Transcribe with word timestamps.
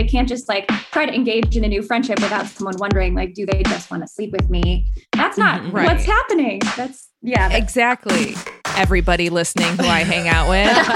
I 0.00 0.04
can't 0.06 0.26
just 0.28 0.48
like 0.48 0.66
try 0.92 1.04
to 1.06 1.12
engage 1.14 1.56
in 1.56 1.64
a 1.64 1.68
new 1.68 1.82
friendship 1.82 2.20
without 2.20 2.46
someone 2.46 2.74
wondering, 2.78 3.14
like, 3.14 3.34
do 3.34 3.44
they 3.44 3.62
just 3.64 3.90
want 3.90 4.02
to 4.02 4.08
sleep 4.08 4.32
with 4.32 4.48
me? 4.48 4.90
That's 5.12 5.36
not 5.36 5.60
Mhm, 5.60 5.72
right. 5.74 5.86
what's 5.86 6.04
happening. 6.04 6.60
That's, 6.76 7.10
yeah. 7.20 7.48
that's- 7.48 7.62
Exactly. 7.62 8.34
Everybody 8.76 9.28
listening 9.28 9.76
who 9.76 9.84
I 9.86 10.00
hang 10.04 10.26
out 10.28 10.48
with. 10.48 10.70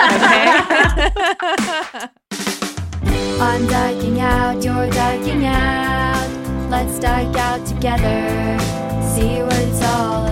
Okay. 1.85 2.09
I'm 3.41 3.67
dyking 3.67 4.19
out, 4.21 4.63
you're 4.65 4.89
dyking 4.91 5.45
out. 5.45 6.71
Let's 6.71 6.99
dyke 6.99 7.37
out 7.37 7.67
together. 7.67 8.59
See 9.15 9.43
what 9.43 9.59
it's 9.59 9.83
all 9.83 10.24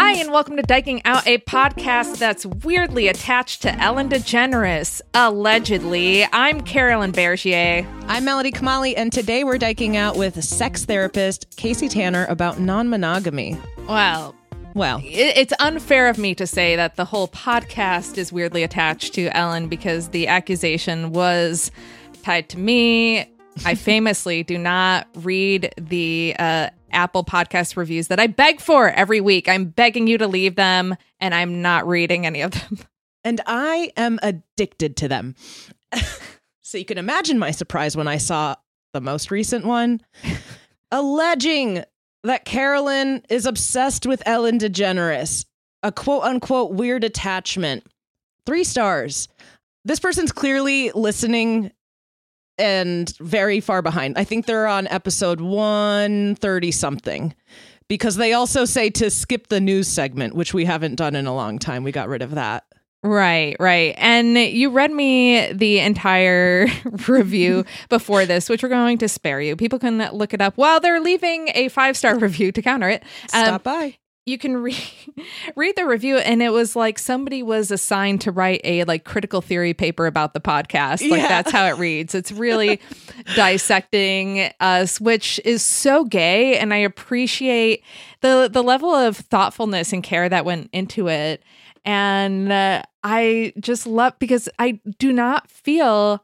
Hi, 0.00 0.12
and 0.12 0.30
welcome 0.30 0.56
to 0.56 0.62
Dyking 0.62 1.00
Out, 1.04 1.26
a 1.26 1.38
podcast 1.38 2.18
that's 2.18 2.46
weirdly 2.46 3.08
attached 3.08 3.62
to 3.62 3.74
Ellen 3.80 4.08
DeGeneres, 4.08 5.00
allegedly. 5.12 6.24
I'm 6.32 6.60
Carolyn 6.60 7.10
Bergier. 7.10 7.84
I'm 8.06 8.24
Melody 8.24 8.52
Kamali, 8.52 8.94
and 8.96 9.12
today 9.12 9.42
we're 9.42 9.58
dyking 9.58 9.96
out 9.96 10.16
with 10.16 10.40
sex 10.44 10.84
therapist 10.84 11.56
Casey 11.56 11.88
Tanner 11.88 12.26
about 12.26 12.60
non 12.60 12.88
monogamy. 12.88 13.58
Well, 13.88 14.36
Well, 14.74 15.00
it's 15.02 15.52
unfair 15.58 16.08
of 16.08 16.16
me 16.16 16.32
to 16.36 16.46
say 16.46 16.76
that 16.76 16.94
the 16.94 17.04
whole 17.04 17.26
podcast 17.26 18.18
is 18.18 18.32
weirdly 18.32 18.62
attached 18.62 19.14
to 19.14 19.36
Ellen 19.36 19.66
because 19.66 20.10
the 20.10 20.28
accusation 20.28 21.10
was 21.10 21.72
tied 22.22 22.48
to 22.50 22.58
me. 22.60 23.28
I 23.64 23.74
famously 23.74 24.44
do 24.44 24.58
not 24.58 25.08
read 25.16 25.74
the 25.76 26.36
uh, 26.38 26.70
Apple 26.92 27.24
podcast 27.24 27.76
reviews 27.76 28.08
that 28.08 28.20
I 28.20 28.26
beg 28.26 28.60
for 28.60 28.90
every 28.90 29.20
week. 29.20 29.48
I'm 29.48 29.66
begging 29.66 30.06
you 30.06 30.18
to 30.18 30.26
leave 30.26 30.56
them, 30.56 30.96
and 31.20 31.34
I'm 31.34 31.62
not 31.62 31.86
reading 31.86 32.26
any 32.26 32.42
of 32.42 32.52
them. 32.52 32.78
and 33.24 33.40
I 33.46 33.92
am 33.96 34.18
addicted 34.22 34.96
to 34.98 35.08
them. 35.08 35.34
so 36.62 36.78
you 36.78 36.84
can 36.84 36.98
imagine 36.98 37.38
my 37.38 37.50
surprise 37.50 37.96
when 37.96 38.08
I 38.08 38.18
saw 38.18 38.56
the 38.92 39.00
most 39.00 39.30
recent 39.30 39.64
one 39.64 40.00
alleging 40.90 41.84
that 42.24 42.44
Carolyn 42.44 43.22
is 43.28 43.46
obsessed 43.46 44.06
with 44.06 44.22
Ellen 44.26 44.58
DeGeneres, 44.58 45.44
a 45.82 45.92
quote 45.92 46.24
unquote 46.24 46.72
weird 46.72 47.04
attachment. 47.04 47.84
Three 48.46 48.64
stars. 48.64 49.28
This 49.84 50.00
person's 50.00 50.32
clearly 50.32 50.90
listening 50.92 51.70
and 52.58 53.16
very 53.18 53.60
far 53.60 53.82
behind. 53.82 54.18
I 54.18 54.24
think 54.24 54.46
they're 54.46 54.66
on 54.66 54.86
episode 54.88 55.40
130 55.40 56.70
something 56.72 57.34
because 57.88 58.16
they 58.16 58.32
also 58.32 58.64
say 58.64 58.90
to 58.90 59.10
skip 59.10 59.48
the 59.48 59.60
news 59.60 59.88
segment, 59.88 60.34
which 60.34 60.52
we 60.52 60.64
haven't 60.64 60.96
done 60.96 61.14
in 61.14 61.26
a 61.26 61.34
long 61.34 61.58
time. 61.58 61.84
We 61.84 61.92
got 61.92 62.08
rid 62.08 62.22
of 62.22 62.32
that. 62.32 62.64
Right, 63.02 63.56
right. 63.60 63.94
And 63.96 64.36
you 64.36 64.70
read 64.70 64.90
me 64.90 65.52
the 65.52 65.78
entire 65.78 66.66
review 67.06 67.64
before 67.88 68.26
this, 68.26 68.48
which 68.48 68.62
we're 68.62 68.68
going 68.68 68.98
to 68.98 69.08
spare 69.08 69.40
you. 69.40 69.54
People 69.54 69.78
can 69.78 69.98
look 70.12 70.34
it 70.34 70.40
up 70.40 70.56
while 70.56 70.80
they're 70.80 71.00
leaving 71.00 71.48
a 71.54 71.68
five 71.68 71.96
star 71.96 72.18
review 72.18 72.50
to 72.52 72.60
counter 72.60 72.88
it. 72.88 73.02
Um, 73.32 73.44
Stop 73.44 73.62
by. 73.62 73.98
You 74.28 74.38
can 74.38 74.56
read 74.58 74.76
read 75.56 75.74
the 75.76 75.86
review 75.86 76.18
and 76.18 76.42
it 76.42 76.50
was 76.50 76.76
like 76.76 76.98
somebody 76.98 77.42
was 77.42 77.70
assigned 77.70 78.20
to 78.20 78.30
write 78.30 78.60
a 78.64 78.84
like 78.84 79.04
critical 79.04 79.40
theory 79.40 79.74
paper 79.74 80.06
about 80.06 80.34
the 80.34 80.40
podcast. 80.40 81.00
Like 81.10 81.20
Yeah. 81.22 81.28
that's 81.28 81.50
how 81.50 81.66
it 81.66 81.78
reads. 81.78 82.14
It's 82.14 82.30
really 82.30 82.80
dissecting 83.36 84.50
us 84.60 85.00
which 85.00 85.40
is 85.44 85.62
so 85.64 86.04
gay 86.04 86.58
and 86.58 86.74
i 86.74 86.76
appreciate 86.76 87.82
the 88.20 88.48
the 88.52 88.62
level 88.62 88.94
of 88.94 89.16
thoughtfulness 89.16 89.92
and 89.92 90.02
care 90.02 90.28
that 90.28 90.44
went 90.44 90.68
into 90.72 91.08
it. 91.08 91.42
And 91.84 92.52
uh, 92.52 92.82
i 93.02 93.52
just 93.60 93.86
love 93.86 94.14
because 94.18 94.48
i 94.58 94.78
do 94.98 95.12
not 95.12 95.48
feel 95.50 96.22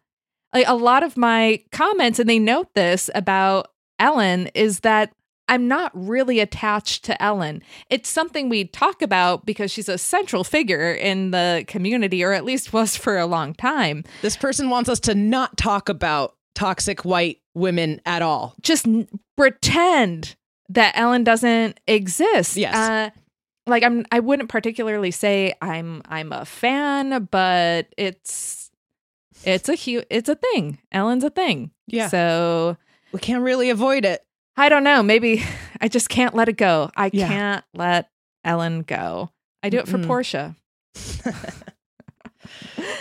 like 0.53 0.67
a 0.69 0.75
lot 0.75 1.03
of 1.03 1.17
my 1.17 1.63
comments 1.73 2.19
and 2.19 2.29
they 2.29 2.39
note 2.39 2.69
this 2.75 3.09
about 3.15 3.71
ellen 3.99 4.49
is 4.55 4.81
that 4.81 5.13
I'm 5.49 5.69
not 5.69 5.91
really 5.95 6.41
attached 6.41 7.05
to 7.05 7.23
Ellen. 7.23 7.63
It's 7.91 8.09
something 8.09 8.49
we 8.49 8.65
talk 8.65 9.03
about 9.03 9.45
because 9.45 9.71
she's 9.71 9.89
a 9.89 9.99
central 9.99 10.43
figure 10.45 10.93
in 10.93 11.33
the 11.33 11.65
community, 11.69 12.25
or 12.25 12.33
at 12.33 12.45
least 12.45 12.73
was 12.73 12.97
for 12.97 13.19
a 13.19 13.27
long 13.27 13.55
time. 13.55 14.05
This 14.23 14.37
person 14.37 14.71
wants 14.71 14.89
us 14.89 15.01
to 15.01 15.15
not 15.15 15.57
talk 15.57 15.89
about 15.89 16.35
toxic 16.55 17.05
white 17.05 17.39
women 17.55 18.01
at 18.07 18.23
all. 18.23 18.55
Just 18.63 18.87
n- 18.87 19.07
pretend 19.37 20.35
that 20.71 20.97
Ellen 20.97 21.25
doesn't 21.25 21.79
exist. 21.87 22.57
Yes. 22.57 22.75
Uh, 22.75 23.11
like 23.67 23.83
I'm, 23.83 24.07
I 24.11 24.21
wouldn't 24.21 24.49
particularly 24.49 25.11
say 25.11 25.55
I'm, 25.61 26.01
I'm 26.07 26.33
a 26.33 26.45
fan, 26.45 27.29
but 27.31 27.89
it's, 27.99 28.71
it's 29.45 29.69
a 29.69 29.77
hu- 29.77 30.05
it's 30.11 30.29
a 30.29 30.37
thing. 30.37 30.79
Ellen's 30.93 31.25
a 31.25 31.31
thing. 31.31 31.71
Yeah. 31.87 32.09
So 32.09 32.77
We 33.13 33.21
can't 33.21 33.43
really 33.43 33.69
avoid 33.71 34.05
it. 34.05 34.24
I 34.57 34.69
don't 34.69 34.85
know. 34.85 35.03
Maybe 35.03 35.43
I 35.81 35.89
just 35.89 36.09
can't 36.09 36.35
let 36.35 36.49
it 36.49 36.57
go. 36.57 36.91
I 36.97 37.11
Yeah. 37.13 37.29
can't 37.29 37.65
let 37.75 38.09
Ellen 38.45 38.83
go. 38.83 39.31
I 39.63 39.71
do 39.71 39.79
it 39.79 39.89
for 39.89 39.99
Mm-mm. 39.99 40.07
Portia. 40.07 40.57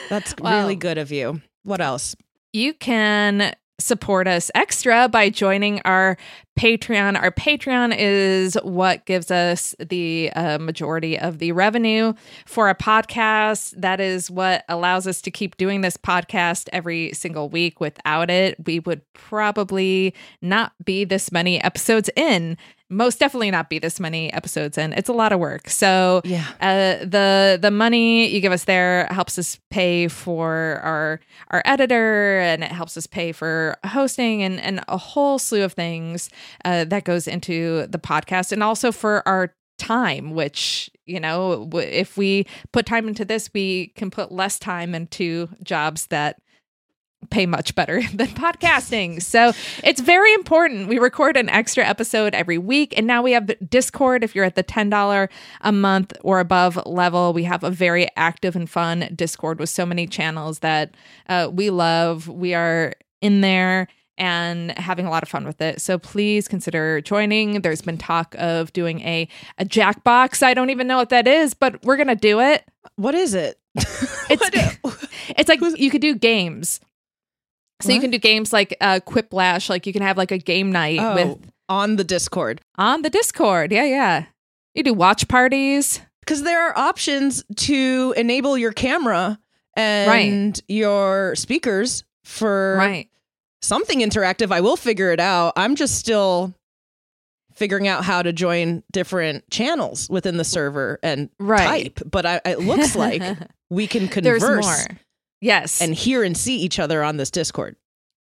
That's 0.09 0.34
Wow. 0.40 0.59
really 0.59 0.75
good 0.75 0.97
of 0.97 1.12
you. 1.12 1.42
What 1.63 1.81
else? 1.81 2.16
You 2.53 2.74
can 2.74 3.56
support 3.80 4.28
us 4.28 4.52
extra 4.56 5.08
by 5.09 5.30
joining 5.30 5.81
our 5.86 6.18
Patreon. 6.58 7.19
Our 7.19 7.31
Patreon 7.31 7.96
is 7.97 8.56
what 8.64 9.06
gives 9.06 9.31
us 9.31 9.75
the 9.80 10.31
uh, 10.36 10.59
majority 10.59 11.18
of 11.18 11.40
the 11.40 11.52
revenue 11.52 12.14
for 12.46 12.69
a 12.69 12.75
podcast. 12.75 13.74
That 13.75 14.00
is 14.00 14.30
what 14.30 14.63
allows 14.69 15.08
us 15.08 15.22
to 15.24 15.31
keep 15.31 15.58
doing 15.58 15.81
this 15.81 15.97
podcast 15.97 16.69
every 16.72 17.12
single 17.13 17.50
week. 17.50 17.80
Without 17.80 18.30
it, 18.30 18.56
we 18.66 18.80
would 18.80 19.02
probably 19.13 20.13
not 20.42 20.74
be 20.84 21.06
this 21.06 21.31
many 21.31 21.62
episodes 21.63 22.09
in. 22.16 22.58
Most 22.94 23.20
definitely 23.20 23.52
not 23.52 23.70
be 23.70 23.80
this 23.80 24.00
many 24.00 24.31
episodes 24.34 24.78
in. 24.78 24.94
It's 24.94 25.09
a 25.09 25.14
lot 25.14 25.31
of 25.31 25.40
work. 25.40 25.70
So 25.70 26.22
Yeah. 26.24 26.46
uh, 26.62 27.04
the 27.06 27.58
the 27.62 27.72
money 27.72 28.28
you 28.28 28.40
give 28.40 28.52
us 28.52 28.66
there 28.66 29.08
helps 29.12 29.38
us 29.40 29.60
pay 29.72 30.07
for 30.07 30.80
our 30.84 31.19
our 31.51 31.62
editor 31.66 32.40
and 32.40 32.63
it 32.63 32.72
helps 32.72 32.95
us 32.98 33.07
pay 33.07 33.31
for 33.31 33.75
hosting 33.86 34.44
and 34.44 34.60
and 34.60 34.81
a 34.88 34.98
whole 34.98 35.40
slew 35.40 35.63
of 35.63 35.74
things 35.74 36.30
uh, 36.66 36.86
that 36.86 37.04
goes 37.04 37.28
into 37.28 37.88
the 37.88 38.00
podcast 38.00 38.51
and 38.51 38.63
also 38.63 38.92
for 38.92 39.28
our 39.28 39.54
time 39.80 40.31
which 40.36 40.89
you 41.06 41.19
know 41.19 41.66
w- 41.66 41.88
if 41.88 42.16
we 42.16 42.46
put 42.72 42.86
time 42.86 43.07
into 43.07 43.25
this 43.25 43.50
we 43.54 43.88
can 43.96 44.12
put 44.12 44.31
less 44.31 44.60
time 44.60 44.94
into 44.94 45.50
jobs 45.63 46.07
that 46.07 46.39
pay 47.30 47.46
much 47.46 47.75
better 47.75 48.02
than 48.14 48.28
podcasting. 48.28 49.22
So 49.22 49.54
it's 49.84 50.02
very 50.02 50.34
important. 50.34 50.88
We 50.88 51.00
record 51.00 51.38
an 51.38 51.50
extra 51.50 51.86
episode 51.86 52.34
every 52.34 52.58
week. 52.58 52.94
And 52.98 53.08
now 53.08 53.22
we 53.22 53.31
have 53.34 53.52
Discord. 53.70 54.24
If 54.24 54.36
you're 54.36 54.46
at 54.46 54.56
the 54.56 54.64
$10 54.64 55.30
a 55.62 55.72
month 55.72 56.14
or 56.24 56.40
above 56.40 56.80
level, 56.86 57.34
we 57.34 57.44
have 57.44 57.64
a 57.64 57.72
very 57.72 58.08
active 58.16 58.56
and 58.56 58.70
fun 58.70 59.10
Discord 59.16 59.60
with 59.60 59.70
so 59.70 59.86
many 59.86 60.08
channels 60.08 60.60
that 60.60 60.96
uh, 61.28 61.50
we 61.52 61.70
love. 61.70 62.28
We 62.28 62.54
are 62.54 62.94
in 63.22 63.42
there 63.42 63.88
and 64.18 64.78
having 64.78 65.06
a 65.06 65.10
lot 65.10 65.24
of 65.24 65.30
fun 65.30 65.46
with 65.46 65.60
it. 65.62 65.81
So 65.81 65.98
please 65.98 66.48
consider 66.48 67.02
joining. 67.02 67.62
There's 67.62 67.81
been 67.81 67.98
talk 67.98 68.36
of 68.38 68.72
doing 68.74 69.02
a 69.02 69.28
a 69.58 69.66
Jackbox. 69.66 70.44
I 70.44 70.54
don't 70.54 70.70
even 70.70 70.88
know 70.88 70.98
what 70.98 71.10
that 71.10 71.28
is, 71.28 71.54
but 71.54 71.84
we're 71.84 71.98
gonna 71.98 72.16
do 72.16 72.40
it. 72.40 72.64
What 72.96 73.16
is 73.16 73.34
it? 73.34 73.60
It's 74.30 74.50
it's 75.38 75.50
like 75.50 75.60
you 75.78 75.92
could 75.92 76.02
do 76.02 76.16
games. 76.16 76.80
So 77.81 77.92
you 77.92 78.00
can 78.00 78.12
do 78.12 78.18
games 78.18 78.54
like 78.54 78.75
uh, 78.80 79.00
Quiplash, 79.06 79.70
like 79.70 79.86
you 79.86 79.92
can 79.94 80.02
have 80.02 80.18
like 80.18 80.31
a 80.31 80.38
game 80.38 80.72
night 80.72 81.00
Oh, 81.00 81.16
with 81.16 81.52
on 81.68 81.96
the 81.98 82.04
Discord. 82.04 82.62
on 82.78 83.02
the 83.02 83.10
Discord. 83.10 83.72
Yeah, 83.72 83.84
yeah. 83.86 84.25
You 84.74 84.84
do 84.84 84.94
watch 84.94 85.28
parties. 85.28 86.00
Because 86.22 86.44
there 86.44 86.66
are 86.70 86.78
options 86.78 87.44
to 87.58 88.14
enable 88.16 88.58
your 88.58 88.72
camera 88.72 89.38
and 89.75 90.62
your 90.70 91.36
speakers 91.36 92.06
for 92.24 92.75
Right. 92.78 93.10
something 93.62 94.00
interactive. 94.00 94.50
I 94.52 94.62
will 94.62 94.78
figure 94.78 95.12
it 95.12 95.20
out. 95.20 95.52
I'm 95.58 95.75
just 95.75 95.96
still 96.00 96.54
figuring 97.56 97.90
out 97.90 98.06
how 98.06 98.22
to 98.22 98.31
join 98.31 98.84
different 98.92 99.50
channels 99.52 100.10
within 100.10 100.38
the 100.38 100.46
server 100.46 100.98
and 101.04 101.30
Right. 101.40 101.94
type. 101.96 102.00
But 102.10 102.25
I, 102.25 102.42
it 102.46 102.60
looks 102.60 102.96
like 102.96 103.22
we 103.70 103.86
can 103.88 104.08
There's 104.08 104.42
converse 104.44 104.66
more. 104.88 104.98
Yes. 105.44 105.81
and 105.81 105.94
hear 105.94 106.24
and 106.24 106.36
see 106.38 106.57
each 106.57 106.80
other 106.80 107.04
on 107.04 107.18
this 107.18 107.30
Discord. 107.31 107.75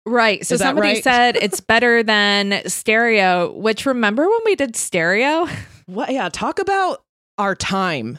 right. 0.05 0.45
So 0.45 0.57
somebody 0.57 0.87
right? 0.95 1.03
said 1.03 1.35
it's 1.41 1.59
better 1.61 2.01
than 2.03 2.61
stereo, 2.67 3.51
which 3.53 3.85
remember 3.85 4.27
when 4.27 4.39
we 4.45 4.55
did 4.55 4.75
stereo? 4.75 5.47
What? 5.85 6.11
Yeah, 6.11 6.29
talk 6.29 6.59
about 6.59 7.03
our 7.37 7.55
time. 7.55 8.17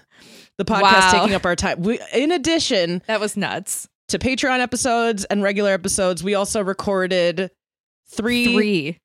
The 0.59 0.65
podcast 0.65 0.83
Wow. 0.83 1.11
taking 1.13 1.35
up 1.35 1.45
our 1.47 1.57
time. 1.57 1.83
We, 1.83 1.99
in 2.15 2.31
addition 2.31 3.03
That 3.07 3.19
was 3.21 3.37
nuts. 3.37 3.89
to 4.09 4.19
Patreon 4.19 4.61
episodes 4.61 5.25
and 5.25 5.43
regular 5.43 5.71
episodes, 5.73 6.23
we 6.23 6.35
also 6.35 6.63
recorded 6.63 7.51
three, 8.11 8.53
Three. 8.55 8.99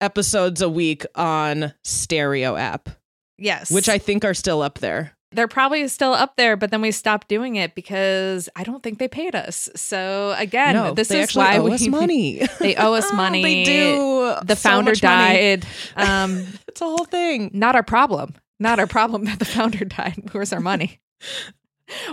episodes 0.00 0.62
a 0.62 0.68
week 0.68 1.04
on 1.14 1.74
Stereo 1.84 2.56
app, 2.56 2.88
Yes. 3.36 3.70
which 3.70 3.88
I 3.88 3.98
think 3.98 4.24
are 4.24 4.34
still 4.34 4.62
up 4.62 4.78
there. 4.78 5.12
They're 5.32 5.48
probably 5.48 5.86
still 5.88 6.12
up 6.14 6.36
there, 6.36 6.56
but 6.56 6.70
then 6.70 6.80
we 6.80 6.90
stopped 6.90 7.28
doing 7.28 7.56
it 7.56 7.74
because 7.74 8.48
I 8.56 8.64
don't 8.64 8.82
think 8.82 8.98
they 8.98 9.08
paid 9.08 9.34
us. 9.34 9.68
So 9.76 10.34
again, 10.38 10.74
no, 10.74 10.94
this 10.94 11.08
they 11.08 11.20
is 11.20 11.34
why 11.36 11.58
owe 11.58 11.64
we 11.64 11.72
us 11.72 11.86
money. 11.88 12.40
They 12.60 12.74
owe 12.76 12.94
us 12.94 13.12
money. 13.12 13.42
they 13.42 13.64
do. 13.64 14.34
The 14.44 14.56
so 14.56 14.68
founder 14.68 14.94
died. 14.94 15.66
Um, 15.96 16.46
It's 16.66 16.80
a 16.80 16.84
whole 16.84 17.04
thing. 17.04 17.50
not 17.52 17.74
our 17.76 17.82
problem. 17.82 18.34
Not 18.58 18.78
our 18.78 18.86
problem 18.86 19.24
that 19.26 19.38
the 19.38 19.44
founder 19.44 19.84
died. 19.84 20.30
Where's 20.32 20.52
our 20.52 20.60
money? 20.60 21.00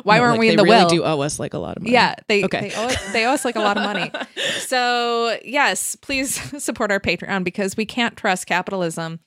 Why 0.04 0.18
No, 0.18 0.22
weren't 0.24 0.32
like, 0.34 0.40
we 0.40 0.50
in 0.50 0.56
the 0.58 0.64
really 0.64 0.84
will? 0.84 0.90
do 0.90 1.04
owe 1.04 1.20
us 1.22 1.40
like 1.40 1.54
a 1.54 1.58
lot 1.58 1.76
of 1.78 1.84
money. 1.84 1.94
Yeah, 1.94 2.16
they 2.28 2.44
Okay. 2.46 2.70
they, 2.70 2.76
owe, 2.76 2.92
they 3.12 3.26
owe 3.26 3.32
us 3.32 3.44
like 3.46 3.56
a 3.56 3.60
lot 3.62 3.78
of 3.78 3.84
money. 3.84 4.12
So 4.60 5.38
yes, 5.44 5.96
please 5.98 6.36
support 6.64 6.92
our 6.92 7.00
Patreon 7.00 7.44
because 7.44 7.76
we 7.76 7.86
can't 7.86 8.16
trust 8.16 8.48
capitalism. 8.48 9.20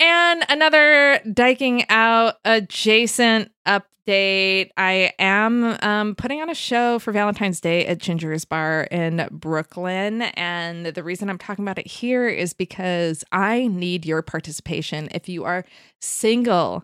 And 0.00 0.46
another 0.48 1.20
dyking 1.26 1.84
out 1.90 2.36
adjacent 2.46 3.52
update. 3.68 4.70
I 4.78 5.12
am 5.18 5.76
um, 5.82 6.14
putting 6.14 6.40
on 6.40 6.48
a 6.48 6.54
show 6.54 6.98
for 6.98 7.12
Valentine's 7.12 7.60
Day 7.60 7.84
at 7.84 7.98
Ginger's 7.98 8.46
Bar 8.46 8.84
in 8.90 9.28
Brooklyn. 9.30 10.22
And 10.22 10.86
the 10.86 11.02
reason 11.02 11.28
I'm 11.28 11.36
talking 11.36 11.62
about 11.62 11.78
it 11.78 11.86
here 11.86 12.26
is 12.28 12.54
because 12.54 13.24
I 13.30 13.66
need 13.66 14.06
your 14.06 14.22
participation. 14.22 15.10
If 15.12 15.28
you 15.28 15.44
are 15.44 15.66
single 16.00 16.82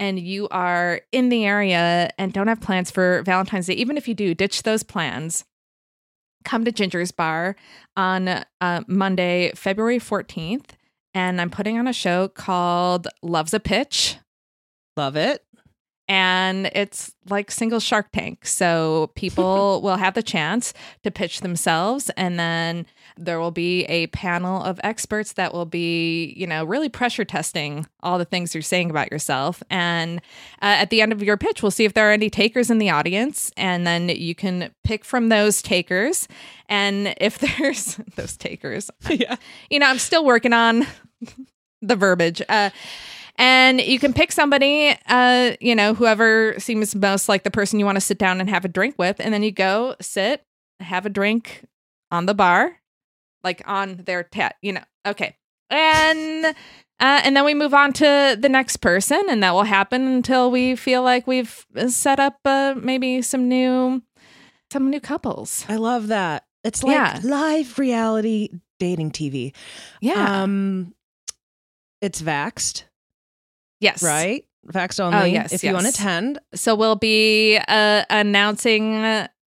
and 0.00 0.18
you 0.18 0.48
are 0.48 1.02
in 1.12 1.28
the 1.28 1.44
area 1.44 2.10
and 2.18 2.32
don't 2.32 2.48
have 2.48 2.60
plans 2.60 2.90
for 2.90 3.22
Valentine's 3.22 3.66
Day, 3.66 3.74
even 3.74 3.96
if 3.96 4.08
you 4.08 4.14
do, 4.14 4.34
ditch 4.34 4.64
those 4.64 4.82
plans. 4.82 5.44
Come 6.44 6.64
to 6.64 6.72
Ginger's 6.72 7.12
Bar 7.12 7.54
on 7.96 8.44
uh, 8.60 8.82
Monday, 8.88 9.52
February 9.54 10.00
14th. 10.00 10.75
And 11.16 11.40
I'm 11.40 11.48
putting 11.48 11.78
on 11.78 11.88
a 11.88 11.94
show 11.94 12.28
called 12.28 13.08
Love's 13.22 13.54
a 13.54 13.58
Pitch. 13.58 14.18
Love 14.98 15.16
it. 15.16 15.42
And 16.08 16.66
it's 16.74 17.14
like 17.30 17.50
single 17.50 17.80
Shark 17.80 18.12
Tank. 18.12 18.46
So 18.46 19.10
people 19.14 19.80
will 19.82 19.96
have 19.96 20.12
the 20.12 20.22
chance 20.22 20.74
to 21.04 21.10
pitch 21.10 21.40
themselves. 21.40 22.10
And 22.18 22.38
then 22.38 22.84
there 23.16 23.40
will 23.40 23.50
be 23.50 23.84
a 23.84 24.08
panel 24.08 24.62
of 24.62 24.78
experts 24.84 25.32
that 25.32 25.54
will 25.54 25.64
be, 25.64 26.34
you 26.36 26.46
know, 26.46 26.64
really 26.66 26.90
pressure 26.90 27.24
testing 27.24 27.86
all 28.02 28.18
the 28.18 28.26
things 28.26 28.54
you're 28.54 28.60
saying 28.60 28.90
about 28.90 29.10
yourself. 29.10 29.62
And 29.70 30.18
uh, 30.60 30.76
at 30.78 30.90
the 30.90 31.00
end 31.00 31.12
of 31.12 31.22
your 31.22 31.38
pitch, 31.38 31.62
we'll 31.62 31.70
see 31.70 31.86
if 31.86 31.94
there 31.94 32.10
are 32.10 32.12
any 32.12 32.28
takers 32.28 32.70
in 32.70 32.76
the 32.76 32.90
audience. 32.90 33.50
And 33.56 33.86
then 33.86 34.10
you 34.10 34.34
can 34.34 34.70
pick 34.84 35.02
from 35.02 35.30
those 35.30 35.62
takers. 35.62 36.28
And 36.68 37.14
if 37.22 37.38
there's 37.58 37.96
those 38.16 38.36
takers, 38.36 38.90
yeah. 39.08 39.36
you 39.70 39.78
know, 39.78 39.86
I'm 39.86 39.98
still 39.98 40.26
working 40.26 40.52
on 40.52 40.86
the 41.82 41.96
verbiage. 41.96 42.42
Uh, 42.48 42.70
and 43.36 43.80
you 43.80 43.98
can 43.98 44.12
pick 44.12 44.32
somebody, 44.32 44.96
uh, 45.08 45.52
you 45.60 45.74
know, 45.74 45.92
whoever 45.94 46.54
seems 46.58 46.94
most 46.94 47.28
like 47.28 47.42
the 47.42 47.50
person 47.50 47.78
you 47.78 47.84
want 47.84 47.96
to 47.96 48.00
sit 48.00 48.18
down 48.18 48.40
and 48.40 48.48
have 48.48 48.64
a 48.64 48.68
drink 48.68 48.94
with. 48.98 49.16
And 49.20 49.32
then 49.34 49.42
you 49.42 49.52
go 49.52 49.94
sit, 50.00 50.42
have 50.80 51.04
a 51.04 51.10
drink 51.10 51.64
on 52.10 52.26
the 52.26 52.34
bar, 52.34 52.80
like 53.44 53.62
on 53.66 54.02
their 54.06 54.22
tat, 54.22 54.56
you 54.62 54.72
know. 54.72 54.84
Okay. 55.06 55.36
And 55.68 56.46
uh, 56.46 56.52
and 57.24 57.36
then 57.36 57.44
we 57.44 57.52
move 57.52 57.74
on 57.74 57.92
to 57.94 58.36
the 58.40 58.48
next 58.48 58.78
person, 58.78 59.20
and 59.28 59.42
that 59.42 59.52
will 59.52 59.64
happen 59.64 60.06
until 60.06 60.50
we 60.50 60.74
feel 60.76 61.02
like 61.02 61.26
we've 61.26 61.66
set 61.88 62.18
up 62.18 62.38
uh, 62.46 62.74
maybe 62.80 63.20
some 63.20 63.48
new 63.48 64.02
some 64.72 64.88
new 64.88 65.00
couples. 65.00 65.66
I 65.68 65.76
love 65.76 66.08
that. 66.08 66.44
It's 66.64 66.82
like 66.82 66.94
Yeah. 66.94 67.20
live 67.22 67.78
reality 67.78 68.48
dating 68.78 69.10
TV. 69.10 69.54
Yeah. 70.00 70.42
Um, 70.42 70.94
it's 72.00 72.20
vaxed. 72.22 72.84
yes. 73.80 74.02
right? 74.02 74.44
Vaxed 74.72 74.98
only. 75.00 75.30
yes, 75.32 75.52
If 75.52 75.62
you 75.62 75.72
want 75.72 75.84
to 75.84 75.90
attend, 75.90 76.40
So 76.54 76.74
we'll 76.74 76.96
be 76.96 77.56
uh, 77.68 78.04
announcing 78.10 79.02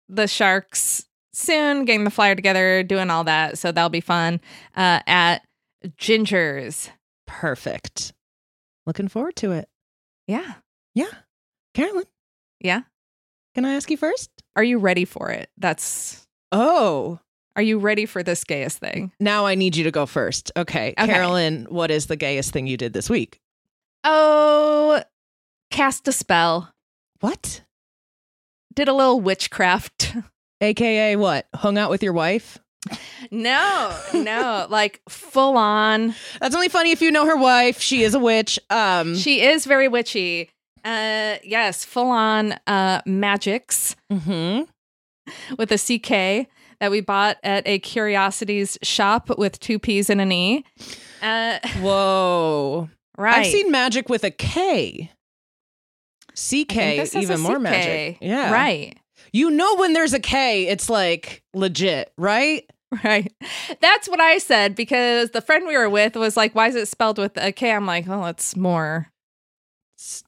the 0.09 0.27
Sharks 0.27 1.05
soon, 1.33 1.85
getting 1.85 2.05
the 2.05 2.11
flyer 2.11 2.35
together, 2.35 2.83
doing 2.83 3.09
all 3.11 3.23
that. 3.25 3.56
So 3.59 3.71
that'll 3.71 3.88
be 3.88 4.00
fun 4.00 4.41
uh, 4.77 5.00
at 5.06 5.43
Ginger's. 5.97 6.91
perfect. 7.27 8.12
Looking 8.87 9.09
forward 9.09 9.37
to 9.37 9.53
it. 9.53 9.69
Yeah. 10.27 10.55
Yeah. 10.94 11.11
Carolyn, 11.75 12.05
Yeah. 12.61 12.83
can 13.55 13.65
I 13.65 13.75
ask 13.75 13.91
you 13.91 13.97
first? 13.97 14.31
Are 14.56 14.65
you 14.65 14.79
ready 14.79 15.05
for 15.05 15.31
it? 15.31 15.50
That's. 15.56 16.27
Oh, 16.53 17.21
Are 17.56 17.62
you 17.62 17.79
ready 17.79 18.06
for 18.06 18.23
this 18.23 18.44
gayest 18.44 18.79
thing? 18.79 19.11
now 19.19 19.47
I 19.47 19.55
need 19.55 19.75
you 19.76 19.85
to 19.85 19.91
go 19.91 20.06
first. 20.06 20.53
Okay. 20.56 20.94
Okay. 20.99 21.06
Carolyn, 21.06 21.67
what 21.70 21.91
is 21.91 22.06
the 22.06 22.17
gayest 22.17 22.53
thing 22.53 22.67
you 22.67 22.76
did 22.76 22.93
this 22.93 23.08
week? 23.11 23.41
Oh, 24.05 25.03
cast 25.70 26.06
a 26.06 26.12
spell. 26.12 26.73
What? 27.20 27.62
Did 28.75 28.88
a 28.88 28.93
little 28.93 29.20
witchcraft. 29.20 30.14
AKA 30.61 31.16
what? 31.16 31.47
Hung 31.54 31.76
out 31.78 31.90
with 31.90 32.02
your 32.02 32.12
wife? 32.12 32.59
no, 33.33 33.99
no, 34.14 34.66
like 34.71 35.00
full 35.09 35.57
on. 35.57 36.14
That's 36.40 36.54
only 36.54 36.69
funny 36.69 36.92
if 36.92 37.02
you 37.02 37.11
know 37.11 37.26
her 37.26 37.37
wife. 37.37 37.80
She 37.80 38.02
is 38.04 38.14
a 38.14 38.19
witch. 38.21 38.61
Um, 38.71 39.16
She 39.16 39.42
is 39.42 39.64
very 39.66 39.88
witchy. 39.88 40.50
Uh, 40.85 41.37
yes, 41.42 41.85
full 41.85 42.11
on 42.11 42.52
uh 42.69 43.00
magics. 43.04 43.97
Mm-hmm. 44.12 44.64
with 45.59 45.73
a 45.73 45.78
CK 45.78 46.49
that 46.80 46.90
we 46.90 47.00
bought 47.00 47.38
at 47.42 47.66
a 47.66 47.78
curiosities 47.78 48.78
shop 48.83 49.37
with 49.38 49.59
two 49.61 49.78
P's 49.78 50.11
and 50.11 50.21
an 50.21 50.33
E. 50.33 50.64
Uh, 51.23 51.59
Whoa. 51.80 52.88
right. 53.18 53.38
I've 53.38 53.47
seen 53.47 53.71
magic 53.71 54.09
with 54.09 54.25
a 54.25 54.30
K. 54.30 55.11
CK, 56.35 57.14
even 57.16 57.40
more 57.40 57.56
CK. 57.56 57.62
magic. 57.62 58.18
Yeah. 58.21 58.52
Right. 58.52 58.99
You 59.33 59.50
know 59.50 59.76
when 59.76 59.92
there's 59.95 60.12
a 60.12 60.21
K, 60.21 60.66
it's 60.68 60.90
like 60.90 61.42
legit, 61.54 62.12
right? 62.18 62.68
Right. 63.02 63.33
That's 63.80 64.09
what 64.09 64.21
I 64.21 64.38
said 64.38 64.75
because 64.75 65.30
the 65.30 65.40
friend 65.40 65.66
we 65.66 65.76
were 65.76 65.90
with 65.90 66.14
was 66.14 66.37
like, 66.37 66.54
why 66.54 66.68
is 66.68 66.75
it 66.76 66.88
spelled 66.88 67.18
with 67.18 67.37
a 67.37 67.52
K? 67.52 67.73
I'm 67.73 67.85
like, 67.87 68.06
oh, 68.09 68.25
it's 68.26 68.54
more 68.54 69.09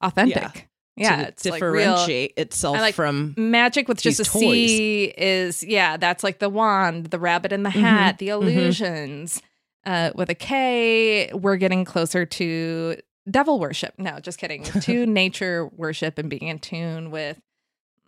authentic. 0.02 0.36
Yeah. 0.36 0.62
To 0.98 1.28
it's 1.28 1.44
like 1.44 1.62
real. 1.62 1.72
differentiate 1.94 2.34
itself 2.36 2.78
like- 2.78 2.94
from 2.94 3.34
Magic 3.36 3.88
with 3.88 4.00
just 4.00 4.20
a 4.20 4.24
C 4.24 5.04
is, 5.16 5.62
yeah, 5.62 5.96
that's 5.96 6.22
like 6.24 6.38
the 6.38 6.48
wand, 6.48 7.06
the 7.06 7.18
rabbit 7.18 7.52
in 7.52 7.62
the 7.62 7.70
Mhm, 7.70 7.80
hat, 7.80 8.18
the 8.18 8.28
mhm. 8.28 8.32
illusions. 8.42 9.42
Uh, 9.86 10.10
with 10.14 10.28
a 10.28 10.34
K, 10.34 11.30
we're 11.32 11.56
getting 11.56 11.84
closer 11.84 12.26
to 12.26 12.96
devil 13.30 13.58
worship. 13.58 13.94
No, 13.98 14.18
just 14.20 14.38
kidding. 14.38 14.62
to 14.82 15.06
nature 15.06 15.66
worship 15.76 16.18
and 16.18 16.28
being 16.28 16.48
in 16.48 16.58
tune 16.58 17.10
with 17.10 17.40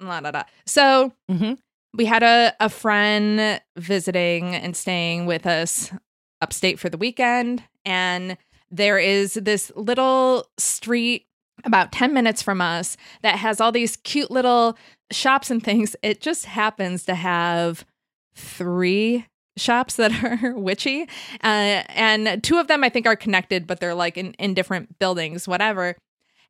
la 0.01 0.21
da 0.21 0.31
da. 0.31 0.43
So 0.67 1.13
Mhm. 1.31 1.59
we 1.95 2.05
had 2.07 2.23
a, 2.23 2.55
a 2.61 2.69
friend 2.69 3.61
visiting 3.77 4.55
and 4.55 4.77
staying 4.77 5.27
with 5.27 5.47
us 5.47 5.91
upstate 6.43 6.79
for 6.79 6.89
the 6.89 6.97
weekend. 6.99 7.63
And 7.85 8.37
there 8.71 8.99
is 8.99 9.35
this 9.35 9.71
little 9.75 10.47
street 10.59 11.27
about 11.65 11.93
10 11.93 12.13
minutes 12.13 12.43
from 12.43 12.61
us 12.61 12.97
that 13.23 13.39
has 13.39 13.61
all 13.61 13.73
these 13.73 13.97
cute 13.97 14.31
little 14.31 14.77
shops 15.11 15.51
and 15.51 15.63
things. 15.63 15.97
It 16.03 16.21
just 16.21 16.47
happens 16.47 17.05
to 17.05 17.15
have 17.15 17.85
three 18.35 19.27
shops 19.57 19.97
that 19.97 20.13
are 20.43 20.55
witchy. 20.57 21.03
Uh, 21.43 21.83
and 21.89 22.43
two 22.43 22.59
of 22.59 22.69
them 22.69 22.85
I 22.85 22.89
think 22.89 23.07
are 23.07 23.17
connected, 23.17 23.67
but 23.67 23.81
they're 23.81 23.95
like 23.95 24.17
in, 24.17 24.33
in 24.35 24.55
different 24.55 24.99
buildings, 24.99 25.47
whatever. 25.47 25.97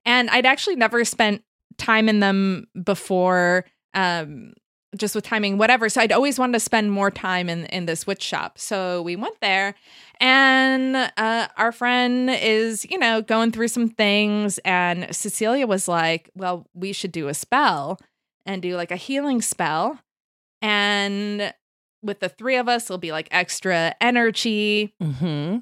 And 0.05 0.31
I'd 0.31 0.47
actually 0.47 0.77
never 0.77 1.05
spent 1.05 1.43
time 1.77 2.09
in 2.09 2.21
them 2.21 2.67
before 2.85 3.65
um 3.95 4.53
just 4.97 5.15
with 5.15 5.25
timing 5.25 5.57
whatever 5.57 5.89
so 5.89 6.01
i'd 6.01 6.11
always 6.13 6.39
wanted 6.39 6.53
to 6.53 6.61
spend 6.61 6.91
more 6.91 7.11
time 7.11 7.49
in 7.49 7.65
in 7.67 7.87
this 7.87 8.07
witch 8.07 8.23
shop 8.23 8.59
so 8.59 9.03
we 9.03 9.15
went 9.15 9.41
there 9.41 9.75
and 10.21 10.97
uh 11.17 11.47
our 11.57 11.71
friend 11.73 12.29
is 12.29 12.85
you 12.91 12.99
know 12.99 13.23
going 13.23 13.53
through 13.53 13.69
some 13.69 13.89
things 13.89 14.59
and 14.65 15.15
cecilia 15.15 15.67
was 15.67 15.87
like 15.87 16.29
well 16.35 16.67
we 16.75 16.93
should 16.93 17.13
do 17.13 17.29
a 17.29 17.35
spell 17.35 18.01
and 18.47 18.63
do 18.63 18.75
like 18.77 18.91
a 18.91 18.97
healing 18.97 19.41
spell 19.41 19.99
and 20.61 21.55
with 22.03 22.21
the 22.21 22.29
three 22.29 22.57
of 22.57 22.69
us 22.69 22.87
it'll 22.87 22.99
be 22.99 23.13
like 23.13 23.29
extra 23.31 23.95
energy 24.01 24.93
Mm-hmm. 25.01 25.59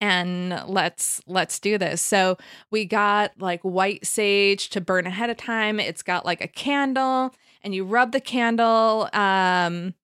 and 0.00 0.62
let's 0.66 1.20
let's 1.26 1.58
do 1.60 1.78
this. 1.78 2.00
So 2.02 2.36
we 2.70 2.84
got 2.84 3.32
like 3.38 3.60
white 3.62 4.04
sage 4.06 4.68
to 4.70 4.80
burn 4.80 5.06
ahead 5.06 5.30
of 5.30 5.36
time. 5.36 5.78
It's 5.78 6.02
got 6.02 6.24
like 6.24 6.40
a 6.40 6.48
candle 6.48 7.32
and 7.62 7.74
you 7.74 7.84
rub 7.84 8.12
the 8.12 8.20
candle 8.20 9.08
um 9.12 9.94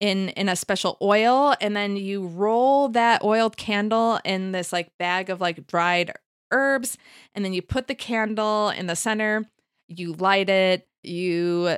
in 0.00 0.28
in 0.30 0.48
a 0.48 0.56
special 0.56 0.98
oil 1.00 1.54
and 1.60 1.76
then 1.76 1.96
you 1.96 2.26
roll 2.26 2.88
that 2.88 3.22
oiled 3.22 3.56
candle 3.56 4.18
in 4.24 4.52
this 4.52 4.72
like 4.72 4.90
bag 4.98 5.30
of 5.30 5.40
like 5.40 5.66
dried 5.66 6.12
herbs 6.50 6.98
and 7.34 7.44
then 7.44 7.52
you 7.52 7.62
put 7.62 7.86
the 7.88 7.94
candle 7.94 8.70
in 8.70 8.86
the 8.86 8.96
center, 8.96 9.44
you 9.88 10.12
light 10.14 10.48
it, 10.48 10.86
you 11.02 11.76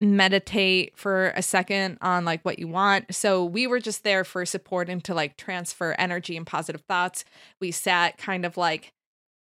meditate 0.00 0.96
for 0.96 1.32
a 1.34 1.42
second 1.42 1.98
on 2.02 2.24
like 2.24 2.42
what 2.42 2.58
you 2.58 2.68
want. 2.68 3.14
So 3.14 3.44
we 3.44 3.66
were 3.66 3.80
just 3.80 4.04
there 4.04 4.24
for 4.24 4.44
support 4.44 4.88
and 4.88 5.02
to 5.04 5.14
like 5.14 5.36
transfer 5.36 5.94
energy 5.98 6.36
and 6.36 6.46
positive 6.46 6.82
thoughts. 6.82 7.24
We 7.60 7.70
sat 7.70 8.18
kind 8.18 8.44
of 8.44 8.56
like 8.56 8.92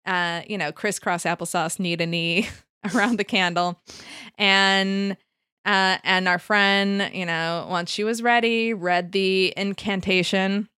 uh, 0.06 0.42
you 0.46 0.58
know, 0.58 0.70
crisscross 0.70 1.24
applesauce 1.24 1.78
knee 1.78 1.96
to 1.96 2.06
knee 2.06 2.48
around 2.94 3.18
the 3.18 3.24
candle. 3.24 3.80
And 4.38 5.16
uh 5.66 5.98
and 6.04 6.28
our 6.28 6.38
friend, 6.38 7.10
you 7.14 7.24
know, 7.26 7.66
once 7.70 7.90
she 7.90 8.04
was 8.04 8.22
ready, 8.22 8.74
read 8.74 9.12
the 9.12 9.54
incantation. 9.56 10.68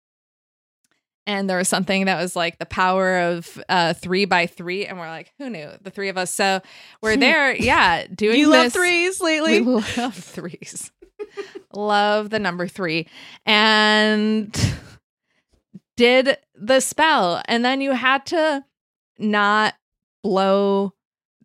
And 1.28 1.50
there 1.50 1.56
was 1.58 1.66
something 1.68 2.04
that 2.04 2.20
was 2.22 2.36
like 2.36 2.58
the 2.58 2.66
power 2.66 3.18
of 3.18 3.60
uh 3.68 3.94
three 3.94 4.26
by 4.26 4.46
three. 4.46 4.86
And 4.86 4.98
we're 4.98 5.08
like, 5.08 5.32
who 5.38 5.50
knew? 5.50 5.70
The 5.82 5.90
three 5.90 6.08
of 6.08 6.16
us. 6.16 6.32
So 6.32 6.60
we're 7.02 7.16
there, 7.16 7.54
yeah, 7.56 8.06
doing 8.06 8.38
You 8.38 8.48
love 8.48 8.64
this- 8.66 8.74
threes 8.74 9.18
we 9.20 9.40
lately? 9.40 9.60
love 9.96 10.14
threes. 10.14 10.92
love 11.74 12.30
the 12.30 12.38
number 12.38 12.68
three. 12.68 13.08
And 13.44 14.56
did 15.96 16.36
the 16.54 16.80
spell. 16.80 17.42
And 17.48 17.64
then 17.64 17.80
you 17.80 17.92
had 17.92 18.26
to 18.26 18.64
not 19.18 19.74
blow 20.22 20.92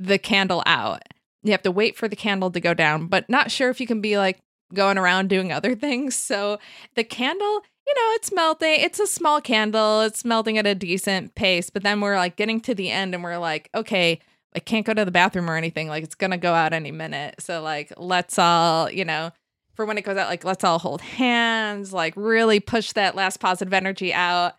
the 0.02 0.18
candle 0.18 0.64
out. 0.66 1.04
You 1.44 1.52
have 1.52 1.64
to 1.64 1.72
wait 1.72 1.96
for 1.96 2.08
the 2.08 2.16
candle 2.16 2.52
to 2.52 2.60
go 2.60 2.74
down, 2.74 3.08
but 3.08 3.30
not 3.30 3.52
sure 3.52 3.70
if 3.70 3.80
you 3.80 3.88
can 3.88 4.02
be 4.02 4.18
like 4.18 4.40
going 4.74 4.98
around 4.98 5.30
doing 5.30 5.52
other 5.52 5.76
things. 5.76 6.16
So 6.16 6.60
the 6.96 7.04
candle, 7.04 7.62
you 7.88 7.94
know, 7.96 8.16
it's 8.16 8.32
melting. 8.32 8.80
It's 8.80 9.00
a 9.00 9.08
small 9.08 9.42
candle. 9.42 10.02
It's 10.02 10.26
melting 10.26 10.58
at 10.58 10.68
a 10.68 10.76
decent 10.76 11.36
pace. 11.36 11.70
But 11.70 11.84
then 11.84 12.02
we're 12.02 12.18
like 12.18 12.36
getting 12.36 12.62
to 12.62 12.76
the 12.76 12.90
end 12.90 13.14
and 13.14 13.24
we're 13.24 13.38
like, 13.38 13.70
okay, 13.76 14.20
I 14.56 14.60
can't 14.60 14.86
go 14.86 14.94
to 14.94 15.06
the 15.06 15.12
bathroom 15.12 15.50
or 15.50 15.56
anything. 15.56 15.88
Like 15.88 16.04
it's 16.04 16.16
gonna 16.16 16.38
go 16.38 16.54
out 16.54 16.74
any 16.74 16.92
minute. 16.92 17.36
So 17.40 17.62
like 17.62 17.94
let's 17.98 18.38
all, 18.38 18.90
you 18.90 19.06
know, 19.06 19.32
for 19.76 19.86
when 19.86 19.98
it 19.98 20.04
goes 20.04 20.18
out, 20.18 20.30
like 20.30 20.44
let's 20.44 20.64
all 20.64 20.80
hold 20.80 21.02
hands, 21.02 21.94
like 21.94 22.14
really 22.16 22.60
push 22.60 22.92
that 22.94 23.16
last 23.16 23.40
positive 23.40 23.74
energy 23.74 24.14
out. 24.14 24.56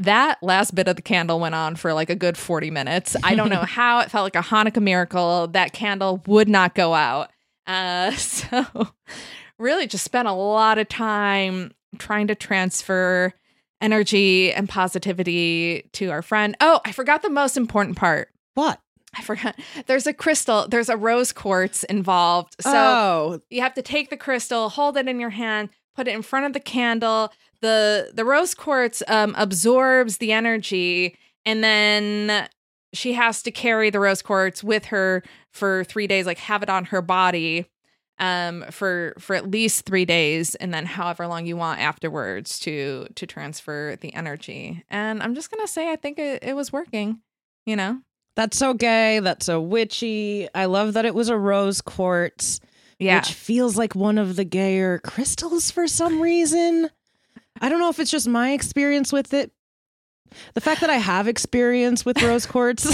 That 0.00 0.38
last 0.42 0.74
bit 0.74 0.88
of 0.88 0.96
the 0.96 1.02
candle 1.02 1.38
went 1.40 1.54
on 1.54 1.76
for 1.76 1.92
like 1.92 2.08
a 2.08 2.16
good 2.16 2.38
40 2.38 2.70
minutes. 2.70 3.16
I 3.22 3.34
don't 3.34 3.50
know 3.50 3.62
how 3.66 4.00
it 4.00 4.10
felt 4.10 4.24
like 4.24 4.34
a 4.34 4.46
Hanukkah 4.46 4.82
miracle. 4.82 5.46
That 5.48 5.72
candle 5.72 6.22
would 6.26 6.48
not 6.48 6.74
go 6.74 6.94
out. 6.94 7.30
Uh 7.66 8.10
so 8.16 8.64
really 9.58 9.86
just 9.86 10.04
spent 10.04 10.26
a 10.26 10.32
lot 10.32 10.78
of 10.78 10.88
time 10.88 11.72
trying 11.98 12.26
to 12.28 12.34
transfer 12.34 13.34
energy 13.80 14.52
and 14.52 14.68
positivity 14.68 15.88
to 15.92 16.10
our 16.10 16.22
friend. 16.22 16.56
Oh, 16.60 16.80
I 16.84 16.92
forgot 16.92 17.22
the 17.22 17.30
most 17.30 17.56
important 17.56 17.96
part. 17.96 18.30
what? 18.54 18.80
I 19.12 19.22
forgot. 19.22 19.58
There's 19.86 20.06
a 20.06 20.12
crystal, 20.12 20.68
there's 20.68 20.88
a 20.88 20.96
rose 20.96 21.32
quartz 21.32 21.82
involved. 21.84 22.54
So 22.60 22.70
oh, 22.72 23.40
you 23.50 23.60
have 23.60 23.74
to 23.74 23.82
take 23.82 24.08
the 24.08 24.16
crystal, 24.16 24.68
hold 24.68 24.96
it 24.96 25.08
in 25.08 25.18
your 25.18 25.30
hand, 25.30 25.70
put 25.96 26.06
it 26.06 26.14
in 26.14 26.22
front 26.22 26.46
of 26.46 26.52
the 26.52 26.60
candle. 26.60 27.32
The 27.60 28.10
the 28.14 28.24
rose 28.24 28.54
quartz 28.54 29.02
um, 29.08 29.34
absorbs 29.36 30.18
the 30.18 30.32
energy, 30.32 31.16
and 31.44 31.62
then 31.62 32.48
she 32.92 33.12
has 33.12 33.42
to 33.42 33.50
carry 33.50 33.90
the 33.90 34.00
rose 34.00 34.22
quartz 34.22 34.64
with 34.64 34.86
her 34.86 35.22
for 35.52 35.84
three 35.84 36.06
days, 36.06 36.26
like 36.26 36.38
have 36.38 36.62
it 36.62 36.70
on 36.70 36.86
her 36.86 37.02
body 37.02 37.66
um 38.18 38.66
for 38.70 39.14
for 39.18 39.34
at 39.34 39.50
least 39.50 39.86
three 39.86 40.04
days 40.04 40.54
and 40.56 40.74
then 40.74 40.84
however 40.84 41.26
long 41.26 41.46
you 41.46 41.56
want 41.56 41.80
afterwards 41.80 42.58
to 42.58 43.06
to 43.14 43.26
transfer 43.26 43.96
the 44.02 44.12
energy 44.12 44.84
and 44.90 45.22
i'm 45.22 45.34
just 45.34 45.50
gonna 45.50 45.66
say 45.66 45.90
i 45.90 45.96
think 45.96 46.18
it, 46.18 46.44
it 46.44 46.54
was 46.54 46.70
working 46.70 47.18
you 47.64 47.74
know 47.74 47.98
that's 48.36 48.56
so 48.56 48.74
gay. 48.74 49.20
That's 49.20 49.46
so 49.46 49.60
witchy. 49.60 50.48
I 50.54 50.66
love 50.66 50.94
that 50.94 51.04
it 51.04 51.14
was 51.14 51.28
a 51.28 51.36
rose 51.36 51.80
quartz, 51.80 52.60
yeah 52.98 53.18
which 53.18 53.32
feels 53.32 53.76
like 53.76 53.94
one 53.94 54.18
of 54.18 54.36
the 54.36 54.44
gayer 54.44 54.98
crystals 54.98 55.70
for 55.70 55.86
some 55.86 56.20
reason. 56.20 56.90
I 57.60 57.68
don't 57.68 57.80
know 57.80 57.90
if 57.90 57.98
it's 58.00 58.10
just 58.10 58.28
my 58.28 58.52
experience 58.52 59.12
with 59.12 59.34
it. 59.34 59.50
The 60.54 60.60
fact 60.60 60.80
that 60.80 60.90
I 60.90 60.96
have 60.96 61.28
experience 61.28 62.04
with 62.06 62.22
rose 62.22 62.46
quartz 62.46 62.86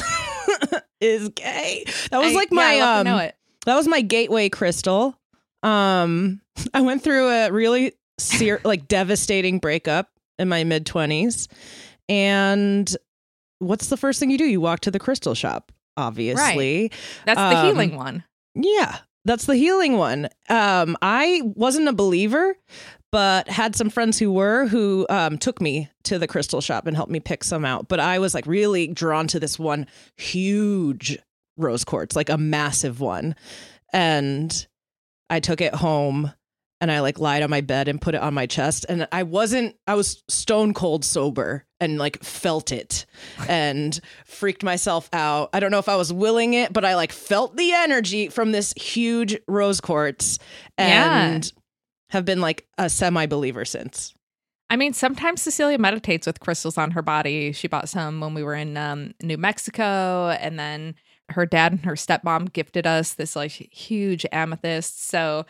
is 1.00 1.28
gay. 1.30 1.84
That 2.10 2.18
was 2.18 2.32
I- 2.32 2.34
like 2.34 2.48
yeah, 2.50 2.56
my 2.56 2.76
I 2.80 2.98
um 3.00 3.04
know 3.04 3.18
it 3.18 3.36
that 3.66 3.74
was 3.76 3.88
my 3.88 4.00
gateway 4.00 4.48
crystal. 4.48 5.18
Um, 5.62 6.40
I 6.72 6.80
went 6.82 7.02
through 7.02 7.28
a 7.28 7.50
really 7.50 7.92
ser- 8.18 8.60
like 8.64 8.86
devastating 8.88 9.58
breakup 9.58 10.08
in 10.38 10.48
my 10.48 10.64
mid 10.64 10.86
twenties, 10.86 11.48
and 12.08 12.94
what's 13.58 13.88
the 13.88 13.96
first 13.96 14.20
thing 14.20 14.30
you 14.30 14.38
do? 14.38 14.44
You 14.44 14.60
walk 14.60 14.80
to 14.80 14.90
the 14.90 14.98
crystal 15.00 15.34
shop, 15.34 15.72
obviously. 15.96 16.92
that's 17.24 17.38
the 17.38 17.58
um, 17.58 17.66
healing 17.66 17.96
one 17.96 18.24
Yeah, 18.54 18.98
that's 19.24 19.46
the 19.46 19.56
healing 19.56 19.96
one. 19.96 20.28
Um, 20.48 20.96
I 21.02 21.42
wasn't 21.44 21.88
a 21.88 21.92
believer, 21.92 22.56
but 23.16 23.48
had 23.48 23.74
some 23.74 23.88
friends 23.88 24.18
who 24.18 24.30
were 24.30 24.66
who 24.66 25.06
um, 25.08 25.38
took 25.38 25.58
me 25.58 25.88
to 26.02 26.18
the 26.18 26.26
crystal 26.26 26.60
shop 26.60 26.86
and 26.86 26.94
helped 26.94 27.10
me 27.10 27.18
pick 27.18 27.44
some 27.44 27.64
out. 27.64 27.88
But 27.88 27.98
I 27.98 28.18
was 28.18 28.34
like 28.34 28.46
really 28.46 28.88
drawn 28.88 29.26
to 29.28 29.40
this 29.40 29.58
one 29.58 29.86
huge 30.18 31.18
rose 31.56 31.82
quartz, 31.82 32.14
like 32.14 32.28
a 32.28 32.36
massive 32.36 33.00
one. 33.00 33.34
And 33.90 34.66
I 35.30 35.40
took 35.40 35.62
it 35.62 35.74
home 35.74 36.30
and 36.82 36.92
I 36.92 37.00
like 37.00 37.18
lied 37.18 37.42
on 37.42 37.48
my 37.48 37.62
bed 37.62 37.88
and 37.88 38.02
put 38.02 38.14
it 38.14 38.20
on 38.20 38.34
my 38.34 38.44
chest. 38.44 38.84
And 38.86 39.08
I 39.10 39.22
wasn't, 39.22 39.76
I 39.86 39.94
was 39.94 40.22
stone 40.28 40.74
cold 40.74 41.02
sober 41.02 41.64
and 41.80 41.96
like 41.96 42.22
felt 42.22 42.70
it 42.70 43.06
and 43.48 43.98
freaked 44.26 44.62
myself 44.62 45.08
out. 45.14 45.48
I 45.54 45.60
don't 45.60 45.70
know 45.70 45.78
if 45.78 45.88
I 45.88 45.96
was 45.96 46.12
willing 46.12 46.52
it, 46.52 46.70
but 46.70 46.84
I 46.84 46.96
like 46.96 47.12
felt 47.12 47.56
the 47.56 47.72
energy 47.72 48.28
from 48.28 48.52
this 48.52 48.74
huge 48.74 49.38
rose 49.48 49.80
quartz 49.80 50.38
Yeah. 51.54 51.62
Have 52.10 52.24
been 52.24 52.40
like 52.40 52.66
a 52.78 52.88
semi 52.90 53.26
believer 53.26 53.64
since. 53.64 54.14
I 54.68 54.76
mean, 54.76 54.92
sometimes 54.94 55.42
Cecilia 55.42 55.78
meditates 55.78 56.26
with 56.26 56.40
crystals 56.40 56.76
on 56.76 56.90
her 56.92 57.02
body. 57.02 57.52
She 57.52 57.68
bought 57.68 57.88
some 57.88 58.20
when 58.20 58.34
we 58.34 58.42
were 58.42 58.54
in 58.56 58.76
um, 58.76 59.14
New 59.22 59.36
Mexico, 59.38 60.30
and 60.40 60.58
then 60.58 60.96
her 61.30 61.46
dad 61.46 61.72
and 61.72 61.84
her 61.84 61.94
stepmom 61.94 62.52
gifted 62.52 62.86
us 62.86 63.14
this 63.14 63.36
like 63.36 63.50
huge 63.52 64.26
amethyst. 64.32 65.06
So 65.08 65.46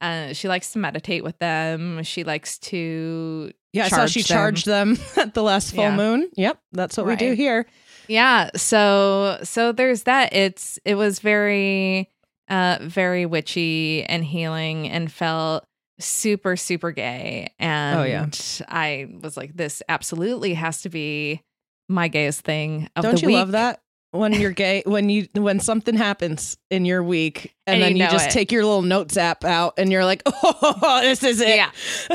uh, 0.00 0.32
she 0.32 0.46
likes 0.48 0.72
to 0.72 0.78
meditate 0.78 1.24
with 1.24 1.38
them. 1.40 2.02
She 2.04 2.22
likes 2.24 2.58
to 2.60 3.50
Yeah, 3.72 3.86
I 3.86 3.88
saw 3.88 4.06
she 4.06 4.20
them. 4.22 4.26
charged 4.26 4.66
them 4.66 4.96
at 5.16 5.34
the 5.34 5.42
last 5.42 5.74
full 5.74 5.84
Yeah. 5.84 5.96
moon. 5.96 6.30
Yep, 6.36 6.58
that's 6.72 6.96
what 6.96 7.06
we 7.06 7.16
do 7.16 7.32
here. 7.32 7.66
Yeah, 8.08 8.50
so 8.56 9.38
so 9.42 9.72
there's 9.72 10.04
that. 10.04 10.32
It's 10.32 10.78
it 10.84 10.94
was 10.94 11.18
very 11.18 12.08
uh 12.48 12.78
very 12.82 13.26
witchy 13.26 14.04
and 14.04 14.24
healing 14.24 14.88
and 14.88 15.10
felt 15.12 15.64
super 16.00 16.56
super 16.56 16.90
gay 16.90 17.52
and 17.58 17.98
Oh, 18.00 18.02
yeah. 18.04 18.26
I 18.68 19.08
was 19.20 19.36
like 19.36 19.54
this 19.56 19.82
absolutely 19.88 20.54
has 20.54 20.82
to 20.82 20.88
be 20.88 21.42
my 21.88 22.08
gayest 22.08 22.40
thing 22.42 22.88
of 22.96 23.02
Don't 23.04 23.14
the 23.16 23.20
you 23.22 23.26
week. 23.28 23.34
love 23.36 23.52
that? 23.52 23.82
When 24.12 24.32
you're 24.32 24.50
gay, 24.50 24.82
when 24.86 25.08
you 25.08 25.28
when 25.34 25.60
something 25.60 25.94
happens 25.94 26.56
in 26.68 26.84
your 26.84 27.00
week, 27.00 27.54
and, 27.66 27.74
And 27.74 27.82
then 27.82 27.96
you 27.96 28.02
you, 28.04 28.10
just 28.10 28.28
it. 28.28 28.32
take 28.32 28.50
your 28.50 28.64
little 28.64 28.82
notes 28.82 29.16
app 29.16 29.44
out, 29.44 29.74
and 29.78 29.92
you're 29.92 30.04
like, 30.04 30.22
"Oh, 30.26 30.98
this 31.00 31.22
is 31.22 31.40
it." 31.40 31.48
Yeah. 31.56 31.70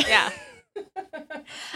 Yeah. 0.05 0.29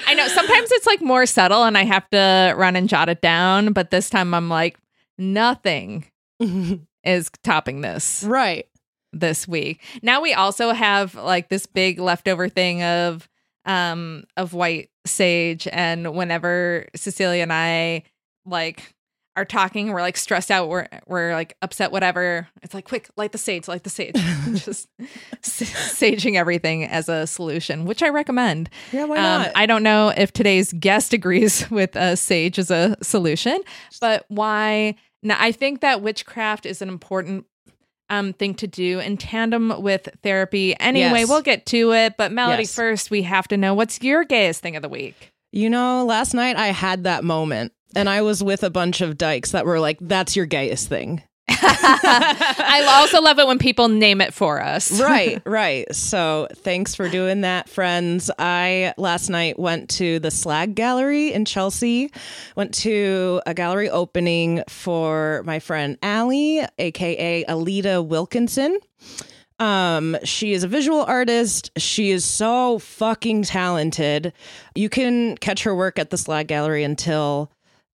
I 0.08 0.14
know 0.16 0.28
sometimes 0.28 0.72
it's 0.74 0.86
like 0.86 1.02
more 1.02 1.26
subtle 1.26 1.64
and 1.64 1.78
I 1.78 1.84
have 1.86 2.10
to 2.10 2.54
run 2.58 2.76
and 2.76 2.90
jot 2.90 3.08
it 3.08 3.22
down, 3.22 3.72
but 3.72 3.92
this 3.92 4.10
time 4.10 4.34
I'm 4.34 4.50
like 4.50 4.78
nothing 5.18 6.06
is 7.06 7.30
topping 7.44 7.80
this. 7.82 8.24
right. 8.24 8.66
This 9.14 9.48
week. 9.48 9.82
Now 10.02 10.22
we 10.22 10.34
also 10.34 10.72
have 10.72 11.16
like 11.16 11.50
this 11.50 11.66
big 11.66 12.00
leftover 12.00 12.50
thing 12.50 12.84
of 12.84 13.28
um 13.66 14.24
of 14.38 14.54
white 14.54 14.90
sage 15.06 15.68
and 15.72 16.14
whenever 16.16 16.88
Cecilia 16.96 17.42
and 17.44 17.54
I 17.54 18.04
like 18.46 18.96
are 19.36 19.46
talking, 19.46 19.92
we're 19.92 20.02
like 20.02 20.18
stressed 20.18 20.52
out, 20.52 20.68
we're 20.68 20.88
we're 21.08 21.34
like 21.34 21.56
upset, 21.62 21.92
whatever. 21.92 22.48
It's 22.62 22.74
like 22.74 22.86
quick, 22.86 23.10
light 23.16 23.32
the 23.32 23.38
sage, 23.38 23.68
light 23.68 23.84
the 23.84 23.90
sage. 23.90 24.16
Just 24.54 24.90
saging 25.42 26.36
everything 26.36 26.84
as 26.84 27.08
a 27.08 27.26
solution, 27.26 27.86
which 27.86 28.04
I 28.04 28.10
recommend. 28.10 28.70
Yeah, 28.92 29.06
why 29.06 29.18
Um, 29.18 29.42
not? 29.44 29.52
I 29.56 29.66
don't 29.66 29.84
know 29.84 30.12
if 30.16 30.34
today's 30.34 30.74
guest 30.74 31.14
agrees 31.14 31.70
with 31.72 31.96
uh, 31.96 32.16
sage 32.16 32.60
as 32.60 32.70
a 32.70 32.98
solution, 33.02 33.60
but 34.02 34.26
why? 34.28 34.96
Now, 35.24 35.38
I 35.40 35.52
think 35.52 35.82
that 35.82 36.02
witchcraft 36.02 36.66
is 36.66 36.82
an 36.82 36.90
important 36.90 37.46
um, 38.10 38.34
thing 38.34 38.54
to 38.56 38.68
do 38.68 39.00
in 39.00 39.18
tandem 39.18 39.82
with 39.82 40.10
therapy. 40.24 40.76
Anyway, 40.80 41.20
Yes. 41.20 41.30
we'll 41.30 41.42
get 41.42 41.66
to 41.68 41.94
it. 41.94 42.16
But 42.18 42.32
Melody, 42.32 42.64
Yes. 42.64 42.74
first, 42.76 43.12
we 43.12 43.22
have 43.24 43.48
to 43.50 43.58
know 43.58 43.74
what's 43.74 44.02
your 44.02 44.24
gayest 44.24 44.62
thing 44.62 44.76
of 44.76 44.82
the 44.82 44.90
week. 44.90 45.32
You 45.52 45.70
know, 45.70 46.06
last 46.06 46.34
night 46.34 46.56
I 46.58 46.68
had 46.68 47.04
that 47.06 47.24
moment 47.24 47.72
and 47.96 48.08
I 48.10 48.22
was 48.22 48.44
with 48.44 48.64
a 48.64 48.70
bunch 48.70 49.02
of 49.02 49.18
dykes 49.18 49.52
that 49.52 49.66
were 49.66 49.80
like, 49.80 49.98
that's 50.02 50.36
your 50.36 50.46
gayest 50.46 50.88
thing. 50.90 51.24
I 51.62 52.86
also 52.88 53.22
love 53.22 53.40
it 53.40 53.48
when 53.48 53.58
people 53.58 53.90
name 53.90 54.22
it 54.22 54.34
for 54.34 54.62
us. 54.62 54.92
right, 55.02 55.42
right. 55.46 55.94
So 55.94 56.48
thanks 56.56 56.96
for 56.96 57.10
doing 57.10 57.42
that, 57.42 57.70
friends. 57.70 58.32
I 58.40 58.94
last 58.98 59.30
night 59.30 59.60
went 59.60 59.90
to 59.92 60.20
the 60.20 60.32
Slag 60.32 60.76
Gallery 60.76 61.34
in 61.34 61.46
Chelsea, 61.46 62.12
went 62.56 62.74
to 62.76 63.42
a 63.46 63.54
gallery 63.54 63.90
opening 63.90 64.64
for 64.68 65.44
my 65.46 65.60
friend 65.60 65.98
Allie, 66.02 66.62
aka 66.78 67.44
Alita 67.46 68.06
Wilkinson. 68.06 68.80
Um, 69.60 70.18
she 70.24 70.54
is 70.54 70.64
a 70.64 70.68
visual 70.68 71.04
artist. 71.04 71.72
She 71.78 72.12
is 72.12 72.24
so 72.24 72.80
fucking 72.80 73.44
talented. 73.44 74.32
You 74.74 74.90
can 74.90 75.38
catch 75.38 75.64
her 75.64 75.76
work 75.76 76.00
at 76.00 76.10
the 76.10 76.18
Slag 76.18 76.48
Gallery 76.48 76.84
until 76.84 77.52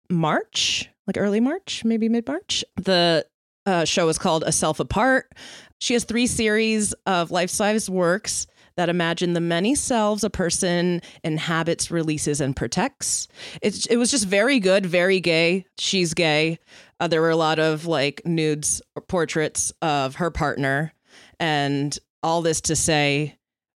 March, 0.09 0.87
like 1.07 1.17
early 1.17 1.39
March, 1.39 1.83
maybe 1.83 2.07
mid 2.07 2.27
March. 2.27 2.63
The 2.75 3.25
uh, 3.65 3.85
show 3.85 4.07
is 4.09 4.17
called 4.17 4.43
A 4.45 4.51
Self 4.51 4.79
Apart. 4.79 5.33
She 5.79 5.93
has 5.93 6.03
three 6.03 6.27
series 6.27 6.93
of 7.05 7.31
life 7.31 7.49
size 7.49 7.89
works 7.89 8.47
that 8.77 8.89
imagine 8.89 9.33
the 9.33 9.41
many 9.41 9.73
selves 9.73 10.23
a 10.23 10.29
person 10.29 11.01
inhabits, 11.23 11.91
releases, 11.91 12.41
and 12.41 12.55
protects. 12.55 13.27
It, 13.61 13.87
it 13.89 13.97
was 13.97 14.11
just 14.11 14.27
very 14.27 14.59
good, 14.59 14.85
very 14.85 15.19
gay. 15.19 15.65
She's 15.77 16.13
gay. 16.13 16.59
Uh, 16.99 17.07
there 17.07 17.21
were 17.21 17.29
a 17.29 17.37
lot 17.37 17.59
of 17.59 17.85
like 17.85 18.21
nudes 18.25 18.81
or 18.95 19.01
portraits 19.01 19.71
of 19.81 20.15
her 20.15 20.29
partner. 20.29 20.93
And 21.39 21.97
all 22.21 22.41
this 22.41 22.61
to 22.61 22.75
say, 22.75 23.37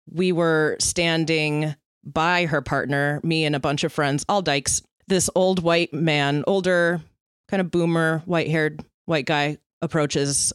we 0.09 0.31
were 0.31 0.77
standing 0.79 1.75
by 2.03 2.45
her 2.45 2.61
partner, 2.61 3.19
me 3.23 3.45
and 3.45 3.55
a 3.55 3.59
bunch 3.59 3.83
of 3.83 3.93
friends, 3.93 4.25
all 4.29 4.41
dykes. 4.41 4.81
This 5.07 5.29
old 5.35 5.61
white 5.61 5.93
man, 5.93 6.43
older, 6.47 7.01
kind 7.49 7.61
of 7.61 7.71
boomer, 7.71 8.23
white 8.25 8.49
haired 8.49 8.83
white 9.05 9.25
guy 9.25 9.57
approaches 9.81 10.53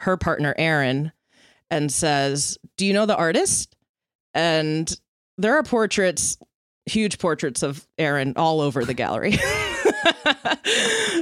her 0.00 0.16
partner, 0.16 0.54
Aaron, 0.58 1.12
and 1.70 1.90
says, 1.92 2.58
Do 2.76 2.86
you 2.86 2.92
know 2.92 3.06
the 3.06 3.16
artist? 3.16 3.76
And 4.34 4.92
there 5.38 5.56
are 5.56 5.62
portraits, 5.62 6.36
huge 6.86 7.18
portraits 7.18 7.62
of 7.62 7.86
Aaron 7.98 8.34
all 8.36 8.60
over 8.60 8.84
the 8.84 8.94
gallery. 8.94 9.32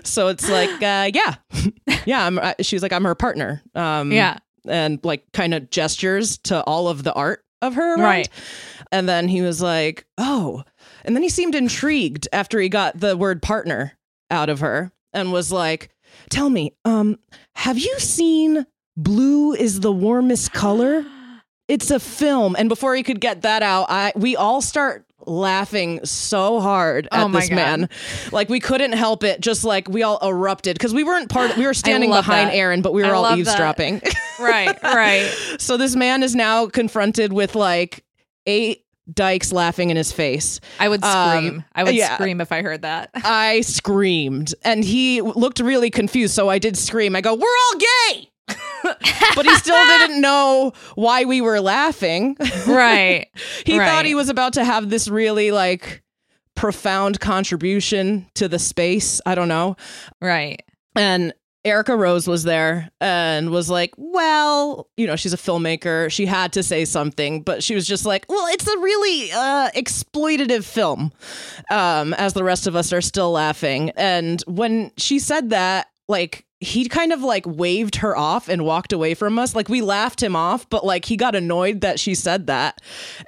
so 0.04 0.28
it's 0.28 0.48
like, 0.48 0.70
uh, 0.82 1.10
yeah, 1.14 1.34
yeah. 2.06 2.26
I'm, 2.26 2.38
uh, 2.38 2.54
she's 2.60 2.82
like, 2.82 2.92
I'm 2.92 3.04
her 3.04 3.14
partner. 3.14 3.62
Um, 3.74 4.12
Yeah. 4.12 4.38
and 4.66 4.98
like 5.04 5.30
kind 5.32 5.54
of 5.54 5.70
gestures 5.70 6.38
to 6.38 6.62
all 6.64 6.88
of 6.88 7.02
the 7.04 7.12
art 7.12 7.44
of 7.60 7.74
her. 7.74 7.94
around. 7.94 8.00
Right. 8.00 8.28
And 8.90 9.08
then 9.08 9.28
he 9.28 9.42
was 9.42 9.62
like, 9.62 10.06
oh. 10.18 10.62
And 11.04 11.14
then 11.16 11.22
he 11.22 11.28
seemed 11.28 11.54
intrigued 11.54 12.28
after 12.32 12.58
he 12.60 12.68
got 12.68 12.98
the 12.98 13.16
word 13.16 13.42
partner 13.42 13.92
out 14.30 14.48
of 14.48 14.60
her 14.60 14.92
and 15.12 15.32
was 15.32 15.50
like, 15.52 15.90
tell 16.30 16.50
me, 16.50 16.74
um, 16.84 17.18
have 17.54 17.78
you 17.78 17.98
seen 17.98 18.66
Blue 18.96 19.52
is 19.52 19.80
the 19.80 19.92
Warmest 19.92 20.52
Color? 20.52 21.04
It's 21.68 21.90
a 21.90 22.00
film. 22.00 22.54
And 22.58 22.68
before 22.68 22.94
he 22.94 23.02
could 23.02 23.20
get 23.20 23.42
that 23.42 23.62
out, 23.62 23.86
I 23.88 24.12
we 24.14 24.36
all 24.36 24.60
start 24.60 25.06
laughing 25.26 26.04
so 26.04 26.60
hard 26.60 27.08
at 27.10 27.24
Oh 27.24 27.28
this 27.28 27.48
God. 27.48 27.54
man. 27.54 27.88
Like 28.30 28.50
we 28.50 28.60
couldn't 28.60 28.92
help 28.92 29.24
it. 29.24 29.40
Just 29.40 29.64
like 29.64 29.88
we 29.88 30.02
all 30.02 30.18
erupted 30.22 30.74
because 30.74 30.92
we 30.92 31.02
weren't 31.02 31.30
part 31.30 31.56
we 31.56 31.64
were 31.64 31.72
standing 31.72 32.10
behind 32.10 32.50
that. 32.50 32.56
Aaron, 32.56 32.82
but 32.82 32.92
we 32.92 33.02
were 33.02 33.08
I 33.08 33.12
all 33.12 33.38
eavesdropping. 33.38 34.02
Right, 34.38 34.76
right. 34.82 35.32
so 35.58 35.78
this 35.78 35.96
man 35.96 36.22
is 36.22 36.34
now 36.34 36.66
confronted 36.66 37.32
with 37.32 37.54
like 37.54 38.04
eight 38.46 38.84
dykes 39.14 39.52
laughing 39.52 39.90
in 39.90 39.96
his 39.96 40.12
face. 40.12 40.60
I 40.80 40.88
would 40.88 41.02
Um, 41.04 41.10
scream. 41.38 41.64
I 41.74 41.84
would 41.84 41.94
yeah. 41.94 42.14
scream 42.14 42.40
if 42.40 42.52
I 42.52 42.62
heard 42.62 42.82
that. 42.82 43.10
I 43.14 43.60
screamed 43.62 44.54
and 44.62 44.84
he 44.84 45.20
looked 45.20 45.60
really 45.60 45.90
confused. 45.90 46.34
So 46.34 46.48
I 46.48 46.58
did 46.58 46.76
scream. 46.76 47.14
I 47.16 47.20
go, 47.20 47.34
We're 47.34 47.46
all 47.46 47.78
gay. 47.78 48.28
but 49.34 49.46
he 49.46 49.54
still 49.56 49.76
didn't 49.86 50.20
know 50.20 50.72
why 50.96 51.24
we 51.24 51.40
were 51.40 51.60
laughing. 51.60 52.36
right. 52.66 53.26
he 53.64 53.78
Right. 53.78 53.86
thought 53.88 54.04
he 54.04 54.14
was 54.14 54.28
about 54.28 54.54
to 54.54 54.64
have 54.64 54.90
this 54.90 55.08
really 55.08 55.50
like 55.52 56.02
profound 56.54 57.20
contribution 57.20 58.26
to 58.34 58.48
the 58.48 58.58
space. 58.58 59.20
I 59.24 59.34
don't 59.34 59.48
know. 59.48 59.76
Right. 60.20 60.62
And 60.96 61.32
Erica 61.64 61.96
Rose 61.96 62.26
was 62.26 62.42
there 62.42 62.90
and 63.00 63.50
was 63.50 63.70
like, 63.70 63.92
well, 63.96 64.88
you 64.96 65.06
know, 65.06 65.14
she's 65.14 65.32
a 65.32 65.36
filmmaker. 65.36 66.10
She 66.10 66.26
had 66.26 66.52
to 66.54 66.62
say 66.62 66.84
something, 66.84 67.42
but 67.42 67.62
she 67.62 67.74
was 67.74 67.86
just 67.86 68.04
like, 68.04 68.26
well, 68.28 68.46
it's 68.48 68.66
a 68.66 68.78
really 68.78 69.30
uh, 69.32 69.70
exploitative 69.70 70.64
film, 70.64 71.12
um, 71.70 72.14
as 72.14 72.32
the 72.32 72.42
rest 72.42 72.66
of 72.66 72.74
us 72.74 72.92
are 72.92 73.00
still 73.00 73.30
laughing. 73.30 73.90
And 73.90 74.42
when 74.48 74.90
she 74.96 75.20
said 75.20 75.50
that, 75.50 75.86
like, 76.08 76.44
he 76.58 76.88
kind 76.88 77.12
of 77.12 77.22
like 77.22 77.44
waved 77.46 77.96
her 77.96 78.16
off 78.16 78.48
and 78.48 78.64
walked 78.64 78.92
away 78.92 79.14
from 79.14 79.38
us. 79.38 79.54
Like, 79.54 79.68
we 79.68 79.82
laughed 79.82 80.22
him 80.22 80.36
off, 80.36 80.68
but 80.68 80.84
like, 80.84 81.04
he 81.04 81.16
got 81.16 81.34
annoyed 81.34 81.80
that 81.80 81.98
she 81.98 82.14
said 82.14 82.46
that 82.48 82.80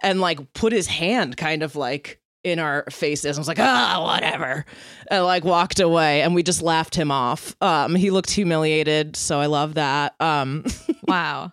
and 0.03 0.21
like 0.21 0.53
put 0.55 0.73
his 0.73 0.87
hand 0.87 1.37
kind 1.37 1.63
of 1.63 1.75
like 1.77 2.21
in 2.45 2.59
our 2.59 2.85
faces. 2.91 3.37
I 3.37 3.41
was 3.41 3.49
like, 3.49 3.59
ah, 3.59 4.03
whatever. 4.05 4.65
And 5.11 5.25
like 5.25 5.45
walked 5.45 5.81
away 5.81 6.23
and 6.23 6.35
we 6.35 6.43
just 6.43 6.63
laughed 6.63 6.95
him 6.95 7.11
off. 7.11 7.57
Um, 7.61 7.95
he 7.95 8.11
looked 8.11 8.31
humiliated. 8.31 9.17
So 9.17 9.41
I 9.41 9.47
love 9.47 9.75
that. 9.75 10.15
Um, 10.21 10.65
Wow. 11.07 11.53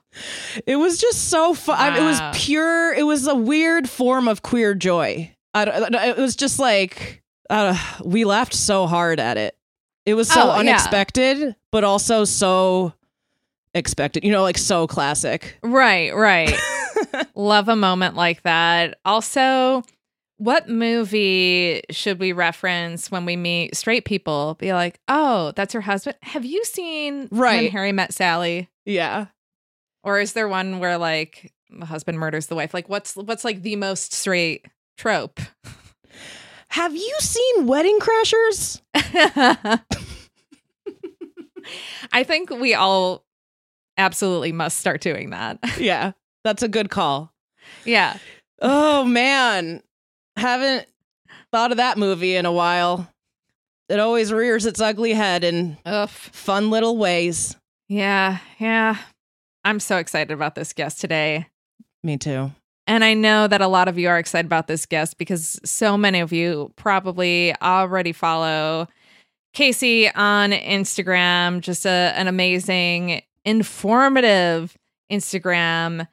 it 0.66 0.78
was 0.78 0.98
just 1.00 1.28
so 1.30 1.54
fun. 1.54 1.96
It 1.98 2.02
was 2.04 2.20
pure, 2.34 2.94
it 2.94 3.04
was 3.04 3.28
a 3.28 3.36
weird 3.36 3.90
form 3.90 4.28
of 4.30 4.42
queer 4.44 4.74
joy. 4.74 5.36
I 5.54 5.66
don't, 5.66 5.94
it 5.94 6.18
was 6.18 6.38
just 6.38 6.58
like, 6.58 7.22
uh, 7.50 7.78
we 8.06 8.24
laughed 8.24 8.54
so 8.54 8.88
hard 8.88 9.20
at 9.20 9.36
it. 9.38 9.58
It 10.06 10.14
was 10.14 10.30
so 10.30 10.42
Oh, 10.42 10.46
yeah. 10.54 10.60
unexpected, 10.60 11.56
but 11.70 11.84
also 11.84 12.24
so 12.24 12.94
expected, 13.76 14.24
you 14.24 14.32
know, 14.32 14.42
like 14.42 14.58
so 14.58 14.88
classic. 14.88 15.58
Right, 15.62 16.16
right. 16.16 16.54
Love 17.36 17.68
a 17.68 17.76
moment 17.76 18.16
like 18.16 18.42
that. 18.44 19.00
Also, 19.04 19.84
what 20.42 20.68
movie 20.68 21.84
should 21.92 22.20
we 22.20 22.32
reference 22.32 23.12
when 23.12 23.26
we 23.26 23.36
meet 23.36 23.78
straight 23.78 24.06
people? 24.06 24.56
Be 24.56 24.74
like, 24.74 25.00
oh, 25.08 25.54
that's 25.56 25.72
her 25.74 25.82
husband. 25.82 26.18
Have 26.24 26.44
you 26.44 26.66
seen 26.66 27.28
right. 27.30 27.66
When. 27.66 27.72
Harry 27.72 27.92
Met 27.92 28.12
Sally? 28.12 28.68
Yeah. 28.84 29.28
Or 30.04 30.20
is 30.20 30.34
there 30.34 30.48
one 30.48 30.80
where 30.80 30.98
like 30.98 31.54
the 31.70 31.86
husband 31.86 32.18
murders 32.18 32.48
the 32.48 32.56
wife? 32.56 32.74
Like, 32.74 32.90
what's 32.90 33.16
what's 33.16 33.46
like 33.46 33.62
the 33.62 33.76
most 33.76 34.16
straight 34.16 34.66
trope? 34.98 35.40
Have 36.70 36.96
you 36.96 37.18
seen 37.20 37.68
Wedding 37.68 38.00
Crashers? 38.00 38.82
I 42.12 42.24
think 42.24 42.50
we 42.50 42.74
all 42.74 43.26
absolutely 43.96 44.54
must 44.54 44.80
start 44.80 45.02
doing 45.02 45.30
that. 45.30 45.60
yeah, 45.78 46.14
that's 46.44 46.64
a 46.64 46.68
good 46.68 46.90
call. 46.90 47.32
yeah. 47.86 48.18
Oh 48.60 49.04
man, 49.04 49.84
haven't 50.36 50.88
thought 51.52 51.72
of 51.72 51.78
that 51.78 51.98
movie 51.98 52.36
in 52.36 52.46
a 52.46 52.52
while. 52.52 53.08
It 53.90 54.00
always 54.00 54.32
rears 54.32 54.66
its 54.66 54.80
ugly 54.80 55.14
head 55.14 55.44
in 55.44 55.78
Ugh. 55.86 56.10
fun 56.10 56.70
little 56.70 56.98
ways. 56.98 57.56
Yeah. 57.90 58.38
Yeah. 58.58 58.98
I'm 59.66 59.80
so 59.80 59.98
excited 59.98 60.32
about 60.32 60.56
this 60.56 60.74
guest 60.74 61.02
today. 61.02 61.48
Me 62.04 62.18
too. 62.18 62.52
And 62.88 63.04
I 63.04 63.14
know 63.14 63.48
that 63.48 63.62
a 63.62 63.68
lot 63.68 63.88
of 63.88 63.98
you 63.98 64.10
are 64.10 64.18
excited 64.18 64.46
about 64.46 64.68
this 64.68 64.86
guest 64.86 65.18
because 65.18 65.60
so 65.64 65.98
many 65.98 66.20
of 66.20 66.32
you 66.34 66.72
probably 66.78 67.54
already 67.62 68.12
follow 68.12 68.88
Casey 69.54 70.10
on 70.10 70.52
Instagram. 70.52 71.62
Just 71.62 71.86
a, 71.86 72.14
an 72.16 72.28
amazing, 72.28 73.22
informative 73.46 74.76
Instagram. 75.12 76.08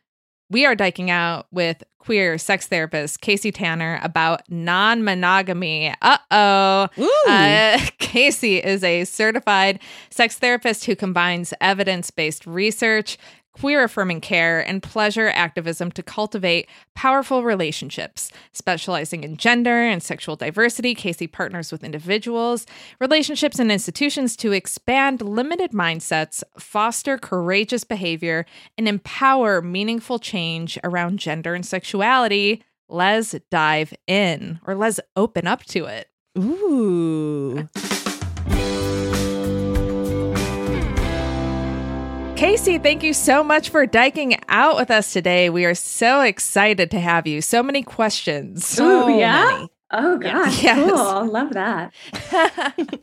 We 0.50 0.66
are 0.66 0.76
dyking 0.76 1.08
out 1.10 1.46
with 1.52 1.82
queer 1.98 2.38
sex 2.38 2.66
therapist 2.66 3.20
Casey 3.20 3.52
Tanner 3.52 3.98
about 4.02 4.42
non 4.50 5.04
monogamy. 5.04 5.94
Uh 6.02 6.18
oh. 6.30 6.88
Uh, 7.28 7.78
Casey 7.98 8.56
is 8.56 8.82
a 8.82 9.04
certified 9.04 9.78
sex 10.08 10.38
therapist 10.38 10.86
who 10.86 10.96
combines 10.96 11.52
evidence 11.60 12.10
based 12.10 12.46
research, 12.46 13.18
queer 13.60 13.84
affirming 13.84 14.20
care, 14.20 14.60
and 14.66 14.82
pleasure 14.82 15.28
activism 15.28 15.90
to 15.92 16.02
cultivate 16.02 16.68
powerful 16.94 17.42
relationships. 17.42 18.30
Specializing 18.52 19.24
in 19.24 19.36
gender 19.36 19.82
and 19.82 20.02
sexual 20.02 20.36
diversity, 20.36 20.94
Casey 20.94 21.26
partners 21.26 21.72
with 21.72 21.84
individuals, 21.84 22.66
relationships, 23.00 23.58
and 23.58 23.72
institutions 23.72 24.36
to 24.36 24.52
expand 24.52 25.20
limited 25.20 25.72
mindsets, 25.72 26.42
foster 26.58 27.18
courageous 27.18 27.84
behavior, 27.84 28.46
and 28.76 28.88
empower 28.88 29.60
meaningful 29.60 30.18
change 30.18 30.78
around 30.84 31.18
gender 31.18 31.54
and 31.54 31.66
sexuality. 31.66 32.62
Let's 32.88 33.34
dive 33.50 33.92
in, 34.06 34.60
or 34.66 34.74
let's 34.74 35.00
open 35.16 35.46
up 35.46 35.64
to 35.64 35.86
it. 35.86 36.08
Ooh. 36.38 37.68
Casey, 42.38 42.78
thank 42.78 43.02
you 43.02 43.12
so 43.12 43.42
much 43.42 43.68
for 43.70 43.84
dyking 43.84 44.40
out 44.48 44.76
with 44.76 44.92
us 44.92 45.12
today. 45.12 45.50
We 45.50 45.64
are 45.64 45.74
so 45.74 46.20
excited 46.20 46.88
to 46.92 47.00
have 47.00 47.26
you. 47.26 47.40
So 47.40 47.64
many 47.64 47.82
questions. 47.82 48.64
So 48.64 49.08
Ooh, 49.08 49.18
yeah? 49.18 49.44
many. 49.56 49.68
Oh 49.90 50.18
gosh, 50.18 50.62
Yes. 50.62 50.78
cool. 50.88 51.26
Love 51.26 51.50
that. 51.54 51.92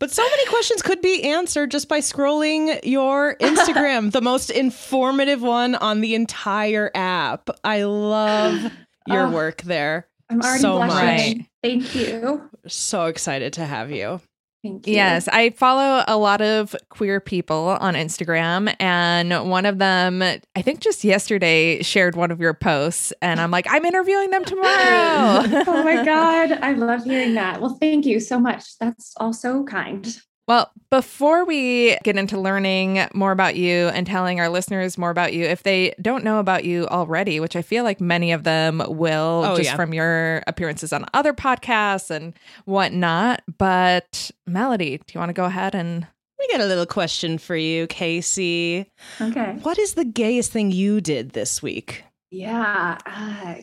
But 0.00 0.10
so 0.10 0.22
many 0.28 0.44
questions 0.46 0.82
could 0.82 1.00
be 1.00 1.22
answered 1.22 1.70
just 1.70 1.88
by 1.88 2.00
scrolling 2.00 2.80
your 2.82 3.36
Instagram, 3.36 4.10
the 4.12 4.20
most 4.20 4.50
informative 4.50 5.40
one 5.40 5.74
on 5.76 6.00
the 6.02 6.14
entire 6.16 6.90
app. 6.94 7.48
I 7.62 7.84
love 7.84 8.70
your 9.06 9.28
Oh. 9.28 9.30
work 9.30 9.62
there. 9.62 10.06
I'm 10.28 10.42
already 10.42 10.60
So 10.60 10.72
blushing. 10.84 11.38
much. 11.38 11.46
Thank 11.62 11.94
you. 11.94 12.50
So 12.66 13.06
excited 13.06 13.54
to 13.54 13.64
have 13.64 13.90
you. 13.92 14.20
Thank 14.64 14.86
you. 14.86 14.94
Yes, 14.94 15.28
I 15.28 15.50
follow 15.50 16.02
a 16.08 16.16
lot 16.16 16.40
of 16.40 16.74
queer 16.88 17.20
people 17.20 17.76
on 17.80 17.92
Instagram, 17.92 18.74
and 18.80 19.50
one 19.50 19.66
of 19.66 19.76
them, 19.78 20.22
I 20.22 20.62
think 20.62 20.80
just 20.80 21.04
yesterday, 21.04 21.82
shared 21.82 22.16
one 22.16 22.30
of 22.30 22.40
your 22.40 22.54
posts, 22.54 23.12
and 23.20 23.40
I'm 23.40 23.50
like, 23.50 23.66
I'm 23.68 23.84
interviewing 23.84 24.30
them 24.30 24.42
tomorrow. 24.42 24.64
oh 25.66 25.82
my 25.84 26.02
God. 26.04 26.52
I 26.52 26.72
love 26.72 27.04
hearing 27.04 27.34
that. 27.34 27.60
Well, 27.60 27.76
thank 27.78 28.06
you 28.06 28.20
so 28.20 28.40
much. 28.40 28.78
That's 28.78 29.12
also 29.18 29.64
kind. 29.64 30.16
Well, 30.46 30.70
before 30.90 31.44
we 31.46 31.96
get 32.04 32.16
into 32.18 32.38
learning 32.38 33.06
more 33.14 33.32
about 33.32 33.56
you 33.56 33.88
and 33.88 34.06
telling 34.06 34.40
our 34.40 34.48
listeners 34.50 34.98
more 34.98 35.08
about 35.10 35.32
you, 35.32 35.44
if 35.44 35.62
they 35.62 35.94
don't 36.02 36.22
know 36.22 36.38
about 36.38 36.64
you 36.64 36.86
already, 36.88 37.40
which 37.40 37.56
I 37.56 37.62
feel 37.62 37.82
like 37.82 38.00
many 38.00 38.32
of 38.32 38.44
them 38.44 38.82
will 38.86 39.42
Oh, 39.46 39.56
just 39.56 39.70
yeah. 39.70 39.76
from 39.76 39.94
your 39.94 40.42
appearances 40.46 40.92
on 40.92 41.06
other 41.14 41.32
podcasts 41.32 42.10
and 42.10 42.34
whatnot. 42.66 43.42
But 43.56 44.30
Melody, 44.46 44.98
do 44.98 45.04
you 45.14 45.18
want 45.18 45.30
to 45.30 45.34
go 45.34 45.46
ahead 45.46 45.74
and 45.74 46.06
We 46.38 46.46
got 46.48 46.60
a 46.60 46.66
little 46.66 46.84
question 46.86 47.38
for 47.38 47.56
you, 47.56 47.86
Casey. 47.86 48.90
Okay. 49.20 49.56
What 49.62 49.78
is 49.78 49.94
the 49.94 50.04
gayest 50.04 50.52
thing 50.52 50.70
you 50.70 51.00
did 51.00 51.30
this 51.30 51.62
week? 51.62 52.04
Yeah. 52.30 52.98
Uh, 53.06 53.62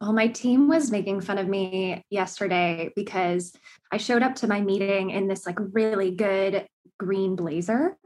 well, 0.00 0.12
my 0.12 0.28
team 0.28 0.68
was 0.68 0.90
making 0.90 1.20
fun 1.22 1.38
of 1.38 1.48
me 1.48 2.04
yesterday 2.08 2.90
because 2.94 3.52
I 3.92 3.96
showed 3.96 4.22
up 4.22 4.36
to 4.36 4.46
my 4.46 4.60
meeting 4.60 5.10
in 5.10 5.26
this 5.26 5.44
like 5.44 5.58
really 5.58 6.12
good 6.12 6.66
green 6.98 7.34
blazer. 7.34 7.96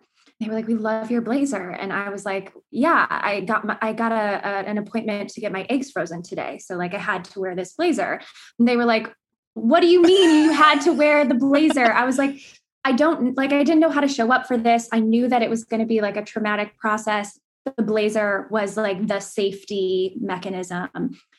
They 0.40 0.48
were 0.48 0.54
like, 0.54 0.66
"We 0.66 0.74
love 0.74 1.10
your 1.10 1.20
blazer," 1.20 1.70
and 1.70 1.92
I 1.92 2.08
was 2.08 2.24
like, 2.24 2.52
"Yeah, 2.70 3.06
I 3.08 3.42
got 3.42 3.66
my, 3.66 3.76
I 3.82 3.92
got 3.92 4.10
a, 4.10 4.40
a 4.42 4.70
an 4.70 4.78
appointment 4.78 5.30
to 5.30 5.40
get 5.40 5.52
my 5.52 5.66
eggs 5.68 5.90
frozen 5.90 6.22
today, 6.22 6.58
so 6.58 6.76
like 6.76 6.94
I 6.94 6.98
had 6.98 7.24
to 7.26 7.40
wear 7.40 7.54
this 7.54 7.74
blazer." 7.74 8.20
And 8.58 8.66
they 8.66 8.76
were 8.76 8.86
like, 8.86 9.12
"What 9.54 9.80
do 9.80 9.86
you 9.86 10.00
mean 10.02 10.44
you 10.44 10.52
had 10.52 10.80
to 10.82 10.92
wear 10.92 11.26
the 11.26 11.34
blazer?" 11.34 11.92
I 11.92 12.04
was 12.04 12.16
like, 12.16 12.40
"I 12.84 12.92
don't 12.92 13.36
like 13.36 13.52
I 13.52 13.62
didn't 13.62 13.80
know 13.80 13.90
how 13.90 14.00
to 14.00 14.08
show 14.08 14.32
up 14.32 14.46
for 14.46 14.56
this. 14.56 14.88
I 14.92 15.00
knew 15.00 15.28
that 15.28 15.42
it 15.42 15.50
was 15.50 15.64
going 15.64 15.80
to 15.80 15.86
be 15.86 16.00
like 16.00 16.16
a 16.16 16.24
traumatic 16.24 16.78
process." 16.78 17.38
the 17.76 17.82
blazer 17.82 18.48
was 18.50 18.76
like 18.76 19.06
the 19.06 19.20
safety 19.20 20.16
mechanism. 20.20 20.88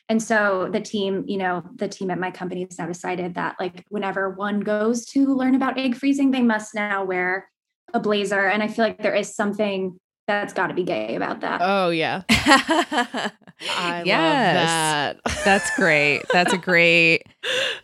And 0.08 0.22
so 0.22 0.68
the 0.70 0.80
team, 0.80 1.24
you 1.26 1.38
know, 1.38 1.62
the 1.76 1.88
team 1.88 2.10
at 2.10 2.18
my 2.18 2.30
company 2.30 2.64
has 2.68 2.78
now 2.78 2.86
decided 2.86 3.34
that 3.34 3.56
like 3.58 3.84
whenever 3.88 4.30
one 4.30 4.60
goes 4.60 5.06
to 5.06 5.26
learn 5.34 5.54
about 5.54 5.78
egg 5.78 5.96
freezing, 5.96 6.30
they 6.30 6.42
must 6.42 6.74
now 6.74 7.04
wear 7.04 7.48
a 7.94 8.00
blazer. 8.00 8.46
And 8.48 8.62
I 8.62 8.68
feel 8.68 8.84
like 8.84 9.02
there 9.02 9.14
is 9.14 9.34
something 9.34 9.98
that's 10.26 10.52
got 10.52 10.68
to 10.68 10.74
be 10.74 10.84
gay 10.84 11.16
about 11.16 11.40
that. 11.40 11.60
Oh, 11.62 11.90
yeah. 11.90 12.22
I 12.30 14.02
Yes. 14.04 15.16
love 15.16 15.22
that. 15.24 15.44
That's 15.44 15.76
great. 15.76 16.22
That's 16.32 16.52
a 16.52 16.58
great 16.58 17.24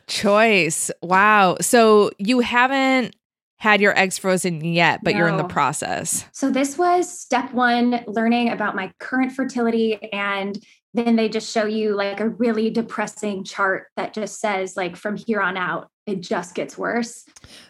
choice. 0.06 0.90
Wow. 1.02 1.56
So 1.60 2.10
you 2.18 2.40
haven't 2.40 3.14
had 3.56 3.82
your 3.82 3.96
eggs 3.98 4.16
frozen 4.16 4.64
yet, 4.64 5.00
but 5.04 5.14
you're 5.14 5.28
in 5.28 5.36
the 5.36 5.44
process. 5.44 6.24
So 6.32 6.50
this 6.50 6.78
was 6.78 7.10
step 7.10 7.52
one, 7.52 8.02
learning 8.06 8.48
about 8.48 8.74
my 8.74 8.90
current 9.00 9.32
fertility. 9.32 10.10
And 10.14 10.58
then 10.94 11.16
they 11.16 11.28
just 11.28 11.52
show 11.52 11.66
you 11.66 11.94
like 11.94 12.20
a 12.20 12.28
really 12.28 12.70
depressing 12.70 13.44
chart 13.44 13.86
that 13.96 14.12
just 14.12 14.40
says 14.40 14.76
like 14.76 14.96
from 14.96 15.16
here 15.16 15.40
on 15.40 15.56
out, 15.56 15.88
it 16.06 16.20
just 16.20 16.54
gets 16.54 16.76
worse. 16.76 17.24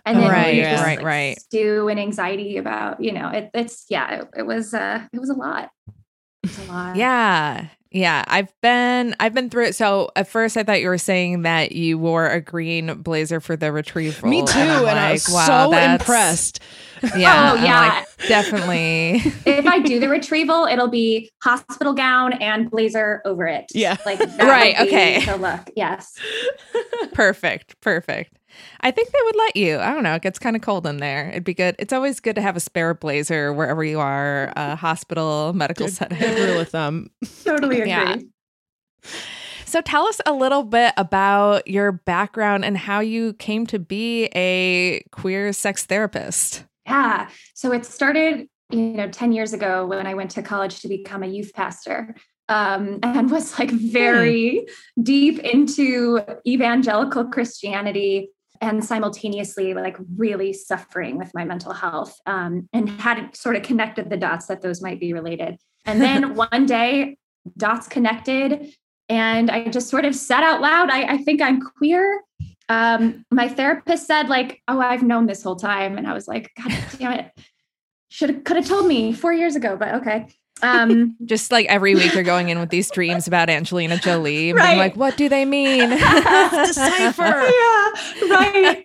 And 0.07 0.19
then 0.19 0.31
Right, 0.31 0.55
you 0.55 0.63
just, 0.63 0.83
right, 0.83 0.97
like, 0.99 1.07
right. 1.07 1.41
stew 1.41 1.89
and 1.89 2.01
anxiety 2.01 2.57
about, 2.57 3.03
you 3.03 3.13
know, 3.13 3.29
it, 3.29 3.51
it's 3.53 3.85
yeah, 3.91 4.21
it, 4.23 4.29
it 4.39 4.47
was 4.47 4.73
uh 4.73 5.07
it 5.13 5.19
was 5.21 5.29
a 5.31 5.35
lot. 5.35 5.71
It 6.43 6.49
was 6.49 6.59
a 6.69 6.73
lot. 6.73 6.97
Yeah. 6.97 7.67
Yeah, 7.93 8.25
I've 8.29 8.53
been 8.63 9.17
I've 9.19 9.35
been 9.35 9.51
through 9.51 9.65
it. 9.67 9.75
So 9.75 10.11
at 10.15 10.29
first 10.29 10.57
I 10.57 10.63
thought 10.63 10.81
you 10.81 10.89
were 10.89 10.97
saying 10.97 11.43
that 11.43 11.73
you 11.73 11.99
wore 11.99 12.29
a 12.29 12.41
green 12.41 13.03
blazer 13.03 13.41
for 13.41 13.57
the 13.57 13.73
retrieval. 13.73 14.29
Me 14.31 14.43
too. 14.47 14.59
I'm 14.61 14.87
And, 14.87 14.99
I 14.99 15.13
was 15.13 15.29
wow, 15.29 15.47
so 15.65 15.71
that's- 15.73 16.01
impressed. 16.01 16.61
Yeah. 17.17 17.53
Oh, 17.53 17.65
yeah. 17.65 17.81
like, 17.81 18.29
definitely. 18.29 19.23
if 19.47 19.67
I 19.67 19.81
do 19.81 20.01
the 20.01 20.09
retrieval, 20.09 20.65
it'll 20.67 20.89
be 20.89 21.31
hospital 21.43 21.93
gown 21.95 22.35
and 22.35 22.71
blazer 22.71 23.23
over 23.25 23.47
it. 23.47 23.67
Yeah. 23.73 23.97
Like 24.05 24.21
Right, 24.39 24.77
would 24.79 24.89
be 24.89 24.95
okay. 24.95 25.25
The 25.25 25.37
look. 25.37 25.71
Yes. 25.77 26.15
perfect. 27.13 27.81
Perfect. 27.81 28.39
I 28.81 28.91
think 28.91 29.11
they 29.11 29.19
would 29.25 29.37
let 29.37 29.57
you. 29.57 29.79
I 29.79 29.93
don't 29.93 30.03
know. 30.03 30.15
It 30.15 30.23
gets 30.23 30.39
kind 30.39 30.57
of 30.57 30.63
cold 30.63 30.87
in 30.87 30.99
there. 30.99 31.31
It'd 31.31 31.45
be 31.45 31.55
good. 31.55 31.77
It's 31.79 31.93
always 31.93 32.21
good 32.21 32.35
to 32.35 32.43
have 32.43 32.57
a 32.57 32.61
spare 32.61 32.95
blazer 32.95 33.53
wherever 33.53 33.85
you 33.85 34.01
are, 34.01 34.53
a 34.57 34.77
hospital, 34.77 35.53
medical 35.55 35.87
Good, 35.87 35.95
setting. 35.95 36.19
good 36.19 36.51
rule 36.51 36.61
of 36.61 36.69
thumb. 36.69 37.11
Totally 37.45 37.77
agree. 37.81 37.91
Yeah. 37.91 38.17
So 39.65 39.81
tell 39.81 40.05
us 40.07 40.21
a 40.27 40.33
little 40.33 40.65
bit 40.65 40.93
about 40.97 41.69
your 41.69 41.93
background 41.93 42.65
and 42.65 42.77
how 42.77 42.99
you 42.99 43.35
came 43.35 43.67
to 43.69 43.79
be 43.79 44.25
a 44.35 45.01
queer 45.13 45.53
sex 45.53 45.87
therapist. 45.87 46.65
Yeah. 46.87 47.29
So 47.55 47.73
it 47.73 47.85
started, 47.85 48.49
you 48.71 48.81
know, 48.81 49.09
10 49.09 49.33
years 49.33 49.53
ago 49.53 49.87
when 49.87 50.07
I 50.07 50.15
went 50.15 50.31
to 50.33 50.43
college 50.43 50.81
to 50.81 50.89
become 50.89 51.23
a 51.23 51.27
youth 51.27 51.53
pastor. 51.55 52.15
Um, 52.49 52.99
and 53.05 53.31
was 53.31 53.59
like 53.59 53.71
very 53.71 54.67
deep 55.01 55.39
into 55.39 56.21
evangelical 56.47 57.27
Christianity 57.27 58.31
and 58.61 58.85
simultaneously 58.85 59.73
like 59.73 59.97
really 60.17 60.53
suffering 60.53 61.17
with 61.17 61.31
my 61.33 61.45
mental 61.45 61.73
health 61.73 62.15
um, 62.27 62.69
and 62.73 62.89
hadn't 62.89 63.37
sort 63.37 63.57
of 63.57 63.63
connected 63.63 64.11
the 64.11 64.17
dots 64.17 64.47
that 64.47 64.61
those 64.61 64.83
might 64.83 65.01
be 65.01 65.13
related. 65.13 65.57
And 65.87 66.01
then 66.01 66.35
one 66.53 66.67
day, 66.67 67.17
dots 67.57 67.89
connected, 67.89 68.75
and 69.11 69.51
I 69.51 69.65
just 69.65 69.89
sort 69.89 70.05
of 70.05 70.15
said 70.15 70.45
out 70.45 70.61
loud, 70.61 70.89
I, 70.89 71.15
I 71.15 71.19
think 71.19 71.43
I'm 71.43 71.61
queer. 71.61 72.23
Um, 72.69 73.27
my 73.33 73.49
therapist 73.49 74.07
said 74.07 74.29
like, 74.29 74.63
"Oh, 74.69 74.81
I've 74.81 75.03
known 75.03 75.27
this 75.27 75.43
whole 75.43 75.57
time," 75.57 75.99
and 75.99 76.07
I 76.07 76.15
was 76.15 76.29
like, 76.29 76.53
"God 76.57 76.73
damn 76.99 77.13
it, 77.13 77.31
should 78.09 78.31
have 78.31 78.45
could 78.45 78.57
have 78.57 78.69
told 78.69 78.87
me 78.87 79.13
four 79.13 79.33
years 79.33 79.57
ago." 79.57 79.77
But 79.77 79.97
okay, 79.97 80.29
um, 80.63 81.17
Just 81.25 81.51
like 81.53 81.67
every 81.67 81.95
week 81.95 82.13
you're 82.15 82.23
going 82.23 82.49
in 82.51 82.59
with 82.59 82.69
these 82.71 82.91
dreams 82.91 83.27
about 83.27 83.49
Angelina 83.49 83.97
Jolie 83.97 84.51
and 84.51 84.57
being 84.59 84.69
Right. 84.69 84.77
like, 84.79 84.97
what 84.97 85.17
do 85.17 85.29
they 85.29 85.45
mean? 85.45 85.89
Decipher. 86.51 87.23
yeah, 87.23 87.93
right, 88.29 88.85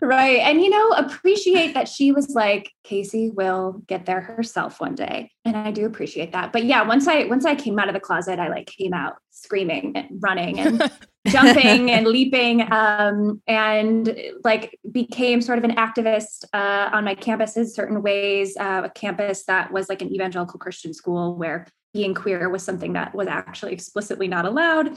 right, 0.00 0.38
and 0.40 0.60
you 0.62 0.70
know, 0.70 0.88
appreciate 0.90 1.74
that 1.74 1.88
she 1.88 2.12
was 2.12 2.30
like, 2.30 2.72
"Casey 2.84 3.30
will 3.30 3.82
get 3.86 4.06
there 4.06 4.20
herself 4.20 4.80
one 4.80 4.94
day," 4.94 5.30
and 5.44 5.56
I 5.56 5.70
do 5.70 5.84
appreciate 5.86 6.32
that. 6.32 6.52
But 6.52 6.64
yeah, 6.64 6.86
once 6.86 7.06
I 7.06 7.24
once 7.24 7.44
I 7.44 7.54
came 7.54 7.78
out 7.78 7.88
of 7.88 7.94
the 7.94 8.00
closet, 8.00 8.38
I 8.38 8.48
like 8.48 8.66
came 8.66 8.94
out 8.94 9.16
screaming 9.30 9.92
and 9.96 10.06
running 10.22 10.58
and 10.58 10.90
jumping 11.28 11.90
and 11.90 12.06
leaping 12.06 12.70
um, 12.72 13.42
and 13.46 14.16
like 14.42 14.78
became 14.90 15.42
sort 15.42 15.58
of 15.58 15.64
an 15.64 15.76
activist 15.76 16.44
uh, 16.54 16.88
on 16.92 17.04
my 17.04 17.14
campus 17.14 17.56
in 17.56 17.68
certain 17.68 18.02
ways 18.02 18.56
uh, 18.58 18.82
a 18.84 18.90
campus 18.90 19.44
that 19.44 19.70
was 19.70 19.88
like 19.90 20.00
an 20.00 20.12
evangelical 20.12 20.58
christian 20.58 20.94
school 20.94 21.36
where 21.36 21.66
being 21.92 22.14
queer 22.14 22.48
was 22.48 22.62
something 22.62 22.94
that 22.94 23.14
was 23.14 23.26
actually 23.26 23.72
explicitly 23.72 24.28
not 24.28 24.44
allowed. 24.44 24.96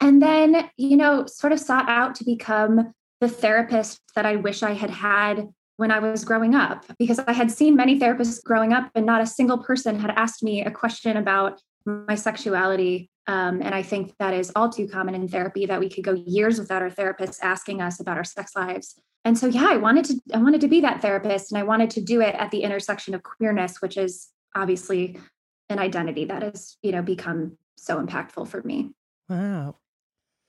And 0.00 0.20
then 0.22 0.68
you 0.76 0.96
know 0.96 1.26
sort 1.26 1.52
of 1.52 1.58
sought 1.58 1.88
out 1.88 2.14
to 2.16 2.24
become 2.24 2.92
the 3.20 3.28
therapist 3.28 4.00
that 4.14 4.26
i 4.26 4.36
wish 4.36 4.62
i 4.62 4.72
had 4.72 4.90
had 4.90 5.48
when 5.76 5.90
I 5.90 5.98
was 5.98 6.24
growing 6.24 6.54
up, 6.54 6.84
because 6.98 7.18
I 7.18 7.32
had 7.32 7.50
seen 7.50 7.74
many 7.74 7.98
therapists 7.98 8.42
growing 8.42 8.72
up, 8.72 8.90
and 8.94 9.04
not 9.04 9.20
a 9.20 9.26
single 9.26 9.58
person 9.58 9.98
had 9.98 10.10
asked 10.10 10.42
me 10.42 10.64
a 10.64 10.70
question 10.70 11.16
about 11.16 11.60
my 11.86 12.14
sexuality. 12.14 13.10
Um, 13.26 13.62
and 13.62 13.74
I 13.74 13.82
think 13.82 14.14
that 14.18 14.34
is 14.34 14.52
all 14.54 14.68
too 14.68 14.86
common 14.86 15.14
in 15.14 15.28
therapy 15.28 15.66
that 15.66 15.80
we 15.80 15.88
could 15.88 16.04
go 16.04 16.12
years 16.12 16.58
without 16.58 16.82
our 16.82 16.90
therapists 16.90 17.38
asking 17.42 17.80
us 17.80 18.00
about 18.00 18.16
our 18.16 18.24
sex 18.24 18.52
lives. 18.54 19.00
And 19.24 19.38
so, 19.38 19.46
yeah, 19.46 19.68
I 19.70 19.76
wanted 19.76 20.04
to, 20.06 20.20
I 20.34 20.38
wanted 20.38 20.60
to 20.60 20.68
be 20.68 20.82
that 20.82 21.00
therapist, 21.00 21.50
and 21.50 21.58
I 21.58 21.62
wanted 21.62 21.90
to 21.90 22.02
do 22.02 22.20
it 22.20 22.34
at 22.34 22.50
the 22.50 22.62
intersection 22.62 23.14
of 23.14 23.22
queerness, 23.22 23.80
which 23.80 23.96
is 23.96 24.28
obviously 24.54 25.18
an 25.70 25.78
identity 25.78 26.26
that 26.26 26.42
has, 26.42 26.76
you 26.82 26.92
know, 26.92 27.00
become 27.00 27.56
so 27.76 28.04
impactful 28.04 28.48
for 28.48 28.62
me. 28.62 28.90
Wow. 29.28 29.76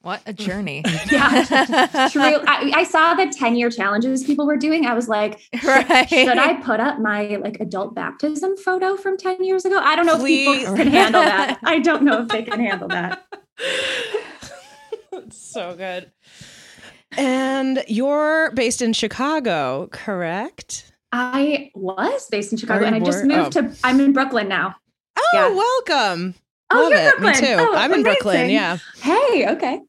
What 0.05 0.21
a 0.27 0.33
journey. 0.33 0.83
Yeah. 1.11 2.09
True. 2.11 2.21
I, 2.47 2.71
I 2.75 2.83
saw 2.83 3.15
the 3.15 3.25
10 3.27 3.55
year 3.55 3.71
challenges 3.71 4.23
people 4.23 4.45
were 4.45 4.57
doing. 4.57 4.85
I 4.85 4.93
was 4.93 5.07
like, 5.07 5.41
right. 5.63 6.07
should 6.07 6.37
I 6.37 6.61
put 6.61 6.79
up 6.79 6.99
my 6.99 7.37
like 7.37 7.59
adult 7.59 7.95
baptism 7.95 8.55
photo 8.57 8.97
from 8.97 9.17
10 9.17 9.43
years 9.43 9.65
ago? 9.65 9.79
I 9.79 9.95
don't 9.95 10.05
know 10.05 10.17
Please. 10.17 10.47
if 10.47 10.59
people 10.59 10.75
can 10.75 10.87
handle 10.89 11.21
that. 11.21 11.59
I 11.63 11.79
don't 11.79 12.03
know 12.03 12.21
if 12.21 12.27
they 12.27 12.43
can 12.43 12.59
handle 12.59 12.87
that. 12.89 13.25
so 15.31 15.75
good. 15.75 16.11
And 17.17 17.83
you're 17.87 18.51
based 18.51 18.83
in 18.83 18.93
Chicago, 18.93 19.87
correct? 19.91 20.91
I 21.13 21.71
was 21.73 22.27
based 22.29 22.51
in 22.51 22.59
Chicago 22.59 22.85
and 22.85 22.95
I 22.95 22.99
just 22.99 23.23
moved 23.25 23.53
to, 23.53 23.69
oh. 23.69 23.73
I'm 23.83 23.99
in 23.99 24.13
Brooklyn 24.13 24.47
now. 24.49 24.75
Oh, 25.17 25.29
Yeah. 25.33 25.49
welcome. 25.49 26.35
Oh, 26.71 26.81
Love 26.81 26.89
you're 26.91 26.99
it. 26.99 27.17
Brooklyn. 27.17 27.41
Me 27.41 27.47
too. 27.47 27.55
Oh, 27.59 27.75
I'm 27.75 27.93
in 27.93 28.03
Brooklyn. 28.03 28.49
Yeah. 28.51 28.77
Hey, 29.01 29.47
okay. 29.49 29.81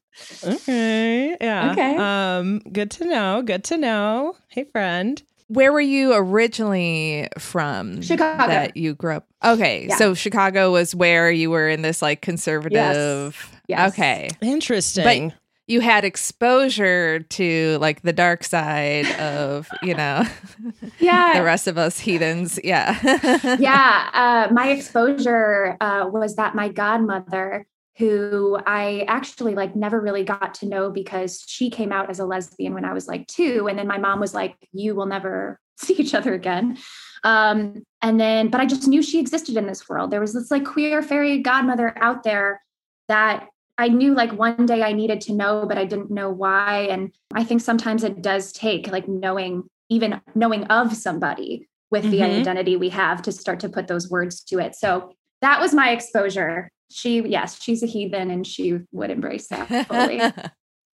Okay. 0.45 1.37
Yeah. 1.41 1.73
Okay. 1.73 1.97
Um, 1.97 2.61
good 2.73 2.91
to 2.93 3.05
know. 3.05 3.43
Good 3.43 3.65
to 3.65 3.77
know. 3.77 4.37
Hey, 4.49 4.65
friend. 4.65 5.23
Where 5.49 5.73
were 5.73 5.81
you 5.81 6.13
originally 6.13 7.29
from? 7.39 8.03
Chicago. 8.03 8.49
That 8.49 8.77
you 8.77 8.95
grew 8.95 9.17
up. 9.17 9.27
Okay, 9.45 9.87
Yeah. 9.89 9.97
so 9.97 10.15
Chicago 10.15 10.73
was 10.73 10.93
where 10.95 11.31
you 11.31 11.51
were 11.51 11.69
in 11.69 11.83
this 11.83 12.03
like 12.03 12.21
conservative. 12.21 13.61
Yes. 13.69 13.93
Okay, 13.93 14.29
Interesting. 14.43 15.29
But 15.29 15.37
you 15.69 15.81
had 15.81 16.05
exposure 16.05 17.21
to 17.21 17.79
like 17.81 18.03
the 18.03 18.13
dark 18.13 18.43
side 18.45 19.07
of 19.21 19.69
you 19.83 19.95
know 19.95 20.25
Yeah. 20.99 21.35
the 21.39 21.45
rest 21.45 21.69
of 21.69 21.79
us 21.79 21.99
heathens. 22.01 22.59
Yeah. 22.65 22.99
yeah, 23.59 24.11
uh, 24.49 24.53
my 24.53 24.69
exposure 24.71 25.77
uh, 25.81 26.09
was 26.13 26.35
that 26.37 26.57
my 26.57 26.69
godmother, 26.69 27.67
who 27.99 28.59
I 28.67 29.05
actually 29.09 29.55
like 29.55 29.75
never 29.75 30.01
really 30.01 30.25
got 30.25 30.55
to 30.55 30.67
know 30.67 30.91
because 30.91 31.43
she 31.47 31.71
came 31.71 31.93
out 31.93 32.11
as 32.11 32.19
a 32.19 32.27
lesbian 32.27 32.75
when 32.75 32.85
I 32.85 32.93
was 32.93 33.09
like 33.09 33.27
two, 33.27 33.69
and 33.69 33.79
then 33.79 33.87
my 33.87 33.99
mom 33.99 34.21
was 34.21 34.35
like, 34.35 34.57
"You 34.73 34.95
will 34.95 35.07
never 35.07 35.59
see 35.79 35.95
each 35.95 36.15
other 36.15 36.35
again." 36.35 36.79
Um, 37.25 37.83
and 38.03 38.21
then, 38.21 38.49
but 38.49 38.61
I 38.61 38.67
just 38.67 38.87
knew 38.87 39.03
she 39.03 39.19
existed 39.19 39.57
in 39.57 39.67
this 39.67 39.89
world. 39.89 40.11
There 40.11 40.21
was 40.21 40.35
this 40.35 40.51
like 40.51 40.65
queer 40.65 41.03
fairy 41.03 41.39
godmother 41.39 41.93
out 42.01 42.23
there 42.23 42.61
that 43.09 43.49
I 43.79 43.89
knew 43.89 44.15
like 44.15 44.33
one 44.33 44.67
day 44.67 44.83
I 44.83 44.93
needed 44.93 45.21
to 45.23 45.35
know, 45.35 45.67
but 45.67 45.79
I 45.79 45.85
didn't 45.85 46.11
know 46.11 46.31
why. 46.31 46.89
And 46.91 47.15
I 47.35 47.45
think 47.45 47.61
sometimes 47.61 48.05
it 48.05 48.23
does 48.23 48.53
take 48.53 48.89
like 48.89 49.07
knowing, 49.09 49.65
even 49.91 50.21
knowing 50.35 50.65
of 50.65 50.95
somebody 50.95 51.69
with 51.91 52.11
the 52.11 52.21
Mhm. 52.21 52.39
identity 52.41 52.77
we 52.77 52.89
have 52.91 53.23
to 53.23 53.33
start 53.33 53.61
to 53.61 53.69
put 53.69 53.87
those 53.87 54.11
words 54.11 54.43
to 54.45 54.59
it. 54.59 54.75
So 54.75 55.13
that 55.43 55.61
was 55.61 55.75
my 55.75 55.91
exposure. 55.91 56.71
She, 56.91 57.21
yes, 57.23 57.61
she's 57.61 57.83
a 57.83 57.87
heathen 57.87 58.31
and 58.31 58.47
she 58.47 58.79
would 58.93 59.11
embrace 59.11 59.49
that 59.49 59.87
fully. 59.89 60.21
I 60.23 60.33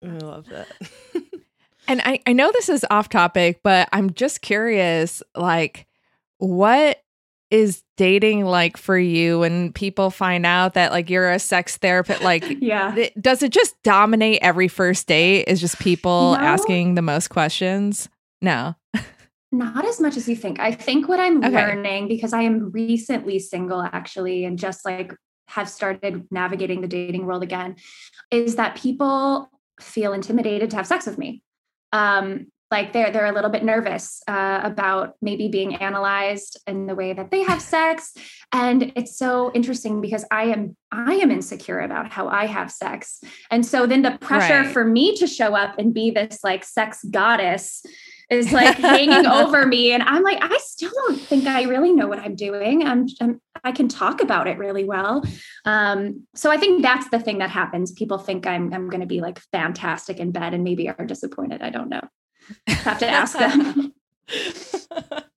love 0.05 0.46
that. 0.48 0.68
And 1.88 2.00
I, 2.05 2.20
I 2.28 2.33
know 2.33 2.52
this 2.52 2.68
is 2.68 2.87
off 2.90 3.09
topic, 3.09 3.59
but 3.64 3.88
I'm 3.92 4.12
just 4.12 4.40
curious 4.40 5.20
like, 5.37 5.88
what 6.38 6.98
is 7.50 7.83
dating 7.96 8.44
like 8.44 8.76
for 8.76 8.96
you 8.96 9.40
when 9.40 9.72
people 9.72 10.11
find 10.11 10.46
out 10.46 10.74
that 10.74 10.92
like 10.92 11.11
you're 11.11 11.28
a 11.33 11.40
sex 11.40 11.76
therapist? 11.78 12.22
Like, 12.22 12.44
yeah. 12.61 12.94
th- 12.94 13.12
does 13.20 13.42
it 13.42 13.50
just 13.50 13.74
dominate 13.83 14.38
every 14.42 14.68
first 14.68 15.09
date? 15.09 15.48
Is 15.48 15.61
just 15.61 15.81
people 15.81 16.35
No. 16.35 16.38
asking 16.38 16.94
the 16.94 17.02
most 17.02 17.28
questions? 17.31 18.09
No. 18.40 18.76
Not 19.50 19.85
as 19.85 20.00
much 20.00 20.16
as 20.16 20.28
you 20.28 20.37
think. 20.37 20.61
I 20.61 20.70
think 20.70 21.09
what 21.09 21.18
I'm 21.18 21.38
Okay. 21.44 21.50
learning 21.50 22.07
because 22.07 22.33
I 22.33 22.42
am 22.42 22.70
recently 22.70 23.40
single 23.40 23.83
actually 23.83 24.44
and 24.44 24.57
just 24.57 24.85
like 24.85 25.12
have 25.54 25.68
started 25.68 26.26
navigating 26.30 26.80
the 26.80 26.88
dating 26.88 27.26
world 27.26 27.42
again 27.42 27.76
is 28.30 28.56
that 28.56 28.76
people 28.76 29.50
feel 29.80 30.12
intimidated 30.12 30.70
to 30.70 30.76
have 30.76 30.86
sex 30.86 31.06
with 31.06 31.18
me. 31.18 31.42
Um 31.92 32.46
like 32.72 32.94
they're 32.94 33.10
they're 33.12 33.26
a 33.26 33.32
little 33.32 33.50
bit 33.50 33.62
nervous 33.62 34.22
uh, 34.26 34.60
about 34.64 35.14
maybe 35.20 35.48
being 35.48 35.76
analyzed 35.76 36.58
in 36.66 36.86
the 36.86 36.94
way 36.94 37.12
that 37.12 37.30
they 37.30 37.42
have 37.42 37.60
sex 37.76 38.14
and 38.50 38.92
it's 38.96 39.16
so 39.16 39.52
interesting 39.54 40.00
because 40.00 40.24
i 40.30 40.44
am 40.44 40.74
i 40.90 41.12
am 41.16 41.30
insecure 41.30 41.80
about 41.80 42.10
how 42.10 42.28
i 42.28 42.46
have 42.46 42.70
sex 42.72 43.20
and 43.50 43.64
so 43.64 43.86
then 43.86 44.00
the 44.02 44.16
pressure 44.22 44.62
Right. 44.62 44.72
for 44.72 44.84
me 44.84 45.14
to 45.16 45.26
show 45.26 45.54
up 45.54 45.78
and 45.78 45.92
be 45.92 46.10
this 46.10 46.38
like 46.42 46.64
sex 46.64 47.04
goddess 47.10 47.84
is 48.30 48.52
like 48.52 48.76
hanging 48.76 49.26
over 49.26 49.66
me 49.66 49.92
and 49.92 50.02
i'm 50.02 50.22
like 50.22 50.38
i 50.42 50.58
still 50.62 50.90
don't 51.06 51.20
think 51.20 51.46
i 51.46 51.62
really 51.62 51.92
know 51.92 52.06
what 52.06 52.18
i'm 52.18 52.35
doing. 52.35 52.87
I'm, 52.87 53.06
I'm 53.20 53.40
i 53.64 53.72
can 53.72 53.88
talk 53.88 54.20
about 54.20 54.46
it 54.46 54.58
really 54.58 54.85
well. 54.85 55.24
Um, 55.64 56.26
so 56.35 56.50
i 56.50 56.56
think 56.56 56.82
that's 56.82 57.08
the 57.11 57.20
thing 57.20 57.38
that 57.38 57.50
happens. 57.50 57.92
People 57.92 58.18
think 58.18 58.46
i'm 58.46 58.72
i'm 58.72 58.88
going 58.88 59.00
to 59.00 59.06
be 59.06 59.20
like 59.20 59.38
fantastic 59.52 60.18
in 60.18 60.32
bed 60.32 60.54
and 60.54 60.64
maybe 60.64 60.88
are 60.88 61.06
disappointed. 61.06 61.62
I 61.62 61.70
don't 61.70 61.88
know. 61.88 62.02
Have 62.66 62.98
to 62.98 63.08
ask 63.20 63.38
them 63.38 63.92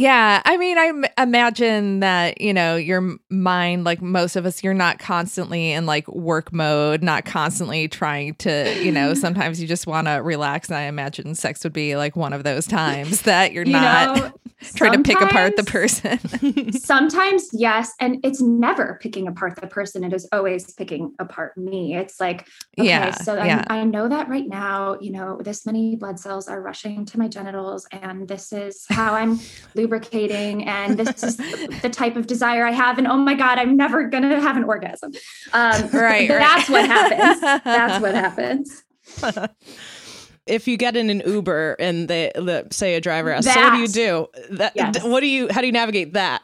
Yeah, 0.00 0.40
I 0.46 0.56
mean, 0.56 0.78
I 0.78 0.86
m- 0.86 1.04
imagine 1.18 2.00
that 2.00 2.40
you 2.40 2.54
know 2.54 2.76
your 2.76 3.16
mind, 3.28 3.84
like 3.84 4.00
most 4.00 4.34
of 4.34 4.46
us, 4.46 4.64
you're 4.64 4.72
not 4.72 4.98
constantly 4.98 5.72
in 5.72 5.84
like 5.84 6.08
work 6.08 6.54
mode, 6.54 7.02
not 7.02 7.26
constantly 7.26 7.86
trying 7.86 8.34
to, 8.36 8.82
you 8.82 8.92
know. 8.92 9.12
Sometimes 9.20 9.60
you 9.60 9.68
just 9.68 9.86
want 9.86 10.06
to 10.06 10.14
relax, 10.14 10.68
and 10.70 10.78
I 10.78 10.82
imagine 10.84 11.34
sex 11.34 11.62
would 11.64 11.74
be 11.74 11.96
like 11.96 12.16
one 12.16 12.32
of 12.32 12.44
those 12.44 12.66
times 12.66 13.22
that 13.22 13.52
you're 13.52 13.66
You 13.66 13.72
not 13.72 14.16
know, 14.16 14.32
trying 14.74 14.92
to 14.92 15.02
pick 15.02 15.20
apart 15.20 15.56
the 15.56 15.64
person. 15.64 16.18
sometimes 16.72 17.48
yes 17.52 17.92
and 18.00 18.18
it's 18.24 18.40
never 18.40 18.98
picking 19.00 19.26
apart 19.26 19.56
the 19.60 19.66
person 19.66 20.04
it 20.04 20.12
is 20.12 20.28
always 20.32 20.72
picking 20.74 21.12
apart 21.18 21.56
me 21.56 21.94
it's 21.94 22.20
like 22.20 22.46
okay 22.78 22.88
Yeah, 22.88 23.12
so 23.12 23.34
yeah. 23.36 23.64
I, 23.68 23.78
I 23.80 23.84
know 23.84 24.08
that 24.08 24.28
right 24.28 24.46
now 24.46 24.98
you 25.00 25.12
know 25.12 25.40
this 25.42 25.66
many 25.66 25.96
blood 25.96 26.18
cells 26.18 26.48
are 26.48 26.60
rushing 26.60 27.04
to 27.06 27.18
my 27.18 27.28
genitals 27.28 27.86
and 27.92 28.28
this 28.28 28.52
is 28.52 28.84
how 28.90 29.14
i'm 29.14 29.38
lubricating 29.90 30.64
and 30.66 30.96
this 30.98 31.22
is 31.22 31.36
the 31.82 31.90
type 31.90 32.16
of 32.16 32.26
desire 32.26 32.64
i 32.64 32.70
have 32.70 32.98
and 32.98 33.06
oh 33.06 33.16
my 33.16 33.34
god 33.34 33.58
i'm 33.58 33.76
never 33.76 34.04
gonna 34.08 34.40
have 34.40 34.56
an 34.56 34.64
orgasm 34.64 35.10
um 35.52 35.88
Right, 35.92 36.28
that's 36.28 36.68
right. 36.68 36.70
what 36.70 36.86
happens 36.86 37.40
that's 37.64 38.00
what 38.02 38.14
happens 38.14 38.84
if 40.46 40.66
you 40.68 40.76
get 40.76 40.96
in 40.96 41.10
an 41.10 41.22
Uber 41.26 41.76
and 41.78 42.08
they 42.08 42.30
the, 42.34 42.66
say 42.72 42.94
a 42.94 43.00
driver 43.00 43.30
asks, 43.30 43.52
"So 43.52 43.60
what 43.60 43.72
do 43.72 43.78
you 43.78 43.86
do?" 43.88 44.26
That 44.56 44.72
Yes. 44.74 45.02
what 45.04 45.20
do 45.20 45.26
you? 45.26 45.48
How 45.50 45.60
do 45.60 45.66
you 45.66 45.72
navigate 45.72 46.14
that? 46.14 46.42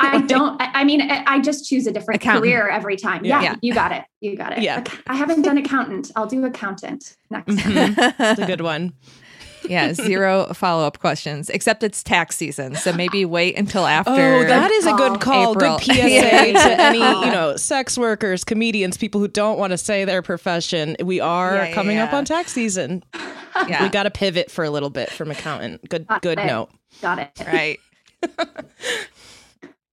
I 0.00 0.20
don't. 0.22 0.60
I 0.60 0.70
I 0.74 0.84
mean, 0.84 1.00
I 1.10 1.24
I 1.26 1.40
just 1.40 1.68
choose 1.68 1.86
a 1.86 1.92
different 1.92 2.20
Accountant. 2.20 2.44
career 2.44 2.68
every 2.68 2.96
time. 2.96 3.24
Yeah. 3.24 3.40
Yeah, 3.42 3.54
you 3.62 3.74
got 3.74 3.90
it. 3.92 4.04
You 4.20 4.36
got 4.36 4.52
it. 4.56 4.62
Yeah. 4.62 4.84
I 5.06 5.14
haven't 5.16 5.42
done 5.42 5.58
accountant. 5.58 6.10
I'll 6.14 6.26
do 6.26 6.44
accountant 6.44 7.16
next. 7.30 7.54
Mhm. 7.56 8.16
That's 8.18 8.40
a 8.40 8.46
good 8.46 8.60
one. 8.60 8.92
Yeah, 9.68 9.92
zero 9.94 10.46
follow 10.54 10.86
up 10.86 10.98
questions, 10.98 11.50
except 11.50 11.82
it's 11.82 12.02
tax 12.02 12.36
season, 12.36 12.74
so 12.74 12.92
maybe 12.92 13.24
wait 13.24 13.56
until 13.58 13.82
oh, 13.82 13.86
after. 13.86 14.10
Oh, 14.12 14.44
that 14.44 14.70
is 14.70 14.86
a 14.86 14.92
good 14.92 15.12
Oh, 15.12 15.16
call. 15.18 15.52
April. 15.52 15.78
Good 15.78 15.84
PSA 15.84 16.52
to 16.52 16.80
any, 16.80 16.98
you 16.98 17.32
know, 17.32 17.56
sex 17.56 17.96
workers, 17.98 18.44
comedians, 18.44 18.96
people 18.96 19.20
who 19.20 19.28
don't 19.28 19.58
want 19.58 19.72
to 19.72 19.78
say 19.78 20.04
their 20.04 20.22
profession. 20.22 20.96
We 21.02 21.20
are 21.20 21.54
Yeah, 21.56 21.68
yeah, 21.68 21.74
coming 21.74 21.98
up 21.98 22.12
on 22.12 22.24
tax 22.24 22.52
season. 22.52 23.02
yeah, 23.68 23.82
We 23.82 23.88
got 23.88 24.04
to 24.04 24.10
pivot 24.10 24.50
for 24.50 24.64
a 24.64 24.70
little 24.70 24.90
bit 24.90 25.10
from 25.10 25.30
accountant. 25.30 25.88
Good, 25.88 26.06
Got 26.06 26.22
good 26.22 26.38
it. 26.38 26.46
note. 26.46 26.70
Got 27.00 27.18
it. 27.20 27.30
right. 27.46 27.78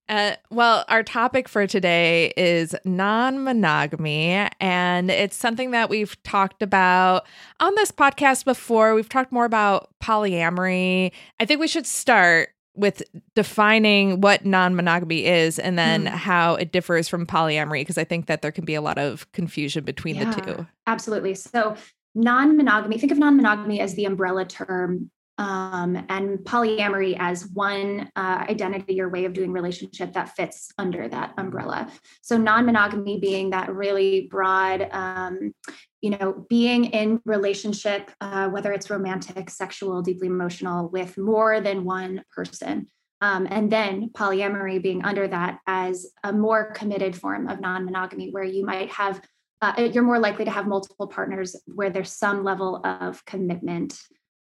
Uh, 0.07 0.35
well, 0.51 0.85
our 0.87 1.01
topic 1.01 1.49
for 1.49 1.65
today 1.65 2.31
is 2.37 2.75
non 2.85 3.43
monogamy, 3.43 4.47
and 4.59 5.09
it's 5.09 5.35
something 5.35 5.71
that 5.71 5.89
we've 5.89 6.21
talked 6.23 6.61
about 6.61 7.25
on 7.59 7.73
this 7.75 7.91
podcast 7.91 8.45
before. 8.45 8.93
We've 8.93 9.09
talked 9.09 9.31
more 9.31 9.45
about 9.45 9.89
polyamory. 10.03 11.11
I 11.39 11.45
think 11.45 11.59
we 11.59 11.67
should 11.67 11.87
start 11.87 12.49
with 12.75 13.01
defining 13.35 14.21
what 14.21 14.45
non 14.45 14.75
monogamy 14.75 15.25
is 15.25 15.57
and 15.57 15.79
then 15.79 16.01
Hmm. 16.05 16.13
how 16.13 16.55
it 16.55 16.71
differs 16.71 17.07
from 17.07 17.25
polyamory, 17.25 17.81
because 17.81 17.97
I 17.97 18.03
think 18.03 18.27
that 18.27 18.41
there 18.43 18.51
can 18.51 18.65
be 18.65 18.75
a 18.75 18.81
lot 18.81 18.99
of 18.99 19.31
confusion 19.31 19.83
between 19.85 20.15
Yeah. 20.15 20.31
the 20.31 20.41
two. 20.41 20.67
Absolutely. 20.85 21.33
So, 21.33 21.75
non 22.13 22.55
monogamy, 22.57 22.99
think 22.99 23.11
of 23.11 23.17
non 23.17 23.37
monogamy 23.37 23.79
as 23.79 23.95
the 23.95 24.05
umbrella 24.05 24.45
term, 24.45 25.09
um, 25.37 26.05
and 26.09 26.39
polyamory 26.39 27.17
as 27.19 27.47
one 27.47 28.09
uh, 28.15 28.45
identity 28.49 29.01
or 29.01 29.09
way 29.09 29.25
of 29.25 29.33
doing 29.33 29.51
relationship 29.51 30.13
that 30.13 30.35
fits 30.35 30.71
under 30.77 31.07
that 31.09 31.33
umbrella. 31.37 31.91
So, 32.21 32.37
non 32.37 32.65
monogamy 32.65 33.19
being 33.19 33.49
that 33.49 33.73
really 33.73 34.27
broad, 34.31 34.87
um, 34.91 35.53
you 36.01 36.11
know, 36.11 36.45
being 36.49 36.85
in 36.85 37.21
relationship, 37.25 38.11
uh, 38.21 38.49
whether 38.49 38.71
it's 38.71 38.89
romantic, 38.89 39.49
sexual, 39.49 40.01
deeply 40.01 40.27
emotional, 40.27 40.89
with 40.89 41.17
more 41.17 41.59
than 41.59 41.83
one 41.83 42.23
person. 42.31 42.87
Um, 43.21 43.47
and 43.49 43.71
then 43.71 44.09
polyamory 44.09 44.81
being 44.81 45.03
under 45.03 45.27
that 45.27 45.59
as 45.67 46.11
a 46.23 46.31
more 46.31 46.71
committed 46.71 47.15
form 47.15 47.47
of 47.47 47.59
non 47.59 47.85
monogamy, 47.85 48.31
where 48.31 48.43
you 48.43 48.65
might 48.65 48.91
have 48.91 49.21
uh, 49.61 49.89
you're 49.93 50.03
more 50.03 50.19
likely 50.19 50.45
to 50.45 50.51
have 50.51 50.67
multiple 50.67 51.07
partners 51.07 51.55
where 51.65 51.89
there's 51.89 52.11
some 52.11 52.43
level 52.43 52.85
of 52.85 53.23
commitment 53.25 53.97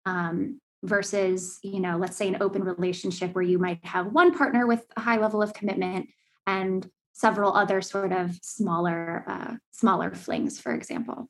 um, 0.06 0.60
versus 0.84 1.58
you 1.62 1.80
know 1.80 1.96
let's 1.96 2.16
say 2.16 2.28
an 2.28 2.36
open 2.40 2.62
relationship 2.62 3.34
where 3.34 3.44
you 3.44 3.58
might 3.58 3.84
have 3.84 4.06
one 4.12 4.36
partner 4.36 4.66
with 4.66 4.84
a 4.96 5.00
high 5.00 5.16
level 5.16 5.42
of 5.42 5.54
commitment 5.54 6.08
and 6.46 6.88
several 7.12 7.54
other 7.54 7.80
sort 7.80 8.12
of 8.12 8.38
smaller 8.42 9.24
uh, 9.26 9.54
smaller 9.70 10.14
flings, 10.14 10.60
for 10.60 10.72
example. 10.72 11.28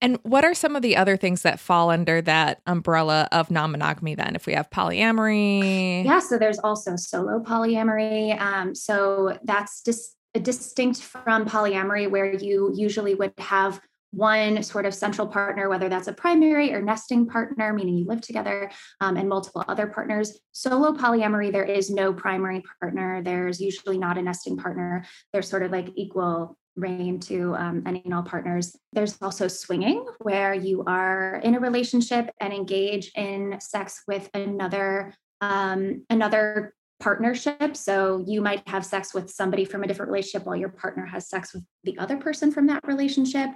And 0.00 0.18
what 0.22 0.44
are 0.44 0.54
some 0.54 0.76
of 0.76 0.82
the 0.82 0.96
other 0.96 1.16
things 1.16 1.42
that 1.42 1.58
fall 1.58 1.90
under 1.90 2.22
that 2.22 2.60
umbrella 2.66 3.28
of 3.32 3.50
non 3.50 3.72
monogamy 3.72 4.14
then? 4.14 4.36
If 4.36 4.46
we 4.46 4.52
have 4.52 4.70
polyamory? 4.70 6.04
Yeah, 6.04 6.20
so 6.20 6.38
there's 6.38 6.58
also 6.58 6.96
solo 6.96 7.40
polyamory. 7.40 8.38
Um, 8.40 8.74
so 8.74 9.38
that's 9.44 9.82
just 9.82 10.16
distinct 10.34 11.00
from 11.00 11.46
polyamory, 11.46 12.10
where 12.10 12.32
you 12.34 12.72
usually 12.74 13.14
would 13.14 13.32
have 13.38 13.80
one 14.12 14.62
sort 14.62 14.86
of 14.86 14.94
central 14.94 15.26
partner, 15.26 15.68
whether 15.68 15.88
that's 15.88 16.08
a 16.08 16.12
primary 16.12 16.72
or 16.72 16.80
nesting 16.80 17.26
partner, 17.26 17.72
meaning 17.72 17.98
you 17.98 18.06
live 18.06 18.20
together, 18.20 18.70
um, 19.00 19.16
and 19.16 19.28
multiple 19.28 19.64
other 19.68 19.86
partners. 19.86 20.38
Solo 20.52 20.92
polyamory, 20.92 21.52
there 21.52 21.64
is 21.64 21.90
no 21.90 22.12
primary 22.12 22.62
partner. 22.80 23.22
There's 23.22 23.60
usually 23.60 23.98
not 23.98 24.18
a 24.18 24.22
nesting 24.22 24.56
partner. 24.56 25.04
There's 25.32 25.48
sort 25.48 25.62
of 25.62 25.70
like 25.70 25.88
equal 25.96 26.56
reign 26.76 27.18
to 27.18 27.54
um, 27.56 27.82
any 27.86 28.02
and 28.04 28.14
all 28.14 28.22
partners. 28.22 28.76
There's 28.92 29.20
also 29.20 29.48
swinging, 29.48 30.04
where 30.20 30.54
you 30.54 30.84
are 30.86 31.40
in 31.42 31.54
a 31.54 31.60
relationship 31.60 32.30
and 32.40 32.52
engage 32.52 33.10
in 33.16 33.58
sex 33.60 34.02
with 34.06 34.28
another 34.34 35.14
um, 35.40 36.04
another 36.08 36.74
partnership. 36.98 37.76
So 37.76 38.24
you 38.26 38.40
might 38.40 38.66
have 38.68 38.84
sex 38.84 39.12
with 39.12 39.30
somebody 39.30 39.64
from 39.64 39.82
a 39.82 39.86
different 39.86 40.10
relationship 40.10 40.46
while 40.46 40.56
your 40.56 40.70
partner 40.70 41.04
has 41.04 41.28
sex 41.28 41.52
with 41.52 41.62
the 41.84 41.98
other 41.98 42.16
person 42.16 42.50
from 42.50 42.68
that 42.68 42.86
relationship. 42.86 43.50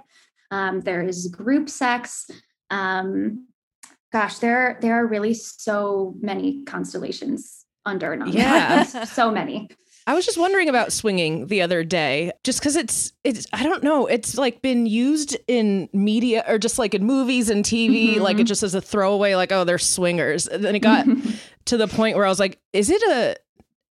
Um, 0.51 0.81
there 0.81 1.01
is 1.01 1.27
group 1.27 1.69
sex. 1.69 2.29
Um, 2.69 3.47
gosh, 4.11 4.39
there 4.39 4.77
there 4.81 4.95
are 4.95 5.07
really 5.07 5.33
so 5.33 6.15
many 6.21 6.63
constellations 6.65 7.65
under 7.85 8.15
non 8.15 8.31
Yeah. 8.31 8.83
so 9.05 9.31
many. 9.31 9.69
I 10.07 10.15
was 10.15 10.25
just 10.25 10.37
wondering 10.37 10.67
about 10.67 10.91
swinging 10.91 11.47
the 11.47 11.61
other 11.61 11.83
day, 11.83 12.31
just 12.43 12.59
because 12.59 12.75
it's 12.75 13.13
it's 13.23 13.45
I 13.53 13.63
don't 13.63 13.83
know, 13.83 14.07
it's 14.07 14.37
like 14.37 14.61
been 14.61 14.85
used 14.85 15.37
in 15.47 15.89
media 15.93 16.43
or 16.47 16.57
just 16.57 16.79
like 16.79 16.93
in 16.93 17.05
movies 17.05 17.49
and 17.49 17.63
TV, 17.63 18.19
like 18.19 18.39
it 18.39 18.45
just 18.45 18.63
as 18.63 18.73
a 18.73 18.81
throwaway, 18.81 19.35
like 19.35 19.51
oh 19.51 19.63
they're 19.63 19.77
swingers. 19.77 20.47
And 20.47 20.63
then 20.65 20.75
it 20.75 20.79
got 20.79 21.05
to 21.65 21.77
the 21.77 21.87
point 21.87 22.17
where 22.17 22.25
I 22.25 22.29
was 22.29 22.39
like, 22.39 22.59
is 22.73 22.89
it 22.89 23.01
a 23.03 23.37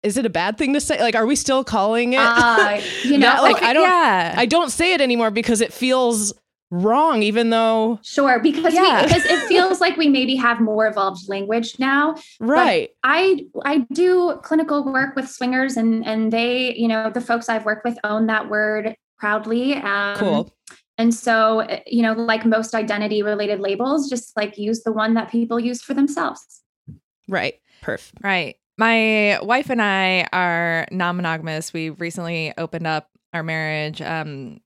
is 0.01 0.17
it 0.17 0.25
a 0.25 0.29
bad 0.29 0.57
thing 0.57 0.73
to 0.73 0.81
say? 0.81 0.99
Like, 0.99 1.15
are 1.15 1.25
we 1.25 1.35
still 1.35 1.63
calling 1.63 2.13
it? 2.13 2.19
Uh, 2.19 2.81
you 3.03 3.11
know, 3.17 3.33
Not 3.33 3.43
like 3.43 3.61
I 3.61 3.73
don't 3.73 3.83
yeah. 3.83 4.33
I 4.35 4.45
don't 4.45 4.71
say 4.71 4.93
it 4.93 5.01
anymore 5.01 5.29
because 5.29 5.61
it 5.61 5.71
feels 5.71 6.33
wrong, 6.71 7.23
even 7.23 7.49
though 7.49 7.99
Sure, 8.03 8.39
because 8.39 8.73
Yeah. 8.73 9.01
we, 9.01 9.07
because 9.07 9.25
it 9.25 9.39
feels 9.47 9.81
like 9.81 9.97
we 9.97 10.07
maybe 10.07 10.35
have 10.35 10.59
more 10.59 10.87
evolved 10.87 11.27
language 11.29 11.79
now. 11.79 12.15
right. 12.39 12.89
I 13.03 13.45
I 13.65 13.85
do 13.93 14.39
clinical 14.43 14.83
work 14.83 15.15
with 15.15 15.29
swingers, 15.29 15.77
and 15.77 16.05
and 16.05 16.31
they, 16.31 16.75
you 16.75 16.87
know, 16.87 17.09
the 17.09 17.21
folks 17.21 17.49
I've 17.49 17.65
worked 17.65 17.85
with 17.85 17.97
own 18.03 18.27
that 18.27 18.49
word 18.49 18.95
proudly. 19.17 19.73
Um, 19.75 20.15
Cool. 20.17 20.53
And 20.97 21.13
so, 21.15 21.65
you 21.87 22.01
know, 22.01 22.11
like 22.11 22.45
most 22.45 22.75
identity 22.75 23.23
related 23.23 23.61
labels, 23.61 24.09
just 24.09 24.35
like 24.35 24.57
use 24.57 24.83
the 24.83 24.91
one 24.91 25.13
that 25.13 25.31
people 25.31 25.57
use 25.57 25.81
for 25.81 25.93
themselves. 25.93 26.61
Right. 27.29 27.55
Perf. 27.81 28.11
Right. 28.21 28.57
My 28.77 29.39
wife 29.41 29.69
and 29.69 29.81
I 29.81 30.27
are 30.33 30.87
non 30.91 31.15
monogamous. 31.15 31.71
We 31.71 31.89
recently 31.91 32.53
opened 32.57 32.85
up 32.85 33.09
our 33.33 33.43
marriage. 33.43 34.01
Um, 34.01 34.59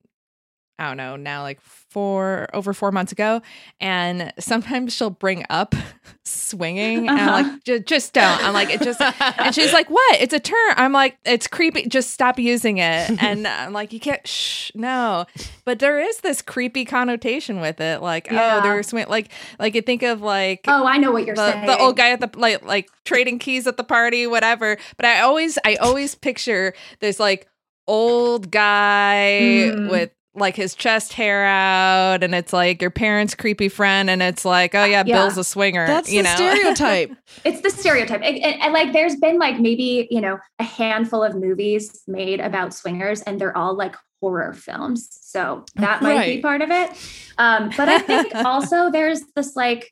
I 0.80 0.88
don't 0.88 0.98
know, 0.98 1.16
now 1.16 1.44
like 1.44 1.62
four 1.62 2.48
over 2.54 2.74
four 2.74 2.92
months 2.92 3.12
ago. 3.12 3.42
And 3.80 4.34
sometimes 4.40 4.94
she'll 4.94 5.12
bring 5.12 5.46
up 5.52 5.76
swinging. 6.26 7.08
And 7.08 7.10
I'm 7.12 7.30
Uh-huh. 7.30 7.50
like, 7.54 7.64
"Ju- 7.64 7.80
just 7.80 8.14
don't. 8.14 8.44
I'm 8.44 8.54
like, 8.54 8.72
it 8.72 8.82
just, 8.82 9.00
and 9.40 9.54
she's 9.54 9.72
like, 9.72 9.90
what? 9.92 10.20
It's 10.22 10.34
a 10.34 10.40
term. 10.40 10.74
I'm 10.76 10.92
like, 10.92 11.18
it's 11.26 11.46
creepy. 11.48 11.88
Just 11.88 12.10
stop 12.12 12.40
using 12.40 12.80
it. 12.80 13.12
And 13.24 13.48
I'm 13.48 13.72
like, 13.74 13.94
you 13.94 14.00
can't, 14.00 14.26
shh, 14.28 14.72
no. 14.74 15.26
But 15.64 15.78
there 15.80 16.00
is 16.00 16.18
this 16.22 16.42
creepy 16.42 16.86
connotation 16.86 17.60
with 17.62 17.80
it. 17.80 18.02
Like, 18.02 18.28
Yeah. 18.32 18.58
oh, 18.58 18.62
they're 18.64 18.82
swing, 18.84 19.06
like, 19.08 19.30
like 19.60 19.76
you 19.76 19.82
think 19.84 20.02
of 20.02 20.22
like, 20.22 20.62
Oh, 20.68 20.86
I 20.86 20.98
know 20.98 21.12
what 21.12 21.26
you're 21.26 21.36
the, 21.36 21.52
saying. 21.52 21.68
the 21.68 21.78
old 21.78 21.96
guy 21.98 22.10
at 22.12 22.20
the 22.20 22.30
like 22.40 22.66
like 22.66 22.90
trading 23.06 23.38
keys 23.38 23.68
at 23.68 23.78
the 23.78 23.84
party 23.84 24.26
whatever 24.28 24.78
but 24.98 25.06
i 25.06 25.20
always 25.20 25.58
i 25.66 25.76
always 25.76 26.16
picture 26.16 26.74
this 27.02 27.20
like 27.20 27.48
old 27.88 28.50
guy 28.50 29.72
Mm. 29.76 29.90
with 29.92 30.12
like 30.36 30.56
his 30.56 30.74
chest 30.76 31.13
hair 31.13 31.46
out 31.46 32.24
and 32.24 32.34
it's 32.34 32.52
like 32.54 32.82
your 32.82 32.89
parents 32.91 33.36
creepy 33.36 33.69
friend 33.69 34.10
and 34.10 34.22
it's 34.24 34.43
like 34.46 34.74
oh 34.74 34.84
yeah, 34.84 35.04
Yeah. 35.06 35.17
bill's 35.19 35.38
a 35.38 35.43
swinger 35.43 35.86
That's 35.86 36.12
you 36.12 36.24
the 36.24 36.30
know? 36.30 36.36
stereotype. 36.36 37.12
it's 37.46 37.62
the 37.62 37.69
stereotype. 37.69 38.22
And, 38.24 38.38
and- 38.38 38.62
and, 38.62 38.74
like 38.74 38.93
there's 38.93 39.15
been 39.17 39.38
like 39.38 39.60
maybe 39.60 40.08
you 40.10 40.22
know 40.22 40.39
a 40.60 40.63
handful 40.63 41.24
of 41.24 41.36
movies 41.36 42.02
made 42.08 42.39
about 42.39 42.74
swingers 42.74 43.22
and 43.22 43.39
they're 43.39 43.56
all 43.56 43.76
like 43.76 43.96
horror 44.22 44.54
films. 44.54 45.08
So 45.22 45.65
that 45.76 46.02
might 46.02 46.26
be 46.26 46.41
part 46.41 46.62
of 46.62 46.72
it. 46.72 46.89
Um, 47.38 47.72
but 47.76 47.89
i 47.89 48.00
think 48.00 48.34
also 48.46 48.89
there's 48.91 49.22
this 49.36 49.56
like 49.56 49.91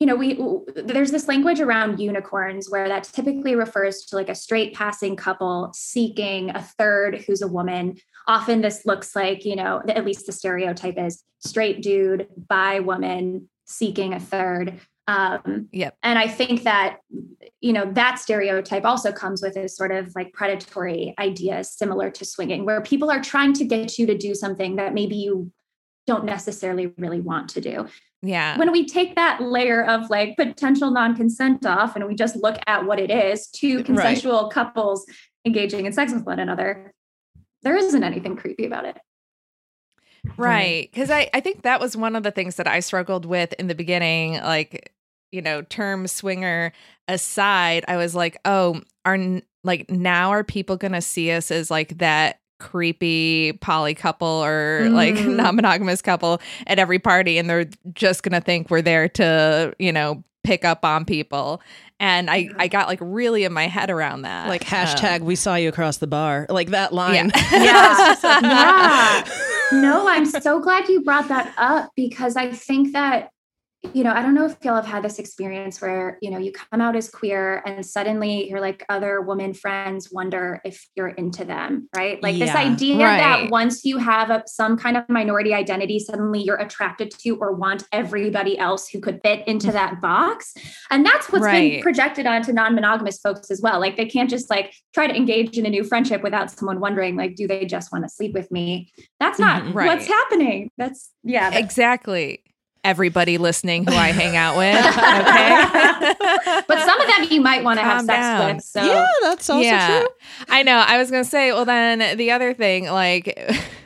you 0.00 0.06
know 0.06 0.16
we 0.16 0.40
there's 0.74 1.12
this 1.12 1.28
language 1.28 1.60
around 1.60 2.00
unicorns 2.00 2.68
where 2.70 2.88
that 2.88 3.04
typically 3.04 3.54
refers 3.54 4.04
to 4.06 4.16
like 4.16 4.30
a 4.30 4.34
straight 4.34 4.74
passing 4.74 5.14
couple 5.14 5.70
seeking 5.74 6.50
a 6.50 6.62
third 6.62 7.22
who's 7.26 7.42
a 7.42 7.46
woman 7.46 7.96
often 8.26 8.62
this 8.62 8.84
looks 8.86 9.14
like 9.14 9.44
you 9.44 9.54
know 9.54 9.82
at 9.88 10.04
least 10.04 10.26
the 10.26 10.32
stereotype 10.32 10.98
is 10.98 11.22
straight 11.38 11.82
dude 11.82 12.26
bi 12.48 12.80
woman 12.80 13.48
seeking 13.66 14.14
a 14.14 14.20
third 14.20 14.80
um, 15.06 15.68
Yep. 15.72 15.96
and 16.02 16.18
i 16.18 16.26
think 16.26 16.62
that 16.62 16.98
you 17.60 17.72
know 17.72 17.90
that 17.92 18.18
stereotype 18.18 18.84
also 18.84 19.12
comes 19.12 19.42
with 19.42 19.56
a 19.56 19.68
sort 19.68 19.92
of 19.92 20.12
like 20.14 20.32
predatory 20.32 21.14
ideas 21.18 21.70
similar 21.72 22.10
to 22.10 22.24
swinging 22.24 22.64
where 22.64 22.80
people 22.80 23.10
are 23.10 23.20
trying 23.20 23.52
to 23.54 23.64
get 23.64 23.98
you 23.98 24.06
to 24.06 24.16
do 24.16 24.34
something 24.34 24.76
that 24.76 24.94
maybe 24.94 25.16
you 25.16 25.52
don't 26.06 26.24
necessarily 26.24 26.92
really 26.98 27.20
want 27.20 27.48
to 27.48 27.60
do 27.60 27.86
yeah 28.22 28.58
when 28.58 28.72
we 28.72 28.86
take 28.86 29.14
that 29.16 29.40
layer 29.40 29.84
of 29.84 30.10
like 30.10 30.36
potential 30.36 30.90
non-consent 30.90 31.64
off 31.64 31.96
and 31.96 32.06
we 32.06 32.14
just 32.14 32.36
look 32.36 32.58
at 32.66 32.84
what 32.84 32.98
it 32.98 33.10
is 33.10 33.48
two 33.48 33.82
consensual 33.84 34.48
couples 34.48 35.06
engaging 35.44 35.86
in 35.86 35.92
sex 35.92 36.12
with 36.12 36.24
one 36.24 36.38
another 36.38 36.92
there 37.62 37.76
isn't 37.76 38.04
anything 38.04 38.36
creepy 38.36 38.66
about 38.66 38.84
it 38.84 38.96
Right. 40.36 40.90
Because 40.92 41.10
I, 41.10 41.30
I 41.32 41.40
think 41.40 41.62
that 41.62 41.80
was 41.80 41.96
one 41.96 42.16
of 42.16 42.22
the 42.22 42.30
things 42.30 42.56
that 42.56 42.66
I 42.66 42.80
struggled 42.80 43.24
with 43.24 43.52
in 43.54 43.68
the 43.68 43.74
beginning. 43.74 44.34
Like, 44.34 44.92
you 45.32 45.42
know, 45.42 45.62
term 45.62 46.06
swinger 46.06 46.72
aside, 47.08 47.84
I 47.88 47.96
was 47.96 48.14
like, 48.14 48.38
oh, 48.44 48.82
are 49.04 49.18
like 49.64 49.90
now 49.90 50.30
are 50.30 50.44
people 50.44 50.76
going 50.76 50.92
to 50.92 51.00
see 51.00 51.30
us 51.30 51.50
as 51.50 51.70
like 51.70 51.98
that 51.98 52.39
creepy 52.60 53.52
poly 53.54 53.94
couple 53.94 54.28
or 54.28 54.88
like 54.90 55.14
Mhm. 55.16 55.36
non 55.36 55.56
monogamous 55.56 56.00
couple 56.02 56.40
at 56.66 56.78
every 56.78 56.98
party? 57.00 57.38
And 57.38 57.50
they're 57.50 57.66
just 57.94 58.22
going 58.22 58.32
to 58.32 58.40
think 58.40 58.70
we're 58.70 58.82
there 58.82 59.08
to, 59.08 59.74
you 59.78 59.92
know, 59.92 60.22
pick 60.44 60.64
up 60.64 60.84
on 60.84 61.04
people. 61.04 61.60
And 61.98 62.30
I, 62.30 62.48
I 62.56 62.68
got 62.68 62.88
like 62.88 62.98
really 63.02 63.44
in 63.44 63.52
my 63.52 63.66
head 63.66 63.90
around 63.90 64.22
that. 64.22 64.48
like 64.48 64.62
Um, 64.72 64.78
hashtag 64.86 65.20
we 65.20 65.36
saw 65.36 65.54
you 65.56 65.68
across 65.68 65.98
the 65.98 66.06
bar. 66.06 66.46
Like 66.48 66.68
that 66.70 66.94
line. 66.94 67.30
Yeah. 67.50 68.10
yeah. 68.44 69.24
No, 69.72 70.08
I'm 70.08 70.26
so 70.26 70.58
glad 70.58 70.88
you 70.88 71.00
brought 71.02 71.28
that 71.28 71.54
up 71.56 71.90
because 71.94 72.34
I 72.36 72.50
think 72.50 72.92
that, 72.92 73.30
you 73.94 74.04
know, 74.04 74.12
I 74.12 74.20
don't 74.20 74.34
know 74.34 74.44
if 74.44 74.56
y'all 74.62 74.74
have 74.76 74.84
had 74.86 75.02
this 75.02 75.18
experience 75.18 75.80
where, 75.80 76.18
you 76.20 76.30
know, 76.30 76.36
you 76.36 76.52
come 76.52 76.82
out 76.82 76.96
as 76.96 77.08
queer 77.08 77.62
and 77.64 77.84
suddenly 77.84 78.48
your 78.48 78.60
like 78.60 78.84
other 78.90 79.22
woman 79.22 79.54
friends 79.54 80.10
wonder 80.12 80.60
if 80.66 80.86
you're 80.96 81.08
into 81.08 81.46
them, 81.46 81.88
right? 81.96 82.22
Like 82.22 82.38
this 82.38 82.54
idea 82.54 82.98
right. 82.98 83.16
that 83.18 83.50
once 83.50 83.84
you 83.86 83.96
have 83.96 84.28
a, 84.28 84.42
some 84.46 84.76
kind 84.76 84.98
of 84.98 85.08
minority 85.08 85.54
identity, 85.54 85.98
suddenly 85.98 86.42
you're 86.42 86.58
attracted 86.60 87.10
to 87.20 87.30
or 87.36 87.54
want 87.54 87.84
everybody 87.90 88.58
else 88.58 88.86
who 88.86 89.00
could 89.00 89.18
fit 89.24 89.48
into 89.48 89.72
that 89.72 90.00
box. 90.02 90.52
And 90.90 91.04
that's 91.04 91.30
what's 91.32 91.44
Right. 91.46 91.72
been 91.72 91.82
projected 91.82 92.26
onto 92.26 92.52
non-monogamous 92.52 93.18
folks 93.20 93.50
as 93.50 93.62
well. 93.62 93.80
Like 93.80 93.96
they 93.96 94.06
can't 94.06 94.28
just 94.28 94.50
like 94.50 94.74
try 94.92 95.06
to 95.06 95.16
engage 95.16 95.56
in 95.56 95.64
a 95.64 95.70
new 95.70 95.84
friendship 95.84 96.22
without 96.22 96.50
someone 96.50 96.80
wondering, 96.80 97.16
like, 97.16 97.34
do 97.34 97.48
they 97.48 97.64
just 97.64 97.90
want 97.92 98.04
to 98.04 98.10
sleep 98.10 98.34
with 98.34 98.50
me? 98.50 98.92
That's 99.18 99.38
not 99.38 99.62
Mhm. 99.62 99.74
Right. 99.74 99.86
what's 99.86 100.06
happening. 100.06 100.70
That's 100.76 101.10
yeah. 101.24 101.48
that- 101.48 101.58
Exactly. 101.60 102.42
Everybody 102.82 103.36
listening 103.38 103.84
who 103.86 103.92
I 103.94 104.08
hang 104.08 104.36
out 104.36 104.56
with. 104.56 104.76
Okay. 105.20 106.62
but 106.66 106.78
some 106.80 107.00
of 107.00 107.06
them 107.06 107.26
you 107.30 107.40
might 107.40 107.62
want 107.62 107.78
to 107.78 107.84
have 107.84 108.04
sex 108.04 108.08
down. 108.18 108.54
with. 108.56 108.64
So 108.64 108.82
yeah, 108.82 109.06
that's 109.22 109.50
also 109.50 109.62
true. 109.68 110.08
I 110.48 110.62
know. 110.62 110.82
I 110.86 110.98
was 110.98 111.10
gonna 111.10 111.24
say, 111.24 111.52
well, 111.52 111.64
then 111.66 112.16
the 112.16 112.30
other 112.30 112.54
thing, 112.54 112.86
like, 112.86 113.38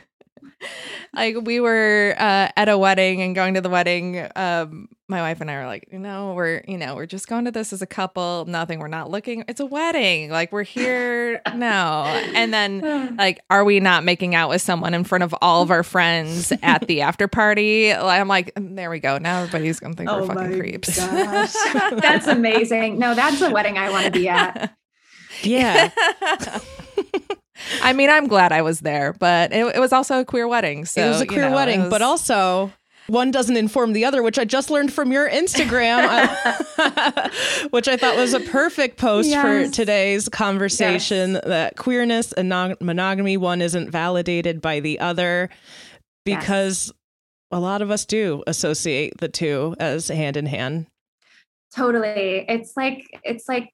like 1.13 1.35
we 1.41 1.59
were 1.59 2.15
uh, 2.17 2.49
at 2.55 2.69
a 2.69 2.77
wedding 2.77 3.21
and 3.21 3.35
going 3.35 3.53
to 3.55 3.61
the 3.61 3.69
wedding. 3.69 4.27
Um, 4.35 4.89
my 5.07 5.21
wife 5.21 5.39
and 5.39 5.51
I 5.51 5.57
were 5.57 5.65
like, 5.67 5.87
you 5.91 5.99
know, 5.99 6.33
we're 6.33 6.63
you 6.67 6.77
know 6.77 6.95
we're 6.95 7.05
just 7.05 7.27
going 7.27 7.45
to 7.45 7.51
this 7.51 7.71
as 7.71 7.81
a 7.81 7.85
couple. 7.85 8.45
Nothing. 8.47 8.79
We're 8.79 8.87
not 8.87 9.09
looking. 9.09 9.45
It's 9.47 9.59
a 9.59 9.65
wedding. 9.65 10.31
Like 10.31 10.51
we're 10.51 10.63
here. 10.63 11.41
no. 11.55 12.03
And 12.35 12.53
then 12.53 13.15
like, 13.17 13.39
are 13.49 13.63
we 13.63 13.79
not 13.79 14.03
making 14.03 14.35
out 14.35 14.49
with 14.49 14.61
someone 14.61 14.93
in 14.93 15.03
front 15.03 15.23
of 15.23 15.35
all 15.41 15.61
of 15.61 15.71
our 15.71 15.83
friends 15.83 16.51
at 16.63 16.87
the 16.87 17.01
after 17.03 17.27
party? 17.27 17.93
I'm 17.93 18.27
like, 18.27 18.51
there 18.55 18.89
we 18.89 18.99
go. 18.99 19.17
Now 19.17 19.41
everybody's 19.41 19.79
gonna 19.79 19.93
think 19.93 20.09
we're 20.09 20.27
fucking 20.27 20.59
creeps. 20.59 20.95
that's 20.97 22.27
amazing. 22.27 22.99
No, 22.99 23.13
that's 23.13 23.41
a 23.41 23.51
wedding 23.51 23.77
I 23.77 23.89
want 23.89 24.05
to 24.05 24.11
be 24.11 24.27
at. 24.27 24.75
Yeah. 25.43 25.91
I 27.81 27.93
mean, 27.93 28.09
I'm 28.09 28.27
glad 28.27 28.51
I 28.51 28.61
was 28.61 28.81
there, 28.81 29.13
but 29.13 29.51
it, 29.53 29.75
it 29.75 29.79
was 29.79 29.93
also 29.93 30.19
a 30.19 30.25
queer 30.25 30.47
wedding. 30.47 30.85
So 30.85 31.05
it 31.05 31.07
was 31.09 31.21
a 31.21 31.23
you 31.25 31.27
queer 31.27 31.49
know, 31.49 31.55
wedding, 31.55 31.81
was- 31.81 31.89
but 31.89 32.01
also 32.01 32.71
one 33.07 33.29
doesn't 33.29 33.55
inform 33.55 33.93
the 33.93 34.03
other, 34.03 34.23
which 34.23 34.39
I 34.39 34.45
just 34.45 34.71
learned 34.71 34.91
from 34.91 35.11
your 35.11 35.29
Instagram, 35.29 36.07
uh, 36.77 37.29
which 37.69 37.87
I 37.87 37.97
thought 37.97 38.15
was 38.15 38.33
a 38.33 38.39
perfect 38.39 38.97
post 38.97 39.29
Yes. 39.29 39.41
for 39.67 39.71
today's 39.73 40.27
conversation. 40.27 41.33
That 41.33 41.75
queerness 41.77 42.33
and 42.33 42.49
non- 42.49 42.75
monogamy, 42.81 43.37
one 43.37 43.61
isn't 43.61 43.91
validated 43.91 44.59
by 44.61 44.79
the 44.79 44.99
other, 44.99 45.49
Yes. 46.25 46.39
because 46.39 46.93
a 47.51 47.59
lot 47.59 47.83
of 47.83 47.91
us 47.91 48.05
do 48.05 48.43
associate 48.47 49.13
the 49.19 49.29
two 49.29 49.75
as 49.79 50.07
hand 50.07 50.35
in 50.35 50.47
hand. 50.47 50.87
Totally. 51.75 52.45
It's 52.49 52.73
like 52.75 53.05
it's 53.23 53.47
like 53.47 53.69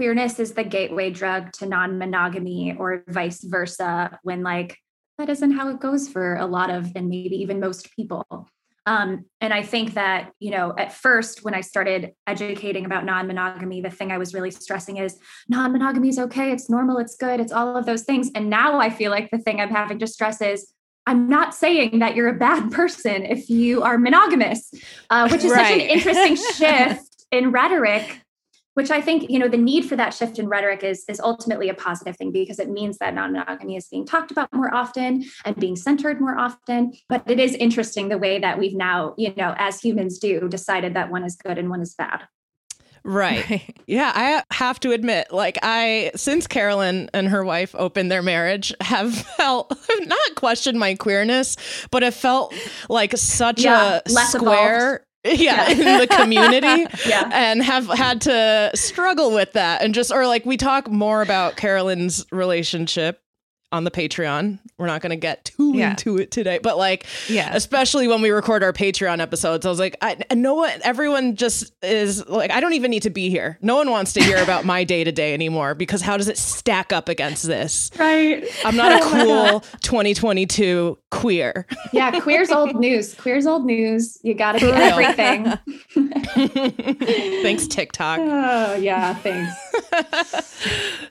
queerness 0.00 0.40
is 0.40 0.54
the 0.54 0.64
gateway 0.64 1.10
drug 1.10 1.52
to 1.52 1.66
non-monogamy 1.66 2.74
or 2.78 3.04
vice 3.08 3.44
versa 3.44 4.18
when 4.22 4.42
like 4.42 4.78
that 5.18 5.28
isn't 5.28 5.50
how 5.50 5.68
it 5.68 5.78
goes 5.78 6.08
for 6.08 6.36
a 6.36 6.46
lot 6.46 6.70
of 6.70 6.90
and 6.96 7.10
maybe 7.10 7.36
even 7.36 7.60
most 7.60 7.94
people. 7.94 8.24
Um, 8.86 9.26
and 9.42 9.52
I 9.52 9.62
think 9.62 9.92
that, 9.92 10.32
you 10.38 10.52
know, 10.52 10.72
at 10.78 10.94
first 10.94 11.44
when 11.44 11.52
I 11.52 11.60
started 11.60 12.12
educating 12.26 12.86
about 12.86 13.04
non-monogamy, 13.04 13.82
the 13.82 13.90
thing 13.90 14.10
I 14.10 14.16
was 14.16 14.32
really 14.32 14.50
stressing 14.50 14.96
is 14.96 15.18
non-monogamy 15.50 16.08
is 16.08 16.18
okay, 16.18 16.50
it's 16.50 16.70
normal, 16.70 16.96
it's 16.96 17.16
good, 17.16 17.38
it's 17.38 17.52
all 17.52 17.76
of 17.76 17.84
those 17.84 18.04
things. 18.04 18.30
And 18.34 18.48
now 18.48 18.78
I 18.80 18.88
feel 18.88 19.10
like 19.10 19.28
the 19.30 19.36
thing 19.38 19.60
I'm 19.60 19.68
having 19.68 19.98
to 19.98 20.06
stress 20.06 20.40
is 20.40 20.72
I'm 21.06 21.28
not 21.28 21.54
saying 21.54 21.98
that 21.98 22.16
you're 22.16 22.28
a 22.28 22.38
bad 22.38 22.72
person 22.72 23.26
if 23.26 23.50
you 23.50 23.82
are 23.82 23.98
monogamous, 23.98 24.72
uh, 25.10 25.28
which 25.28 25.44
is 25.44 25.52
such 25.52 25.70
an 25.70 25.80
interesting 25.80 26.36
shift 26.56 27.26
in 27.30 27.52
rhetoric 27.52 28.22
which 28.80 28.90
i 28.90 29.00
think 29.00 29.28
you 29.28 29.38
know 29.38 29.46
the 29.46 29.58
need 29.58 29.84
for 29.84 29.94
that 29.94 30.14
shift 30.14 30.38
in 30.38 30.48
rhetoric 30.48 30.82
is 30.82 31.04
is 31.06 31.20
ultimately 31.20 31.68
a 31.68 31.74
positive 31.74 32.16
thing 32.16 32.32
because 32.32 32.58
it 32.58 32.70
means 32.70 32.96
that 32.96 33.12
non-monogamy 33.12 33.76
is 33.76 33.86
being 33.88 34.06
talked 34.06 34.30
about 34.30 34.50
more 34.54 34.74
often 34.74 35.22
and 35.44 35.56
being 35.56 35.76
centered 35.76 36.18
more 36.18 36.38
often 36.38 36.90
but 37.08 37.22
it 37.30 37.38
is 37.38 37.54
interesting 37.56 38.08
the 38.08 38.16
way 38.16 38.38
that 38.38 38.58
we've 38.58 38.74
now 38.74 39.14
you 39.18 39.34
know 39.36 39.54
as 39.58 39.80
humans 39.80 40.18
do 40.18 40.48
decided 40.48 40.94
that 40.94 41.10
one 41.10 41.24
is 41.24 41.36
good 41.36 41.58
and 41.58 41.68
one 41.68 41.82
is 41.82 41.94
bad 41.94 42.22
Right. 43.02 43.62
Yeah, 43.86 44.12
I 44.14 44.44
have 44.54 44.78
to 44.80 44.92
admit, 44.92 45.32
like 45.32 45.58
I 45.62 46.12
since 46.14 46.46
Carolyn 46.46 47.10
and 47.12 47.26
her 47.26 47.44
wife 47.44 47.74
opened 47.76 48.08
their 48.08 48.22
marriage, 48.22 48.72
have 48.80 49.12
felt 49.36 49.76
not 50.02 50.34
questioned 50.36 50.78
my 50.78 50.94
queerness, 50.94 51.56
but 51.90 52.04
have 52.04 52.14
felt 52.14 52.54
like 52.88 53.16
such 53.16 53.64
Yeah, 53.64 53.98
a 54.06 54.10
square. 54.10 55.00
Yeah, 55.00 55.09
Yeah. 55.24 55.70
in 55.70 55.78
the 55.98 56.06
community. 56.06 56.86
Yeah. 57.06 57.28
And 57.32 57.62
have 57.62 57.86
had 57.86 58.22
to 58.22 58.70
struggle 58.74 59.32
with 59.32 59.52
that. 59.52 59.82
And 59.82 59.94
just, 59.94 60.10
or 60.12 60.26
like, 60.26 60.46
we 60.46 60.56
talk 60.56 60.90
more 60.90 61.22
about 61.22 61.56
Carolyn's 61.56 62.24
relationship 62.32 63.20
on 63.72 63.84
the 63.84 63.90
Patreon. 63.90 64.58
We're 64.78 64.86
not 64.86 65.00
going 65.00 65.10
to 65.10 65.16
get 65.16 65.44
too 65.44 65.72
Yeah. 65.76 65.90
into 65.90 66.18
it 66.18 66.30
today, 66.30 66.58
but 66.62 66.76
like, 66.76 67.06
Yeah. 67.28 67.54
especially 67.54 68.08
when 68.08 68.20
we 68.22 68.30
record 68.30 68.62
our 68.64 68.72
Patreon 68.72 69.20
episodes. 69.20 69.64
I 69.64 69.68
was 69.68 69.78
like, 69.78 69.96
I, 70.02 70.16
know 70.34 70.54
what 70.54 70.80
everyone 70.80 71.36
just 71.36 71.72
is 71.82 72.26
like. 72.28 72.50
I 72.50 72.60
don't 72.60 72.72
even 72.72 72.90
need 72.90 73.02
to 73.04 73.10
be 73.10 73.30
here. 73.30 73.58
No 73.62 73.76
one 73.76 73.90
wants 73.90 74.12
to 74.14 74.22
hear 74.22 74.42
about 74.42 74.64
my 74.64 74.82
day 74.84 75.04
to 75.04 75.12
day 75.12 75.34
anymore 75.34 75.74
because 75.74 76.00
how 76.02 76.16
does 76.16 76.28
it 76.28 76.36
stack 76.38 76.92
up 76.92 77.08
against 77.08 77.46
this? 77.46 77.90
right 77.98 78.44
I'm 78.64 78.76
not 78.76 78.92
a 78.92 78.98
oh 79.02 79.60
cool 79.60 79.60
2022 79.82 80.98
queer. 81.10 81.66
yeah 81.92 82.18
queer's 82.20 82.50
old 82.50 82.74
news 82.76 83.14
queer's 83.14 83.46
old 83.46 83.64
news 83.66 84.18
you 84.22 84.34
gotta 84.34 84.58
do 84.58 84.70
everything 84.72 85.44
Thanks, 87.42 87.66
TikTok. 87.66 88.18
oh 88.20 88.74
yeah 88.76 89.14
thanks 89.14 91.10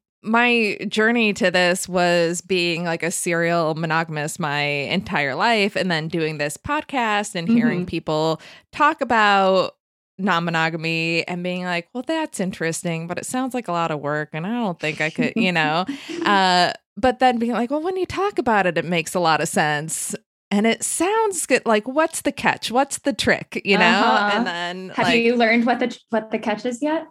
my 0.23 0.77
journey 0.87 1.33
to 1.33 1.49
this 1.51 1.89
was 1.89 2.41
being 2.41 2.83
like 2.83 3.01
a 3.03 3.09
serial 3.11 3.73
monogamous 3.75 4.37
my 4.39 4.61
entire 4.61 5.33
life 5.35 5.75
and 5.75 5.89
then 5.91 6.07
doing 6.07 6.37
this 6.37 6.57
podcast 6.57 7.33
and 7.35 7.47
hearing 7.47 7.85
Mhm. 7.85 7.87
people 7.87 8.41
talk 8.71 9.01
about 9.01 9.75
non-monogamy 10.19 11.27
and 11.27 11.41
being 11.43 11.63
like, 11.63 11.87
"Well, 11.93 12.03
that's 12.05 12.39
interesting, 12.39 13.07
but 13.07 13.17
it 13.17 13.25
sounds 13.25 13.53
like 13.55 13.67
a 13.67 13.71
lot 13.71 13.89
of 13.89 13.99
work 13.99 14.29
and 14.33 14.45
I 14.45 14.51
don't 14.51 14.79
think 14.79 15.01
I 15.01 15.09
could, 15.09 15.33
you 15.35 15.51
know." 15.59 15.85
uh 16.25 16.73
but 16.97 17.19
then 17.19 17.39
being 17.39 17.53
like, 17.53 17.71
"Well, 17.71 17.81
when 17.81 17.97
you 17.97 18.05
talk 18.05 18.37
about 18.37 18.67
it, 18.67 18.77
it 18.77 18.85
makes 18.85 19.15
a 19.15 19.19
lot 19.19 19.41
of 19.41 19.47
sense." 19.47 20.13
And 20.51 20.67
it 20.67 20.83
sounds 20.83 21.45
good. 21.45 21.65
Like, 21.65 21.87
what's 21.87 22.21
the 22.21 22.31
catch? 22.33 22.69
What's 22.71 22.99
the 22.99 23.13
trick? 23.13 23.61
You 23.63 23.77
know? 23.77 23.85
Uh-huh. 23.85 24.29
And 24.33 24.45
then, 24.45 24.89
have 24.89 25.07
like, 25.07 25.23
you 25.23 25.35
learned 25.37 25.65
what 25.65 25.79
the 25.79 25.97
what 26.09 26.29
the 26.29 26.37
catch 26.37 26.65
is 26.65 26.81
yet 26.83 27.07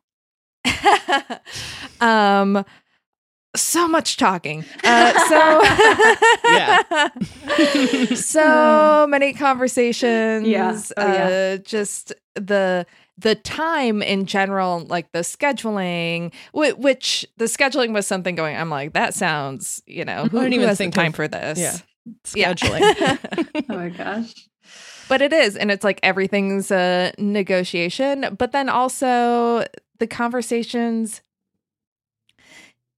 um 2.00 2.64
so 3.56 3.88
much 3.88 4.16
talking 4.16 4.64
uh 4.84 5.12
so 5.28 5.60
so 8.14 9.06
many 9.08 9.32
conversations 9.32 10.46
Yeah. 10.46 10.80
Oh, 10.96 11.06
yeah. 11.12 11.54
uh 11.54 11.56
just 11.58 12.12
the 12.34 12.86
the 13.18 13.34
time 13.34 14.02
in 14.02 14.24
general 14.26 14.80
like 14.88 15.10
the 15.12 15.18
scheduling 15.20 16.32
whi- 16.52 16.72
which 16.78 17.26
the 17.36 17.46
scheduling 17.46 17.92
was 17.92 18.06
something 18.06 18.34
going 18.34 18.56
i'm 18.56 18.70
like 18.70 18.92
that 18.94 19.14
sounds 19.14 19.82
you 19.86 20.04
know 20.04 20.24
who, 20.26 20.38
I 20.38 20.42
didn't 20.44 20.52
who 20.52 20.56
even 20.58 20.68
has 20.68 20.78
think 20.78 20.94
the 20.94 21.00
time 21.00 21.08
of- 21.08 21.16
for 21.16 21.28
this 21.28 21.58
yeah. 21.58 21.76
Yeah. 22.34 22.54
Scheduling. 22.54 23.64
oh 23.68 23.74
my 23.76 23.88
gosh 23.90 24.32
but 25.08 25.20
it 25.22 25.32
is 25.32 25.56
and 25.56 25.70
it's 25.70 25.84
like 25.84 26.00
everything's 26.02 26.70
a 26.70 27.12
negotiation 27.18 28.36
but 28.38 28.52
then 28.52 28.68
also 28.68 29.64
the 29.98 30.06
conversations 30.06 31.20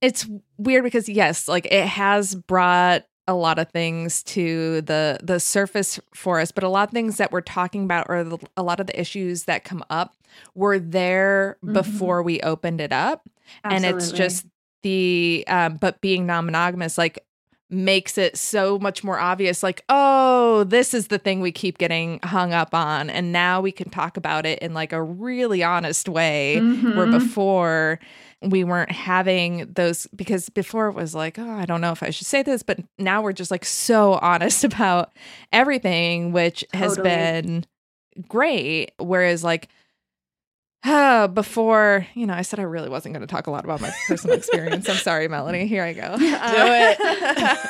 it's 0.03 0.29
weird 0.59 0.85
because 0.85 1.09
yes, 1.09 1.49
like 1.49 1.67
it 1.71 1.87
has 1.87 2.35
brought 2.35 3.05
a 3.29 3.35
lot 3.35 3.59
of 3.59 3.71
things 3.71 4.23
to 4.25 4.83
the 4.83 5.19
the 5.23 5.39
surface 5.41 5.99
for 6.15 6.41
us, 6.41 6.51
but 6.53 6.65
a 6.65 6.69
lot 6.69 6.89
of 6.89 6.93
things 6.93 7.17
that 7.19 7.33
we're 7.33 7.41
talking 7.41 7.85
about 7.85 8.07
or 8.09 8.25
the, 8.25 8.39
a 8.57 8.63
lot 8.63 8.81
of 8.81 8.87
the 8.89 9.01
issues 9.01 9.45
that 9.45 9.65
come 9.65 9.85
up 9.89 10.15
were 10.55 10.79
there 10.79 11.57
Mhm. 11.65 11.73
before 11.73 12.23
we 12.23 12.41
opened 12.41 12.81
it 12.81 12.93
up, 12.93 13.29
and 13.65 13.85
it's 13.85 14.11
just 14.19 14.47
the 14.83 15.45
um, 15.47 15.77
but 15.77 16.01
being 16.01 16.27
non-monogamous 16.27 16.99
like 16.99 17.25
makes 17.73 18.19
it 18.19 18.37
so 18.37 18.79
much 18.79 19.03
more 19.03 19.19
obvious 19.19 19.63
like 19.63 19.83
oh 19.89 20.63
this 20.65 20.93
is 20.93 21.09
the 21.09 21.19
thing 21.19 21.41
we 21.41 21.51
keep 21.51 21.79
getting 21.79 22.21
hung 22.23 22.53
up 22.53 22.75
on. 22.75 23.09
And 23.11 23.33
now 23.33 23.61
we 23.61 23.73
can 23.73 23.89
talk 23.91 24.17
about 24.17 24.45
it 24.47 24.59
in 24.61 24.75
like 24.75 24.93
a 24.93 25.03
really 25.03 25.63
honest 25.63 26.09
way 26.09 26.61
where 26.61 27.07
Mhm. 27.07 27.11
before 27.11 27.99
we 28.43 28.63
weren't 28.65 28.91
having 28.93 29.73
those 29.73 30.07
because 30.15 30.49
before 30.51 30.89
it 30.89 30.95
was 30.95 31.15
like 31.15 31.39
oh 31.39 31.51
i 31.51 31.65
don't 31.65 31.81
know 31.81 31.93
if 31.93 32.03
i 32.03 32.11
should 32.11 32.27
say 32.27 32.43
this 32.43 32.65
but 32.65 32.81
now 32.99 33.23
we're 33.23 33.33
just 33.33 33.53
like 33.53 33.65
so 33.65 34.15
honest 34.15 34.65
about 34.71 35.13
everything 35.53 36.33
which 36.33 36.65
has 36.75 36.97
been 37.05 37.65
great. 38.29 38.93
Whereas 38.99 39.43
like 39.43 39.69
uh, 40.85 41.27
before 41.43 42.07
you 42.15 42.27
know 42.27 42.35
i 42.35 42.43
said 42.43 42.59
i 42.59 42.63
really 42.63 42.89
wasn't 42.89 43.13
going 43.15 43.21
to 43.21 43.27
talk 43.27 43.47
a 43.47 43.51
lot 43.51 43.65
about 43.65 43.81
my 43.81 43.91
personal 44.07 44.37
experience 44.37 44.89
i'm 44.89 44.97
sorry 44.97 45.29
melanie 45.29 45.67
here 45.67 45.83
i 45.85 45.93
go 45.93 46.17
Do 46.19 46.37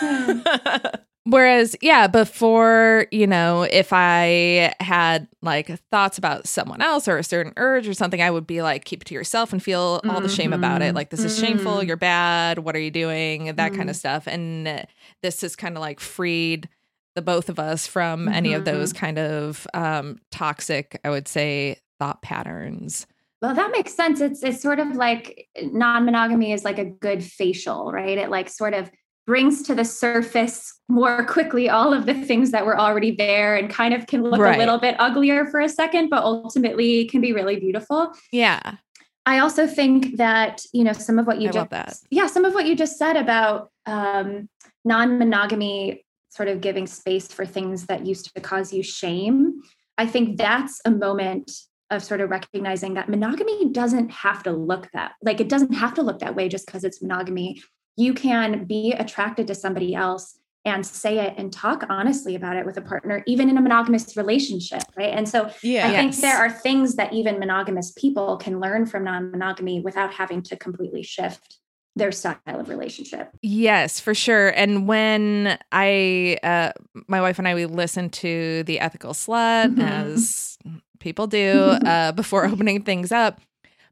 Uh, 0.02 0.88
Whereas, 1.24 1.76
yeah, 1.80 2.08
before, 2.08 3.06
you 3.12 3.28
know, 3.28 3.62
if 3.62 3.92
I 3.92 4.74
had 4.80 5.28
like 5.40 5.68
thoughts 5.92 6.18
about 6.18 6.48
someone 6.48 6.82
else 6.82 7.06
or 7.06 7.16
a 7.16 7.22
certain 7.22 7.52
urge 7.56 7.86
or 7.86 7.94
something, 7.94 8.20
I 8.20 8.28
would 8.28 8.44
be 8.44 8.60
like, 8.60 8.84
keep 8.84 9.02
it 9.02 9.04
to 9.04 9.14
yourself 9.14 9.52
and 9.52 9.62
feel 9.62 10.00
all 10.08 10.20
the 10.20 10.28
shame 10.28 10.52
about 10.52 10.82
it. 10.82 10.90
Mhm. 10.92 10.96
Like, 10.96 11.10
this 11.10 11.24
is 11.24 11.38
shameful, 11.38 11.76
Mhm. 11.76 11.86
you're 11.86 11.96
bad, 11.96 12.58
what 12.58 12.74
are 12.74 12.80
you 12.80 12.90
doing? 12.90 13.54
That 13.54 13.72
kind 13.72 13.86
Mhm. 13.86 13.90
of 13.90 13.96
stuff. 13.96 14.26
And 14.26 14.84
this 15.22 15.42
has 15.42 15.54
kind 15.54 15.76
of 15.76 15.80
like 15.80 16.00
freed 16.00 16.68
the 17.14 17.22
both 17.22 17.48
of 17.48 17.60
us 17.60 17.86
from 17.86 18.26
any 18.26 18.52
of 18.52 18.64
those 18.64 18.92
kind 18.92 19.16
of 19.20 19.64
um, 19.74 20.18
toxic, 20.32 20.98
I 21.04 21.10
would 21.10 21.28
say, 21.28 21.76
thought 22.02 22.20
patterns. 22.20 23.06
Well, 23.40 23.54
that 23.54 23.70
makes 23.70 23.94
sense. 23.94 24.20
It's 24.20 24.42
it's 24.42 24.60
sort 24.60 24.80
of 24.80 24.96
like 24.96 25.46
non-monogamy 25.60 26.52
is 26.52 26.64
like 26.64 26.78
a 26.78 26.84
good 26.84 27.22
facial, 27.22 27.92
right? 27.92 28.18
It 28.18 28.28
like 28.28 28.48
sort 28.48 28.74
of 28.74 28.90
brings 29.24 29.62
to 29.62 29.74
the 29.76 29.84
surface 29.84 30.80
more 30.88 31.24
quickly 31.24 31.68
all 31.68 31.92
of 31.92 32.06
the 32.06 32.14
things 32.14 32.50
that 32.50 32.66
were 32.66 32.76
already 32.76 33.12
there 33.12 33.54
and 33.54 33.70
kind 33.70 33.94
of 33.94 34.08
can 34.08 34.24
look 34.24 34.40
Right. 34.40 34.56
a 34.56 34.58
little 34.58 34.78
bit 34.80 34.96
uglier 34.98 35.46
for 35.46 35.60
a 35.60 35.68
second, 35.68 36.08
but 36.10 36.24
ultimately 36.24 37.04
can 37.04 37.20
be 37.20 37.32
really 37.32 37.60
beautiful. 37.60 38.12
Yeah. 38.32 38.78
I 39.26 39.38
also 39.38 39.68
think 39.68 40.16
that, 40.16 40.62
you 40.72 40.82
know, 40.82 40.92
some 40.92 41.20
of 41.20 41.26
what 41.28 41.40
you 41.40 41.50
I 41.50 41.52
just 41.52 41.70
that. 41.70 41.96
yeah, 42.10 42.26
some 42.26 42.44
of 42.44 42.52
what 42.54 42.66
you 42.66 42.74
just 42.74 42.98
said 42.98 43.16
about 43.16 43.70
um, 43.86 44.48
non-monogamy 44.84 46.04
sort 46.30 46.48
of 46.48 46.60
giving 46.60 46.88
space 46.88 47.28
for 47.28 47.46
things 47.46 47.86
that 47.86 48.04
used 48.06 48.34
to 48.34 48.40
cause 48.40 48.72
you 48.72 48.82
shame. 48.82 49.60
I 49.98 50.06
think 50.06 50.36
that's 50.36 50.80
a 50.84 50.90
moment 50.90 51.52
of 51.92 52.02
sort 52.02 52.20
of 52.20 52.30
recognizing 52.30 52.94
that 52.94 53.08
monogamy 53.08 53.70
doesn't 53.70 54.10
have 54.10 54.42
to 54.42 54.50
look 54.50 54.90
that 54.92 55.12
like 55.22 55.40
it 55.40 55.48
doesn't 55.48 55.74
have 55.74 55.94
to 55.94 56.02
look 56.02 56.18
that 56.18 56.34
way 56.34 56.48
just 56.48 56.66
because 56.66 56.82
it's 56.84 57.00
monogamy. 57.02 57.62
You 57.96 58.14
can 58.14 58.64
be 58.64 58.92
attracted 58.92 59.46
to 59.48 59.54
somebody 59.54 59.94
else 59.94 60.38
and 60.64 60.86
say 60.86 61.18
it 61.18 61.34
and 61.36 61.52
talk 61.52 61.84
honestly 61.88 62.34
about 62.36 62.56
it 62.56 62.64
with 62.64 62.76
a 62.76 62.80
partner, 62.80 63.22
even 63.26 63.50
in 63.50 63.58
a 63.58 63.60
monogamous 63.60 64.16
relationship, 64.16 64.82
right? 64.96 65.12
And 65.12 65.28
so 65.28 65.50
Yeah. 65.62 65.88
I 65.88 65.92
think 65.96 66.16
there 66.16 66.36
are 66.38 66.50
things 66.50 66.94
that 66.96 67.12
even 67.12 67.38
monogamous 67.38 67.92
people 67.92 68.36
can 68.36 68.60
learn 68.60 68.86
from 68.86 69.04
non-monogamy 69.04 69.80
without 69.80 70.14
having 70.14 70.40
to 70.42 70.56
completely 70.56 71.02
shift 71.02 71.58
their 71.96 72.12
style 72.12 72.38
of 72.46 72.68
relationship. 72.70 73.28
Yes, 73.42 74.00
for 74.00 74.14
sure. 74.14 74.48
And 74.48 74.86
when 74.88 75.58
I, 75.72 76.38
uh, 76.42 76.72
my 77.08 77.20
wife 77.20 77.38
and 77.38 77.46
I, 77.46 77.54
we 77.54 77.66
listened 77.66 78.14
to 78.14 78.62
the 78.62 78.80
Ethical 78.80 79.12
Slut 79.12 79.74
Mhm. 79.74 79.82
as 79.82 80.56
people 81.02 81.26
do 81.26 81.76
uh, 81.84 82.12
before 82.12 82.46
opening 82.46 82.82
things 82.82 83.12
up. 83.12 83.40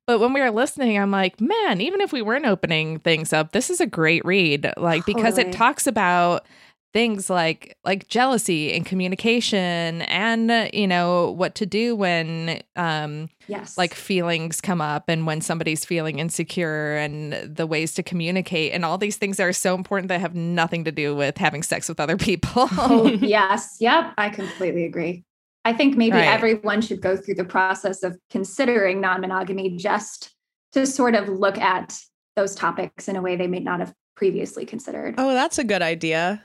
But 0.06 0.18
when 0.18 0.32
we 0.32 0.40
were 0.40 0.50
listening, 0.50 0.98
I'm 0.98 1.10
like, 1.10 1.40
man, 1.40 1.80
even 1.80 2.00
if 2.00 2.12
we 2.12 2.22
weren't 2.22 2.46
opening 2.46 2.98
things 3.00 3.32
up, 3.32 3.52
this 3.52 3.70
is 3.70 3.80
a 3.80 3.86
great 3.86 4.24
read. 4.24 4.72
Like 4.76 5.06
because 5.06 5.38
it 5.38 5.52
talks 5.52 5.86
about 5.86 6.46
things 6.92 7.30
like 7.30 7.76
like 7.84 8.08
jealousy 8.08 8.72
and 8.72 8.84
communication 8.84 10.02
and 10.02 10.50
uh, 10.50 10.68
you 10.72 10.88
know 10.88 11.30
what 11.30 11.54
to 11.54 11.64
do 11.64 11.94
when 11.94 12.60
um 12.76 13.28
Yes. 13.46 13.76
like 13.76 13.94
feelings 13.94 14.60
come 14.60 14.80
up 14.80 15.08
and 15.08 15.26
when 15.26 15.40
somebody's 15.40 15.84
feeling 15.84 16.20
insecure 16.20 16.96
and 16.96 17.32
the 17.32 17.66
ways 17.66 17.94
to 17.94 18.02
communicate 18.02 18.72
and 18.72 18.84
all 18.84 18.96
these 18.96 19.16
things 19.16 19.40
are 19.40 19.52
so 19.52 19.74
important 19.74 20.08
that 20.08 20.20
have 20.20 20.36
nothing 20.36 20.84
to 20.84 20.92
do 20.92 21.16
with 21.16 21.36
having 21.36 21.64
sex 21.64 21.88
with 21.88 21.98
other 21.98 22.16
people. 22.16 22.68
Oh, 22.78 23.08
yes. 23.20 23.76
Yep. 23.80 24.14
I 24.16 24.28
completely 24.28 24.84
agree. 24.84 25.24
I 25.64 25.72
think 25.72 25.96
maybe 25.96 26.16
Right. 26.16 26.28
everyone 26.28 26.80
should 26.80 27.00
go 27.00 27.16
through 27.16 27.34
the 27.34 27.44
process 27.44 28.02
of 28.02 28.18
considering 28.30 29.00
non 29.00 29.20
monogamy 29.20 29.76
just 29.76 30.34
to 30.72 30.86
sort 30.86 31.14
of 31.14 31.28
look 31.28 31.58
at 31.58 31.98
those 32.36 32.54
topics 32.54 33.08
in 33.08 33.16
a 33.16 33.22
way 33.22 33.36
they 33.36 33.46
may 33.46 33.60
not 33.60 33.80
have 33.80 33.92
previously 34.16 34.64
considered. 34.64 35.14
Oh, 35.18 35.32
that's 35.34 35.58
a 35.58 35.64
good 35.64 35.82
idea. 35.82 36.42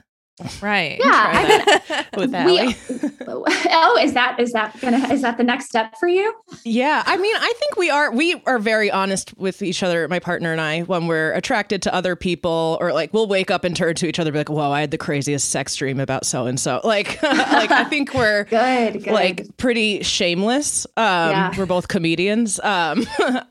Right. 0.61 0.99
Yeah, 0.99 1.05
I 1.05 1.43
that 1.87 2.07
with 2.17 2.31
we- 2.31 2.75
oh, 3.27 3.97
is 4.01 4.13
that 4.13 4.39
is 4.39 4.51
that 4.51 4.79
gonna 4.81 4.97
is 5.13 5.21
that 5.21 5.37
the 5.37 5.43
next 5.43 5.67
step 5.67 5.95
for 5.99 6.07
you? 6.07 6.33
Yeah, 6.63 7.03
I 7.05 7.17
mean, 7.17 7.35
I 7.35 7.53
think 7.59 7.77
we 7.77 7.89
are 7.89 8.11
we 8.11 8.41
are 8.45 8.59
very 8.59 8.91
honest 8.91 9.37
with 9.37 9.61
each 9.61 9.81
other, 9.83 10.07
my 10.07 10.19
partner 10.19 10.51
and 10.51 10.59
I, 10.61 10.81
when 10.81 11.07
we're 11.07 11.31
attracted 11.33 11.81
to 11.83 11.93
other 11.93 12.15
people, 12.15 12.77
or 12.81 12.91
like 12.93 13.13
we'll 13.13 13.27
wake 13.27 13.49
up 13.49 13.63
and 13.63 13.75
turn 13.75 13.95
to 13.95 14.07
each 14.07 14.19
other, 14.19 14.29
and 14.29 14.33
be 14.33 14.39
like, 14.39 14.49
"Whoa, 14.49 14.71
I 14.71 14.81
had 14.81 14.91
the 14.91 14.97
craziest 14.97 15.49
sex 15.49 15.75
dream 15.75 15.99
about 15.99 16.25
so 16.25 16.45
and 16.47 16.59
so." 16.59 16.81
Like, 16.83 17.21
like 17.23 17.71
I 17.71 17.85
think 17.85 18.13
we're 18.13 18.43
Good, 18.45 19.03
good. 19.03 19.13
like 19.13 19.57
pretty 19.57 20.03
shameless. 20.03 20.85
Um, 20.97 21.05
Yeah. 21.31 21.51
We're 21.57 21.65
both 21.65 21.87
comedians, 21.87 22.59
um, 22.59 23.05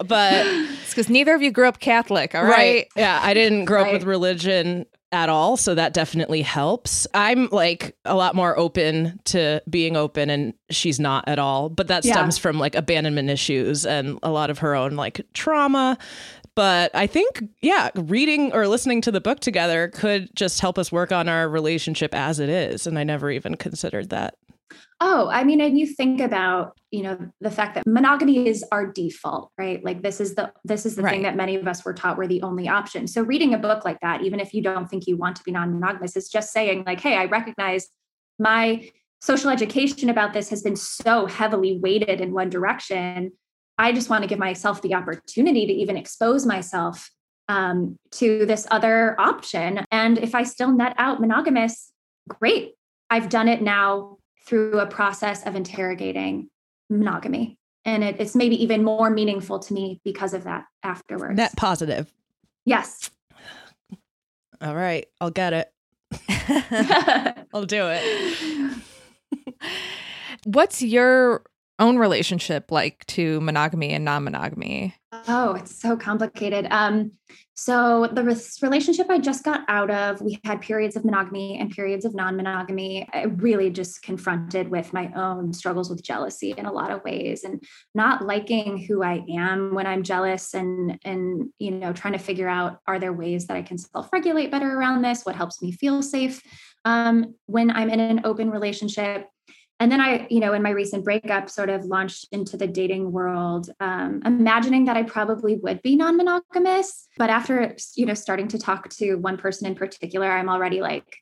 but 0.07 0.47
It's 0.47 0.91
because 0.91 1.09
neither 1.09 1.35
of 1.35 1.43
you 1.43 1.51
grew 1.51 1.67
up 1.69 1.81
Catholic, 1.81 2.35
all 2.35 2.45
right? 2.45 2.87
Yeah, 2.97 3.19
I 3.23 3.35
didn't 3.35 3.65
grow 3.65 3.85
up 3.85 3.93
with 3.93 4.05
religion 4.05 4.87
at 5.15 5.29
all, 5.31 5.57
so 5.57 5.75
that 5.75 5.95
definitely 5.95 6.43
helps. 6.43 7.07
I'm 7.15 7.49
like 7.51 7.97
a 8.05 8.15
lot 8.15 8.35
more 8.35 8.59
open 8.59 9.21
to 9.27 9.63
being 9.71 9.97
open 9.97 10.29
and 10.29 10.53
she's 10.71 11.01
not 11.01 11.27
at 11.29 11.39
all, 11.39 11.69
but 11.71 11.87
that 11.89 12.05
Yeah. 12.05 12.13
stems 12.15 12.37
from 12.37 12.59
like 12.59 12.75
abandonment 12.75 13.31
issues 13.31 13.87
and 13.87 14.19
a 14.23 14.31
lot 14.31 14.51
of 14.51 14.59
her 14.59 14.75
own 14.75 14.97
like 14.97 15.21
trauma. 15.33 15.97
But 16.57 16.91
I 16.95 17.07
think 17.07 17.43
yeah, 17.63 17.91
reading 17.95 18.53
or 18.53 18.69
listening 18.69 19.01
to 19.03 19.11
the 19.13 19.21
book 19.21 19.41
together 19.41 19.89
could 19.89 20.29
just 20.37 20.61
help 20.61 20.79
us 20.79 20.93
work 20.93 21.11
on 21.13 21.29
our 21.29 21.49
relationship 21.49 22.15
as 22.15 22.39
it 22.41 22.49
is, 22.49 22.87
and 22.87 22.99
I 22.99 23.05
never 23.05 23.31
even 23.31 23.57
considered 23.57 24.11
that. 24.11 24.35
Oh, 25.01 25.29
I 25.29 25.45
mean, 25.45 25.61
and 25.61 25.79
you 25.79 25.87
think 25.87 26.21
about, 26.21 26.79
you 26.91 27.03
know, 27.03 27.19
the 27.41 27.51
fact 27.51 27.75
that 27.75 27.87
monogamy 27.87 28.47
is 28.49 28.65
our 28.73 28.87
default, 28.87 29.51
right? 29.59 29.85
Like 29.85 30.03
this 30.03 30.21
is 30.21 30.35
the 30.35 30.53
this 30.65 30.87
is 30.87 30.97
the 30.97 31.03
Right. 31.03 31.13
thing 31.13 31.23
that 31.23 31.37
many 31.37 31.57
of 31.57 31.67
us 31.67 31.85
were 31.85 31.95
taught 31.95 32.17
were 32.17 32.27
the 32.27 32.43
only 32.43 32.69
option. 32.69 33.07
So 33.07 33.23
reading 33.23 33.55
a 33.55 33.59
book 33.59 33.85
like 33.85 34.01
that, 34.01 34.23
even 34.23 34.41
if 34.41 34.55
you 34.55 34.63
don't 34.63 34.89
think 34.89 35.07
you 35.07 35.17
want 35.17 35.37
to 35.37 35.43
be 35.45 35.53
non-monogamous, 35.53 36.17
is 36.17 36.29
just 36.29 36.53
saying 36.53 36.85
like, 36.87 37.01
hey, 37.01 37.17
I 37.17 37.27
recognize 37.27 37.89
my 38.39 38.91
social 39.21 39.51
education 39.51 40.11
about 40.11 40.33
this 40.33 40.51
has 40.51 40.63
been 40.63 40.77
so 40.77 41.27
heavily 41.27 41.79
weighted 41.79 42.21
in 42.21 42.33
one 42.33 42.51
direction. 42.51 43.33
I 43.79 43.93
just 43.93 44.11
want 44.11 44.23
to 44.23 44.29
give 44.29 44.39
myself 44.39 44.83
the 44.83 44.95
opportunity 44.95 45.67
to 45.67 45.73
even 45.73 45.97
expose 45.97 46.47
myself 46.47 47.11
um, 47.49 47.97
to 48.13 48.47
this 48.47 48.67
other 48.71 49.19
option. 49.21 49.85
And 49.91 50.19
if 50.19 50.35
I 50.35 50.45
still 50.45 50.73
net 50.73 50.95
out 50.99 51.21
monogamous, 51.21 51.91
great. 52.29 52.75
I've 53.11 53.29
done 53.29 53.49
it 53.49 53.63
now 53.63 54.19
through 54.47 54.79
a 54.79 54.87
process 54.87 55.47
of 55.47 55.55
interrogating 55.55 56.49
monogamy. 56.91 57.59
And 57.85 58.03
it, 58.03 58.17
it's 58.19 58.35
maybe 58.35 58.63
even 58.63 58.83
more 58.83 59.11
meaningful 59.11 59.59
to 59.59 59.75
me 59.75 60.01
because 60.05 60.35
of 60.35 60.45
that 60.45 60.65
afterwards. 60.83 61.37
Net 61.37 61.55
positive. 61.57 62.13
yes. 62.65 63.11
All 64.61 64.75
right, 64.75 65.07
I'll 65.21 65.31
get 65.31 65.53
it. 65.53 65.73
I'll 67.53 67.67
do 67.67 67.89
it. 67.91 68.83
What's 70.45 70.81
your 70.81 71.45
own 71.79 71.99
relationship 71.99 72.71
like 72.71 73.05
to 73.07 73.41
monogamy 73.41 73.91
and 73.91 74.05
non-monogamy? 74.05 74.95
Oh, 75.29 75.55
it's 75.55 75.81
so 75.81 75.97
complicated. 75.97 76.67
Um, 76.71 77.13
so 77.55 78.09
the 78.13 78.25
res- 78.25 78.59
relationship 78.63 79.09
I 79.09 79.19
just 79.19 79.45
got 79.45 79.61
out 79.69 79.91
of, 79.91 80.21
we 80.21 80.41
had 80.45 80.61
periods 80.61 80.97
of 80.97 81.05
monogamy 81.05 81.59
and 81.59 81.71
periods 81.71 82.05
of 82.05 82.15
non-monogamy. 82.15 83.09
I 83.13 83.25
really 83.25 83.71
just 83.71 84.03
confronted 84.03 84.69
with 84.69 84.93
my 84.93 85.13
own 85.15 85.53
struggles 85.53 85.89
with 85.89 86.03
jealousy 86.03 86.53
in 86.57 86.67
a 86.67 86.73
lot 86.73 86.91
of 86.91 87.03
ways 87.05 87.45
and 87.45 87.63
not 87.95 88.25
liking 88.25 88.79
who 88.79 89.03
I 89.05 89.25
am 89.31 89.75
when 89.75 89.87
I'm 89.87 90.03
jealous 90.03 90.53
and 90.53 90.99
and 91.05 91.51
you 91.59 91.71
know 91.71 91.93
trying 91.93 92.15
to 92.15 92.19
figure 92.19 92.49
out 92.49 92.81
are 92.87 92.99
there 92.99 93.13
ways 93.13 93.47
that 93.47 93.57
I 93.57 93.63
can 93.63 93.79
self-regulate 93.79 94.51
better 94.51 94.77
around 94.77 95.03
this? 95.03 95.23
What 95.23 95.37
helps 95.37 95.63
me 95.63 95.71
feel 95.71 96.03
safe 96.03 96.43
um, 96.85 97.35
when 97.47 97.71
I'm 97.71 97.89
in 97.89 98.01
an 98.01 98.23
open 98.25 98.51
relationship? 98.51 99.29
And 99.85 99.93
then 99.93 100.01
I, 100.01 100.27
you 100.31 100.41
know, 100.41 100.55
in 100.55 100.63
my 100.63 100.71
recent 100.71 101.05
breakup, 101.05 101.51
sort 101.51 101.69
of 101.69 101.85
launched 101.85 102.29
into 102.33 102.57
the 102.57 102.67
dating 102.67 103.13
world, 103.13 103.69
um, 103.81 104.23
imagining 104.25 104.87
that 104.87 104.97
I 104.97 105.03
probably 105.03 105.57
would 105.57 105.83
be 105.83 105.95
non 105.95 106.17
monogamous. 106.17 107.07
But 107.19 107.29
after, 107.29 107.77
you 107.95 108.07
know, 108.07 108.15
starting 108.15 108.49
to 108.49 108.59
talk 108.59 108.89
to 108.95 109.17
one 109.17 109.37
person 109.37 109.67
in 109.67 109.75
particular, 109.75 110.31
I'm 110.31 110.49
already 110.49 110.81
like, 110.81 111.19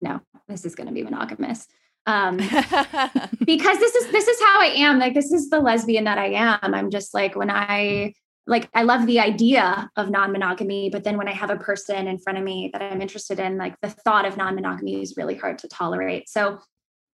no, 0.00 0.20
this 0.46 0.64
is 0.64 0.76
going 0.76 0.86
to 0.86 0.92
be 0.92 1.02
monogamous. 1.02 1.66
Um, 2.06 2.36
because 3.44 3.78
this 3.80 3.94
is 3.96 4.12
this 4.12 4.28
is 4.28 4.40
how 4.40 4.60
I 4.60 4.72
am. 4.76 5.00
Like 5.00 5.14
this 5.14 5.32
is 5.32 5.50
the 5.50 5.58
lesbian 5.58 6.04
that 6.04 6.18
I 6.18 6.28
am. 6.28 6.74
I'm 6.74 6.90
just 6.90 7.12
like 7.12 7.34
when 7.34 7.50
I 7.50 8.14
like 8.46 8.68
I 8.72 8.84
love 8.84 9.06
the 9.06 9.18
idea 9.18 9.90
of 9.96 10.10
non-monogamy, 10.10 10.90
but 10.90 11.02
then 11.02 11.16
when 11.16 11.26
I 11.26 11.32
have 11.32 11.50
a 11.50 11.56
person 11.56 12.06
in 12.06 12.18
front 12.18 12.38
of 12.38 12.44
me 12.44 12.70
that 12.72 12.82
I'm 12.82 13.02
interested 13.02 13.40
in, 13.40 13.58
like 13.58 13.74
the 13.82 13.90
thought 13.90 14.26
of 14.26 14.36
non-monogamy 14.36 15.02
is 15.02 15.16
really 15.16 15.34
hard 15.34 15.58
to 15.58 15.68
tolerate. 15.68 16.28
So 16.28 16.60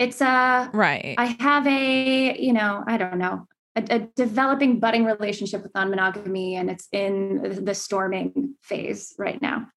it's 0.02 0.20
a 0.22 0.70
right. 0.74 1.16
I 1.18 1.38
have 1.40 1.68
a, 1.68 2.38
you 2.40 2.54
know, 2.54 2.84
I 2.88 2.98
don't 2.98 3.20
know, 3.20 3.48
a, 3.76 3.84
a 3.90 4.00
developing 4.16 4.80
budding 4.80 5.06
relationship 5.06 5.62
with 5.62 5.74
non-monogamy 5.76 6.56
and 6.56 6.70
it's 6.72 6.88
in 6.92 7.64
the 7.64 7.76
storming 7.76 8.56
phase 8.62 9.14
right 9.18 9.42
now. 9.42 9.68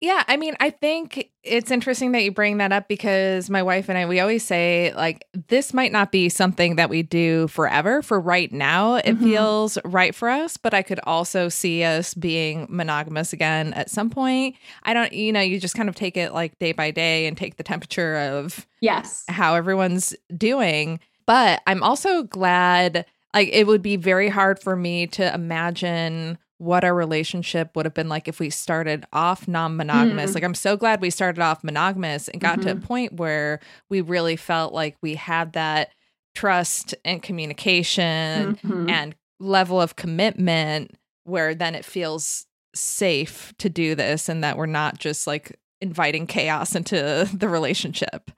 Yeah, 0.00 0.22
I 0.28 0.36
mean, 0.36 0.54
I 0.60 0.70
think 0.70 1.30
it's 1.42 1.72
interesting 1.72 2.12
that 2.12 2.22
you 2.22 2.30
bring 2.30 2.58
that 2.58 2.70
up 2.70 2.86
because 2.86 3.50
my 3.50 3.64
wife 3.64 3.88
and 3.88 3.98
I, 3.98 4.06
we 4.06 4.20
always 4.20 4.44
say, 4.44 4.92
like, 4.94 5.26
this 5.48 5.74
might 5.74 5.90
not 5.90 6.12
be 6.12 6.28
something 6.28 6.76
that 6.76 6.88
we 6.88 7.02
do 7.02 7.48
forever. 7.48 8.00
For 8.02 8.20
right 8.20 8.52
now, 8.52 8.94
it 8.94 9.16
Mhm. 9.16 9.22
feels 9.24 9.76
right 9.84 10.14
for 10.14 10.28
us, 10.28 10.56
but 10.56 10.72
I 10.72 10.82
could 10.82 11.00
also 11.02 11.48
see 11.48 11.82
us 11.82 12.14
being 12.14 12.66
monogamous 12.70 13.32
again 13.32 13.72
at 13.74 13.90
some 13.90 14.08
point. 14.08 14.54
I 14.84 14.94
don't, 14.94 15.12
you 15.12 15.32
know, 15.32 15.40
you 15.40 15.58
just 15.58 15.74
kind 15.74 15.88
of 15.88 15.96
take 15.96 16.16
it 16.16 16.32
like 16.32 16.56
day 16.60 16.70
by 16.70 16.92
day 16.92 17.26
and 17.26 17.36
take 17.36 17.56
the 17.56 17.64
temperature 17.64 18.16
of 18.18 18.68
Yes. 18.80 19.24
how 19.28 19.56
everyone's 19.56 20.14
doing. 20.36 21.00
But 21.26 21.60
I'm 21.66 21.82
also 21.82 22.22
glad, 22.22 23.04
like, 23.34 23.48
it 23.52 23.66
would 23.66 23.82
be 23.82 23.96
very 23.96 24.28
hard 24.28 24.60
for 24.60 24.76
me 24.76 25.08
to 25.08 25.34
imagine 25.34 26.38
what 26.58 26.84
our 26.84 26.94
relationship 26.94 27.74
would 27.76 27.86
have 27.86 27.94
been 27.94 28.08
like 28.08 28.28
if 28.28 28.40
we 28.40 28.50
started 28.50 29.06
off 29.12 29.46
non 29.48 29.76
monogamous. 29.76 30.32
Mm. 30.32 30.34
Like, 30.34 30.44
I'm 30.44 30.54
so 30.54 30.76
glad 30.76 31.00
we 31.00 31.10
started 31.10 31.40
off 31.40 31.62
monogamous 31.64 32.28
and 32.28 32.40
got 32.40 32.60
to 32.62 32.72
a 32.72 32.74
Mhm. 32.74 32.82
point 32.82 33.12
where 33.14 33.60
we 33.88 34.00
really 34.00 34.36
felt 34.36 34.72
like 34.72 34.96
we 35.00 35.14
had 35.14 35.52
that 35.52 35.90
trust 36.34 36.94
and 37.04 37.22
communication 37.22 38.56
Mhm. 38.56 38.90
and 38.90 39.14
level 39.40 39.80
of 39.80 39.96
commitment 39.96 40.92
where 41.24 41.54
then 41.54 41.74
it 41.74 41.84
feels 41.84 42.46
safe 42.74 43.52
to 43.58 43.68
do 43.68 43.94
this 43.94 44.28
and 44.28 44.42
that 44.44 44.56
we're 44.56 44.66
not 44.66 44.98
just 44.98 45.26
like 45.26 45.56
inviting 45.80 46.26
chaos 46.26 46.74
into 46.74 47.28
the 47.38 47.48
relationship. 47.48 48.30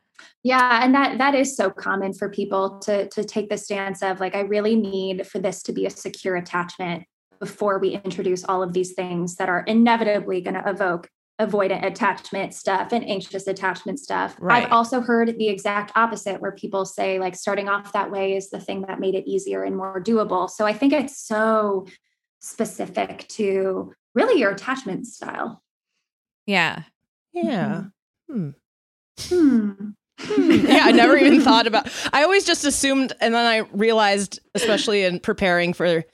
Yeah, 0.43 0.81
and 0.83 0.95
that 0.95 1.19
that 1.19 1.35
is 1.35 1.57
so 1.57 1.71
common 1.71 2.13
for 2.15 2.29
people 2.31 2.79
to 2.81 3.09
to 3.09 3.25
take 3.25 3.49
the 3.49 3.59
stance 3.59 4.03
of 4.03 4.21
like 4.21 4.35
I 4.35 4.41
really 4.41 4.77
need 4.77 5.27
for 5.27 5.39
this 5.39 5.63
to 5.65 5.73
be 5.73 5.87
a 5.87 5.91
secure 5.91 6.37
attachment 6.37 7.05
before 7.41 7.79
we 7.79 8.01
introduce 8.05 8.45
all 8.45 8.63
of 8.63 8.73
these 8.73 8.93
things 8.93 9.37
that 9.37 9.49
are 9.49 9.61
inevitably 9.61 10.41
going 10.41 10.55
to 10.55 10.69
evoke 10.69 11.09
avoidant 11.41 11.85
attachment 11.85 12.53
stuff 12.53 12.93
and 12.93 13.09
anxious 13.09 13.47
attachment 13.47 13.99
stuff. 13.99 14.37
Right. 14.39 14.65
I've 14.65 14.73
also 14.73 15.01
heard 15.01 15.39
the 15.39 15.49
exact 15.49 15.91
opposite 15.97 16.41
where 16.41 16.53
people 16.53 16.85
say 16.85 17.19
like 17.19 17.35
starting 17.35 17.69
off 17.69 17.93
that 17.95 18.11
way 18.11 18.37
is 18.37 18.51
the 18.51 18.61
thing 18.61 18.83
that 18.83 19.01
made 19.01 19.15
it 19.15 19.27
easier 19.27 19.65
and 19.65 19.75
more 19.75 20.03
doable. 20.03 20.51
So 20.51 20.67
I 20.67 20.75
think 20.75 20.93
it's 20.93 21.19
so 21.19 21.87
specific 22.41 23.27
to 23.29 23.93
really 24.15 24.39
your 24.39 24.51
attachment 24.51 25.07
style. 25.07 25.63
Yeah. 26.47 26.83
Yeah. 27.33 27.85
Hmm. 28.29 28.51
Hmm. 29.19 29.73
yeah, 30.39 30.83
I 30.85 30.93
never 30.93 31.17
even 31.17 31.41
thought 31.41 31.67
about. 31.67 31.89
I 32.13 32.23
always 32.25 32.45
just 32.45 32.67
assumed, 32.67 33.15
and 33.21 33.33
then 33.33 33.47
I 33.47 33.67
realized, 33.73 34.41
especially 34.55 35.05
in 35.05 35.19
preparing 35.19 35.73
for 35.73 36.05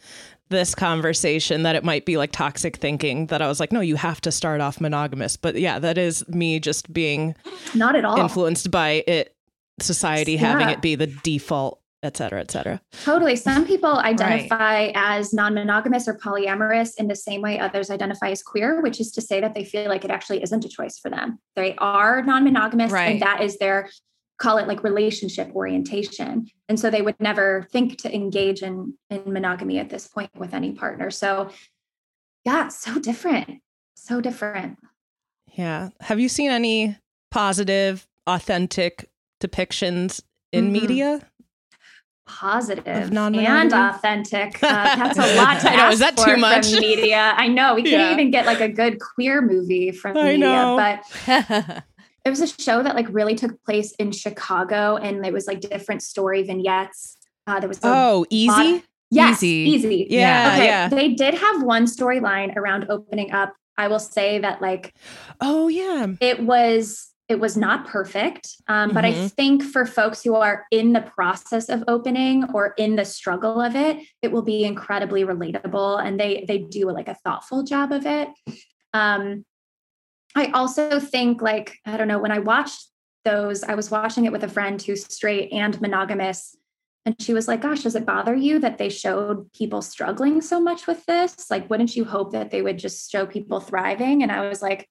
this 0.49 0.75
conversation, 0.75 1.63
that 1.65 1.75
it 1.77 1.85
might 1.85 2.05
be 2.05 2.17
like 2.17 2.33
toxic 2.33 2.77
thinking. 2.77 3.27
That 3.27 3.43
I 3.43 3.49
was 3.49 3.59
like, 3.61 3.73
no, 3.73 3.81
you 3.81 3.97
have 3.97 4.21
to 4.23 4.33
start 4.33 4.61
off 4.61 4.81
monogamous. 4.81 5.37
But 5.37 5.57
yeah, 5.57 5.79
that 5.79 5.99
is 5.99 6.27
me 6.29 6.61
just 6.61 6.93
being 6.93 7.35
Not 7.75 7.97
at 7.97 8.05
all. 8.05 8.19
influenced 8.21 8.71
by 8.71 9.05
it, 9.07 9.35
society 9.81 10.37
having 10.37 10.69
it 10.69 10.81
be 10.81 10.95
the 10.95 11.07
default, 11.09 11.81
et 12.03 12.17
cetera, 12.17 12.41
et 12.41 12.51
cetera. 12.51 12.81
Totally. 13.05 13.35
Some 13.37 13.67
people 13.67 13.99
identify 13.99 14.93
as 14.95 15.35
non 15.35 15.55
monogamous 15.55 16.07
or 16.07 16.15
polyamorous 16.15 16.93
in 16.99 17.09
the 17.09 17.17
same 17.17 17.43
way 17.43 17.59
others 17.59 17.91
identify 17.91 18.31
as 18.31 18.43
queer, 18.43 18.81
which 18.81 19.01
is 19.01 19.11
to 19.13 19.21
say 19.21 19.41
that 19.41 19.55
they 19.55 19.65
feel 19.65 19.89
like 19.89 20.05
it 20.05 20.11
actually 20.11 20.43
isn't 20.43 20.65
a 20.65 20.69
choice 20.69 20.99
for 20.99 21.11
them. 21.11 21.39
They 21.57 21.75
are 21.77 22.23
non 22.23 22.45
monogamous 22.45 22.93
Right. 22.93 23.13
and 23.13 23.23
that 23.23 23.43
is 23.43 23.59
their, 23.59 23.91
call 24.39 24.59
it 24.59 24.69
like 24.69 24.83
relationship 24.85 25.51
orientation. 25.55 26.47
And 26.69 26.79
so 26.79 26.91
they 26.91 27.03
would 27.03 27.19
never 27.21 27.67
think 27.73 27.99
to 27.99 28.15
engage 28.15 28.63
in, 28.63 28.95
in 29.11 29.23
monogamy 29.33 29.79
at 29.79 29.89
this 29.89 30.07
point 30.07 30.31
with 30.37 30.53
any 30.53 30.73
partner. 30.73 31.11
So, 31.11 31.51
yeah, 32.45 32.69
so 32.69 32.99
different. 32.99 33.63
So 33.95 34.21
different. 34.21 34.79
Yeah. 35.55 35.89
Have 36.01 36.21
you 36.21 36.29
seen 36.29 36.51
any 36.51 36.97
positive, 37.31 38.07
authentic 38.27 39.09
depictions 39.41 40.21
in 40.53 40.69
Mhm. 40.69 40.73
media? 40.73 41.21
positive 42.29 43.13
and 43.17 43.73
authentic. 43.73 44.61
Uh, 44.61 44.97
that's 44.97 45.17
a 45.17 45.37
lot 45.37 45.61
to 45.61 45.71
I 45.71 45.77
know, 45.77 45.89
is 45.91 46.01
that 46.01 46.17
too 46.17 46.25
from 46.33 46.41
much? 46.41 46.73
media. 46.73 47.33
I 47.37 47.47
know 47.47 47.77
we 47.77 47.83
can't 47.85 48.03
Yeah. 48.03 48.13
even 48.13 48.33
get 48.33 48.47
like 48.47 48.61
a 48.61 48.69
good 48.69 48.99
queer 49.01 49.41
movie 49.41 49.93
from 49.93 50.17
I 50.17 50.33
media, 50.33 50.39
know. 50.39 50.77
but 50.77 51.85
it 52.27 52.31
was 52.31 52.41
a 52.41 52.47
show 52.63 52.83
that 52.83 52.95
like 52.97 53.07
really 53.11 53.35
took 53.37 53.63
place 53.65 53.93
in 53.93 54.11
Chicago, 54.13 54.97
and 54.97 55.25
it 55.25 55.33
was 55.33 55.47
like 55.47 55.61
different 55.61 56.03
story 56.03 56.43
vignettes. 56.43 57.17
Uh, 57.47 57.61
there 57.61 57.69
was 57.69 57.79
Oh, 57.83 58.27
easy. 58.31 58.83
Yes, 59.11 59.41
Easy. 59.43 59.71
easy. 59.71 60.07
Yeah, 60.11 60.51
Okay. 60.55 60.65
yeah. 60.67 60.89
They 60.89 61.15
did 61.15 61.35
have 61.35 61.63
one 61.63 61.85
storyline 61.87 62.57
around 62.57 62.87
opening 62.91 63.31
up. 63.31 63.55
I 63.79 63.87
will 63.87 64.01
say 64.01 64.41
that 64.41 64.61
like 64.61 64.93
Oh, 65.41 65.69
yeah. 65.69 66.07
it 66.21 66.43
was 66.43 67.13
it 67.29 67.41
was 67.41 67.57
not 67.57 67.87
perfect 67.89 68.55
um, 68.69 68.93
but 68.95 69.05
i 69.05 69.11
Mhm. 69.13 69.33
think 69.33 69.63
for 69.65 69.85
folks 69.85 70.23
who 70.23 70.37
are 70.37 70.65
in 70.71 70.93
the 70.93 71.01
process 71.01 71.69
of 71.69 71.83
opening 71.89 72.45
or 72.55 72.73
in 72.79 72.95
the 72.95 73.05
struggle 73.05 73.61
of 73.61 73.75
it 73.75 73.99
it 74.23 74.31
will 74.31 74.43
be 74.43 74.63
incredibly 74.65 75.25
relatable 75.25 76.01
and 76.05 76.21
they 76.21 76.45
they 76.47 76.59
do 76.59 76.89
like 76.93 77.09
a 77.09 77.17
thoughtful 77.25 77.65
job 77.65 77.91
of 77.91 78.07
it 78.07 78.29
um, 78.95 79.45
i 80.37 80.47
also 80.53 81.01
think 81.01 81.43
like 81.43 81.79
i 81.85 81.97
don't 81.97 82.09
know 82.09 82.19
when 82.19 82.33
i 82.33 82.39
watched 82.39 82.87
those 83.25 83.65
i 83.65 83.75
was 83.75 83.91
watching 83.91 84.25
it 84.25 84.33
with 84.33 84.45
a 84.45 84.49
friend 84.49 84.81
who's 84.81 85.13
straight 85.13 85.53
and 85.53 85.81
monogamous 85.81 86.55
and 87.05 87.21
she 87.21 87.33
was 87.33 87.49
like 87.49 87.63
gosh 87.63 87.83
does 87.83 87.95
it 87.95 88.07
bother 88.07 88.35
you 88.35 88.59
that 88.59 88.79
they 88.79 88.89
showed 88.89 89.51
people 89.53 89.81
struggling 89.81 90.41
so 90.41 90.61
much 90.61 90.89
with 90.89 91.07
this? 91.07 91.51
Like 91.51 91.71
wouldn't 91.71 91.95
you 91.95 92.05
hope 92.05 92.33
that 92.33 92.51
they 92.51 92.63
would 92.63 92.79
just 92.79 93.11
show 93.11 93.25
people 93.25 93.61
thriving? 93.61 94.23
And 94.23 94.33
i 94.33 94.47
was 94.47 94.61
like 94.61 94.89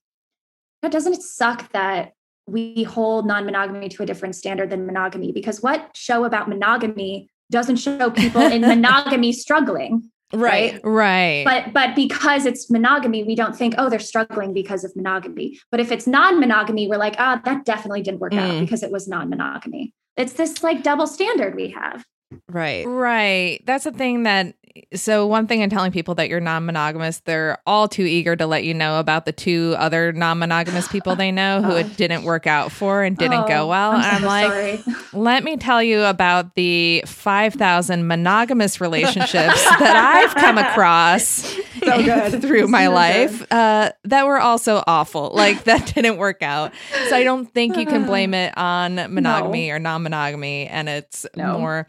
but 0.82 0.92
doesn't 0.92 1.14
it 1.14 1.22
suck 1.22 1.72
that 1.74 2.14
we 2.48 2.84
hold 2.84 3.26
non-monogamy 3.26 3.90
to 3.90 4.04
a 4.04 4.06
different 4.06 4.36
standard 4.36 4.70
than 4.70 4.86
monogamy? 4.86 5.32
Because 5.32 5.64
what 5.64 5.90
show 5.96 6.26
about 6.26 6.48
monogamy 6.48 7.30
doesn't 7.52 7.78
show 7.78 8.12
people 8.12 8.42
in 8.42 8.62
monogamy 8.74 9.32
struggling 9.32 10.12
right, 10.36 10.80
Right. 10.84 11.44
but 11.46 11.74
but 11.74 11.96
because 11.96 12.46
it's 12.46 12.70
monogamy 12.70 13.24
we 13.24 13.36
don't 13.36 13.56
think 13.56 13.76
oh 13.78 13.90
they're 13.90 14.00
struggling 14.00 14.54
because 14.54 14.84
of 14.84 14.96
monogamy 14.96 15.60
but 15.72 15.80
if 15.80 15.92
it's 15.92 16.08
non-monogamy 16.08 16.88
we're 16.88 16.98
like 16.98 17.16
ah 17.20 17.42
that 17.46 17.66
definitely 17.66 18.02
didn't 18.02 18.20
work 18.20 18.34
out 18.34 18.52
Mm. 18.52 18.60
because 18.62 18.84
it 18.84 18.92
was 18.92 19.08
non-monogamy 19.08 19.94
it's 20.18 20.34
this 20.34 20.64
like 20.64 20.84
double 20.84 21.08
standard 21.08 21.56
we 21.56 21.70
have 21.70 22.06
Right. 22.50 22.86
Right. 22.88 23.62
That's 23.66 23.84
the 23.84 23.92
thing 23.92 24.24
that 24.24 24.56
so 24.94 25.26
one 25.26 25.48
thing 25.48 25.62
in 25.62 25.70
telling 25.70 25.92
people 25.92 26.16
that 26.16 26.28
you're 26.30 26.40
non-monogamous, 26.42 27.20
they're 27.22 27.58
all 27.66 27.88
too 27.88 28.04
eager 28.04 28.36
to 28.36 28.46
let 28.46 28.64
you 28.66 28.74
know 28.74 29.00
about 29.00 29.26
the 29.26 29.32
two 29.32 29.74
other 29.78 30.12
non-monogamous 30.12 30.88
people 30.90 31.16
they 31.16 31.32
know 31.32 31.62
who 31.62 31.76
it 31.76 31.96
didn't 31.98 32.24
work 32.24 32.46
out 32.46 32.72
for 32.72 33.04
and 33.04 33.18
didn't 33.18 33.44
Oh, 33.44 33.48
go 33.48 33.68
well. 33.68 33.92
I'm 33.92 33.98
and 34.04 34.06
I'm 34.06 34.24
like, 34.24 34.84
sorry. 34.84 34.96
let 35.14 35.44
me 35.44 35.58
tell 35.58 35.82
you 35.82 36.04
about 36.04 36.56
the 36.56 37.04
5,000 37.06 38.06
monogamous 38.08 38.82
relationships 38.82 39.32
that 39.64 39.96
I've 40.26 40.36
come 40.36 40.58
across 40.58 41.56
good. 41.80 42.42
through 42.42 42.68
my 42.68 42.86
So 42.86 42.92
life 42.92 43.52
uh, 43.52 43.92
that 44.04 44.26
were 44.26 44.40
also 44.40 44.84
awful. 44.88 45.32
Like 45.34 45.64
that 45.66 45.86
didn't 45.96 46.18
work 46.18 46.42
out. 46.42 46.74
So 47.10 47.16
I 47.16 47.24
don't 47.24 47.46
think 47.54 47.78
you 47.78 47.86
can 47.86 48.06
blame 48.06 48.34
it 48.34 48.54
on 48.58 48.96
monogamy 49.14 49.70
or 49.72 49.80
non-monogamy, 49.80 50.68
and 50.68 50.90
it's 50.90 51.26
No. 51.36 51.58
more 51.58 51.88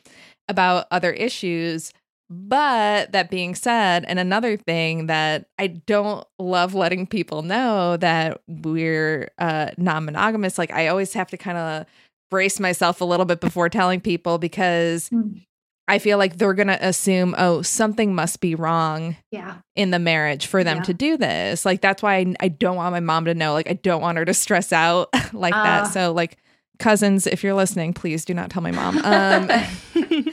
about 0.49 0.87
other 0.93 1.11
issues. 1.13 1.93
But 2.29 3.13
that 3.13 3.31
being 3.31 3.55
said, 3.55 4.05
and 4.09 4.19
another 4.19 4.57
thing 4.57 5.07
that 5.07 5.47
I 5.59 5.69
don't 5.69 6.27
love 6.39 6.75
letting 6.75 7.07
people 7.07 7.43
know 7.43 7.97
that 7.99 8.41
we're 8.49 9.31
uh, 9.39 9.71
non 9.77 10.05
monogamous, 10.07 10.59
like 10.59 10.73
I 10.73 10.89
always 10.89 11.13
have 11.13 11.31
to 11.31 11.37
kind 11.37 11.57
of 11.57 11.87
brace 12.31 12.59
myself 12.59 13.01
a 13.01 13.05
little 13.05 13.27
bit 13.27 13.41
before 13.41 13.69
telling 13.69 14.01
people 14.01 14.39
because 14.39 15.09
Mm. 15.11 15.43
I 15.89 16.01
feel 16.01 16.19
like 16.19 16.37
they're 16.37 16.53
going 16.53 16.67
to 16.67 16.85
assume, 16.85 17.37
oh, 17.39 17.63
something 17.63 18.13
must 18.13 18.41
be 18.41 18.57
wrong 18.57 19.15
yeah 19.31 19.59
in 19.77 19.93
the 19.93 20.01
marriage 20.01 20.47
for 20.47 20.65
them 20.65 20.79
Yeah. 20.79 20.83
to 20.83 20.95
do 20.95 21.17
this. 21.17 21.65
Like 21.65 21.81
that's 21.81 22.03
why 22.03 22.17
I, 22.17 22.35
I 22.41 22.49
don't 22.49 22.75
want 22.75 22.91
my 22.91 22.99
mom 22.99 23.27
to 23.27 23.35
know. 23.35 23.53
Like 23.53 23.71
I 23.71 23.75
don't 23.75 24.01
want 24.03 24.19
her 24.19 24.25
to 24.25 24.35
stress 24.35 24.73
out 24.73 25.11
like 25.33 25.55
Ah. 25.55 25.63
that. 25.63 25.93
So 25.93 26.13
like 26.13 26.39
cousins, 26.81 27.29
if 27.29 27.45
you're 27.45 27.55
listening, 27.55 27.93
please 27.93 28.25
do 28.25 28.35
not 28.35 28.51
tell 28.51 28.63
my 28.63 28.73
mom. 28.73 28.99
Um, 29.05 29.49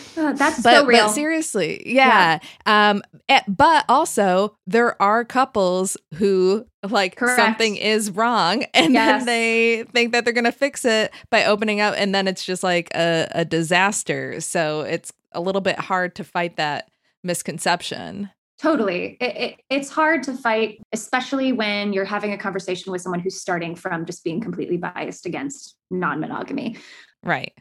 That's 0.32 0.62
but, 0.62 0.74
so 0.74 0.86
real. 0.86 1.06
but 1.06 1.12
seriously, 1.12 1.82
yeah. 1.86 2.38
Um, 2.66 3.02
eh, 3.28 3.40
but 3.48 3.84
also 3.88 4.56
there 4.66 5.00
are 5.00 5.24
couples 5.24 5.96
who 6.14 6.64
like 6.88 7.16
Correct. 7.16 7.38
something 7.38 7.76
is 7.76 8.10
wrong, 8.10 8.64
and 8.74 8.92
Yes. 8.92 9.20
then 9.20 9.26
they 9.26 9.84
think 9.92 10.12
that 10.12 10.24
they're 10.24 10.34
gonna 10.34 10.52
fix 10.52 10.84
it 10.84 11.12
by 11.30 11.44
opening 11.44 11.80
up, 11.80 11.94
and 11.96 12.14
then 12.14 12.26
it's 12.28 12.44
just 12.44 12.62
like 12.62 12.88
a, 12.94 13.28
a 13.32 13.44
disaster. 13.44 14.40
So 14.40 14.82
it's 14.82 15.12
a 15.32 15.40
little 15.40 15.60
bit 15.60 15.78
hard 15.78 16.14
to 16.16 16.24
fight 16.24 16.56
that 16.56 16.88
misconception. 17.22 18.30
Totally. 18.60 19.16
It, 19.20 19.36
it, 19.36 19.60
it's 19.70 19.88
hard 19.88 20.24
to 20.24 20.32
fight, 20.36 20.80
especially 20.92 21.52
when 21.52 21.92
you're 21.92 22.04
having 22.04 22.32
a 22.32 22.38
conversation 22.38 22.90
with 22.90 23.00
someone 23.02 23.20
who's 23.20 23.40
starting 23.40 23.76
from 23.76 24.04
just 24.04 24.24
being 24.24 24.40
completely 24.40 24.76
biased 24.76 25.26
against 25.26 25.76
non 25.90 26.18
monogamy. 26.18 26.76
Right. 27.22 27.52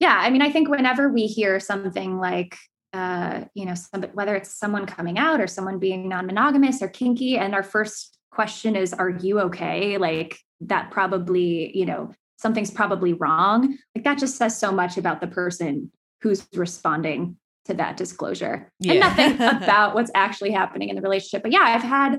Yeah. 0.00 0.16
I 0.20 0.30
mean, 0.30 0.42
I 0.42 0.50
think 0.50 0.68
whenever 0.68 1.08
we 1.08 1.26
hear 1.26 1.60
something 1.60 2.18
like, 2.18 2.56
uh, 2.92 3.44
you 3.54 3.64
know, 3.64 3.74
some, 3.74 4.02
whether 4.14 4.34
it's 4.34 4.54
someone 4.54 4.86
coming 4.86 5.18
out 5.18 5.40
or 5.40 5.46
someone 5.46 5.78
being 5.78 6.08
non 6.08 6.26
monogamous 6.26 6.82
or 6.82 6.88
kinky, 6.88 7.36
and 7.36 7.54
our 7.54 7.62
first 7.62 8.18
question 8.30 8.76
is, 8.76 8.92
Are 8.92 9.10
you 9.10 9.40
okay? 9.40 9.98
Like, 9.98 10.38
that 10.60 10.90
probably, 10.90 11.76
you 11.76 11.86
know, 11.86 12.12
something's 12.38 12.70
probably 12.70 13.12
wrong. 13.12 13.76
Like, 13.94 14.04
that 14.04 14.18
just 14.18 14.36
says 14.36 14.58
so 14.58 14.70
much 14.70 14.96
about 14.96 15.20
the 15.20 15.26
person 15.26 15.90
who's 16.22 16.46
responding 16.54 17.36
to 17.66 17.74
that 17.74 17.96
disclosure 17.96 18.70
and 18.86 19.00
nothing 19.00 19.34
about 19.40 19.94
what's 19.94 20.10
actually 20.14 20.50
happening 20.50 20.88
in 20.88 20.96
the 20.96 21.02
relationship. 21.02 21.42
But 21.42 21.52
yeah, 21.52 21.62
I've 21.62 21.82
had 21.82 22.18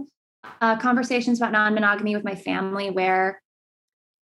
uh, 0.62 0.78
conversations 0.78 1.40
about 1.40 1.52
non 1.52 1.74
monogamy 1.74 2.16
with 2.16 2.26
my 2.26 2.36
family 2.36 2.90
where 2.90 3.42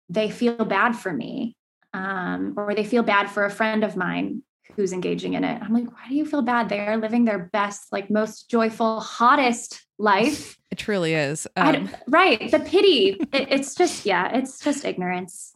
they 0.10 0.30
feel 0.30 0.66
bad 0.66 0.95
for 0.95 1.12
me 1.12 1.56
um, 1.94 2.54
or 2.58 2.74
they 2.74 2.84
feel 2.84 3.04
bad 3.04 3.30
for 3.30 3.46
a 3.46 3.50
friend 3.50 3.84
of 3.84 3.96
mine 3.96 4.44
who's 4.76 4.94
engaging 4.94 5.34
in 5.34 5.44
it. 5.44 5.62
I'm 5.62 5.74
like, 5.74 5.91
why 5.91 6.10
do 6.10 6.16
you 6.16 6.26
feel 6.26 6.41
bad? 6.41 6.70
They 6.70 6.80
are 6.80 6.98
living 6.98 7.26
their 7.26 7.50
best, 7.54 7.91
like 7.91 8.10
most 8.10 8.50
joyful, 8.50 9.00
hottest 9.00 9.86
life. 10.00 10.58
It 10.72 10.78
truly 10.78 11.14
is. 11.14 11.46
Um, 11.56 11.89
right. 12.08 12.50
The 12.50 12.60
pity. 12.60 13.18
It, 13.32 13.48
it's 13.52 13.76
just, 13.76 14.06
yeah, 14.06 14.36
it's 14.36 14.60
just 14.60 14.86
ignorance. 14.86 15.54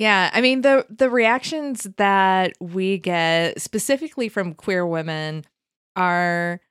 Yeah, 0.00 0.30
I 0.32 0.40
mean 0.40 0.62
the 0.62 0.86
the 0.88 1.10
reactions 1.10 1.86
that 1.98 2.54
we 2.58 2.96
get 2.96 3.60
specifically 3.60 4.30
from 4.30 4.54
queer 4.54 4.86
women 4.86 5.44
are 5.94 6.62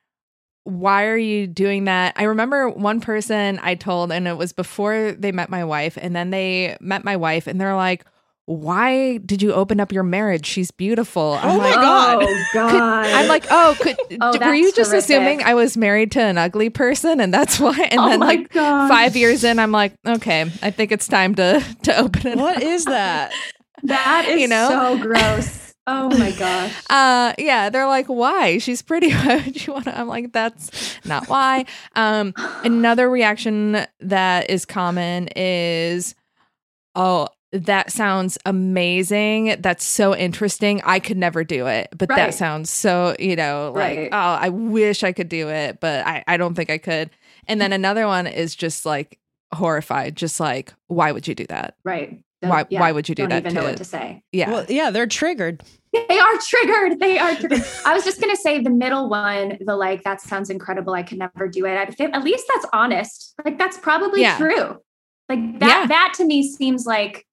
why 0.63 1.05
are 1.05 1.17
you 1.17 1.45
doing 1.45 1.85
that? 1.85 2.13
I 2.15 2.23
remember 2.23 2.69
one 2.69 3.01
person 3.01 3.59
I 3.61 3.75
told 3.75 4.11
and 4.11 4.27
it 4.27 4.35
was 4.35 4.51
before 4.51 5.11
they 5.11 5.31
met 5.31 5.51
my 5.51 5.63
wife 5.63 5.95
and 6.01 6.15
then 6.15 6.31
they 6.31 6.75
met 6.81 7.03
my 7.03 7.17
wife 7.17 7.45
and 7.45 7.61
they're 7.61 7.75
like 7.75 8.03
why 8.49 9.17
did 9.17 9.43
you 9.43 9.53
open 9.53 9.79
up 9.79 9.91
your 9.91 10.01
marriage? 10.01 10.47
She's 10.47 10.71
beautiful. 10.71 11.37
I'm 11.39 11.51
Oh 11.51 11.57
my 11.59 11.71
God. 11.71 12.17
Oh, 12.23 12.45
God. 12.53 13.05
I'm 13.05 13.27
like, 13.27 13.45
oh, 13.51 13.75
could 13.79 13.95
Oh, 14.21 14.33
d- 14.33 14.39
were 14.43 14.55
you 14.55 14.71
just 14.73 14.89
horrific. 14.89 15.09
assuming 15.11 15.43
I 15.43 15.53
was 15.53 15.77
married 15.77 16.11
to 16.13 16.21
an 16.21 16.39
ugly 16.39 16.71
person 16.71 17.19
and 17.21 17.31
that's 17.31 17.59
why? 17.59 17.77
And 17.91 17.99
Oh 17.99 18.09
then 18.09 18.19
my 18.19 18.25
like 18.25 18.49
gosh. 18.51 18.89
five 18.89 19.15
years 19.15 19.43
in, 19.43 19.59
I'm 19.59 19.71
like, 19.71 19.93
okay, 20.03 20.51
I 20.63 20.71
think 20.71 20.91
it's 20.91 21.07
time 21.07 21.35
to 21.35 21.63
to 21.83 21.95
open 21.99 22.25
it. 22.25 22.37
What 22.39 22.57
up. 22.57 22.63
is 22.63 22.85
that? 22.85 23.31
that 23.83 24.25
is 24.27 24.41
you 24.41 24.47
know? 24.47 24.67
so 24.69 24.97
gross. 24.97 25.73
Oh 25.85 26.09
my 26.17 26.31
gosh. 26.31 26.73
uh 26.89 27.33
yeah 27.39 27.69
they're 27.71 27.87
like 27.87 28.05
why 28.07 28.57
she's 28.59 28.81
pretty 28.81 29.11
why 29.11 29.37
would 29.37 29.65
you 29.65 29.73
want 29.73 29.85
to 29.85 29.97
i'm 29.99 30.07
like 30.07 30.31
that's 30.31 30.99
not 31.03 31.27
why 31.29 31.65
um 31.95 32.31
another 32.63 33.09
reaction 33.09 33.85
that 33.99 34.49
is 34.51 34.65
common 34.65 35.29
is 35.35 36.13
oh 36.93 37.27
that 37.51 37.91
sounds 37.91 38.37
amazing 38.45 39.55
that's 39.59 39.83
so 39.83 40.15
interesting 40.15 40.81
i 40.83 40.99
could 40.99 41.17
never 41.17 41.43
do 41.43 41.65
it 41.67 41.89
but 41.97 42.07
that 42.09 42.33
sounds 42.33 42.69
so 42.69 43.15
you 43.19 43.35
know 43.35 43.71
like 43.75 43.97
Right. 43.97 44.09
oh 44.11 44.17
i 44.17 44.49
wish 44.49 45.03
i 45.03 45.11
could 45.11 45.29
do 45.29 45.49
it 45.49 45.79
but 45.79 46.05
i 46.05 46.23
i 46.27 46.37
don't 46.37 46.53
think 46.53 46.69
i 46.69 46.77
could 46.77 47.09
and 47.47 47.59
then 47.59 47.73
another 47.73 48.05
one 48.07 48.27
is 48.27 48.55
just 48.55 48.85
like 48.85 49.17
horrified 49.53 50.15
just 50.15 50.39
like 50.39 50.73
why 50.87 51.11
would 51.11 51.27
you 51.27 51.33
do 51.35 51.45
that 51.47 51.75
Right. 51.83 52.21
Why- 52.41 52.65
why 52.69 52.91
would 52.93 53.09
you 53.09 53.15
do 53.15 53.23
don't 53.23 53.29
that 53.31 53.41
even 53.43 53.53
know 53.55 53.61
to- 53.61 53.67
what 53.67 53.77
to 53.77 53.83
say. 53.83 54.23
yeah 54.31 54.49
Well, 54.49 54.65
yeah, 54.69 54.91
they're 54.91 55.07
triggered. 55.07 55.61
They 55.91 56.19
are 56.19 56.37
triggered. 56.47 56.99
They 57.01 57.17
are 57.17 57.35
triggered. 57.35 57.65
I 57.85 57.93
was 57.93 58.05
just 58.05 58.21
going 58.21 58.33
to 58.33 58.39
say 58.41 58.61
the 58.63 58.69
middle 58.69 59.09
one, 59.09 59.57
the 59.59 59.75
like, 59.75 60.03
that 60.03 60.21
sounds 60.21 60.49
incredible. 60.49 60.93
I 60.93 61.03
could 61.03 61.17
never 61.17 61.49
do 61.49 61.65
it. 61.65 61.75
I 61.77 61.85
think 61.87 62.15
at 62.15 62.23
least 62.23 62.45
that's 62.47 62.65
honest. 62.71 63.33
Like, 63.43 63.57
that's 63.57 63.77
probably 63.77 64.21
Yeah. 64.21 64.37
true. 64.37 64.77
Like, 65.27 65.59
that, 65.59 65.67
Yeah. 65.81 65.85
that 65.87 66.13
to 66.17 66.25
me 66.25 66.47
seems 66.47 66.85
like 66.85 67.25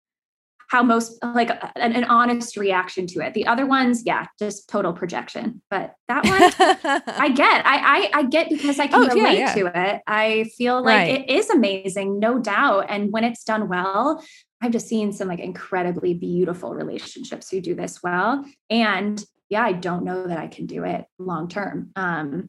how 0.68 0.82
most, 0.82 1.18
like, 1.22 1.50
an, 1.76 1.92
an 1.92 2.04
honest 2.04 2.56
reaction 2.56 3.06
to 3.08 3.20
it. 3.20 3.34
The 3.34 3.46
other 3.46 3.66
ones, 3.66 4.02
yeah, 4.04 4.26
just 4.38 4.68
total 4.68 4.92
projection. 4.92 5.62
But 5.70 5.94
that 6.08 6.24
one, 6.24 7.02
I 7.16 7.28
get. 7.28 7.64
I, 7.66 7.76
I 7.76 8.10
I 8.20 8.22
get 8.24 8.48
because 8.48 8.78
I 8.80 8.86
can 8.88 9.04
Oh, 9.04 9.14
relate 9.14 9.38
yeah. 9.38 9.54
to 9.54 9.66
it. 9.74 10.02
I 10.06 10.44
feel 10.56 10.82
like 10.82 11.08
Right. 11.08 11.20
it 11.20 11.30
is 11.30 11.50
amazing, 11.50 12.18
no 12.18 12.38
doubt. 12.38 12.86
And 12.88 13.12
when 13.12 13.24
it's 13.24 13.44
done 13.44 13.68
well, 13.68 14.22
I've 14.60 14.72
just 14.72 14.88
seen 14.88 15.12
some 15.12 15.28
like 15.28 15.38
incredibly 15.40 16.14
beautiful 16.14 16.74
relationships 16.74 17.50
who 17.50 17.60
do 17.60 17.74
this 17.74 18.02
well. 18.02 18.44
And 18.70 19.22
yeah, 19.48 19.62
I 19.64 19.72
don't 19.72 20.02
know 20.04 20.26
that 20.26 20.38
I 20.38 20.48
can 20.48 20.66
do 20.66 20.82
it 20.84 21.04
long 21.18 21.48
term. 21.48 21.90
Um, 21.94 22.48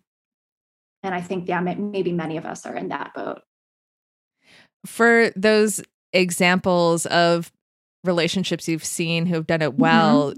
and 1.04 1.14
I 1.14 1.22
think 1.22 1.48
yeah, 1.48 1.60
maybe 1.60 2.12
many 2.14 2.38
of 2.38 2.46
us 2.46 2.66
are 2.66 2.76
in 2.76 2.88
that 2.90 3.14
boat. 3.14 3.42
for 4.86 5.32
those 5.36 5.82
examples 6.14 7.06
of 7.08 7.52
relationships 8.04 8.68
you've 8.68 8.86
seen 8.86 9.26
who 9.26 9.36
have 9.36 9.48
done 9.48 9.60
Mm-hmm. 9.60 9.74
it 9.76 9.80
well 9.80 10.34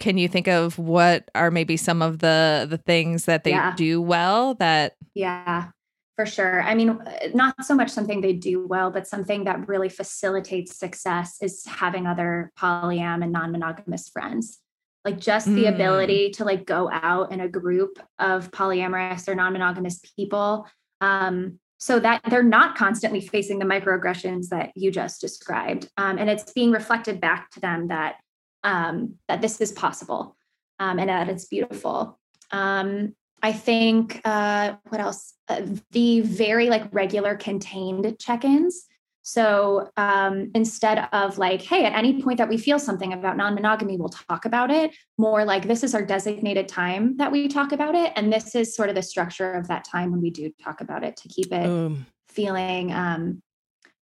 can 0.00 0.18
you 0.18 0.28
think 0.28 0.48
of 0.48 0.78
what 0.78 1.30
are 1.34 1.50
maybe 1.50 1.76
some 1.76 2.02
of 2.02 2.18
the 2.18 2.66
the 2.68 2.78
things 2.78 3.24
that 3.26 3.44
they 3.44 3.50
Yeah. 3.50 3.74
do 3.76 4.02
well 4.02 4.54
that 4.54 4.94
Yeah, 5.14 5.68
for 6.16 6.26
sure. 6.26 6.62
I 6.62 6.74
mean, 6.74 6.98
not 7.32 7.64
so 7.64 7.74
much 7.74 7.90
something 7.90 8.20
they 8.20 8.32
do 8.34 8.66
well, 8.66 8.90
but 8.90 9.06
something 9.06 9.44
that 9.44 9.66
really 9.68 9.88
facilitates 9.88 10.76
success 10.76 11.38
is 11.40 11.64
having 11.64 12.06
other 12.06 12.52
polyam 12.58 13.22
and 13.22 13.32
non-monogamous 13.32 14.08
friends. 14.10 14.58
Like 15.04 15.18
just 15.20 15.46
the 15.46 15.64
Mm. 15.64 15.74
ability 15.74 16.30
to 16.30 16.44
like 16.44 16.66
go 16.66 16.90
out 16.90 17.30
in 17.32 17.40
a 17.40 17.48
group 17.48 17.98
of 18.18 18.50
polyamorous 18.50 19.28
or 19.28 19.34
non-monogamous 19.34 20.00
people. 20.16 20.66
Um, 21.00 21.58
so 21.84 22.00
that 22.00 22.22
they're 22.30 22.42
not 22.42 22.76
constantly 22.76 23.20
facing 23.20 23.58
the 23.58 23.66
microaggressions 23.66 24.48
that 24.48 24.72
you 24.74 24.90
just 24.90 25.20
described. 25.20 25.86
Um, 25.98 26.16
and 26.16 26.30
it's 26.30 26.50
being 26.50 26.70
reflected 26.70 27.20
back 27.20 27.50
to 27.50 27.60
them 27.60 27.88
that 27.88 28.16
um, 28.62 29.16
that 29.28 29.42
this 29.42 29.60
is 29.60 29.70
possible 29.70 30.34
um, 30.78 30.98
and 30.98 31.10
that 31.10 31.28
it's 31.28 31.44
beautiful. 31.44 32.18
Um, 32.50 33.14
I 33.42 33.52
think 33.52 34.22
uh, 34.24 34.76
what 34.88 35.02
else? 35.02 35.34
Uh, 35.46 35.60
the 35.90 36.22
very 36.22 36.70
like 36.70 36.84
regular 36.90 37.34
contained 37.36 38.18
check-ins. 38.18 38.86
So 39.26 39.90
um, 39.96 40.50
instead 40.54 41.08
of 41.12 41.38
like, 41.38 41.62
hey, 41.62 41.86
at 41.86 41.94
any 41.94 42.22
point 42.22 42.36
that 42.36 42.48
we 42.48 42.58
feel 42.58 42.78
something 42.78 43.14
about 43.14 43.38
non-monogamy, 43.38 43.96
we'll 43.96 44.10
talk 44.10 44.44
about 44.44 44.70
it. 44.70 44.94
More 45.16 45.46
like 45.46 45.66
this 45.66 45.82
is 45.82 45.94
our 45.94 46.04
designated 46.04 46.68
time 46.68 47.16
that 47.16 47.32
we 47.32 47.48
talk 47.48 47.72
about 47.72 47.94
it, 47.94 48.12
and 48.16 48.30
this 48.30 48.54
is 48.54 48.76
sort 48.76 48.90
of 48.90 48.94
the 48.94 49.02
structure 49.02 49.52
of 49.52 49.68
that 49.68 49.84
time 49.84 50.10
when 50.10 50.20
we 50.20 50.30
do 50.30 50.52
talk 50.62 50.82
about 50.82 51.02
it 51.04 51.16
to 51.16 51.28
keep 51.28 51.52
it 51.52 51.64
Boom. 51.64 52.06
feeling 52.28 52.92
um, 52.92 53.42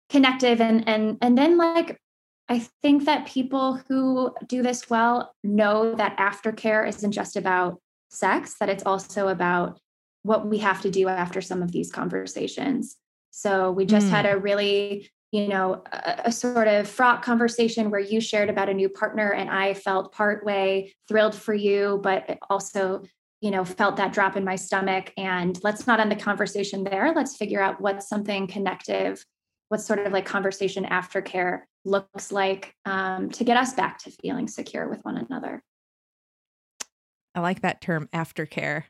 connective 0.09 0.61
and 0.61 0.87
and 0.87 1.17
and 1.21 1.35
then 1.35 1.57
like 1.57 1.99
I 2.47 2.59
think 2.83 3.05
that 3.05 3.25
people 3.25 3.81
who 3.87 4.35
do 4.45 4.61
this 4.61 4.87
well 4.87 5.33
know 5.43 5.95
that 5.95 6.15
aftercare 6.17 6.87
isn't 6.87 7.11
just 7.11 7.35
about 7.35 7.81
sex, 8.09 8.55
that 8.59 8.69
it's 8.69 8.85
also 8.85 9.29
about 9.29 9.79
what 10.21 10.47
we 10.47 10.59
have 10.59 10.81
to 10.81 10.91
do 10.91 11.07
after 11.07 11.41
some 11.41 11.63
of 11.63 11.71
these 11.71 11.91
conversations. 11.91 12.97
So 13.31 13.71
we 13.71 13.85
just 13.85 14.09
had 14.09 14.25
a 14.25 14.37
really, 14.37 15.09
you 15.31 15.47
know, 15.47 15.83
a, 15.91 16.21
a 16.25 16.31
sort 16.31 16.67
of 16.67 16.87
fraught 16.87 17.21
conversation 17.21 17.91
where 17.91 17.99
you 17.99 18.19
shared 18.19 18.49
about 18.49 18.69
a 18.69 18.73
new 18.73 18.89
partner 18.89 19.31
and 19.31 19.49
I 19.49 19.73
felt 19.73 20.11
partway 20.11 20.93
thrilled 21.07 21.35
for 21.35 21.53
you, 21.53 21.99
but 22.01 22.37
also, 22.49 23.03
you 23.41 23.51
know, 23.51 23.63
felt 23.63 23.97
that 23.97 24.13
drop 24.13 24.37
in 24.37 24.43
my 24.43 24.55
stomach. 24.55 25.13
And 25.17 25.59
let's 25.63 25.85
not 25.85 25.99
end 25.99 26.11
the 26.11 26.15
conversation 26.15 26.83
there. 26.83 27.13
Let's 27.15 27.37
figure 27.37 27.61
out 27.61 27.79
what's 27.79 28.09
something 28.09 28.47
connective, 28.47 29.23
what 29.69 29.81
sort 29.81 29.99
of 29.99 30.11
like 30.11 30.25
conversation 30.25 30.85
aftercare 30.85 31.61
looks 31.85 32.31
like 32.31 32.73
um, 32.85 33.29
to 33.31 33.43
get 33.43 33.57
us 33.57 33.73
back 33.73 33.99
to 33.99 34.11
feeling 34.11 34.47
secure 34.47 34.89
with 34.89 35.03
one 35.05 35.17
another. 35.17 35.63
i 37.35 37.39
like 37.39 37.61
that 37.61 37.81
term 37.81 38.09
aftercare 38.13 38.83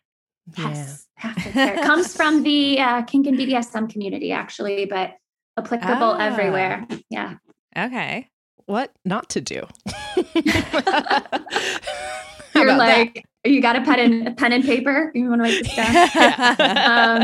Yes, 0.58 1.08
comes 1.84 2.16
from 2.16 2.44
the 2.44 2.80
uh, 2.80 3.02
kink 3.04 3.28
and 3.28 3.38
BDSM 3.38 3.90
community, 3.90 4.32
actually, 4.32 4.86
but 4.86 5.16
applicable 5.58 6.16
Ah. 6.18 6.20
everywhere. 6.20 6.88
Yeah. 7.10 7.36
okay 7.78 8.30
What 8.66 8.92
not 9.06 9.30
to 9.32 9.42
do? 9.42 9.68
You're 12.56 12.70
about 12.70 12.78
that? 12.80 12.98
like, 12.98 13.26
you 13.46 13.62
got 13.62 13.76
a 13.76 13.82
pen 13.82 14.00
and 14.00 14.28
a 14.30 14.32
pen 14.32 14.52
and 14.52 14.64
paper? 14.64 15.12
You 15.14 15.30
want 15.30 15.44
to 15.46 15.50
write 15.50 15.64
this 15.64 15.76
down? 15.76 17.22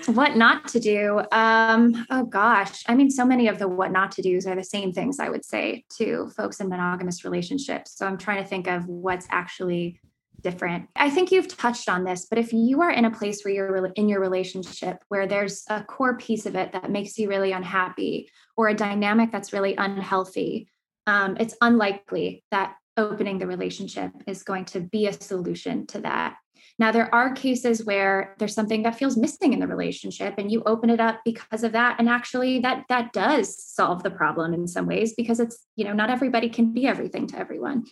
um, 0.08 0.14
what 0.14 0.36
not 0.36 0.68
to 0.68 0.80
do? 0.80 1.20
Um, 1.32 2.06
oh 2.10 2.24
gosh, 2.24 2.82
I 2.88 2.94
mean, 2.94 3.10
so 3.10 3.24
many 3.26 3.48
of 3.48 3.58
the 3.58 3.68
what 3.68 3.92
not 3.92 4.10
to 4.12 4.22
do's 4.22 4.46
are 4.46 4.56
the 4.56 4.64
same 4.64 4.92
things 4.92 5.18
I 5.20 5.28
would 5.28 5.44
say 5.44 5.84
to 5.98 6.28
folks 6.36 6.60
in 6.60 6.68
monogamous 6.68 7.24
relationships. 7.24 7.96
So 7.96 8.06
I'm 8.06 8.16
trying 8.18 8.42
to 8.42 8.48
think 8.48 8.66
of 8.68 8.86
what's 8.86 9.26
actually 9.30 10.00
different. 10.40 10.88
I 10.96 11.10
think 11.10 11.30
you've 11.30 11.48
touched 11.48 11.88
on 11.88 12.04
this, 12.04 12.26
but 12.26 12.38
if 12.38 12.52
you 12.52 12.82
are 12.82 12.90
in 12.90 13.04
a 13.04 13.10
place 13.10 13.44
where 13.44 13.54
you're 13.54 13.86
in 13.96 14.08
your 14.08 14.20
relationship 14.20 14.98
where 15.08 15.26
there's 15.26 15.64
a 15.68 15.82
core 15.84 16.16
piece 16.16 16.46
of 16.46 16.54
it 16.54 16.72
that 16.72 16.90
makes 16.90 17.18
you 17.18 17.28
really 17.28 17.52
unhappy 17.52 18.30
or 18.56 18.68
a 18.68 18.74
dynamic 18.74 19.30
that's 19.32 19.52
really 19.52 19.74
unhealthy, 19.76 20.68
um, 21.06 21.36
it's 21.40 21.56
unlikely 21.60 22.44
that 22.50 22.76
opening 22.96 23.38
the 23.38 23.46
relationship 23.46 24.12
is 24.26 24.42
going 24.42 24.64
to 24.66 24.80
be 24.80 25.06
a 25.06 25.12
solution 25.12 25.86
to 25.86 26.00
that. 26.00 26.36
Now, 26.78 26.92
there 26.92 27.14
are 27.14 27.34
cases 27.34 27.84
where 27.84 28.34
there's 28.38 28.54
something 28.54 28.82
that 28.84 28.96
feels 28.96 29.16
missing 29.16 29.52
in 29.52 29.60
the 29.60 29.66
relationship, 29.66 30.34
and 30.38 30.50
you 30.50 30.62
open 30.64 30.88
it 30.88 31.00
up 31.00 31.20
because 31.24 31.62
of 31.62 31.72
that. 31.72 31.96
And 31.98 32.08
actually, 32.08 32.60
that 32.60 32.84
that 32.88 33.12
does 33.12 33.62
solve 33.62 34.02
the 34.02 34.10
problem 34.10 34.54
in 34.54 34.66
some 34.66 34.86
ways 34.86 35.12
because 35.14 35.40
it's 35.40 35.66
you 35.76 35.84
know 35.84 35.92
not 35.92 36.10
everybody 36.10 36.48
can 36.48 36.72
be 36.72 36.86
everything 36.86 37.26
to 37.28 37.38
everyone. 37.38 37.84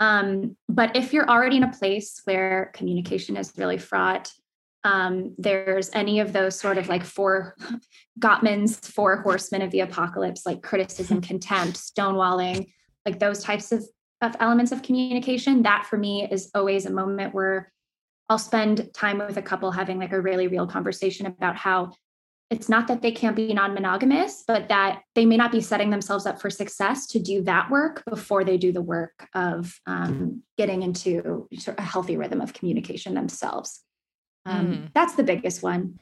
Um, 0.00 0.56
but 0.68 0.94
if 0.96 1.12
you're 1.12 1.28
already 1.28 1.56
in 1.56 1.64
a 1.64 1.72
place 1.72 2.20
where 2.24 2.70
communication 2.74 3.36
is 3.36 3.52
really 3.56 3.78
fraught, 3.78 4.32
um, 4.84 5.34
there's 5.38 5.90
any 5.92 6.20
of 6.20 6.32
those 6.32 6.58
sort 6.58 6.78
of 6.78 6.88
like 6.88 7.04
four 7.04 7.56
Gottman's 8.20 8.78
four 8.78 9.22
horsemen 9.22 9.62
of 9.62 9.70
the 9.70 9.80
apocalypse, 9.80 10.46
like 10.46 10.62
criticism, 10.62 11.20
contempt, 11.32 11.76
stonewalling, 11.76 12.72
like 13.04 13.18
those 13.18 13.42
types 13.42 13.72
of, 13.72 13.84
of 14.22 14.36
elements 14.40 14.72
of 14.72 14.82
communication. 14.82 15.62
That 15.62 15.86
for 15.86 15.96
me 15.96 16.28
is 16.30 16.50
always 16.54 16.86
a 16.86 16.92
moment 16.92 17.34
where 17.34 17.72
I'll 18.28 18.38
spend 18.38 18.92
time 18.94 19.18
with 19.18 19.36
a 19.36 19.42
couple 19.42 19.70
having 19.70 19.98
like 19.98 20.12
a 20.12 20.20
really 20.20 20.48
real 20.48 20.66
conversation 20.66 21.26
about 21.26 21.56
how 21.56 21.92
it's 22.50 22.68
not 22.68 22.88
that 22.88 23.02
they 23.02 23.12
can't 23.12 23.36
be 23.36 23.52
non-monogamous 23.52 24.44
but 24.46 24.68
that 24.68 25.02
they 25.14 25.26
may 25.26 25.36
not 25.36 25.52
be 25.52 25.60
setting 25.60 25.90
themselves 25.90 26.26
up 26.26 26.40
for 26.40 26.48
success 26.50 27.06
to 27.06 27.18
do 27.18 27.42
that 27.42 27.70
work 27.70 28.02
before 28.08 28.44
they 28.44 28.56
do 28.56 28.72
the 28.72 28.80
work 28.82 29.28
of 29.34 29.78
um, 29.86 30.42
getting 30.56 30.82
into 30.82 31.46
sort 31.58 31.78
of 31.78 31.84
a 31.84 31.86
healthy 31.86 32.16
rhythm 32.16 32.40
of 32.40 32.52
communication 32.54 33.14
themselves. 33.14 33.82
Um, 34.46 34.66
Mm. 34.66 34.90
that's 34.94 35.14
the 35.14 35.24
biggest 35.24 35.62
one. 35.62 35.98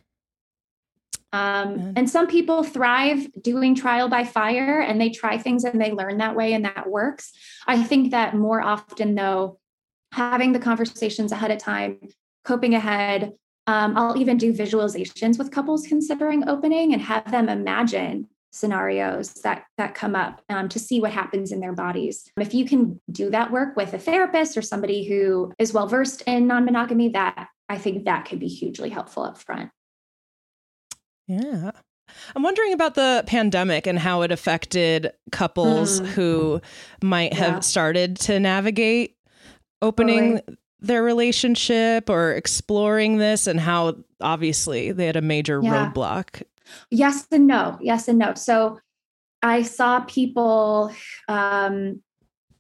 Um, 1.33 1.93
and 1.97 2.09
some 2.09 2.29
people 2.29 2.63
thrive 2.63 3.27
doing 3.43 3.75
trial 3.75 4.09
by 4.09 4.25
fire 4.25 4.81
and 4.81 5.01
they 5.01 5.11
try 5.11 5.37
things 5.37 5.65
and 5.65 5.81
they 5.81 5.91
learn 5.93 6.19
that 6.19 6.37
way 6.37 6.53
and 6.53 6.65
that 6.65 6.89
works. 6.89 7.33
I 7.67 7.83
think 7.83 8.13
that 8.13 8.35
more 8.35 8.63
often 8.63 9.15
though 9.17 9.59
having 10.13 10.53
the 10.53 10.61
conversations 10.61 11.33
ahead 11.33 11.51
of 11.51 11.59
time 11.59 11.99
coping 12.45 12.75
ahead 12.75 13.33
um, 13.67 13.97
I'll 13.97 14.17
even 14.17 14.37
do 14.37 14.53
visualizations 14.53 15.39
with 15.39 15.51
couples 15.51 15.87
considering 15.87 16.49
opening 16.49 16.93
and 16.93 17.03
have 17.03 17.31
them 17.31 17.49
imagine 17.49 18.29
scenarios 18.53 19.35
that 19.43 19.65
that 19.77 19.95
come 19.95 20.15
up 20.17 20.41
um, 20.49 20.69
to 20.71 20.79
see 20.79 21.01
what 21.01 21.13
happens 21.13 21.53
in 21.53 21.61
their 21.61 21.73
bodies. 21.75 22.31
If 22.39 22.55
you 22.55 22.65
can 22.65 23.01
do 23.11 23.29
that 23.31 23.51
work 23.51 23.77
with 23.77 23.93
a 23.93 23.99
therapist 23.99 24.57
or 24.57 24.63
somebody 24.63 25.05
who 25.05 25.53
is 25.59 25.73
well 25.75 25.87
versed 25.87 26.23
in 26.23 26.47
non-monogamy, 26.47 27.11
that 27.11 27.49
I 27.69 27.77
think 27.79 28.05
that 28.05 28.25
could 28.27 28.39
be 28.39 28.49
hugely 28.49 28.89
helpful 28.89 29.25
up 29.25 29.39
front. 29.39 29.71
Yeah. 31.27 31.73
I'm 32.37 32.43
wondering 32.43 32.73
about 32.73 32.95
the 32.95 33.25
pandemic 33.27 33.87
and 33.87 33.99
how 33.99 34.23
it 34.23 34.31
affected 34.31 35.13
couples 35.33 36.01
Mm. 36.01 36.07
who 36.07 36.61
might 37.03 37.33
have 37.35 37.55
Yeah. 37.55 37.61
started 37.61 38.17
to 38.21 38.39
navigate 38.39 39.17
opening 39.83 40.41
their 40.81 41.03
relationship 41.03 42.11
or 42.11 42.33
exploring 42.33 43.19
this 43.19 43.47
and 43.47 43.59
how 43.61 43.97
obviously 44.21 44.93
they 44.93 45.07
had 45.07 45.17
a 45.17 45.23
major 45.23 45.61
Yeah. 45.63 45.91
roadblock. 45.93 46.43
Yes 46.91 47.27
and 47.31 47.47
no. 47.47 47.79
Yes 47.81 48.09
and 48.09 48.19
no. 48.19 48.35
So 48.35 48.79
I 49.43 49.63
saw 49.63 50.01
people 50.01 50.93
um 51.29 52.03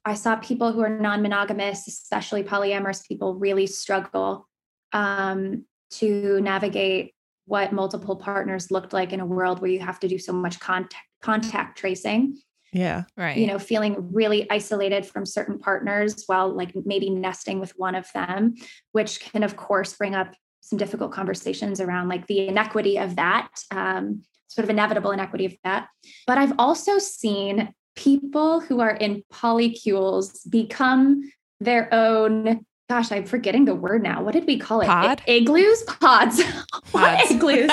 I 0.04 0.14
saw 0.14 0.36
people 0.36 0.70
who 0.72 0.80
are 0.80 0.88
non-monogamous, 0.88 1.88
especially 1.88 2.44
polyamorous 2.44 3.06
people 3.06 3.34
really 3.34 3.66
struggle 3.66 4.48
um 4.92 5.64
to 5.90 6.40
navigate 6.40 7.12
what 7.46 7.72
multiple 7.72 8.16
partners 8.16 8.70
looked 8.70 8.92
like 8.92 9.12
in 9.12 9.20
a 9.20 9.26
world 9.26 9.60
where 9.60 9.70
you 9.70 9.78
have 9.80 10.00
to 10.00 10.08
do 10.08 10.18
so 10.18 10.32
much 10.32 10.58
contact 10.60 11.02
contact 11.22 11.78
tracing 11.78 12.36
Yeah. 12.72 13.04
Right. 13.16 13.36
you 13.36 13.46
know 13.46 13.58
feeling 13.58 14.12
really 14.12 14.50
isolated 14.50 15.06
from 15.06 15.24
certain 15.24 15.58
partners 15.58 16.24
while 16.26 16.54
like 16.54 16.72
maybe 16.84 17.10
nesting 17.10 17.60
with 17.60 17.72
one 17.76 17.94
of 17.94 18.06
them 18.12 18.54
which 18.92 19.20
can 19.20 19.42
of 19.42 19.56
course 19.56 19.94
bring 19.94 20.14
up 20.14 20.34
some 20.60 20.78
difficult 20.78 21.12
conversations 21.12 21.80
around 21.80 22.08
like 22.08 22.26
the 22.26 22.48
inequity 22.48 22.98
of 22.98 23.16
that 23.16 23.48
um, 23.70 24.22
sort 24.48 24.64
of 24.64 24.70
inevitable 24.70 25.12
inequity 25.12 25.46
of 25.46 25.54
that 25.64 25.88
but 26.26 26.38
i've 26.38 26.52
also 26.58 26.98
seen 26.98 27.72
people 27.94 28.60
who 28.60 28.80
are 28.80 28.94
in 28.94 29.22
polycules 29.32 30.38
become 30.50 31.22
their 31.60 31.92
own 31.94 32.64
gosh 32.88 33.10
i'm 33.10 33.24
forgetting 33.24 33.64
the 33.64 33.74
word 33.74 34.00
now 34.02 34.22
what 34.22 34.32
did 34.32 34.46
we 34.46 34.58
call 34.58 34.80
it 34.80 34.86
Pod? 34.86 35.20
I- 35.26 35.30
igloos 35.30 35.82
pods 35.84 36.40
what 36.92 37.18
Pods. 37.18 37.30
igloos 37.32 37.68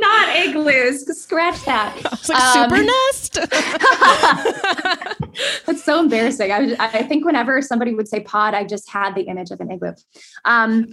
not 0.00 0.36
igloos 0.36 1.04
scratch 1.20 1.64
that 1.64 1.94
It's 2.12 2.28
like 2.28 2.42
Um, 2.42 2.70
super 2.70 2.82
nest. 2.82 3.34
That's 5.66 5.82
so 5.82 5.98
embarrassing. 6.00 6.52
I, 6.52 6.60
was- 6.60 6.76
I 6.78 7.02
think 7.02 7.24
whenever 7.24 7.60
somebody 7.60 7.92
would 7.94 8.08
say 8.08 8.20
pod, 8.20 8.54
I 8.54 8.64
just 8.64 8.88
had 8.88 9.14
the 9.14 9.22
image 9.22 9.50
of 9.50 9.60
an 9.60 9.70
igloo. 9.70 9.92
Um, 10.44 10.86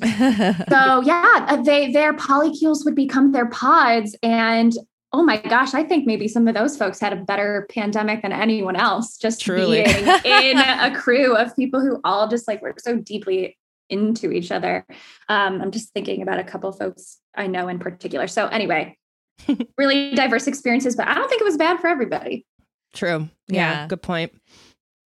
so 0.70 1.02
yeah, 1.02 1.62
they 1.64 1.92
their 1.92 2.14
polycules 2.14 2.84
would 2.86 2.96
become 2.96 3.32
their 3.34 3.48
pods, 3.50 4.16
and 4.24 4.74
oh 5.14 5.24
my 5.24 5.38
gosh, 5.38 5.74
I 5.74 5.84
think 5.84 6.08
maybe 6.08 6.28
some 6.28 6.48
of 6.48 6.56
those 6.56 6.78
folks 6.78 7.00
had 7.00 7.14
a 7.14 7.18
better 7.18 7.68
pandemic 7.70 8.22
than 8.22 8.32
anyone 8.32 8.76
else. 8.76 9.18
Just 9.18 9.42
Truly. 9.42 9.84
being 9.84 10.08
in 10.26 10.58
a 10.58 10.96
crew 10.96 11.36
of 11.36 11.56
people 11.56 11.82
who 11.82 12.00
all 12.04 12.28
just 12.28 12.48
like 12.48 12.62
were 12.62 12.74
so 12.78 12.98
deeply 12.98 13.58
into 13.90 14.32
each 14.32 14.52
other. 14.52 14.86
Um, 15.28 15.62
I'm 15.62 15.72
just 15.72 15.94
thinking 15.94 16.22
about 16.22 16.40
a 16.40 16.44
couple 16.44 16.72
folks 16.72 17.20
I 17.36 17.48
know 17.48 17.68
in 17.68 17.78
particular. 17.78 18.28
So 18.28 18.48
anyway, 18.48 18.98
really 19.78 20.16
diverse 20.16 20.48
experiences, 20.48 20.96
but 20.96 21.08
I 21.08 21.14
don't 21.14 21.28
think 21.28 21.42
it 21.42 21.46
was 21.46 21.58
bad 21.58 21.80
for 21.80 21.88
everybody. 21.88 22.46
True. 22.94 23.30
Yeah. 23.48 23.82
Yeah. 23.82 23.88
Good 23.88 24.02
point. 24.02 24.32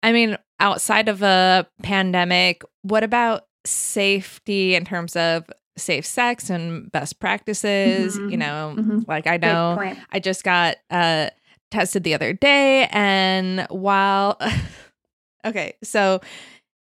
I 0.02 0.14
mean, 0.14 0.38
outside 0.60 1.10
of 1.10 1.22
a 1.22 1.68
pandemic, 1.84 2.64
what 2.84 3.04
about 3.04 3.44
safety 3.66 4.76
in 4.76 4.86
terms 4.86 5.16
of 5.16 5.46
safe 5.80 6.06
sex 6.06 6.50
and 6.50 6.92
best 6.92 7.20
practices? 7.20 8.18
You 8.18 8.38
Mhm. 8.38 8.40
know, 8.40 8.76
Mhm. 8.78 9.08
like 9.08 9.26
I 9.28 9.38
know. 9.38 9.76
I 10.12 10.20
just 10.20 10.44
got 10.44 10.76
uh 10.92 11.30
tested 11.72 12.04
the 12.04 12.14
other 12.14 12.34
day 12.34 12.88
and 12.92 13.66
while 13.70 14.38
okay, 15.46 15.74
so 15.84 16.20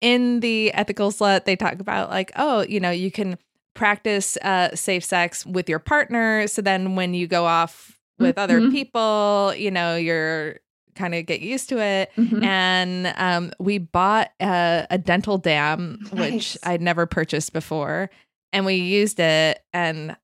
in 0.01 0.41
the 0.41 0.73
ethical 0.75 1.11
slut 1.11 1.45
they 1.45 1.57
talk 1.57 1.75
about 1.81 2.11
like, 2.11 2.33
oh, 2.37 2.63
you 2.69 2.81
know, 2.81 2.91
you 2.91 3.11
can 3.11 3.39
practice 3.75 4.37
uh 4.43 4.75
safe 4.75 5.05
sex 5.05 5.45
with 5.45 5.69
your 5.69 5.79
partner 5.81 6.47
so 6.47 6.63
then 6.63 6.95
when 6.95 7.13
you 7.15 7.27
go 7.27 7.45
off 7.45 7.99
with 8.19 8.39
other 8.39 8.61
Mhm. 8.61 8.71
people, 8.71 9.53
you 9.57 9.71
know, 9.71 9.97
you're 9.97 10.61
kind 10.95 11.13
of 11.13 11.27
get 11.27 11.41
used 11.41 11.69
to 11.69 11.81
it 11.83 12.09
Mhm. 12.17 12.41
and 12.45 13.13
um, 13.17 13.51
we 13.59 13.79
bought 13.79 14.31
a, 14.41 14.87
a 14.91 14.97
dental 14.97 15.39
dam 15.39 15.99
which 16.13 16.57
i'd 16.63 16.81
never 16.81 17.05
purchased 17.05 17.53
before 17.53 18.09
and 18.55 18.65
we 18.65 18.77
used 18.77 19.21
it 19.21 19.59
and 19.75 20.17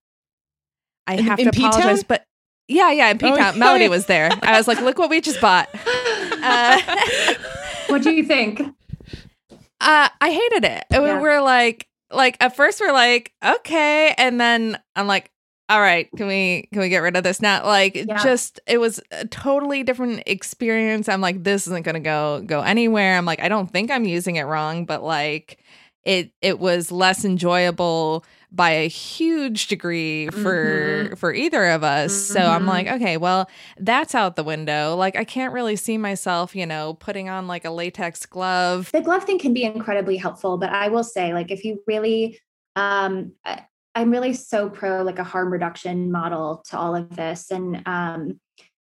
i 1.07 1.15
In- 1.15 1.25
have 1.25 1.39
in 1.39 1.51
to 1.51 1.57
apologize 1.57 1.83
P-Town? 1.99 2.05
but 2.07 2.25
yeah 2.67 2.91
yeah 2.91 3.09
in 3.09 3.17
Oh, 3.17 3.19
p-town 3.19 3.37
yeah. 3.37 3.51
melody 3.59 3.87
was 3.89 4.05
there 4.07 4.29
i 4.41 4.57
was 4.57 4.67
like 4.67 4.81
look 4.81 4.97
what 4.97 5.09
we 5.09 5.21
just 5.21 5.39
bought 5.41 5.69
uh, 6.43 6.79
what 7.87 8.01
do 8.01 8.11
you 8.11 8.23
think? 8.23 8.61
uh, 9.81 10.09
i 10.21 10.31
hated 10.31 10.63
it 10.65 10.85
we 10.91 10.97
Yeah. 10.97 11.19
we're 11.21 11.41
like 11.41 11.87
like 12.11 12.37
at 12.39 12.55
first 12.55 12.79
we're 12.79 12.91
like 12.93 13.33
okay 13.43 14.13
and 14.17 14.39
then 14.39 14.79
i'm 14.95 15.07
like 15.07 15.29
all 15.69 15.79
right 15.79 16.09
can 16.17 16.27
we 16.27 16.67
can 16.73 16.81
we 16.81 16.89
get 16.89 16.99
rid 16.99 17.15
of 17.15 17.23
this 17.23 17.41
now 17.41 17.65
like 17.65 17.95
Yeah. 17.95 18.21
just 18.23 18.59
it 18.67 18.77
was 18.77 18.99
a 19.11 19.25
totally 19.27 19.83
different 19.83 20.23
experience 20.25 21.07
i'm 21.07 21.21
like 21.21 21.43
this 21.43 21.67
isn't 21.67 21.83
gonna 21.85 21.99
go 22.01 22.41
go 22.45 22.61
anywhere 22.61 23.17
i'm 23.17 23.25
like 23.25 23.41
i 23.41 23.47
don't 23.49 23.71
think 23.71 23.89
i'm 23.91 24.03
using 24.05 24.35
it 24.35 24.43
wrong 24.43 24.85
but 24.85 25.01
like 25.03 25.59
it 26.03 26.31
it 26.41 26.59
was 26.59 26.91
less 26.91 27.23
enjoyable 27.25 28.25
by 28.53 28.71
a 28.71 28.87
huge 28.89 29.67
degree 29.67 30.27
for 30.29 31.09
Mhm. 31.11 31.17
for 31.17 31.33
either 31.33 31.67
of 31.67 31.83
us. 31.83 32.13
So 32.13 32.39
i'm 32.41 32.65
like 32.65 32.87
okay 32.87 33.15
well 33.17 33.49
that's 33.79 34.13
out 34.13 34.35
the 34.35 34.43
window. 34.43 34.95
Like 34.95 35.15
i 35.15 35.23
can't 35.23 35.53
really 35.53 35.75
see 35.75 35.97
myself 35.97 36.55
you 36.55 36.65
know 36.65 36.95
putting 36.95 37.29
on 37.29 37.47
like 37.47 37.63
a 37.65 37.71
latex 37.71 38.25
glove. 38.25 38.89
The 38.91 39.01
glove 39.01 39.23
thing 39.23 39.39
can 39.39 39.53
be 39.53 39.63
incredibly 39.63 40.17
helpful, 40.17 40.57
but 40.57 40.69
I 40.71 40.89
will 40.89 41.03
say, 41.03 41.33
like, 41.33 41.49
if 41.51 41.63
you 41.63 41.81
really, 41.87 42.39
um, 42.75 43.33
I, 43.45 43.65
I'm 43.95 44.09
really 44.11 44.33
so 44.33 44.69
pro 44.69 45.03
like 45.03 45.19
a 45.19 45.23
harm 45.23 45.51
reduction 45.51 46.11
model 46.11 46.63
to 46.69 46.77
all 46.77 46.95
of 46.95 47.09
this, 47.15 47.51
and 47.51 47.81
um, 47.85 48.39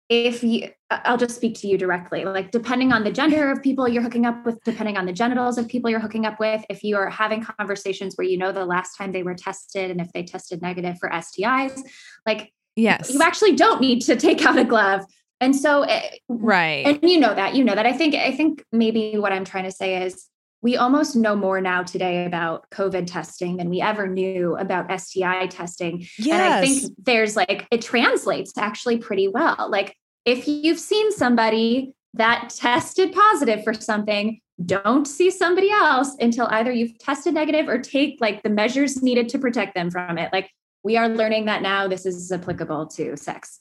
if 0.09 0.43
you 0.43 0.69
i'll 0.91 1.17
just 1.17 1.35
speak 1.35 1.59
to 1.59 1.67
you 1.67 1.77
directly. 1.77 2.25
Like 2.25 2.51
depending 2.51 2.93
on 2.93 3.03
the 3.03 3.11
gender 3.11 3.51
of 3.51 3.61
people 3.61 3.87
you're 3.87 4.03
hooking 4.03 4.25
up 4.25 4.45
with 4.45 4.63
depending 4.63 4.97
on 4.97 5.05
the 5.05 5.13
genitals 5.13 5.57
of 5.57 5.67
people 5.67 5.89
you're 5.89 5.99
hooking 5.99 6.25
up 6.25 6.39
with 6.39 6.63
if 6.69 6.83
you 6.83 6.95
are 6.95 7.09
having 7.09 7.43
conversations 7.43 8.15
where 8.15 8.27
you 8.27 8.37
know 8.37 8.51
the 8.51 8.65
last 8.65 8.95
time 8.95 9.11
they 9.11 9.23
were 9.23 9.33
tested 9.33 9.89
and 9.89 9.99
if 9.99 10.11
they 10.13 10.23
tested 10.23 10.61
negative 10.61 10.97
for 10.99 11.09
stis 11.09 11.81
like 12.25 12.51
yes. 12.75 13.11
you 13.11 13.21
actually 13.21 13.55
don't 13.55 13.81
need 13.81 14.01
to 14.01 14.15
take 14.15 14.45
out 14.45 14.57
a 14.57 14.63
glove. 14.63 15.01
And 15.41 15.55
so 15.55 15.83
eh, 15.83 16.17
right. 16.29 16.85
and 16.85 16.99
you 17.01 17.19
know 17.19 17.33
that 17.33 17.55
you 17.55 17.63
know 17.63 17.75
that. 17.75 17.85
I 17.85 17.93
think 17.93 18.15
i 18.15 18.31
think 18.31 18.63
maybe 18.71 19.17
what 19.17 19.33
i'm 19.33 19.43
trying 19.43 19.65
to 19.65 19.71
say 19.71 20.03
is 20.03 20.27
we 20.61 20.77
almost 20.77 21.15
know 21.15 21.35
more 21.35 21.61
now 21.61 21.83
today 21.83 22.25
about 22.25 22.69
COVID 22.71 23.05
testing 23.05 23.57
than 23.57 23.69
we 23.69 23.81
ever 23.81 24.07
knew 24.07 24.55
about 24.57 24.89
STI 24.99 25.47
testing. 25.47 26.07
Yes. 26.17 26.33
And 26.33 26.41
I 26.41 26.61
think 26.61 26.93
there's 27.03 27.35
like, 27.35 27.67
it 27.71 27.81
translates 27.81 28.57
actually 28.57 28.97
pretty 28.97 29.27
well. 29.27 29.67
Like, 29.69 29.95
if 30.25 30.47
you've 30.47 30.79
seen 30.79 31.11
somebody 31.11 31.93
that 32.15 32.49
tested 32.49 33.13
positive 33.13 33.63
for 33.63 33.73
something, 33.73 34.39
don't 34.65 35.05
see 35.05 35.29
somebody 35.29 35.69
else 35.69 36.15
until 36.19 36.47
either 36.47 36.71
you've 36.71 36.97
tested 36.97 37.33
negative 37.33 37.67
or 37.67 37.77
take 37.77 38.17
like 38.19 38.41
the 38.41 38.49
measures 38.49 39.03
needed 39.03 39.29
to 39.29 39.37
protect 39.37 39.75
them 39.75 39.91
from 39.91 40.17
it. 40.17 40.31
Like, 40.33 40.49
we 40.83 40.97
are 40.97 41.09
learning 41.09 41.45
that 41.45 41.61
now 41.61 41.87
this 41.87 42.05
is 42.05 42.31
applicable 42.31 42.87
to 42.87 43.17
sex. 43.17 43.59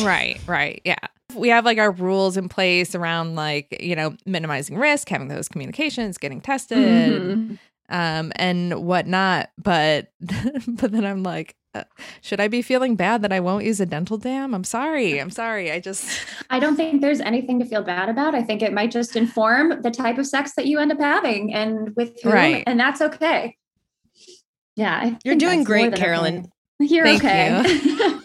Right, 0.00 0.40
right. 0.46 0.80
Yeah. 0.84 0.96
We 1.34 1.48
have 1.50 1.64
like 1.64 1.78
our 1.78 1.90
rules 1.90 2.36
in 2.36 2.48
place 2.48 2.94
around 2.94 3.34
like, 3.34 3.76
you 3.80 3.94
know, 3.94 4.16
minimizing 4.24 4.76
risk, 4.78 5.08
having 5.08 5.28
those 5.28 5.48
communications, 5.48 6.16
getting 6.18 6.40
tested, 6.40 6.78
Mhm. 7.22 7.58
um, 7.90 8.32
and 8.36 8.84
whatnot. 8.84 9.50
But 9.62 10.12
but 10.20 10.90
then 10.92 11.04
I'm 11.04 11.22
like, 11.22 11.54
uh, 11.74 11.84
should 12.22 12.40
I 12.40 12.48
be 12.48 12.62
feeling 12.62 12.96
bad 12.96 13.20
that 13.22 13.32
I 13.32 13.40
won't 13.40 13.64
use 13.66 13.78
a 13.78 13.84
dental 13.86 14.16
dam? 14.16 14.54
I'm 14.54 14.64
sorry. 14.64 15.20
I'm 15.20 15.30
sorry. 15.30 15.70
I 15.70 15.80
just 15.80 16.08
I 16.50 16.58
don't 16.58 16.76
think 16.76 17.02
there's 17.02 17.20
anything 17.20 17.58
to 17.58 17.66
feel 17.66 17.82
bad 17.82 18.08
about. 18.08 18.34
I 18.34 18.42
think 18.42 18.62
it 18.62 18.72
might 18.72 18.90
just 18.90 19.14
inform 19.14 19.82
the 19.82 19.90
type 19.90 20.16
of 20.16 20.26
sex 20.26 20.54
that 20.56 20.66
you 20.66 20.78
end 20.78 20.92
up 20.92 20.98
having 21.00 21.52
and 21.52 21.94
with 21.94 22.18
whom, 22.22 22.32
Right. 22.32 22.64
and 22.66 22.80
that's 22.80 23.02
okay. 23.02 23.54
Yeah, 24.76 24.94
I 24.94 25.18
You're 25.24 25.34
doing 25.36 25.62
great, 25.62 25.94
Carolyn. 25.94 26.50
You're 26.80 27.04
Thank 27.04 27.24
okay. 27.24 28.18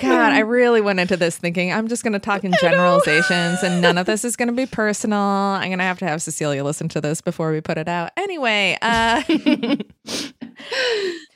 God, 0.00 0.32
I 0.32 0.38
really 0.40 0.80
went 0.80 1.00
into 1.00 1.16
this 1.16 1.36
thinking 1.36 1.72
I'm 1.72 1.88
just 1.88 2.02
going 2.02 2.12
to 2.12 2.18
talk 2.18 2.44
in 2.44 2.52
generalizations 2.60 3.62
and 3.62 3.80
none 3.80 3.98
of 3.98 4.06
this 4.06 4.24
is 4.24 4.36
going 4.36 4.48
to 4.48 4.54
be 4.54 4.66
personal. 4.66 5.18
I'm 5.18 5.68
going 5.68 5.78
to 5.78 5.84
have 5.84 5.98
to 6.00 6.06
have 6.06 6.22
Cecilia 6.22 6.64
listen 6.64 6.88
to 6.90 7.00
this 7.00 7.20
before 7.20 7.52
we 7.52 7.60
put 7.60 7.78
it 7.78 7.88
out. 7.88 8.10
Anyway, 8.16 8.76
uh 8.82 9.22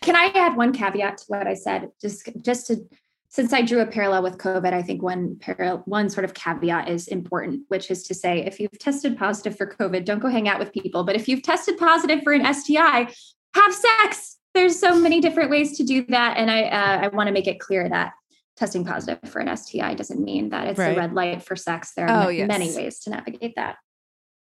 Can 0.00 0.16
I 0.16 0.32
add 0.34 0.56
one 0.56 0.72
caveat 0.72 1.18
to 1.18 1.24
what 1.28 1.46
I 1.46 1.54
said? 1.54 1.90
Just 2.00 2.28
just 2.42 2.66
to 2.68 2.84
since 3.28 3.52
I 3.52 3.62
drew 3.62 3.80
a 3.80 3.86
parallel 3.86 4.24
with 4.24 4.38
COVID, 4.38 4.72
I 4.72 4.82
think 4.82 5.02
one 5.02 5.36
parallel 5.40 5.82
one 5.86 6.10
sort 6.10 6.24
of 6.24 6.34
caveat 6.34 6.88
is 6.88 7.06
important, 7.06 7.62
which 7.68 7.90
is 7.90 8.02
to 8.08 8.14
say 8.14 8.44
if 8.44 8.58
you've 8.58 8.76
tested 8.78 9.16
positive 9.16 9.56
for 9.56 9.66
COVID, 9.66 10.04
don't 10.04 10.18
go 10.18 10.28
hang 10.28 10.48
out 10.48 10.58
with 10.58 10.72
people. 10.72 11.04
But 11.04 11.14
if 11.14 11.28
you've 11.28 11.42
tested 11.42 11.78
positive 11.78 12.22
for 12.24 12.32
an 12.32 12.52
STI, 12.52 13.12
have 13.54 13.74
sex. 13.74 14.38
There's 14.54 14.78
so 14.78 14.98
many 14.98 15.20
different 15.20 15.50
ways 15.50 15.76
to 15.78 15.84
do 15.84 16.04
that, 16.08 16.36
and 16.36 16.50
I 16.50 16.62
uh, 16.64 17.00
I 17.04 17.08
want 17.08 17.28
to 17.28 17.32
make 17.32 17.46
it 17.46 17.60
clear 17.60 17.88
that 17.88 18.12
testing 18.56 18.84
positive 18.84 19.18
for 19.30 19.38
an 19.40 19.56
STI 19.56 19.94
doesn't 19.94 20.20
mean 20.22 20.50
that 20.50 20.66
it's 20.66 20.78
Right. 20.78 20.96
a 20.96 21.00
red 21.00 21.12
light 21.14 21.42
for 21.42 21.56
sex. 21.56 21.92
There 21.94 22.08
are 22.08 22.26
Oh, 22.26 22.28
yes. 22.28 22.48
many 22.48 22.74
ways 22.74 22.98
to 23.00 23.10
navigate 23.10 23.54
that. 23.56 23.76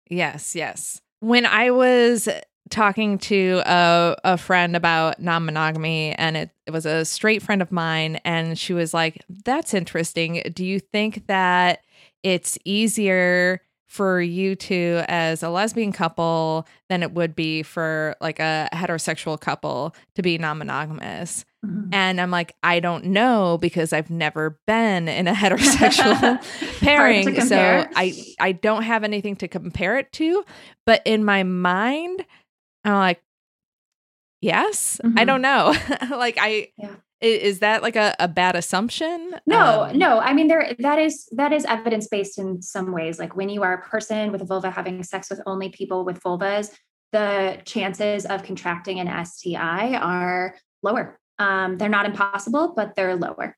Yes, 0.08 0.54
yes. 0.54 1.00
When 1.20 1.44
I 1.44 1.70
was 1.70 2.28
talking 2.70 3.18
to 3.18 3.62
a, 3.66 4.16
a 4.24 4.38
friend 4.38 4.74
about 4.76 5.20
non 5.20 5.44
monogamy, 5.44 6.12
and 6.12 6.36
it, 6.36 6.50
it 6.66 6.70
was 6.70 6.86
a 6.86 7.04
straight 7.04 7.42
friend 7.42 7.60
of 7.60 7.70
mine, 7.72 8.20
and 8.24 8.58
she 8.58 8.72
was 8.72 8.94
like, 8.94 9.22
That's 9.44 9.74
interesting. 9.74 10.42
Do 10.54 10.64
you 10.64 10.78
think 10.80 11.26
that 11.26 11.80
it's 12.22 12.58
easier 12.64 13.60
for 13.86 14.20
you 14.20 14.54
two 14.56 15.02
as 15.08 15.42
a 15.42 15.48
lesbian 15.48 15.92
couple 15.92 16.66
than 16.88 17.02
it 17.02 17.12
would 17.12 17.34
be 17.36 17.62
for 17.62 18.16
like 18.20 18.38
a 18.40 18.68
heterosexual 18.72 19.40
couple 19.40 19.94
to 20.16 20.22
be 20.22 20.38
non 20.38 20.58
monogamous? 20.58 21.44
And 21.92 22.20
I'm 22.20 22.30
like, 22.30 22.54
I 22.62 22.78
don't 22.78 23.06
know 23.06 23.58
because 23.60 23.92
I've 23.92 24.08
never 24.08 24.60
been 24.68 25.08
in 25.08 25.26
a 25.26 25.32
heterosexual 25.34 26.40
pairing. 26.80 27.40
So. 27.40 27.56
I 27.96 28.14
I 28.38 28.52
don't 28.52 28.82
have 28.84 29.02
anything 29.02 29.34
to 29.36 29.48
compare 29.48 29.98
it 29.98 30.12
to. 30.12 30.44
But 30.84 31.02
in 31.04 31.24
my 31.24 31.42
mind, 31.42 32.24
I'm 32.84 32.94
like, 32.94 33.20
yes. 34.40 35.00
I 35.04 35.08
Mhm. 35.08 35.26
don't 35.26 35.42
know. 35.42 35.74
like 36.16 36.38
I 36.40 36.68
Yeah. 36.76 36.94
Is 37.20 37.60
that 37.60 37.82
like 37.82 37.96
a, 37.96 38.14
a 38.18 38.28
bad 38.28 38.56
assumption? 38.56 39.34
No, 39.46 39.84
Um, 39.84 39.98
no. 39.98 40.18
I 40.18 40.32
mean, 40.32 40.48
there 40.48 40.74
that 40.78 40.98
is 40.98 41.28
that 41.32 41.52
is 41.52 41.64
evidence 41.64 42.08
based 42.08 42.38
in 42.38 42.60
some 42.60 42.92
ways. 42.92 43.18
Like 43.18 43.36
when 43.36 43.48
you 43.48 43.62
are 43.62 43.74
a 43.74 43.82
person 43.82 44.32
with 44.32 44.42
a 44.42 44.44
vulva 44.44 44.70
having 44.70 45.02
sex 45.02 45.30
with 45.30 45.40
only 45.46 45.70
people 45.70 46.04
with 46.04 46.22
vulvas, 46.22 46.70
the 47.12 47.58
chances 47.64 48.26
of 48.26 48.42
contracting 48.42 49.00
an 49.00 49.24
STI 49.24 49.94
are 49.96 50.56
lower. 50.82 51.18
Um, 51.38 51.78
they're 51.78 51.88
not 51.88 52.06
impossible, 52.06 52.74
but 52.76 52.94
they're 52.96 53.16
lower. 53.16 53.56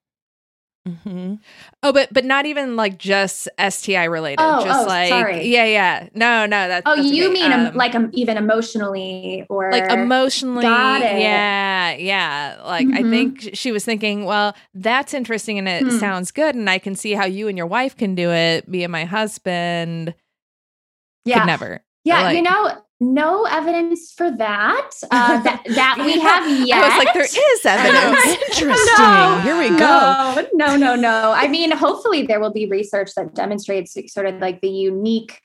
Mm-hmm. 0.88 1.34
Oh, 1.82 1.92
but 1.92 2.12
but 2.12 2.24
not 2.24 2.46
even 2.46 2.76
like 2.76 2.98
just 2.98 3.48
STI 3.58 4.04
related. 4.04 4.42
Oh, 4.42 4.64
just 4.64 4.84
oh, 4.84 4.86
like 4.88 5.08
sorry. 5.08 5.46
yeah, 5.48 5.64
yeah. 5.64 6.08
No, 6.14 6.46
no, 6.46 6.68
that's 6.68 6.82
Oh, 6.86 6.96
that's 6.96 7.08
you 7.10 7.24
okay. 7.24 7.32
mean 7.34 7.52
um, 7.52 7.66
Um, 7.66 7.74
like 7.74 7.94
um, 7.94 8.10
even 8.12 8.36
emotionally 8.36 9.44
or 9.50 9.70
like 9.70 9.90
emotionally 9.90 10.62
Got 10.62 11.02
it. 11.02 11.20
yeah 11.20 11.92
yeah 11.94 12.60
like 12.64 12.86
i 12.88 13.02
Mhm. 13.02 13.10
think 13.10 13.50
she 13.54 13.72
was 13.72 13.84
thinking 13.84 14.24
well 14.24 14.54
that's 14.74 15.14
interesting 15.14 15.58
and 15.58 15.68
it 15.68 15.82
Hmm. 15.84 15.90
sounds 15.98 16.30
good 16.30 16.54
and 16.54 16.68
i 16.68 16.78
can 16.78 16.94
see 16.94 17.12
how 17.12 17.24
you 17.24 17.48
and 17.48 17.56
your 17.56 17.66
wife 17.66 17.96
can 17.96 18.14
do 18.14 18.30
it 18.30 18.68
me 18.68 18.84
and 18.84 18.92
my 18.92 19.04
husband 19.04 20.14
Yeah. 21.24 21.40
could 21.40 21.46
never 21.46 21.80
Yeah, 22.04 22.22
Like- 22.22 22.36
you 22.36 22.42
know, 22.42 22.72
no 23.00 23.44
evidence 23.44 24.12
for 24.12 24.30
that. 24.30 24.90
Uh, 25.10 25.40
that 25.42 25.62
that 25.68 25.96
we 26.04 26.18
have 26.18 26.66
yet. 26.66 26.82
i 26.82 26.88
was 26.88 27.04
like 27.04 27.14
there 27.14 27.22
is 27.24 27.60
evidence 27.64 28.26
Interesting. 28.58 29.42
Here 29.42 29.58
we 29.58 29.78
go. 29.78 30.46
No, 30.54 30.76
no, 30.76 30.76
no, 30.76 30.96
no. 30.96 31.32
I 31.32 31.48
mean, 31.48 31.70
hopefully 31.70 32.26
there 32.26 32.40
will 32.40 32.52
be 32.52 32.66
research 32.66 33.10
that 33.16 33.34
demonstrates 33.34 33.96
sort 34.12 34.26
of 34.26 34.40
like 34.40 34.60
the 34.60 34.68
unique 34.68 35.40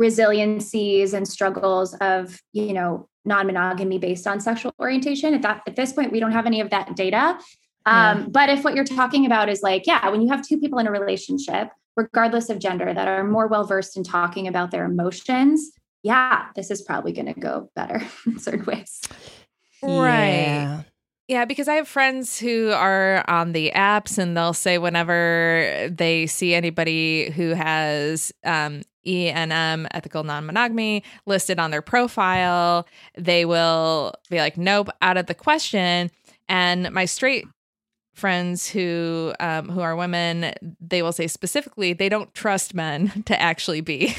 resiliencies 0.00 1.12
and 1.12 1.26
struggles 1.26 1.94
of, 1.94 2.40
you 2.52 2.72
know, 2.72 3.08
non-monogamy 3.24 3.98
based 3.98 4.26
on 4.26 4.40
sexual 4.40 4.72
orientation. 4.78 5.34
At 5.34 5.42
that 5.42 5.62
at 5.66 5.76
this 5.76 5.92
point, 5.92 6.12
we 6.12 6.20
don't 6.20 6.32
have 6.32 6.46
any 6.46 6.60
of 6.60 6.70
that 6.70 6.94
data. 6.94 7.38
Um, 7.86 8.30
but 8.30 8.50
if 8.50 8.64
what 8.64 8.74
you're 8.74 8.84
talking 8.84 9.24
about 9.24 9.48
is 9.48 9.62
like, 9.62 9.86
yeah, 9.86 10.10
when 10.10 10.20
you 10.20 10.28
have 10.28 10.46
two 10.46 10.58
people 10.58 10.78
in 10.78 10.86
a 10.86 10.90
relationship, 10.90 11.70
regardless 11.96 12.50
of 12.50 12.58
gender, 12.58 12.92
that 12.92 13.08
are 13.08 13.24
more 13.24 13.46
well 13.46 13.64
versed 13.64 13.96
in 13.96 14.04
talking 14.04 14.46
about 14.46 14.70
their 14.70 14.84
emotions, 14.84 15.72
yeah, 16.02 16.46
this 16.54 16.70
is 16.70 16.82
probably 16.82 17.12
going 17.12 17.32
to 17.32 17.38
go 17.38 17.70
better 17.74 18.02
in 18.26 18.38
certain 18.38 18.64
ways. 18.64 19.02
right 19.82 20.52
Yeah. 20.52 20.82
Yeah, 21.28 21.44
because 21.44 21.68
I 21.68 21.74
have 21.74 21.86
friends 21.86 22.38
who 22.38 22.70
are 22.70 23.22
on 23.28 23.52
the 23.52 23.70
apps 23.72 24.16
and 24.16 24.34
they'll 24.34 24.54
say 24.54 24.78
whenever 24.78 25.90
they 25.92 26.26
see 26.26 26.54
anybody 26.54 27.28
who 27.28 27.50
has 27.50 28.32
um, 28.44 28.80
ENM, 29.06 29.86
ethical 29.90 30.24
non 30.24 30.46
monogamy, 30.46 31.04
listed 31.26 31.58
on 31.58 31.70
their 31.70 31.82
profile, 31.82 32.88
they 33.14 33.44
will 33.44 34.14
be 34.30 34.38
like, 34.38 34.56
nope, 34.56 34.88
out 35.02 35.18
of 35.18 35.26
the 35.26 35.34
question. 35.34 36.10
And 36.48 36.90
my 36.92 37.04
straight 37.04 37.44
friends 38.18 38.68
who 38.68 39.32
um, 39.40 39.68
who 39.68 39.80
are 39.80 39.96
women, 39.96 40.52
they 40.80 41.02
will 41.02 41.12
say 41.12 41.26
specifically 41.26 41.92
they 41.92 42.08
don't 42.08 42.32
trust 42.34 42.74
men 42.74 43.22
to 43.26 43.40
actually 43.40 43.80
be 43.80 44.14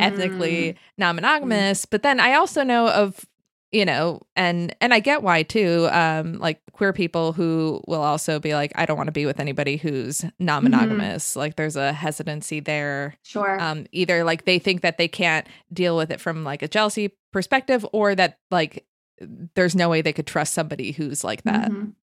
ethnically 0.00 0.76
non-monogamous. 0.98 1.84
But 1.84 2.02
then 2.02 2.20
I 2.20 2.34
also 2.34 2.62
know 2.62 2.88
of 2.88 3.24
you 3.72 3.84
know 3.84 4.20
and 4.36 4.74
and 4.80 4.94
i 4.94 5.00
get 5.00 5.24
why 5.24 5.42
too 5.42 5.88
um 5.90 6.38
like 6.38 6.60
queer 6.70 6.92
people 6.92 7.32
who 7.32 7.82
will 7.88 8.00
also 8.00 8.38
be 8.38 8.54
like 8.54 8.70
i 8.76 8.86
don't 8.86 8.96
want 8.96 9.08
to 9.08 9.12
be 9.12 9.26
with 9.26 9.40
anybody 9.40 9.76
who's 9.76 10.24
non-monogamous 10.38 11.34
like 11.34 11.56
there's 11.56 11.74
a 11.74 11.92
hesitancy 11.92 12.60
there 12.60 13.16
Sure. 13.24 13.60
um 13.60 13.84
either 13.90 14.22
like 14.22 14.44
they 14.44 14.60
think 14.60 14.82
that 14.82 14.98
they 14.98 15.08
can't 15.08 15.48
deal 15.72 15.96
with 15.96 16.12
it 16.12 16.20
from 16.20 16.44
like 16.44 16.62
a 16.62 16.68
jealousy 16.68 17.10
perspective 17.32 17.84
or 17.92 18.14
that 18.14 18.38
like 18.52 18.86
there's 19.56 19.74
no 19.74 19.88
way 19.88 20.00
they 20.00 20.12
could 20.12 20.28
trust 20.28 20.54
somebody 20.54 20.92
who's 20.92 21.24
like 21.24 21.42
that 21.42 21.68
Mhm. 21.72 21.94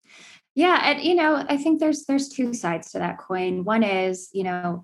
Yeah, 0.55 0.81
and 0.83 1.01
you 1.01 1.15
know, 1.15 1.43
I 1.49 1.57
think 1.57 1.79
there's 1.79 2.05
there's 2.05 2.29
two 2.29 2.53
sides 2.53 2.91
to 2.91 2.99
that 2.99 3.17
coin. 3.17 3.63
One 3.63 3.81
is, 3.81 4.29
you 4.33 4.43
know, 4.43 4.83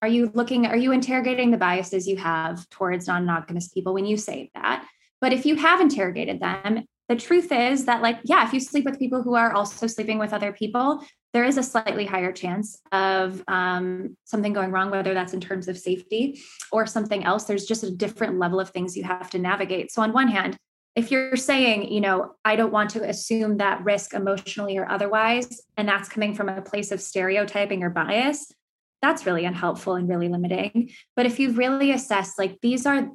are 0.00 0.08
you 0.08 0.30
looking 0.34 0.66
are 0.66 0.76
you 0.76 0.92
interrogating 0.92 1.50
the 1.50 1.58
biases 1.58 2.08
you 2.08 2.16
have 2.16 2.68
towards 2.70 3.06
non-monogamous 3.06 3.68
people 3.68 3.92
when 3.92 4.06
you 4.06 4.16
say 4.16 4.50
that? 4.54 4.86
But 5.20 5.34
if 5.34 5.44
you 5.44 5.56
have 5.56 5.80
interrogated 5.80 6.40
them, 6.40 6.84
the 7.10 7.16
truth 7.16 7.52
is 7.52 7.84
that 7.84 8.00
like 8.00 8.20
yeah, 8.24 8.46
if 8.46 8.54
you 8.54 8.60
sleep 8.60 8.86
with 8.86 8.98
people 8.98 9.22
who 9.22 9.34
are 9.34 9.52
also 9.52 9.86
sleeping 9.86 10.18
with 10.18 10.32
other 10.32 10.52
people, 10.52 11.04
there 11.34 11.44
is 11.44 11.58
a 11.58 11.62
slightly 11.62 12.06
higher 12.06 12.32
chance 12.32 12.80
of 12.90 13.42
um, 13.46 14.16
something 14.24 14.54
going 14.54 14.72
wrong, 14.72 14.90
whether 14.90 15.12
that's 15.12 15.34
in 15.34 15.40
terms 15.40 15.68
of 15.68 15.76
safety 15.76 16.40
or 16.72 16.86
something 16.86 17.24
else. 17.24 17.44
There's 17.44 17.66
just 17.66 17.84
a 17.84 17.90
different 17.90 18.38
level 18.38 18.58
of 18.58 18.70
things 18.70 18.96
you 18.96 19.04
have 19.04 19.28
to 19.30 19.38
navigate. 19.38 19.92
So 19.92 20.00
on 20.00 20.14
one 20.14 20.28
hand, 20.28 20.56
if 20.96 21.10
you're 21.10 21.36
saying, 21.36 21.92
you 21.92 22.00
know, 22.00 22.34
I 22.44 22.56
don't 22.56 22.72
want 22.72 22.90
to 22.90 23.08
assume 23.08 23.58
that 23.58 23.84
risk 23.84 24.12
emotionally 24.12 24.76
or 24.76 24.88
otherwise, 24.90 25.62
and 25.76 25.88
that's 25.88 26.08
coming 26.08 26.34
from 26.34 26.48
a 26.48 26.62
place 26.62 26.90
of 26.90 27.00
stereotyping 27.00 27.82
or 27.82 27.90
bias, 27.90 28.52
that's 29.00 29.24
really 29.24 29.44
unhelpful 29.44 29.94
and 29.94 30.08
really 30.08 30.28
limiting. 30.28 30.90
But 31.16 31.26
if 31.26 31.38
you've 31.38 31.58
really 31.58 31.92
assessed, 31.92 32.38
like, 32.38 32.58
these 32.60 32.86
are 32.86 33.08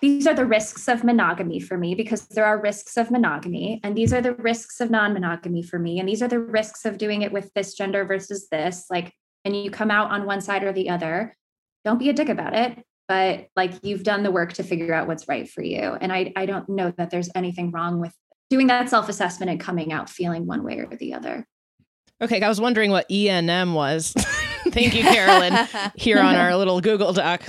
these 0.00 0.26
are 0.26 0.34
the 0.34 0.46
risks 0.46 0.88
of 0.88 1.04
monogamy 1.04 1.60
for 1.60 1.76
me 1.76 1.94
because 1.94 2.26
there 2.28 2.46
are 2.46 2.58
risks 2.60 2.96
of 2.96 3.10
monogamy 3.10 3.80
and 3.84 3.94
these 3.94 4.14
are 4.14 4.22
the 4.22 4.34
risks 4.34 4.80
of 4.80 4.90
non-monogamy 4.90 5.62
for 5.62 5.78
me 5.78 6.00
and 6.00 6.08
these 6.08 6.22
are 6.22 6.28
the 6.28 6.40
risks 6.40 6.86
of 6.86 6.96
doing 6.96 7.20
it 7.20 7.32
with 7.32 7.52
this 7.52 7.74
gender 7.74 8.06
versus 8.06 8.48
this 8.48 8.86
like 8.88 9.12
and 9.44 9.54
you 9.54 9.70
come 9.70 9.90
out 9.90 10.10
on 10.10 10.24
one 10.24 10.40
side 10.40 10.64
or 10.64 10.72
the 10.72 10.88
other 10.88 11.36
don't 11.84 11.98
be 11.98 12.08
a 12.08 12.14
dick 12.14 12.30
about 12.30 12.54
it 12.54 12.82
but 13.10 13.48
like 13.56 13.72
you've 13.82 14.04
done 14.04 14.22
the 14.22 14.30
work 14.30 14.52
to 14.52 14.62
figure 14.62 14.94
out 14.94 15.08
what's 15.08 15.26
right 15.26 15.50
for 15.50 15.62
you 15.62 15.96
and 16.00 16.12
i 16.12 16.32
i 16.36 16.46
don't 16.46 16.68
know 16.68 16.92
that 16.96 17.10
there's 17.10 17.28
anything 17.34 17.72
wrong 17.72 18.00
with 18.00 18.14
doing 18.50 18.68
that 18.68 18.88
self-assessment 18.88 19.50
and 19.50 19.58
coming 19.58 19.92
out 19.92 20.08
feeling 20.08 20.46
one 20.46 20.62
way 20.62 20.78
or 20.78 20.96
the 20.96 21.12
other 21.12 21.44
Okay, 22.22 22.42
I 22.42 22.48
was 22.50 22.60
wondering 22.60 22.90
what 22.90 23.08
ENM 23.08 23.72
was. 23.72 24.12
Thank 24.68 24.94
you, 24.94 25.02
Carolyn, 25.02 25.66
here 25.94 26.18
on 26.18 26.34
our 26.34 26.54
little 26.54 26.82
Google 26.82 27.14
Doc. 27.14 27.42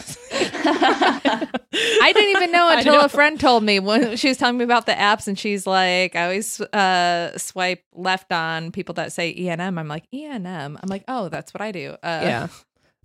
I 0.53 2.11
didn't 2.15 2.37
even 2.37 2.53
know 2.53 2.69
until 2.77 2.93
know. 2.93 3.01
a 3.01 3.09
friend 3.09 3.37
told 3.37 3.63
me 3.63 3.81
when 3.81 4.15
she 4.15 4.29
was 4.29 4.37
telling 4.37 4.57
me 4.57 4.63
about 4.63 4.85
the 4.85 4.93
apps, 4.93 5.27
and 5.27 5.37
she's 5.37 5.67
like, 5.67 6.15
I 6.15 6.23
always 6.23 6.61
uh, 6.61 7.37
swipe 7.37 7.83
left 7.93 8.31
on 8.31 8.71
people 8.71 8.93
that 8.93 9.11
say 9.11 9.35
ENM. 9.35 9.77
I'm 9.77 9.89
like, 9.89 10.05
ENM. 10.13 10.79
I'm 10.81 10.89
like, 10.89 11.03
oh, 11.09 11.27
that's 11.27 11.53
what 11.53 11.59
I 11.59 11.73
do. 11.73 11.97
Uh, 12.01 12.21
yeah. 12.23 12.47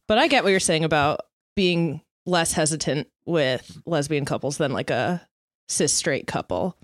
But 0.07 0.19
I 0.19 0.29
get 0.29 0.45
what 0.45 0.51
you're 0.51 0.61
saying 0.61 0.85
about 0.85 1.23
being 1.57 2.01
less 2.27 2.53
hesitant 2.53 3.09
with 3.25 3.79
lesbian 3.87 4.25
couples 4.25 4.59
than 4.59 4.73
like 4.73 4.91
a 4.91 5.27
cis 5.69 5.93
straight 5.93 6.27
couple. 6.27 6.77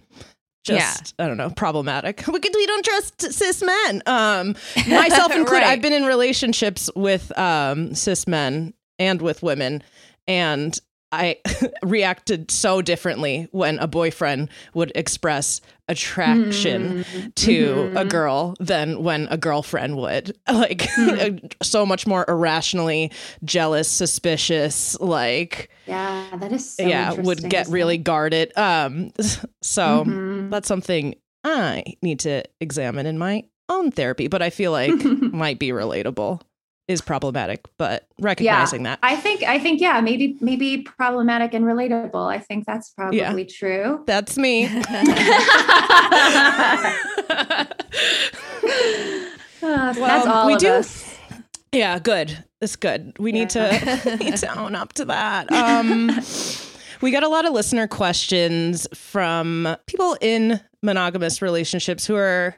Just 0.64 1.14
I 1.18 1.26
don't 1.26 1.36
know, 1.36 1.50
problematic. 1.50 2.22
We 2.32 2.38
could 2.38 2.54
we 2.54 2.66
don't 2.66 2.84
trust 2.84 3.32
cis 3.32 3.62
men. 3.62 4.02
Um 4.06 4.54
myself 4.88 5.32
included. 5.32 5.64
Right. 5.64 5.66
I've 5.66 5.82
been 5.82 5.92
in 5.92 6.04
relationships 6.04 6.88
with 6.94 7.36
um 7.38 7.94
cis 7.94 8.26
men 8.28 8.72
and 8.98 9.20
with 9.20 9.42
women 9.42 9.82
and 10.28 10.78
I 11.12 11.36
reacted 11.82 12.50
so 12.50 12.80
differently 12.82 13.46
when 13.52 13.78
a 13.78 13.86
boyfriend 13.86 14.48
would 14.74 14.90
express 14.94 15.60
attraction 15.88 17.04
to 17.36 17.90
a 17.94 18.04
girl 18.04 18.54
than 18.60 19.02
when 19.02 19.28
a 19.30 19.36
girlfriend 19.36 19.96
would. 19.98 20.36
Like 20.52 20.88
so 21.62 21.84
much 21.86 22.06
more 22.06 22.24
irrationally 22.28 23.10
jealous, 23.44 23.88
suspicious, 23.88 24.98
like 25.00 25.68
yeah 25.86 26.26
that 26.36 26.52
is 26.52 26.74
so 26.74 26.82
yeah, 26.86 27.12
would 27.12 27.48
get 27.48 27.66
really 27.68 27.98
guarded. 27.98 28.56
Um 28.56 29.12
so 29.60 30.04
Mhm. 30.04 30.50
that's 30.50 30.68
something 30.68 31.14
I 31.44 31.82
need 32.02 32.20
to 32.20 32.44
examine 32.60 33.06
in 33.06 33.18
my 33.18 33.44
own 33.68 33.90
therapy, 33.90 34.28
but 34.28 34.42
I 34.42 34.50
feel 34.50 34.70
like 34.72 34.94
might 35.32 35.58
be 35.58 35.70
relatable. 35.70 36.40
Is 36.92 37.00
problematic, 37.00 37.64
but 37.78 38.06
recognizing 38.20 38.82
that. 38.84 38.98
I 39.02 39.16
think 39.16 39.42
I 39.42 39.58
think 39.58 39.80
yeah, 39.80 40.00
maybe 40.02 40.36
maybe 40.40 40.82
problematic 40.82 41.54
and 41.54 41.64
relatable. 41.64 42.30
I 42.30 42.38
think 42.38 42.66
that's 42.66 42.90
probably 42.90 43.18
Yeah. 43.18 43.44
true. 43.48 44.02
That's 44.06 44.36
me. 44.36 44.66
Uh, 49.64 49.92
that's 49.92 50.26
all 50.26 50.46
we 50.46 50.56
do. 50.56 50.68
us. 50.68 51.16
Yeah, 51.72 51.98
good. 52.00 52.44
It's 52.60 52.74
good. 52.76 53.16
We 53.18 53.30
need 53.32 53.48
to 53.50 54.16
need 54.20 54.36
to 54.38 54.58
own 54.58 54.74
up 54.74 54.92
to 54.94 55.04
that. 55.06 55.46
Um, 55.52 56.10
we 57.00 57.10
got 57.10 57.22
a 57.22 57.28
lot 57.28 57.44
of 57.46 57.52
listener 57.52 57.86
questions 57.88 58.86
from 58.94 59.76
people 59.86 60.16
in 60.20 60.60
monogamous 60.82 61.40
relationships 61.42 62.06
who 62.06 62.14
are 62.16 62.56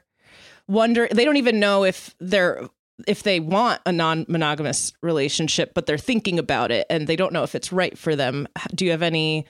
wonder 0.66 1.08
they 1.12 1.24
don't 1.26 1.36
even 1.36 1.60
know 1.60 1.84
if 1.84 2.14
they're 2.20 2.68
if 3.06 3.22
they 3.22 3.40
want 3.40 3.80
a 3.86 3.92
non-monogamous 3.92 4.92
relationship 5.02 5.72
but 5.74 5.86
they're 5.86 5.98
thinking 5.98 6.38
about 6.38 6.70
it 6.70 6.86
and 6.88 7.06
they 7.06 7.16
don't 7.16 7.32
know 7.32 7.42
if 7.42 7.54
it's 7.54 7.72
right 7.72 7.98
for 7.98 8.14
them 8.14 8.46
do 8.74 8.84
you 8.84 8.90
have 8.90 9.02
any 9.02 9.44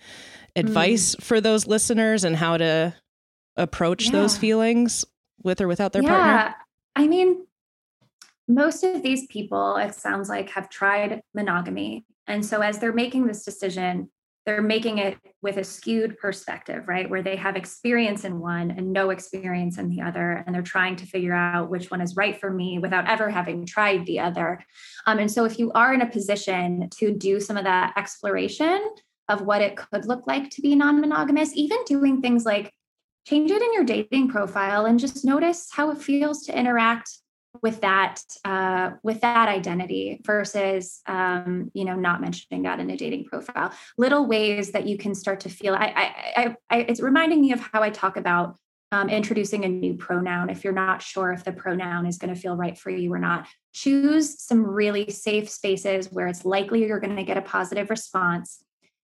advice 0.56 1.14
mm. 1.14 1.22
for 1.22 1.40
those 1.40 1.66
listeners 1.66 2.24
and 2.24 2.36
how 2.36 2.56
to 2.56 2.94
approach 3.56 4.10
those 4.10 4.36
feelings 4.36 5.04
with 5.42 5.60
or 5.60 5.68
without 5.68 5.92
their 5.92 6.02
partner? 6.02 6.18
yeah, 6.18 6.36
partner 6.36 6.64
I 6.96 7.06
mean, 7.06 7.46
most 8.48 8.84
of 8.84 9.02
these 9.02 9.26
people, 9.26 9.76
it 9.76 9.94
sounds 9.94 10.28
like, 10.28 10.50
have 10.50 10.68
tried 10.68 11.20
monogamy. 11.34 12.04
And 12.26 12.44
so 12.44 12.60
as 12.60 12.78
they're 12.78 12.92
making 12.92 13.26
this 13.26 13.44
decision, 13.44 14.10
they're 14.46 14.62
making 14.62 14.98
it 14.98 15.16
with 15.42 15.56
a 15.56 15.64
skewed 15.64 16.18
perspective, 16.18 16.86
right? 16.86 17.08
Where 17.08 17.22
they 17.22 17.36
have 17.36 17.56
experience 17.56 18.24
in 18.24 18.40
one 18.40 18.70
and 18.70 18.92
no 18.92 19.10
experience 19.10 19.78
in 19.78 19.88
the 19.88 20.02
other. 20.02 20.44
And 20.46 20.54
they're 20.54 20.62
trying 20.62 20.96
to 20.96 21.06
figure 21.06 21.32
out 21.32 21.70
which 21.70 21.90
one 21.90 22.02
is 22.02 22.14
right 22.14 22.38
for 22.38 22.50
me 22.50 22.78
without 22.78 23.08
ever 23.08 23.30
having 23.30 23.64
tried 23.64 24.04
the 24.04 24.20
other. 24.20 24.60
Um, 25.06 25.18
and 25.18 25.30
so 25.30 25.44
if 25.44 25.58
you 25.58 25.72
are 25.72 25.94
in 25.94 26.02
a 26.02 26.10
position 26.10 26.88
to 26.98 27.12
do 27.12 27.40
some 27.40 27.56
of 27.56 27.64
that 27.64 27.94
exploration 27.96 28.82
of 29.30 29.40
what 29.40 29.62
it 29.62 29.76
could 29.76 30.04
look 30.04 30.26
like 30.26 30.50
to 30.50 30.60
be 30.60 30.74
non 30.74 31.00
monogamous, 31.00 31.52
even 31.54 31.78
doing 31.86 32.20
things 32.20 32.44
like 32.44 32.70
change 33.26 33.50
it 33.50 33.62
in 33.62 33.72
your 33.72 33.84
dating 33.84 34.28
profile 34.28 34.84
and 34.84 35.00
just 35.00 35.24
notice 35.24 35.68
how 35.72 35.90
it 35.90 35.98
feels 35.98 36.42
to 36.42 36.58
interact 36.58 37.10
with 37.62 37.80
that 37.80 38.20
uh, 38.44 38.92
with 39.02 39.20
that 39.20 39.48
identity 39.48 40.20
versus 40.24 41.00
um, 41.06 41.70
you 41.74 41.84
know 41.84 41.94
not 41.94 42.20
mentioning 42.20 42.62
that 42.62 42.80
in 42.80 42.90
a 42.90 42.96
dating 42.96 43.24
profile. 43.24 43.72
Little 43.96 44.26
ways 44.26 44.72
that 44.72 44.86
you 44.86 44.98
can 44.98 45.14
start 45.14 45.40
to 45.40 45.48
feel 45.48 45.74
i 45.74 45.86
i, 45.86 46.42
I, 46.42 46.56
I 46.70 46.78
it's 46.80 47.00
reminding 47.00 47.40
me 47.40 47.52
of 47.52 47.60
how 47.60 47.82
i 47.82 47.90
talk 47.90 48.16
about 48.16 48.56
um, 48.92 49.08
introducing 49.08 49.64
a 49.64 49.68
new 49.68 49.94
pronoun. 49.94 50.50
If 50.50 50.62
you're 50.62 50.72
not 50.72 51.02
sure 51.02 51.32
if 51.32 51.42
the 51.42 51.52
pronoun 51.52 52.06
is 52.06 52.18
going 52.18 52.32
to 52.32 52.40
feel 52.40 52.56
right 52.56 52.78
for 52.78 52.90
you 52.90 53.12
or 53.12 53.18
not 53.18 53.48
choose 53.72 54.40
some 54.40 54.64
really 54.64 55.10
safe 55.10 55.50
spaces 55.50 56.12
where 56.12 56.28
it's 56.28 56.44
likely 56.44 56.86
you're 56.86 57.00
going 57.00 57.16
to 57.16 57.24
get 57.24 57.36
a 57.36 57.42
positive 57.42 57.90
response 57.90 58.62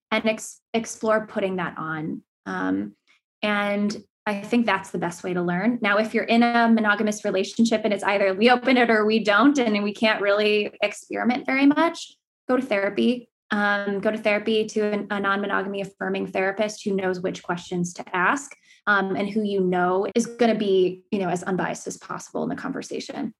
and 0.09 0.25
ex- 0.25 0.61
explore 0.73 1.27
putting 1.27 1.57
that 1.57 1.77
on. 1.77 2.21
Um, 2.45 2.95
and 3.41 3.97
I 4.31 4.41
think 4.41 4.65
that's 4.65 4.91
the 4.91 4.97
best 4.97 5.25
way 5.25 5.33
to 5.33 5.41
learn. 5.41 5.77
Now, 5.81 5.97
if 5.97 6.13
you're 6.13 6.23
in 6.23 6.41
a 6.41 6.69
monogamous 6.69 7.25
relationship 7.25 7.81
and 7.83 7.93
it's 7.93 8.03
either 8.03 8.33
we 8.33 8.49
open 8.49 8.77
it 8.77 8.89
or 8.89 9.05
we 9.05 9.21
don't, 9.21 9.57
and 9.59 9.83
we 9.83 9.93
can't 9.93 10.21
really 10.21 10.71
experiment 10.81 11.45
very 11.45 11.65
much, 11.65 12.15
go 12.47 12.55
to 12.55 12.65
therapy. 12.65 13.27
Um, 13.53 13.99
go 13.99 14.09
to 14.09 14.17
therapy 14.17 14.65
to 14.67 14.79
an, 14.79 15.07
a 15.09 15.19
non 15.19 15.41
monogamy 15.41 15.81
affirming 15.81 16.27
therapist 16.27 16.85
who 16.85 16.95
knows 16.95 17.19
which 17.19 17.43
questions 17.43 17.93
to 17.95 18.15
ask 18.15 18.55
um, 18.87 19.17
and 19.17 19.29
who 19.29 19.43
you 19.43 19.59
know 19.59 20.07
is 20.15 20.25
going 20.25 20.53
to 20.53 20.57
be, 20.57 21.03
you 21.11 21.19
know, 21.19 21.27
as 21.27 21.43
unbiased 21.43 21.85
as 21.85 21.97
possible 21.97 22.43
in 22.43 22.49
the 22.49 22.55
conversation. 22.55 23.33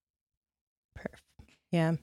Perfect. 0.97 1.21
Yeah 1.71 1.95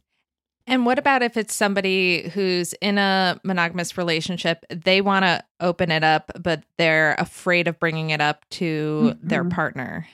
And 0.69 0.85
what 0.85 0.99
about 0.99 1.23
if 1.23 1.37
it's 1.39 1.55
somebody 1.55 2.29
who's 2.29 2.75
in 2.75 2.99
a 2.99 3.41
monogamous 3.43 3.97
relationship? 3.97 4.65
They 4.69 5.01
want 5.01 5.25
to 5.25 5.43
open 5.61 5.91
it 5.91 6.05
up, 6.05 6.31
but 6.39 6.63
they're 6.77 7.15
afraid 7.19 7.67
of 7.67 7.81
bringing 7.81 8.11
it 8.11 8.21
up 8.21 8.45
to 8.51 9.15
their 9.23 9.45
Mhm. 9.45 9.51
partner. 9.51 10.07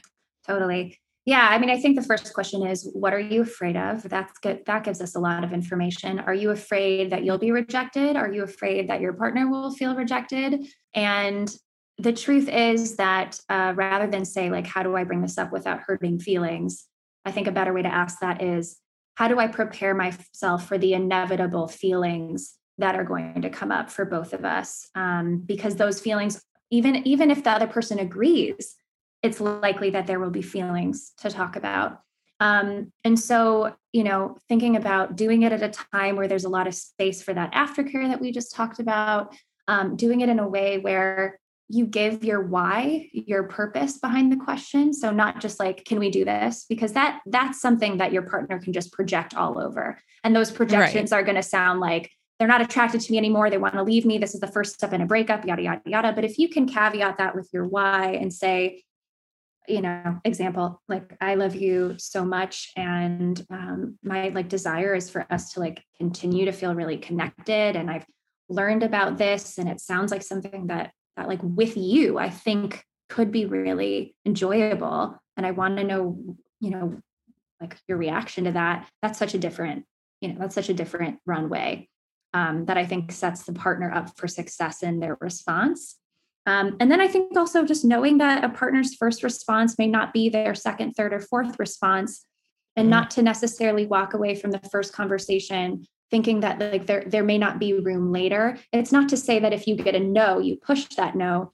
Totally. 0.47 1.01
Yeah, 1.27 1.49
I 1.51 1.59
mean, 1.59 1.71
I 1.71 1.81
think 1.81 1.97
the 1.97 2.07
first 2.07 2.33
question 2.35 2.65
is, 2.67 2.89
what 2.93 3.13
are 3.13 3.19
you 3.19 3.43
afraid 3.43 3.77
of? 3.77 4.03
That's 4.03 4.39
good. 4.39 4.65
That 4.67 4.85
gives 4.85 5.01
us 5.01 5.17
a 5.17 5.21
lot 5.21 5.43
of 5.43 5.53
information. 5.53 6.21
Are 6.21 6.35
you 6.35 6.51
afraid 6.51 7.11
that 7.11 7.25
you'll 7.25 7.39
be 7.39 7.51
rejected? 7.51 8.15
Are 8.15 8.31
you 8.31 8.43
afraid 8.45 8.89
that 8.89 9.01
your 9.01 9.15
partner 9.15 9.51
will 9.51 9.73
feel 9.73 9.97
rejected? 9.97 10.67
And 10.95 11.53
the 11.99 12.13
truth 12.13 12.49
is 12.49 12.97
that 12.97 13.41
uh, 13.49 13.73
rather 13.75 14.07
than 14.07 14.25
say, 14.25 14.51
like, 14.51 14.67
how 14.67 14.83
do 14.83 14.95
I 14.97 15.05
bring 15.05 15.23
this 15.23 15.39
up 15.39 15.51
without 15.51 15.81
hurting 15.81 16.19
feelings? 16.21 16.87
I 17.25 17.33
think 17.33 17.47
a 17.47 17.53
better 17.53 17.73
way 17.73 17.83
to 17.83 17.89
ask 17.93 18.21
that 18.21 18.43
is, 18.43 18.79
how 19.15 19.29
do 19.29 19.39
I 19.39 19.47
prepare 19.47 19.95
myself 19.95 20.67
for 20.67 20.79
the 20.79 20.95
inevitable 20.95 21.69
feelings 21.69 22.55
that 22.79 22.97
are 22.97 23.05
going 23.05 23.43
to 23.43 23.51
come 23.51 23.71
up 23.71 23.91
for 23.91 24.05
both 24.05 24.33
of 24.33 24.45
us? 24.45 24.89
Um, 24.95 25.39
because 25.39 25.77
those 25.77 26.01
feelings, 26.01 26.43
even 26.71 27.07
even 27.07 27.31
if 27.31 27.45
the 27.45 27.51
other 27.51 27.67
person 27.67 27.99
agrees, 27.99 28.77
it's 29.23 29.41
likely 29.41 29.91
that 29.91 30.07
there 30.07 30.21
will 30.21 30.31
be 30.31 30.43
feelings 30.43 31.13
to 31.19 31.31
talk 31.31 31.57
about. 31.57 32.01
Um, 32.41 32.93
and 33.05 33.19
so, 33.19 33.75
you 33.93 34.05
know, 34.05 34.37
thinking 34.49 34.77
about 34.77 35.17
doing 35.17 35.43
it 35.43 35.53
at 35.53 35.63
a 35.63 35.69
time 35.69 36.17
where 36.17 36.29
there's 36.29 36.45
a 36.45 36.49
lot 36.49 36.67
of 36.67 36.75
space 36.75 37.23
for 37.23 37.33
that 37.33 37.53
aftercare 37.53 38.09
that 38.09 38.21
we 38.21 38.33
just 38.33 38.55
talked 38.55 38.81
about, 38.81 39.35
um, 39.69 39.97
doing 39.97 40.21
it 40.21 40.29
in 40.29 40.41
a 40.41 40.49
way 40.49 40.79
where 40.79 41.39
you 41.69 41.87
give 41.87 42.23
your 42.23 42.43
why, 42.43 43.09
your 43.13 43.45
purpose 43.45 43.99
behind 43.99 44.31
the 44.31 44.37
question. 44.37 44.93
So 44.93 45.11
not 45.11 45.41
just 45.41 45.59
like, 45.59 45.85
can 45.85 45.99
we 45.99 46.11
do 46.11 46.25
this? 46.25 46.67
Because 46.69 46.93
that 46.93 47.21
that's 47.27 47.61
something 47.61 47.99
that 47.99 48.13
your 48.13 48.23
partner 48.23 48.61
can 48.61 48.73
just 48.73 48.93
project 48.93 49.35
all 49.35 49.59
over. 49.59 49.99
And 50.23 50.37
those 50.37 50.51
projections 50.51 51.13
are 51.13 51.23
going 51.23 51.37
to 51.37 51.43
sound 51.43 51.81
like 51.81 52.11
they're 52.39 52.49
not 52.49 52.61
attracted 52.61 53.01
to 53.01 53.13
me 53.13 53.19
anymore. 53.19 53.49
They 53.49 53.59
want 53.59 53.75
to 53.75 53.83
leave 53.83 54.05
me. 54.05 54.19
This 54.19 54.35
is 54.35 54.41
the 54.41 54.51
first 54.51 54.75
step 54.75 54.93
in 54.93 55.01
a 55.01 55.07
breakup, 55.07 55.47
yada, 55.47 55.63
yada, 55.63 55.83
yada. 55.87 56.13
But 56.13 56.25
if 56.25 56.39
you 56.39 56.49
can 56.49 56.67
caveat 56.67 57.19
that 57.19 57.35
with 57.35 57.49
your 57.53 57.67
why 57.67 58.13
and 58.13 58.33
say, 58.33 58.83
you 59.67 59.81
know 59.81 60.21
example 60.25 60.83
like 60.89 61.17
i 61.23 61.37
love 61.37 61.55
you 61.55 61.95
so 61.97 62.23
much 62.23 62.71
and 62.77 63.47
um, 63.49 63.99
my 64.03 64.29
like 64.29 64.49
desire 64.49 64.95
is 64.95 65.09
for 65.09 65.27
us 65.31 65.55
to 65.55 65.61
like 65.61 65.83
continue 65.97 66.45
to 66.45 66.53
feel 66.53 66.75
really 66.75 66.99
connected 66.99 67.75
and 67.75 67.91
i've 67.91 68.05
learned 68.51 68.83
about 68.83 69.17
this 69.17 69.57
and 69.57 69.69
it 69.69 69.81
sounds 69.81 70.11
like 70.13 70.23
something 70.23 70.67
that 70.67 70.93
that 71.17 71.29
like 71.29 71.41
with 71.43 71.77
you 71.77 72.19
i 72.19 72.31
think 72.31 72.85
could 73.09 73.31
be 73.31 73.47
really 73.47 74.15
enjoyable 74.25 75.21
and 75.37 75.47
i 75.47 75.51
want 75.51 75.77
to 75.77 75.85
know 75.85 76.19
you 76.61 76.71
know 76.71 76.97
like 77.61 77.79
your 77.89 77.99
reaction 77.99 78.45
to 78.45 78.53
that. 78.53 78.89
That's 79.03 79.19
such 79.19 79.35
a 79.35 79.39
different 79.39 79.85
you 80.21 80.29
know 80.29 80.37
that's 80.39 80.55
such 80.55 80.69
a 80.69 80.75
different 80.75 81.19
runway 81.27 81.89
um, 82.33 82.67
that 82.67 82.79
i 82.79 82.87
think 82.87 83.13
sets 83.13 83.45
the 83.45 83.53
partner 83.53 83.91
up 83.91 84.17
for 84.17 84.29
success 84.29 84.83
in 84.83 85.01
their 85.01 85.17
response. 85.21 85.97
Um, 86.47 86.77
and 86.79 86.91
then 86.91 87.01
i 87.01 87.09
think 87.09 87.37
also 87.37 87.65
just 87.65 87.85
knowing 87.85 88.19
that 88.19 88.45
a 88.45 88.49
partner's 88.49 88.95
first 88.95 89.23
response 89.23 89.79
may 89.79 89.87
not 89.87 90.13
be 90.13 90.29
their 90.29 90.55
second 90.55 90.93
third 90.93 91.13
or 91.13 91.21
fourth 91.21 91.59
response 91.59 92.25
and 92.77 92.91
not 92.91 93.11
to 93.13 93.23
necessarily 93.23 93.87
walk 93.87 94.15
away 94.15 94.35
from 94.35 94.51
the 94.51 94.59
first 94.71 94.93
conversation 94.93 95.87
thinking 96.11 96.41
that 96.41 96.61
like 96.61 96.87
there 96.87 97.05
there 97.07 97.25
may 97.25 97.39
not 97.39 97.59
be 97.59 97.73
room 97.75 98.13
later. 98.13 98.59
It's 98.73 98.93
not 98.93 99.09
to 99.11 99.17
say 99.17 99.39
that 99.41 99.53
if 99.53 99.67
you 99.67 99.77
get 99.77 99.95
a 99.95 100.01
no 100.01 100.39
you 100.39 100.57
push 100.57 100.87
that 100.97 101.15
no 101.15 101.53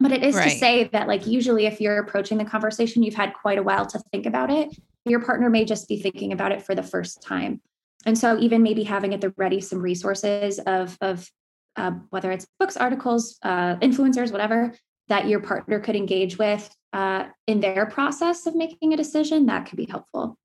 but 0.00 0.12
it 0.12 0.24
is 0.24 0.34
to 0.34 0.50
say 0.50 0.84
that 0.84 1.08
like 1.08 1.26
usually 1.26 1.66
if 1.66 1.80
you're 1.80 1.98
approaching 1.98 2.36
the 2.36 2.44
conversation 2.44 3.02
you've 3.02 3.14
had 3.14 3.32
quite 3.32 3.58
a 3.58 3.62
while 3.62 3.86
to 3.86 3.98
think 4.12 4.26
about 4.26 4.50
it 4.50 4.76
your 5.04 5.20
partner 5.20 5.50
may 5.50 5.64
just 5.64 5.88
be 5.88 5.98
thinking 5.98 6.32
about 6.32 6.52
it 6.52 6.62
for 6.62 6.74
the 6.74 6.82
first 6.82 7.22
time. 7.22 7.60
And 8.06 8.18
so 8.18 8.38
even 8.38 8.62
maybe 8.62 8.82
having 8.82 9.14
at 9.14 9.20
the 9.20 9.32
ready 9.36 9.60
some 9.60 9.80
resources 9.80 10.58
of 10.58 10.96
of 11.00 11.28
uh, 11.76 11.92
whether 12.10 12.30
it's 12.30 12.46
books 12.58 12.76
articles 12.76 13.38
uh, 13.42 13.76
influencers 13.76 14.30
whatever 14.30 14.74
that 15.08 15.28
your 15.28 15.40
partner 15.40 15.80
could 15.80 15.96
engage 15.96 16.38
with 16.38 16.74
uh, 16.92 17.26
in 17.46 17.60
their 17.60 17.86
process 17.86 18.46
of 18.46 18.54
making 18.54 18.92
a 18.94 18.96
decision 18.96 19.46
that 19.46 19.66
could 19.66 19.76
be 19.76 19.86
helpful 19.86 20.38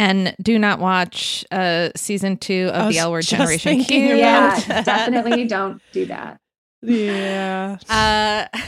And 0.00 0.34
do 0.42 0.58
not 0.58 0.80
watch 0.80 1.44
uh 1.50 1.90
season 1.94 2.36
two 2.38 2.70
of 2.72 2.90
the 2.92 2.98
L 2.98 3.10
Word 3.12 3.24
Generation 3.26 3.84
Q. 3.84 4.16
yeah 4.16 4.58
that. 4.60 4.84
definitely 4.86 5.44
don't 5.46 5.82
do 5.92 6.06
that 6.06 6.40
Yeah. 6.82 7.76
Uh, 7.88 8.46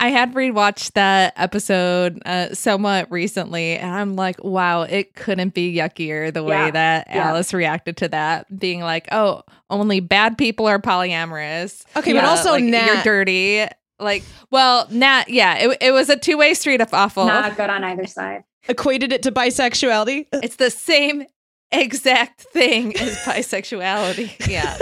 I 0.00 0.08
had 0.08 0.34
rewatched 0.34 0.92
that 0.94 1.32
episode 1.36 2.20
uh, 2.26 2.52
somewhat 2.54 3.08
recently, 3.12 3.76
and 3.76 3.88
I'm 3.94 4.16
like, 4.16 4.42
wow, 4.42 4.82
it 4.82 5.14
couldn't 5.14 5.54
be 5.54 5.72
yuckier 5.74 6.34
the 6.34 6.42
way 6.42 6.56
Yeah. 6.66 6.70
that 6.72 7.06
Yeah. 7.08 7.28
Alice 7.28 7.54
reacted 7.54 7.96
to 7.98 8.08
that, 8.08 8.58
being 8.58 8.80
like, 8.80 9.06
oh, 9.12 9.42
only 9.70 10.00
bad 10.00 10.36
people 10.36 10.66
are 10.66 10.80
polyamorous. 10.80 11.84
Okay, 11.96 12.12
but 12.12 12.24
also 12.24 12.50
like, 12.50 12.64
you're 12.64 13.02
dirty. 13.04 13.64
Like, 14.00 14.24
well, 14.50 14.88
Nat, 14.90 15.28
yeah, 15.30 15.56
it, 15.58 15.78
it 15.80 15.90
was 15.92 16.08
a 16.10 16.16
two 16.16 16.36
way 16.36 16.52
street 16.54 16.80
of 16.80 16.92
awful. 16.92 17.24
not 17.26 17.56
good 17.56 17.70
on 17.70 17.84
either 17.84 18.06
side 18.06 18.42
Equated 18.68 19.12
it 19.12 19.22
to 19.24 19.32
bisexuality. 19.32 20.26
It's 20.32 20.56
the 20.56 20.70
same 20.70 21.24
exact 21.72 22.42
thing 22.42 22.96
as 22.96 23.16
bisexuality. 23.24 24.48
Yeah. 24.48 24.76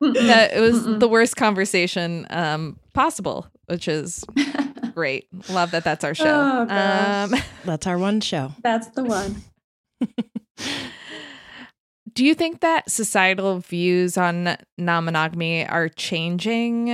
that 0.00 0.52
it 0.54 0.60
was 0.60 0.84
the 0.84 1.08
worst 1.08 1.36
conversation 1.36 2.26
um 2.30 2.78
possible, 2.94 3.46
which 3.66 3.86
is 3.88 4.24
great. 4.94 5.26
Love 5.50 5.70
that 5.72 5.84
that's 5.84 6.04
our 6.04 6.14
show. 6.14 6.24
Oh, 6.62 6.66
gosh. 6.66 7.32
um 7.32 7.38
That's 7.64 7.86
our 7.86 7.98
one 7.98 8.20
show. 8.20 8.52
that's 8.62 8.88
the 8.88 9.04
one 9.04 9.36
do 12.14 12.24
you 12.24 12.34
think 12.34 12.60
that 12.60 12.90
societal 12.90 13.58
views 13.60 14.16
on 14.16 14.56
non-monogamy 14.78 15.66
are 15.66 15.88
changing? 15.88 16.88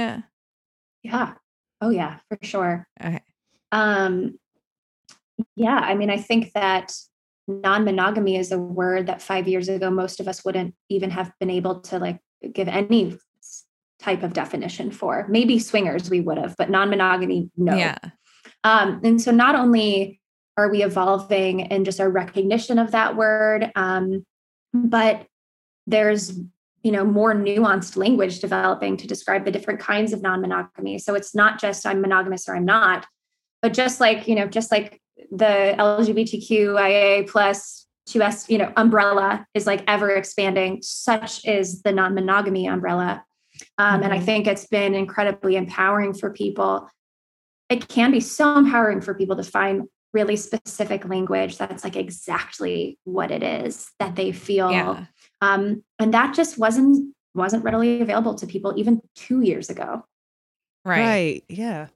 Yeah. 1.03 1.35
Oh 1.81 1.91
yeah, 1.91 2.19
for 2.29 2.39
sure. 2.43 2.87
Okay. 3.03 3.21
Um 3.73 4.39
yeah, 5.55 5.79
I 5.79 5.95
mean 5.95 6.11
I 6.11 6.19
think 6.19 6.53
that 6.55 6.95
non-monogamy 7.49 8.37
is 8.37 8.51
a 8.51 8.59
word 8.59 9.07
that 9.07 9.23
5 9.23 9.47
years 9.47 9.69
ago 9.69 9.91
most 9.91 10.19
of 10.21 10.29
us 10.29 10.45
wouldn't 10.45 10.75
even 10.89 11.11
have 11.11 11.33
been 11.39 11.51
able 11.51 11.81
to 11.81 11.99
like 11.99 12.19
give 12.53 12.69
any 12.69 13.17
type 14.01 14.23
of 14.23 14.33
definition 14.33 14.91
for. 14.91 15.27
Maybe 15.29 15.59
swingers 15.59 16.11
we 16.11 16.21
would 16.21 16.39
have, 16.39 16.57
but 16.57 16.71
non-monogamy 16.71 17.51
no. 17.57 17.77
Yeah. 17.77 17.99
Um, 18.65 19.01
and 19.05 19.21
so 19.21 19.31
not 19.31 19.55
only 19.55 20.21
are 20.57 20.71
we 20.71 20.83
evolving 20.83 21.61
in 21.61 21.85
just 21.85 22.01
our 22.01 22.11
recognition 22.11 22.79
of 22.79 22.93
that 22.93 23.17
word, 23.17 23.71
um, 23.77 24.25
but 24.73 25.27
there's 25.87 26.39
you 26.83 26.93
know 26.93 27.05
more 27.05 27.35
nuanced 27.35 27.97
language 27.97 28.41
developing 28.41 28.97
to 28.97 29.07
describe 29.07 29.45
the 29.45 29.51
different 29.51 29.81
kinds 29.81 30.13
of 30.13 30.23
non-monogamy. 30.23 30.99
So 30.99 31.15
it's 31.15 31.35
not 31.35 31.61
just 31.61 31.87
I'm 31.87 32.01
monogamous 32.01 32.49
or 32.49 32.57
I'm 32.57 32.65
not, 32.65 33.07
but 33.63 33.75
just 33.75 34.01
like 34.01 34.29
you 34.29 34.35
know, 34.35 34.47
just 34.47 34.71
like 34.71 35.01
the 35.31 35.75
LGBTQIA 35.79 37.29
plus 37.29 37.87
2S, 38.09 38.49
you 38.49 38.59
know, 38.59 38.73
umbrella 38.77 39.47
is 39.55 39.67
like 39.67 39.83
ever 39.89 40.11
expanding. 40.11 40.81
Such 40.83 41.45
is 41.45 41.83
the 41.83 41.93
non-monogamy 41.93 42.67
umbrella. 42.67 43.25
Um, 43.79 44.03
And 44.03 44.13
I 44.13 44.19
Mhm. 44.19 44.25
think 44.25 44.47
it's 44.47 44.67
been 44.67 44.95
incredibly 44.95 45.57
empowering 45.57 46.13
for 46.15 46.31
people. 46.31 46.89
It 47.69 47.89
can 47.89 48.13
be 48.13 48.21
so 48.21 48.57
empowering 48.57 49.01
for 49.01 49.15
people 49.15 49.37
to 49.37 49.43
find 49.43 49.85
really 50.13 50.37
specific 50.37 51.07
language 51.09 51.59
that's 51.59 51.83
like 51.85 51.97
exactly 51.97 52.99
what 53.05 53.31
it 53.31 53.43
is 53.43 53.91
that 53.99 54.15
they 54.17 54.33
feel. 54.33 54.71
Yeah. 54.71 55.07
Um, 55.41 55.83
and 55.99 56.15
that 56.15 56.35
just 56.35 56.59
wasn't 56.59 57.15
wasn't 57.35 57.65
readily 57.65 58.01
available 58.01 58.35
to 58.35 58.47
people 58.47 58.73
even 58.77 59.01
two 59.15 59.43
years 59.43 59.69
ago. 59.69 60.05
Right. 60.87 61.01
Right. 61.03 61.45
Yeah. 61.49 61.89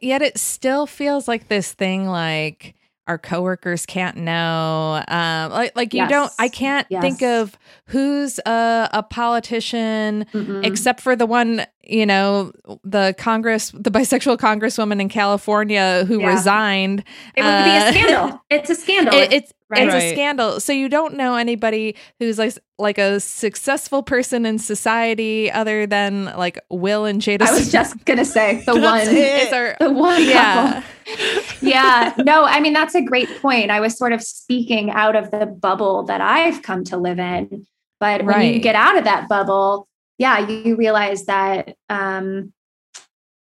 Yet 0.00 0.22
it 0.22 0.38
still 0.38 0.86
feels 0.86 1.28
like 1.28 1.48
this 1.48 1.72
thing 1.72 2.06
like 2.08 2.74
our 3.06 3.18
coworkers 3.18 3.84
can't 3.84 4.16
know 4.16 5.04
um 5.08 5.50
like 5.52 5.76
like 5.76 5.92
you 5.92 6.08
don't 6.08 6.32
i 6.38 6.48
can't 6.48 6.88
think 6.88 7.20
of 7.22 7.54
who's 7.88 8.38
a, 8.46 8.88
a 8.94 9.02
politician 9.02 10.24
Mm-mm. 10.32 10.64
except 10.64 11.02
for 11.02 11.14
the 11.14 11.26
one 11.26 11.66
you 11.82 12.06
know 12.06 12.50
the 12.82 13.14
congress 13.18 13.70
the 13.74 13.90
bisexual 13.90 14.38
congresswoman 14.38 15.02
in 15.02 15.10
california 15.10 16.04
who 16.08 16.20
Yeah. 16.20 16.28
resigned 16.28 17.04
It 17.36 17.42
would 17.42 17.64
be 17.64 17.70
Uh, 17.70 17.88
a 17.88 17.92
scandal. 17.92 18.40
It's 18.48 18.70
a 18.70 18.74
scandal. 18.74 19.14
it- 19.14 19.32
it's 19.34 19.52
Right. 19.74 19.88
it's 19.88 19.94
a 19.94 20.12
scandal. 20.12 20.60
So 20.60 20.72
you 20.72 20.88
don't 20.88 21.14
know 21.14 21.36
anybody 21.36 21.96
who's 22.18 22.38
like 22.38 22.58
like 22.78 22.98
a 22.98 23.20
successful 23.20 24.02
person 24.02 24.44
in 24.44 24.58
society 24.58 25.50
other 25.50 25.86
than 25.86 26.24
like 26.36 26.58
will 26.70 27.04
and 27.04 27.20
jada 27.20 27.42
I 27.42 27.52
was 27.52 27.70
just 27.70 28.04
gonna 28.04 28.24
say 28.24 28.62
the 28.64 28.74
one 28.74 29.02
it. 29.02 29.46
is 29.46 29.52
our 29.52 29.76
the 29.78 29.92
one 29.92 30.24
yeah. 30.24 30.82
couple. 31.06 31.68
yeah. 31.68 32.14
No 32.18 32.44
i 32.44 32.60
mean 32.60 32.72
that's 32.72 32.94
a 32.94 33.02
great 33.02 33.28
point. 33.40 33.70
I 33.70 33.80
was 33.80 33.96
sort 33.96 34.12
of 34.12 34.22
speaking 34.22 34.90
out 34.90 35.14
of 35.14 35.30
the 35.30 35.46
bubble 35.46 36.02
that 36.04 36.20
i've 36.20 36.62
come 36.62 36.84
to 36.84 36.96
live 36.96 37.18
in. 37.18 37.66
But 38.00 38.24
when 38.24 38.52
you 38.52 38.58
get 38.58 38.74
out 38.74 38.98
of 38.98 39.04
that 39.04 39.28
bubble 39.28 39.88
yeah 40.18 40.46
you 40.46 40.76
realize 40.76 41.26
that 41.26 41.76
um 41.88 42.52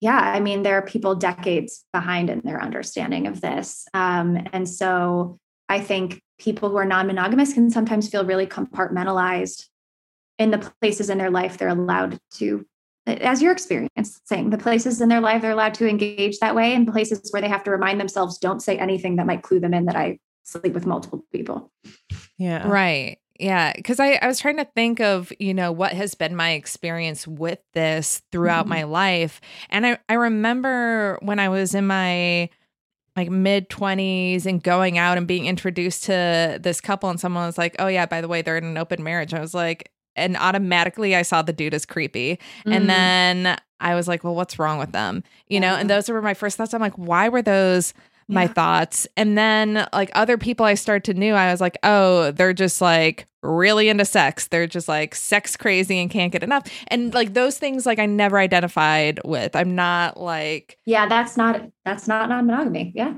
yeah 0.01 0.18
i 0.18 0.39
mean 0.39 0.64
there 0.64 0.76
are 0.76 0.85
people 0.85 1.15
decades 1.15 1.84
behind 1.93 2.30
in 2.30 2.41
their 2.41 2.61
understanding 2.61 3.27
of 3.27 3.41
this. 3.41 3.88
Um 3.93 4.47
and 4.53 4.68
so 4.68 5.39
i 5.69 5.79
think 5.79 6.21
people 6.39 6.69
who 6.69 6.77
are 6.77 6.85
non-monogamous 6.85 7.53
can 7.53 7.69
sometimes 7.69 8.09
feel 8.09 8.25
really 8.25 8.47
compartmentalized 8.47 9.65
in 10.37 10.51
the 10.51 10.71
places 10.81 11.09
in 11.09 11.17
their 11.17 11.31
life 11.31 11.57
they're 11.57 11.67
allowed 11.69 12.19
to 12.31 12.65
as 13.07 13.41
your 13.41 13.51
experience 13.51 14.21
saying 14.25 14.49
the 14.49 14.57
places 14.57 15.01
in 15.01 15.09
their 15.09 15.21
life 15.21 15.41
they're 15.41 15.51
allowed 15.51 15.73
to 15.73 15.87
engage 15.87 16.37
that 16.39 16.55
way 16.55 16.73
and 16.73 16.87
places 16.87 17.31
where 17.31 17.41
they 17.41 17.47
have 17.49 17.63
to 17.63 17.71
remind 17.71 17.99
themselves 17.99 18.37
don't 18.37 18.61
say 18.61 18.77
anything 18.77 19.15
that 19.15 19.25
might 19.25 19.41
clue 19.41 19.59
them 19.59 19.73
in 19.73 19.85
that 19.85 19.95
i 19.95 20.17
sleep 20.43 20.73
with 20.73 20.85
multiple 20.85 21.23
people 21.31 21.71
Yeah. 22.37 22.67
Right. 22.67 23.19
Yeah. 23.39 23.71
Cause 23.83 23.99
I, 23.99 24.13
I 24.21 24.27
was 24.27 24.39
trying 24.39 24.57
to 24.57 24.65
think 24.65 24.99
of, 24.99 25.31
you 25.39 25.53
know, 25.53 25.71
what 25.71 25.93
has 25.93 26.15
been 26.15 26.35
my 26.35 26.51
experience 26.51 27.27
with 27.27 27.59
this 27.73 28.21
throughout 28.31 28.65
Mhm. 28.65 28.69
my 28.69 28.83
life. 28.83 29.39
And 29.69 29.85
I, 29.85 29.97
I 30.09 30.15
remember 30.15 31.19
when 31.21 31.39
I 31.39 31.49
was 31.49 31.75
in 31.75 31.85
my 31.87 32.49
like 33.19 33.29
mid 33.29 33.69
20s 33.69 34.45
and 34.45 34.63
going 34.63 34.97
out 34.97 35.17
and 35.17 35.27
being 35.27 35.45
introduced 35.45 36.05
to 36.05 36.57
this 36.61 36.79
couple, 36.79 37.09
and 37.09 37.19
someone 37.19 37.45
was 37.45 37.57
like, 37.57 37.75
oh, 37.79 37.87
yeah, 37.87 38.05
by 38.05 38.21
the 38.21 38.27
way, 38.27 38.41
they're 38.41 38.57
in 38.57 38.63
an 38.63 38.77
open 38.77 39.03
marriage. 39.03 39.33
I 39.33 39.39
was 39.39 39.53
like, 39.53 39.91
and 40.15 40.37
automatically 40.37 41.15
I 41.15 41.23
saw 41.23 41.41
the 41.41 41.53
dude 41.53 41.73
as 41.73 41.85
creepy. 41.85 42.39
Mm. 42.65 42.75
And 42.75 42.89
then 42.89 43.57
I 43.79 43.95
was 43.95 44.07
like, 44.07 44.23
well, 44.23 44.35
what's 44.35 44.57
wrong 44.57 44.79
with 44.79 44.91
them? 44.91 45.23
You 45.47 45.59
know, 45.59 45.75
and 45.75 45.89
those 45.89 46.09
were 46.09 46.21
my 46.21 46.33
first 46.33 46.57
thoughts. 46.57 46.73
I'm 46.73 46.81
like, 46.81 46.95
why 46.95 47.29
were 47.29 47.41
those 47.41 47.93
my 48.30 48.43
Yeah. 48.43 48.53
thoughts? 48.53 49.07
And 49.18 49.38
then 49.38 49.88
like 49.91 50.11
other 50.14 50.38
people 50.38 50.65
I 50.65 50.76
started 50.76 51.03
to 51.14 51.19
knew, 51.19 51.34
I 51.34 51.51
was 51.51 51.60
like, 51.61 51.77
oh, 51.84 52.31
they're 52.31 52.53
just 52.53 52.81
like 52.81 53.26
really 53.43 53.89
into 53.89 54.06
sex. 54.06 54.47
They're 54.47 54.68
just 54.68 54.88
like 54.88 55.15
sex 55.15 55.57
crazy 55.57 55.97
and 55.99 56.10
can't 56.11 56.31
get 56.31 56.43
enough. 56.43 56.68
And 56.88 57.14
like 57.14 57.34
those 57.34 57.57
things, 57.57 57.85
like 57.85 57.99
I 57.99 58.06
never 58.06 58.38
identified 58.38 59.19
with. 59.26 59.56
I'm 59.56 59.76
not 59.76 60.19
like, 60.19 60.77
yeah 60.85 61.07
that's 61.07 61.35
not 61.38 61.61
that's 61.85 62.07
not 62.07 62.30
non-monogamy 62.30 62.91
yeah 62.95 63.14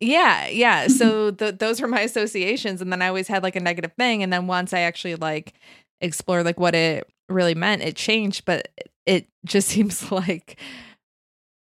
yeah, 0.00 0.46
yeah. 0.48 0.88
So 0.88 1.30
th- 1.38 1.56
those 1.58 1.80
were 1.80 1.88
my 1.88 2.00
associations, 2.00 2.82
and 2.82 2.92
then 2.92 3.00
I 3.00 3.08
always 3.08 3.28
had 3.28 3.42
like 3.42 3.56
a 3.56 3.60
negative 3.60 3.92
thing. 3.98 4.22
And 4.22 4.30
then 4.32 4.46
once 4.46 4.72
I 4.74 4.80
actually 4.80 5.14
like 5.16 5.54
explored 6.02 6.44
like 6.44 6.60
what 6.60 6.74
it 6.74 7.08
really 7.30 7.54
meant, 7.54 7.82
it 7.82 7.96
changed. 7.96 8.44
But 8.44 8.68
it 9.06 9.26
just 9.46 9.68
seems 9.72 10.10
like 10.12 10.58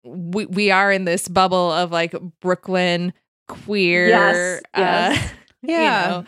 we 0.08 0.46
we 0.46 0.70
are 0.70 0.90
in 0.90 1.04
this 1.04 1.28
bubble 1.28 1.70
of 1.72 1.90
like 1.92 2.14
Brooklyn 2.40 3.12
queer. 3.46 4.08
Yes, 4.08 4.62
yes. 4.76 5.32
Uh, 5.32 5.34
Yeah. 5.62 6.04
You 6.04 6.10
know, 6.10 6.24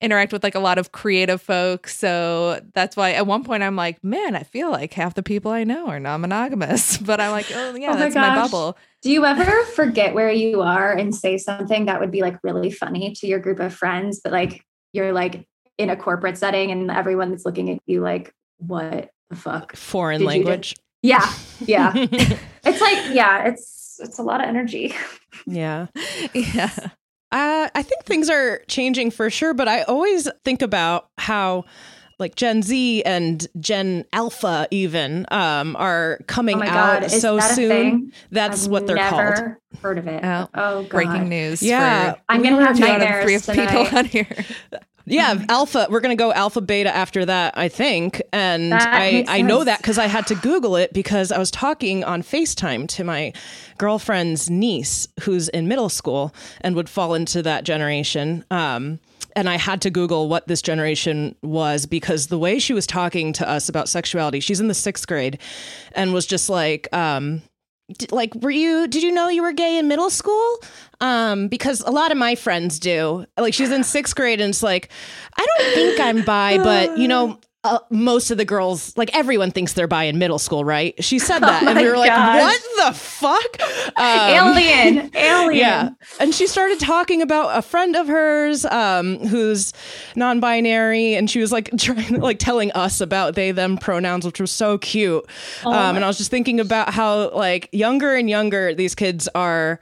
interact 0.00 0.32
with 0.32 0.42
like 0.42 0.54
a 0.54 0.60
lot 0.60 0.78
of 0.78 0.92
creative 0.92 1.42
folks. 1.42 1.94
So 1.96 2.60
that's 2.72 2.96
why 2.96 3.12
at 3.12 3.26
one 3.26 3.44
point 3.44 3.62
I'm 3.62 3.76
like, 3.76 4.02
man, 4.02 4.34
I 4.34 4.42
feel 4.42 4.70
like 4.70 4.94
half 4.94 5.12
the 5.14 5.22
people 5.22 5.50
I 5.52 5.64
know 5.64 5.88
are 5.88 6.00
non 6.00 6.22
monogamous. 6.22 6.96
But 7.10 7.20
I'm 7.20 7.32
like, 7.32 7.46
oh, 7.54 7.74
yeah, 7.76 7.90
Oh 7.90 7.92
my 7.94 7.98
that's 7.98 8.14
my, 8.14 8.20
gosh. 8.34 8.50
bubble. 8.50 8.78
Do 9.02 9.10
you 9.10 9.26
ever 9.26 9.64
forget 9.66 10.14
where 10.14 10.30
you 10.30 10.62
are 10.62 10.92
and 10.92 11.14
say 11.14 11.36
something 11.36 11.86
that 11.86 12.00
would 12.00 12.10
be 12.10 12.22
like 12.22 12.38
really 12.42 12.70
funny 12.70 13.12
to 13.16 13.26
your 13.26 13.38
group 13.38 13.60
of 13.60 13.74
friends, 13.74 14.20
but 14.22 14.32
like 14.32 14.64
you're 14.92 15.12
like 15.12 15.46
in 15.76 15.90
a 15.90 15.96
corporate 15.96 16.38
setting 16.38 16.70
and 16.70 16.90
everyone 16.90 17.30
that's 17.30 17.44
looking 17.44 17.70
at 17.70 17.80
you 17.86 18.00
like, 18.00 18.34
what 18.58 19.10
the 19.28 19.36
fuck? 19.36 19.76
Foreign 19.76 20.24
language. 20.24 20.74
Yeah. 21.02 21.32
Yeah. 21.60 21.92
it's 21.94 22.80
like, 22.80 23.14
yeah, 23.14 23.44
it's 23.46 23.98
it's 24.02 24.18
a 24.18 24.22
lot 24.22 24.40
of 24.40 24.48
energy. 24.48 24.94
Yeah. 25.46 25.86
Yeah. 26.34 26.70
Uh, 27.32 27.68
I 27.74 27.82
think 27.82 28.04
things 28.04 28.28
are 28.28 28.60
changing 28.66 29.12
for 29.12 29.30
sure, 29.30 29.54
but 29.54 29.68
I 29.68 29.82
always 29.82 30.28
think 30.44 30.62
about 30.62 31.08
how 31.16 31.64
like 32.18 32.34
Gen 32.34 32.62
Z 32.62 33.02
and 33.04 33.46
Gen 33.60 34.04
Alpha 34.12 34.66
even 34.72 35.26
um, 35.30 35.76
are 35.76 36.18
coming 36.26 36.56
Oh 36.56 36.58
my 36.58 36.66
out 36.66 37.00
God, 37.00 37.04
is 37.04 37.20
so 37.22 37.36
that 37.36 37.54
soon. 37.54 37.68
thing? 37.68 38.12
That's 38.32 38.64
I've 38.66 38.70
what 38.72 38.86
they're 38.88 38.96
called. 38.96 39.12
never 39.36 39.60
Heard 39.80 39.98
of 39.98 40.08
it? 40.08 40.24
Oh, 40.24 40.48
Oh, 40.54 40.82
God. 40.82 40.88
Breaking 40.90 41.28
news. 41.28 41.62
Yeah. 41.62 42.14
for 42.14 42.20
I'm 42.28 42.42
gonna 42.42 42.64
have 42.66 42.76
two 42.76 42.84
out 42.84 42.98
nightmares 42.98 43.24
three 43.24 43.34
of 43.36 43.46
people 43.46 43.84
tonight. 43.86 43.94
on 43.94 44.04
here. 44.06 44.26
Yeah, 45.10 45.44
alpha. 45.48 45.86
We're 45.90 46.00
gonna 46.00 46.16
go 46.16 46.32
alpha 46.32 46.60
beta 46.60 46.94
after 46.94 47.24
that, 47.26 47.56
I 47.56 47.68
think. 47.68 48.22
And 48.32 48.72
That 48.72 48.88
I 48.88 49.24
I 49.28 49.42
know 49.42 49.64
that 49.64 49.78
because 49.78 49.98
I 49.98 50.06
had 50.06 50.26
to 50.28 50.34
Google 50.34 50.76
it 50.76 50.92
because 50.92 51.32
I 51.32 51.38
was 51.38 51.50
talking 51.50 52.04
on 52.04 52.22
FaceTime 52.22 52.88
to 52.88 53.04
my 53.04 53.32
girlfriend's 53.78 54.48
niece 54.50 55.08
who's 55.22 55.48
in 55.48 55.68
middle 55.68 55.88
school 55.88 56.34
and 56.60 56.76
would 56.76 56.88
fall 56.88 57.14
into 57.14 57.42
that 57.42 57.64
generation. 57.64 58.44
Um, 58.50 59.00
and 59.36 59.48
I 59.48 59.56
had 59.56 59.80
to 59.82 59.90
Google 59.90 60.28
what 60.28 60.48
this 60.48 60.60
generation 60.60 61.34
was 61.42 61.86
because 61.86 62.26
the 62.26 62.38
way 62.38 62.58
she 62.58 62.72
was 62.72 62.86
talking 62.86 63.32
to 63.34 63.48
us 63.48 63.68
about 63.68 63.88
sexuality, 63.88 64.40
she's 64.40 64.60
in 64.60 64.68
the 64.68 64.74
sixth 64.74 65.06
grade, 65.06 65.38
and 65.92 66.12
was 66.12 66.26
just 66.26 66.50
like, 66.50 66.88
um, 66.92 67.42
like 68.10 68.34
were 68.36 68.50
you 68.50 68.86
did 68.88 69.02
you 69.02 69.12
know 69.12 69.28
you 69.28 69.42
were 69.42 69.52
gay 69.52 69.78
in 69.78 69.88
middle 69.88 70.10
school? 70.10 70.58
Um 71.00 71.48
because 71.48 71.80
a 71.80 71.90
lot 71.90 72.10
of 72.10 72.18
my 72.18 72.34
friends 72.34 72.78
do. 72.78 73.26
Like 73.38 73.54
she's 73.54 73.70
in 73.70 73.84
sixth 73.84 74.14
grade 74.14 74.40
and 74.40 74.50
it's 74.50 74.62
like 74.62 74.90
i 75.36 75.46
don't 75.46 75.74
think 75.74 76.00
i'm 76.00 76.22
bi 76.24 76.58
but 76.58 76.98
you 76.98 77.08
know 77.08 77.38
uh, 77.64 77.78
most 77.90 78.30
of 78.30 78.38
the 78.38 78.44
girls 78.44 78.96
like 78.96 79.14
everyone 79.14 79.50
thinks 79.50 79.74
they're 79.74 79.86
bi 79.86 80.04
in 80.04 80.18
middle 80.18 80.38
school 80.38 80.64
right 80.64 80.94
she 81.04 81.18
said 81.18 81.40
that 81.40 81.62
and 81.66 81.78
we 81.78 81.86
were 81.90 81.98
like 81.98 82.10
what 82.10 82.60
the 82.76 82.98
fuck 82.98 83.60
Um, 83.96 84.04
alien, 84.06 85.10
alien. 85.16 85.58
yeah. 85.58 85.90
And 86.18 86.34
she 86.34 86.46
started 86.46 86.80
talking 86.80 87.20
about 87.22 87.58
a 87.58 87.60
friend 87.60 87.96
of 87.96 88.06
hers 88.06 88.64
um, 88.64 89.18
who's 89.26 89.72
non 90.16 90.40
binary. 90.40 91.14
And 91.14 91.28
she 91.28 91.40
was 91.40 91.52
like 91.52 91.70
trying, 91.78 92.20
like 92.20 92.38
telling 92.38 92.70
us 92.72 93.00
about 93.00 93.34
they, 93.34 93.50
them 93.52 93.76
pronouns, 93.76 94.24
which 94.24 94.40
was 94.40 94.50
so 94.52 94.78
cute. 94.78 95.24
Oh 95.64 95.72
um, 95.72 95.96
and 95.96 96.04
I 96.04 96.08
was 96.08 96.16
just 96.18 96.30
thinking 96.30 96.60
about 96.60 96.94
how, 96.94 97.30
like, 97.34 97.68
younger 97.72 98.14
and 98.14 98.30
younger 98.30 98.74
these 98.74 98.94
kids 98.94 99.28
are. 99.34 99.80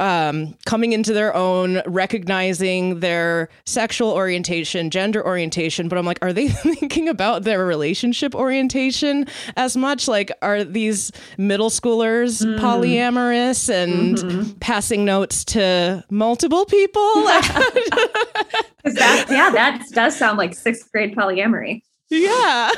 Um, 0.00 0.56
coming 0.64 0.92
into 0.92 1.12
their 1.12 1.36
own, 1.36 1.82
recognizing 1.86 3.00
their 3.00 3.50
sexual 3.66 4.10
orientation, 4.12 4.88
gender 4.90 5.22
orientation, 5.24 5.88
but 5.88 5.98
I'm 5.98 6.06
like, 6.06 6.18
are 6.22 6.32
they 6.32 6.48
thinking 6.78 7.06
about 7.08 7.42
their 7.44 7.66
relationship 7.66 8.34
orientation 8.34 9.26
as 9.56 9.76
much? 9.76 10.08
Like, 10.08 10.32
are 10.40 10.64
these 10.64 11.12
middle 11.36 11.68
schoolers 11.70 12.42
Mm. 12.42 12.58
polyamorous 12.58 13.68
and 13.68 14.16
Mm-hmm. 14.16 14.52
passing 14.60 15.04
notes 15.04 15.44
to 15.46 16.02
multiple 16.10 16.64
people? 16.64 17.02
That 18.82 19.26
yeah, 19.28 19.50
that 19.50 19.84
does 19.92 20.16
sound 20.16 20.38
like 20.38 20.54
sixth 20.54 20.90
grade 20.90 21.14
polyamory. 21.14 21.82
Yeah. 22.10 22.70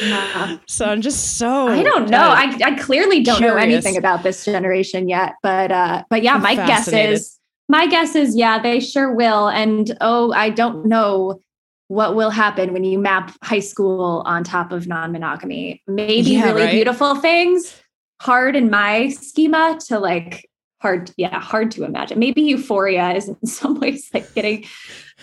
Yeah. 0.00 0.58
So 0.66 0.86
I'm 0.86 1.02
just 1.02 1.38
so 1.38 1.68
I 1.68 1.84
don't 1.84 2.10
know. 2.10 2.18
uh, 2.18 2.34
I, 2.36 2.58
I 2.64 2.74
clearly 2.74 3.22
don't 3.22 3.40
know 3.40 3.54
anything 3.54 3.96
about 3.96 4.24
this 4.24 4.44
generation 4.44 5.08
yet, 5.08 5.34
but 5.40 5.70
uh, 5.70 6.02
but 6.10 6.24
yeah, 6.24 6.34
I'm 6.34 6.42
my 6.42 6.56
guess 6.56 6.88
is 6.88 7.38
my 7.68 7.86
guess 7.86 8.16
is 8.16 8.36
yeah, 8.36 8.58
they 8.60 8.80
sure 8.80 9.14
will. 9.14 9.48
And 9.48 9.96
oh, 10.00 10.32
I 10.32 10.50
don't 10.50 10.86
know 10.86 11.40
what 11.88 12.16
will 12.16 12.30
happen 12.30 12.72
when 12.72 12.82
you 12.82 12.98
map 12.98 13.36
high 13.42 13.60
school 13.60 14.22
on 14.26 14.42
top 14.42 14.72
of 14.72 14.86
non-monogamy. 14.88 15.82
Maybe 15.86 16.30
Yeah, 16.30 16.46
really 16.46 16.62
right? 16.62 16.72
beautiful 16.72 17.14
things. 17.16 17.80
Hard 18.20 18.56
in 18.56 18.70
my 18.70 19.10
schema 19.10 19.78
to 19.88 19.98
like 19.98 20.48
hard, 20.80 21.10
yeah, 21.16 21.40
hard 21.40 21.70
to 21.72 21.84
imagine. 21.84 22.18
Maybe 22.18 22.42
euphoria 22.42 23.12
is 23.12 23.28
in 23.28 23.46
some 23.46 23.78
ways 23.78 24.10
like 24.12 24.34
getting 24.34 24.64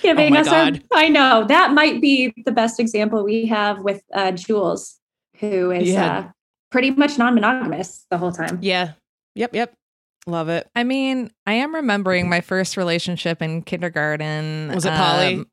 giving 0.02 0.28
Oh 0.28 0.36
my 0.36 0.40
us 0.41 0.48
God. 0.48 0.78
a 0.91 0.95
I 0.95 1.07
know 1.10 1.45
that 1.48 1.73
might 1.73 2.02
be 2.02 2.34
the 2.45 2.52
best 2.52 2.80
example 2.80 3.23
we 3.23 3.45
have 3.48 3.80
with 3.80 4.02
uh 4.14 4.32
Jules, 4.32 4.99
who 5.40 5.72
is 5.72 5.90
Yeah. 5.90 6.18
uh 6.18 6.32
pretty 6.72 6.91
much 6.91 7.18
non-monogamous 7.18 8.06
the 8.10 8.18
whole 8.18 8.32
time. 8.32 8.60
Yeah. 8.61 8.94
Yep. 9.36 9.53
Yep. 9.56 9.73
Love 10.28 10.49
it. 10.49 10.69
I 10.76 10.84
mean, 10.84 11.32
I 11.48 11.53
am 11.53 11.73
remembering 11.76 12.30
my 12.30 12.41
first 12.41 12.78
relationship 12.78 13.41
in 13.41 13.61
kindergarten. 13.64 14.72
Was 14.73 14.86
it 14.86 14.91
poly? 14.94 15.36
Um, 15.36 15.48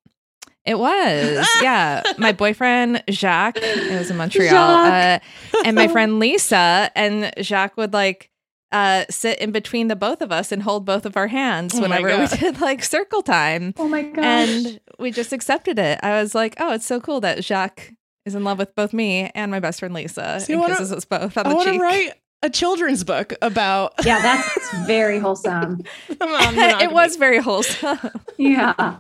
it 0.65 0.79
was, 0.79 1.49
yeah. 1.63 2.03
My 2.19 2.33
boyfriend 2.33 3.03
Jacques, 3.11 3.57
it 3.57 3.99
was 3.99 4.11
in 4.11 4.17
Montreal, 4.19 4.55
uh, 4.57 5.19
and 5.65 5.75
my 5.75 5.89
friend 5.95 6.19
Lisa, 6.19 6.91
and 6.95 7.33
Jacques 7.41 7.77
would 7.79 7.95
like 7.95 8.31
uh, 8.73 9.05
sit 9.11 9.39
in 9.39 9.51
between 9.51 9.89
the 9.89 9.97
both 9.97 10.21
of 10.21 10.31
us 10.31 10.53
and 10.53 10.63
hold 10.63 10.85
both 10.85 11.07
of 11.07 11.17
our 11.17 11.27
hands 11.29 11.75
Oh 11.75 11.81
whenever 11.83 12.09
we 12.19 12.27
did 12.27 12.61
like 12.61 12.85
circle 12.85 13.23
time, 13.23 13.73
Oh 13.79 13.89
my 13.89 14.03
gosh. 14.03 14.25
and 14.25 14.81
we 14.99 15.11
just 15.11 15.33
accepted 15.33 15.79
it. 15.79 15.99
I 16.03 16.21
was 16.21 16.35
like, 16.35 16.55
oh, 16.59 16.73
it's 16.75 16.87
so 16.87 17.01
cool 17.01 17.21
that 17.23 17.43
Jacques 17.45 17.93
is 18.27 18.35
in 18.35 18.45
love 18.45 18.59
with 18.59 18.75
both 18.75 18.93
me 18.93 19.31
and 19.35 19.51
my 19.51 19.59
best 19.61 19.79
friend 19.81 19.95
Lisa, 19.95 20.39
See, 20.41 20.53
I 20.53 20.55
and 20.55 20.61
wanna- 20.61 20.75
kisses 20.75 20.93
us 20.93 21.05
both 21.07 21.37
on 21.39 21.47
I 21.47 21.49
the 21.49 21.55
want 21.55 21.67
to 21.69 21.73
cheek. 21.73 21.81
write 21.83 22.13
a 22.43 22.51
children's 22.51 23.03
book 23.05 23.33
about. 23.43 23.95
yeah, 24.05 24.21
that's 24.21 24.87
very 24.87 25.19
wholesome. 25.19 25.81
it 26.11 26.93
was 26.93 27.17
very 27.17 27.39
wholesome. 27.39 27.99
Yeah. 28.37 28.99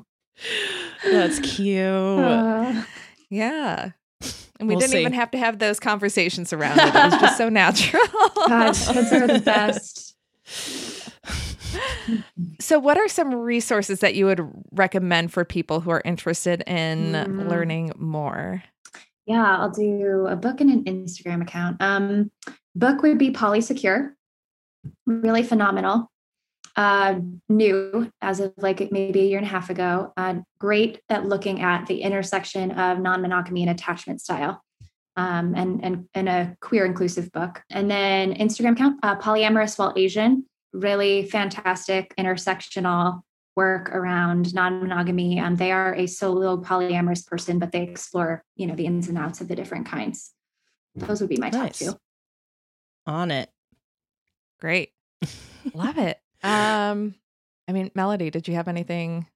That's 1.05 1.39
cute. 1.41 1.85
Uh, 1.85 2.83
Yeah. 3.29 3.91
And 4.61 4.69
we 4.69 4.75
We'll 4.75 4.81
didn't 4.81 4.93
see. 4.93 5.01
even 5.01 5.13
have 5.13 5.31
to 5.33 5.39
have 5.39 5.59
those 5.61 5.79
conversations 5.79 6.53
around 6.53 6.79
it. 6.81 6.89
It 6.89 6.95
was 6.95 7.21
just 7.21 7.37
so 7.39 7.49
natural. 7.63 8.03
gosh, 8.49 8.89
kids 8.89 9.13
are 9.13 9.27
the 9.27 9.39
best. 9.41 10.17
so, 12.61 12.79
what 12.79 12.97
are 12.99 13.09
some 13.09 13.35
resources 13.35 14.01
that 14.01 14.15
you 14.15 14.27
would 14.27 14.41
recommend 14.73 15.33
for 15.33 15.45
people 15.45 15.81
who 15.81 15.91
are 15.91 16.03
interested 16.05 16.63
in 16.67 17.13
Mm. 17.13 17.49
learning 17.49 17.93
more? 17.97 18.63
Yeah, 19.27 19.59
I'll 19.59 19.71
do 19.71 20.27
a 20.29 20.37
book 20.37 20.61
and 20.61 20.71
an 20.71 20.85
Instagram 20.85 21.43
account. 21.43 21.77
Um, 21.81 22.31
book 22.75 23.03
would 23.03 23.19
be 23.19 23.31
Polysecure, 23.31 24.13
really 25.07 25.43
phenomenal. 25.43 26.11
Uh, 26.79 27.19
new 27.49 28.09
as 28.23 28.39
of 28.39 28.55
like 28.57 28.93
maybe 28.93 29.19
a 29.19 29.25
year 29.25 29.39
and 29.39 29.47
a 29.47 29.51
half 29.51 29.69
ago. 29.69 30.13
Uh, 30.17 30.37
great 30.61 31.01
at 31.09 31.27
looking 31.27 31.61
at 31.61 31.87
the 31.87 32.03
intersection 32.03 32.71
of 32.71 33.01
non-monogamy 33.01 33.63
and 33.63 33.71
attachment 33.73 34.21
style. 34.21 34.63
Um, 35.17 35.57
and 35.57 35.85
and 35.85 36.09
and 36.15 36.29
a 36.29 36.57
queer 36.61 36.85
inclusive 36.85 37.33
book. 37.33 37.65
And 37.69 37.91
then 37.91 38.33
Instagram 38.33 38.75
account, 38.75 39.01
uh, 39.03 39.17
polyamorous 39.17 39.77
while 39.77 39.93
Asian, 39.97 40.47
really 40.73 41.25
fantastic 41.25 42.15
intersectional 42.17 43.23
work 43.57 43.93
around 43.93 44.55
non-monogamy. 44.55 45.41
Um, 45.41 45.57
they 45.57 45.73
are 45.73 45.97
a 45.97 46.07
solo 46.07 46.59
polyamorous 46.59 47.27
person, 47.27 47.59
but 47.59 47.73
they 47.73 47.83
explore, 47.83 48.45
you 48.55 48.69
know, 48.69 48.77
the 48.77 48.87
ins 48.87 49.09
and 49.09 49.19
outs 49.19 49.41
of 49.41 49.49
the 49.49 49.57
different 49.57 49.89
kinds. 49.89 50.33
Those 50.95 51.21
would 51.21 51.31
be 51.31 51.39
my 51.39 51.51
top 51.51 51.73
two. 51.73 51.95
On 53.05 53.33
it. 53.33 53.51
Great. 54.61 54.93
Love 55.75 55.99
it. 55.99 56.21
Um, 56.43 57.15
I 57.67 57.73
mean, 57.73 57.91
Melody, 57.95 58.31
did 58.31 58.49
you 58.49 58.55
have 58.55 58.69
anything? 58.69 59.27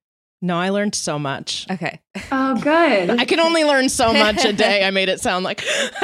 No, 0.41 0.57
I 0.57 0.69
learned 0.69 0.93
so 0.93 1.17
much. 1.17 1.65
Okay. 1.71 2.01
Oh, 2.29 2.59
good. 2.59 3.11
I 3.11 3.23
can 3.23 3.39
only 3.39 3.63
learn 3.63 3.87
so 3.87 4.11
much 4.11 4.43
a 4.43 4.51
day. 4.51 4.83
I 4.83 4.91
made 4.91 5.07
it 5.07 5.21
sound 5.21 5.45
like 5.45 5.61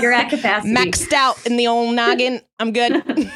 You're 0.00 0.12
at 0.12 0.30
capacity. 0.30 0.72
maxed 0.72 1.12
out 1.12 1.44
in 1.46 1.56
the 1.56 1.66
old 1.66 1.96
noggin. 1.96 2.40
I'm 2.60 2.72
good. 2.72 2.92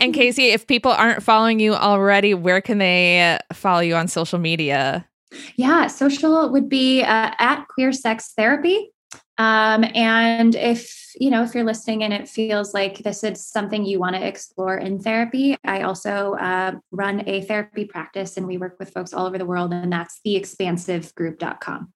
and 0.00 0.12
Casey, 0.12 0.46
if 0.48 0.66
people 0.66 0.90
aren't 0.90 1.22
following 1.22 1.60
you 1.60 1.74
already, 1.74 2.34
where 2.34 2.60
can 2.60 2.78
they 2.78 3.34
uh, 3.34 3.38
follow 3.54 3.80
you 3.80 3.94
on 3.94 4.08
social 4.08 4.40
media? 4.40 5.06
Yeah, 5.54 5.86
social 5.86 6.50
would 6.50 6.68
be 6.68 7.02
uh, 7.02 7.30
at 7.38 7.66
Queer 7.68 7.92
Sex 7.92 8.32
Therapy. 8.36 8.90
Um, 9.38 9.84
and 9.94 10.54
if 10.54 11.12
you 11.18 11.30
know 11.30 11.42
if 11.42 11.54
you're 11.54 11.64
listening 11.64 12.02
and 12.02 12.12
it 12.12 12.28
feels 12.28 12.72
like 12.72 12.98
this 12.98 13.22
is 13.22 13.46
something 13.46 13.84
you 13.84 13.98
want 13.98 14.16
to 14.16 14.26
explore 14.26 14.76
in 14.78 14.98
therapy, 14.98 15.56
I 15.64 15.82
also 15.82 16.34
uh, 16.34 16.72
run 16.90 17.22
a 17.28 17.42
therapy 17.42 17.84
practice, 17.84 18.36
and 18.36 18.46
we 18.46 18.58
work 18.58 18.76
with 18.78 18.90
folks 18.90 19.12
all 19.12 19.26
over 19.26 19.38
the 19.38 19.46
world, 19.46 19.72
and 19.72 19.92
that's 19.92 20.20
theexpansivegroup.com. 20.26 21.92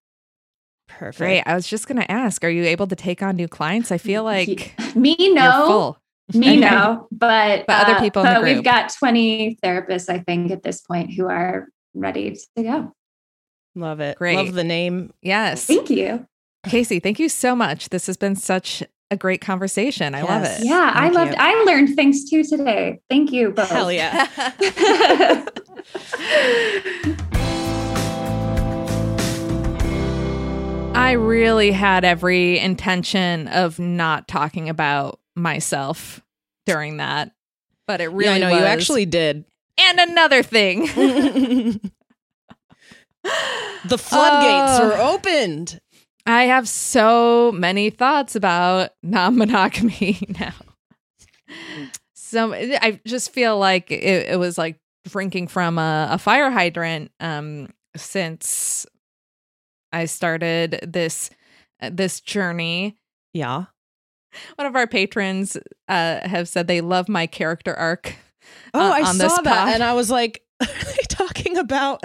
Perfect. 0.88 1.18
Great. 1.18 1.42
I 1.46 1.54
was 1.54 1.66
just 1.68 1.86
going 1.86 2.00
to 2.00 2.10
ask, 2.10 2.44
are 2.44 2.50
you 2.50 2.64
able 2.64 2.86
to 2.88 2.96
take 2.96 3.22
on 3.22 3.36
new 3.36 3.48
clients? 3.48 3.92
I 3.92 3.98
feel 3.98 4.24
like 4.24 4.74
Me 4.96 5.16
no, 5.32 5.66
full. 5.66 5.98
me 6.38 6.48
Okay. 6.58 6.60
no, 6.60 7.06
but 7.12 7.64
But 7.66 7.86
other 7.86 7.94
uh, 7.94 8.00
people 8.00 8.22
in 8.22 8.34
but 8.34 8.42
we've 8.42 8.64
got 8.64 8.92
20 8.98 9.58
therapists, 9.64 10.08
I 10.08 10.18
think, 10.18 10.50
at 10.50 10.62
this 10.62 10.80
point 10.80 11.12
who 11.12 11.28
are 11.28 11.68
ready 11.94 12.36
to 12.56 12.62
go. 12.62 12.92
Love 13.76 14.00
it. 14.00 14.18
Great. 14.18 14.34
Love 14.36 14.52
the 14.52 14.64
name. 14.64 15.12
Yes. 15.22 15.64
Thank 15.64 15.90
you. 15.90 16.26
Casey, 16.68 17.00
thank 17.00 17.18
you 17.18 17.28
so 17.28 17.56
much. 17.56 17.88
This 17.88 18.06
has 18.06 18.16
been 18.16 18.36
such 18.36 18.82
a 19.10 19.16
great 19.16 19.40
conversation. 19.40 20.14
I 20.14 20.22
love 20.22 20.44
it. 20.44 20.62
Yeah, 20.64 20.92
I 20.94 21.04
Thank 21.04 21.14
loved 21.14 21.30
you. 21.32 21.36
I 21.40 21.64
learned 21.64 21.96
things 21.96 22.28
too 22.28 22.44
today. 22.44 23.00
Thank 23.08 23.32
you 23.32 23.50
both. 23.50 23.68
Hell 23.70 23.90
yeah. 23.90 24.28
I 30.92 31.12
really 31.12 31.70
had 31.70 32.04
every 32.04 32.58
intention 32.58 33.48
of 33.48 33.78
not 33.78 34.28
talking 34.28 34.68
about 34.68 35.18
myself 35.34 36.20
during 36.66 36.98
that, 36.98 37.32
but 37.86 38.00
it 38.00 38.08
really 38.08 38.24
yeah, 38.24 38.32
I 38.34 38.38
know 38.38 38.50
was. 38.50 38.60
you 38.60 38.66
actually 38.66 39.06
did. 39.06 39.44
And 39.78 40.00
another 40.00 40.42
thing. 40.42 41.80
The 43.86 43.98
floodgates 43.98 44.80
Oh. 44.80 44.92
are 44.92 45.12
opened. 45.14 45.78
I 46.26 46.44
have 46.44 46.68
so 46.68 47.52
many 47.52 47.90
thoughts 47.90 48.36
about 48.36 48.90
non 49.02 49.36
monogamy 49.36 50.18
now. 50.40 50.54
So 52.14 52.52
I 52.54 53.00
just 53.06 53.32
feel 53.32 53.58
like 53.58 53.90
it, 53.90 54.28
it 54.28 54.38
was 54.38 54.56
like 54.56 54.78
drinking 55.08 55.48
from 55.48 55.78
a, 55.78 56.08
a 56.12 56.18
fire 56.18 56.50
hydrant 56.50 57.10
um, 57.18 57.68
since 57.96 58.86
I 59.92 60.04
started 60.04 60.80
this 60.86 61.30
uh, 61.82 61.90
this 61.92 62.20
journey. 62.20 62.96
Yeah. 63.32 63.64
One 64.54 64.66
of 64.66 64.76
our 64.76 64.86
patrons 64.86 65.56
uh, 65.88 66.28
have 66.28 66.48
said 66.48 66.68
they 66.68 66.80
love 66.80 67.08
my 67.08 67.26
character 67.26 67.74
arc. 67.74 68.14
Oh, 68.74 68.80
uh, 68.80 68.94
I 68.94 69.00
on 69.00 69.14
saw 69.16 69.24
this 69.24 69.36
that, 69.38 69.44
pod. 69.44 69.74
and 69.74 69.82
I 69.82 69.94
was 69.94 70.08
like, 70.10 70.42
"Are 70.60 70.66
they 70.66 71.02
talking 71.08 71.56
about?" 71.56 72.04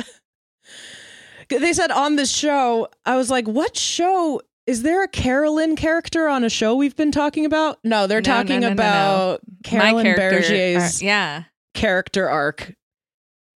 They 1.49 1.73
said 1.73 1.91
on 1.91 2.15
this 2.15 2.31
show. 2.31 2.87
I 3.05 3.15
was 3.17 3.29
like, 3.29 3.47
"What 3.47 3.75
show? 3.77 4.41
Is 4.67 4.81
there 4.83 5.03
a 5.03 5.07
Carolyn 5.07 5.75
character 5.75 6.27
on 6.27 6.43
a 6.43 6.49
show 6.49 6.75
we've 6.75 6.95
been 6.95 7.11
talking 7.11 7.45
about?" 7.45 7.79
No, 7.83 8.07
they're 8.07 8.19
No, 8.19 8.23
talking 8.33 8.59
no, 8.61 8.67
no, 8.67 8.73
about 8.73 9.41
Carolyn 9.63 10.05
Bergier's 10.15 10.95
arc- 10.97 11.01
yeah. 11.01 11.43
character 11.73 12.29
arc. 12.29 12.73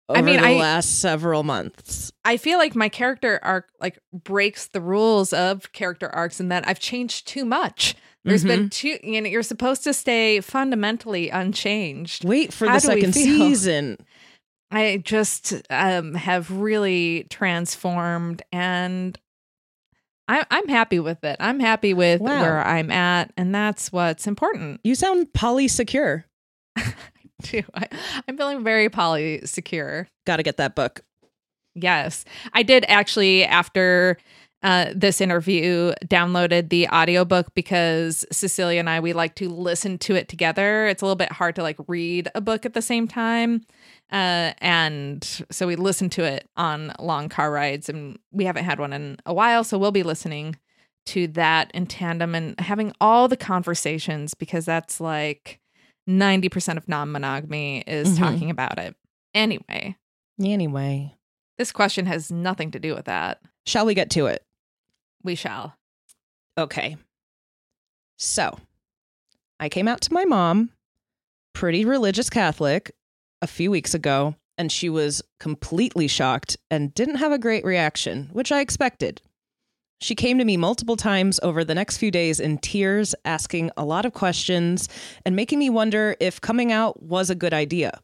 Over 0.08 0.20
I 0.20 0.22
mean, 0.22 0.40
the 0.40 0.48
I- 0.48 0.54
last 0.56 1.00
several 1.00 1.42
months. 1.44 2.12
I 2.24 2.38
feel 2.38 2.58
like 2.60 2.76
my 2.76 2.90
character 2.90 3.40
arc 3.42 3.68
like 3.80 3.98
breaks 4.14 4.68
the 4.68 4.82
rules 4.82 5.34
of 5.34 5.72
character 5.74 6.10
arcs 6.10 6.40
in 6.40 6.50
that 6.50 6.68
I've 6.68 6.80
changed 6.80 7.28
too 7.28 7.44
much. 7.46 7.96
There's 8.24 8.42
Mm-hmm. 8.44 8.48
been 8.62 8.70
too 8.70 8.98
you 9.04 9.22
know 9.22 9.28
you're 9.30 9.44
supposed 9.44 9.84
to 9.84 9.94
stay 9.94 10.42
fundamentally 10.42 11.30
unchanged. 11.30 12.24
Wait 12.24 12.52
for 12.54 12.68
How 12.68 12.76
the 12.76 12.80
second 12.82 13.14
season. 13.14 13.98
I 14.76 14.98
just 14.98 15.54
um 15.70 16.14
have 16.16 16.52
really 16.52 17.28
transformed 17.30 18.42
and 18.52 19.18
I 20.28 20.46
I'm 20.52 20.68
happy 20.68 21.00
with 21.00 21.24
it. 21.24 21.38
I'm 21.40 21.60
happy 21.60 21.94
with 21.94 22.22
Wow. 22.22 22.42
where 22.42 22.66
I'm 22.66 22.92
at 22.92 23.32
and 23.38 23.54
that's 23.56 23.92
what's 23.92 24.28
important 24.28 24.82
You 24.84 24.96
sound 24.96 25.28
polysecure. 25.34 26.24
too. 27.44 27.64
I, 27.74 27.88
do. 27.90 27.98
I'm 28.28 28.38
feeling 28.38 28.64
very 28.64 28.90
poly 28.90 29.42
secure. 29.46 30.08
Got 30.26 30.38
to 30.38 30.44
get 30.44 30.58
that 30.58 30.76
book. 30.76 31.02
Yes. 31.76 32.26
I 32.54 32.64
did 32.64 32.86
actually 32.88 33.44
after 33.46 34.18
uh, 34.64 34.88
this 34.96 35.22
interview 35.22 35.94
downloaded 36.06 36.70
the 36.70 36.88
audiobook 36.88 37.54
because 37.54 38.26
Cecilia 38.32 38.80
and 38.80 38.90
I 38.90 39.00
we 39.00 39.14
like 39.14 39.36
to 39.36 39.48
listen 39.50 40.00
to 40.00 40.16
it 40.16 40.28
together. 40.28 40.88
It's 40.88 41.02
a 41.02 41.06
little 41.06 41.16
bit 41.18 41.32
hard 41.32 41.56
to 41.58 41.62
like 41.62 41.78
read 41.88 42.30
a 42.34 42.42
book 42.42 42.66
at 42.66 42.74
the 42.74 42.82
same 42.82 43.08
time. 43.08 43.62
Uh, 44.12 44.54
and 44.60 45.44
so 45.52 45.66
we 45.68 45.76
listen 45.76 46.10
to 46.12 46.24
it 46.24 46.48
on 46.56 46.94
long 47.00 47.28
car 47.28 47.52
rides 47.52 47.90
and 47.90 48.20
we 48.32 48.46
haven't 48.46 48.64
had 48.64 48.80
one 48.80 48.94
in 48.94 49.18
a 49.26 49.34
while 49.34 49.64
so 49.64 49.78
we'll 49.80 49.92
be 49.92 50.04
listening 50.04 50.56
to 51.08 51.26
that 51.28 51.72
in 51.74 51.88
tandem 51.88 52.36
and 52.36 52.60
having 52.60 52.94
all 53.02 53.28
the 53.28 53.36
conversations 53.38 54.34
because 54.36 54.64
that's 54.66 55.02
like 55.02 55.60
90% 56.08 56.78
of 56.78 56.88
non-monogamy 56.88 57.84
is 57.88 58.10
Mhm. 58.16 58.20
talking 58.20 58.50
about 58.52 58.78
it. 58.80 58.96
Anyway, 59.34 59.96
Anyway, 60.40 61.16
this 61.58 61.72
question 61.72 62.06
has 62.06 62.32
nothing 62.32 62.70
to 62.72 62.80
do 62.80 62.94
with 62.94 63.06
that. 63.06 63.42
shall 63.66 63.86
we 63.88 63.94
get 63.96 64.10
to 64.12 64.28
it? 64.28 64.46
We 65.24 65.34
shall. 65.36 65.76
Okay. 66.58 66.98
So, 68.18 68.60
I 69.60 69.70
came 69.70 69.88
out 69.88 70.02
to 70.02 70.14
my 70.14 70.26
mom, 70.26 70.72
pretty 71.54 71.86
religious 71.86 72.30
Catholic, 72.30 72.92
a 73.42 73.48
few 73.48 73.72
weeks 73.72 73.94
ago, 73.94 74.36
and 74.58 74.72
she 74.72 74.90
was 74.90 75.22
completely 75.40 76.08
shocked 76.08 76.58
and 76.72 76.94
didn't 76.94 77.16
have 77.16 77.32
a 77.32 77.38
great 77.38 77.66
reaction, 77.66 78.30
which 78.32 78.52
I 78.52 78.62
expected. 78.62 79.22
She 80.02 80.16
came 80.16 80.38
to 80.38 80.46
me 80.46 80.58
multiple 80.58 80.98
times 80.98 81.40
over 81.42 81.64
the 81.64 81.76
next 81.76 81.98
few 81.98 82.12
days 82.12 82.40
in 82.40 82.58
tears, 82.58 83.16
asking 83.24 83.72
a 83.78 83.86
lot 83.86 84.06
of 84.06 84.14
questions 84.14 84.90
and 85.26 85.36
making 85.36 85.60
me 85.60 85.70
wonder 85.70 86.16
if 86.20 86.42
coming 86.42 86.72
out 86.72 87.02
was 87.02 87.30
a 87.30 87.36
good 87.36 87.54
idea. 87.54 88.00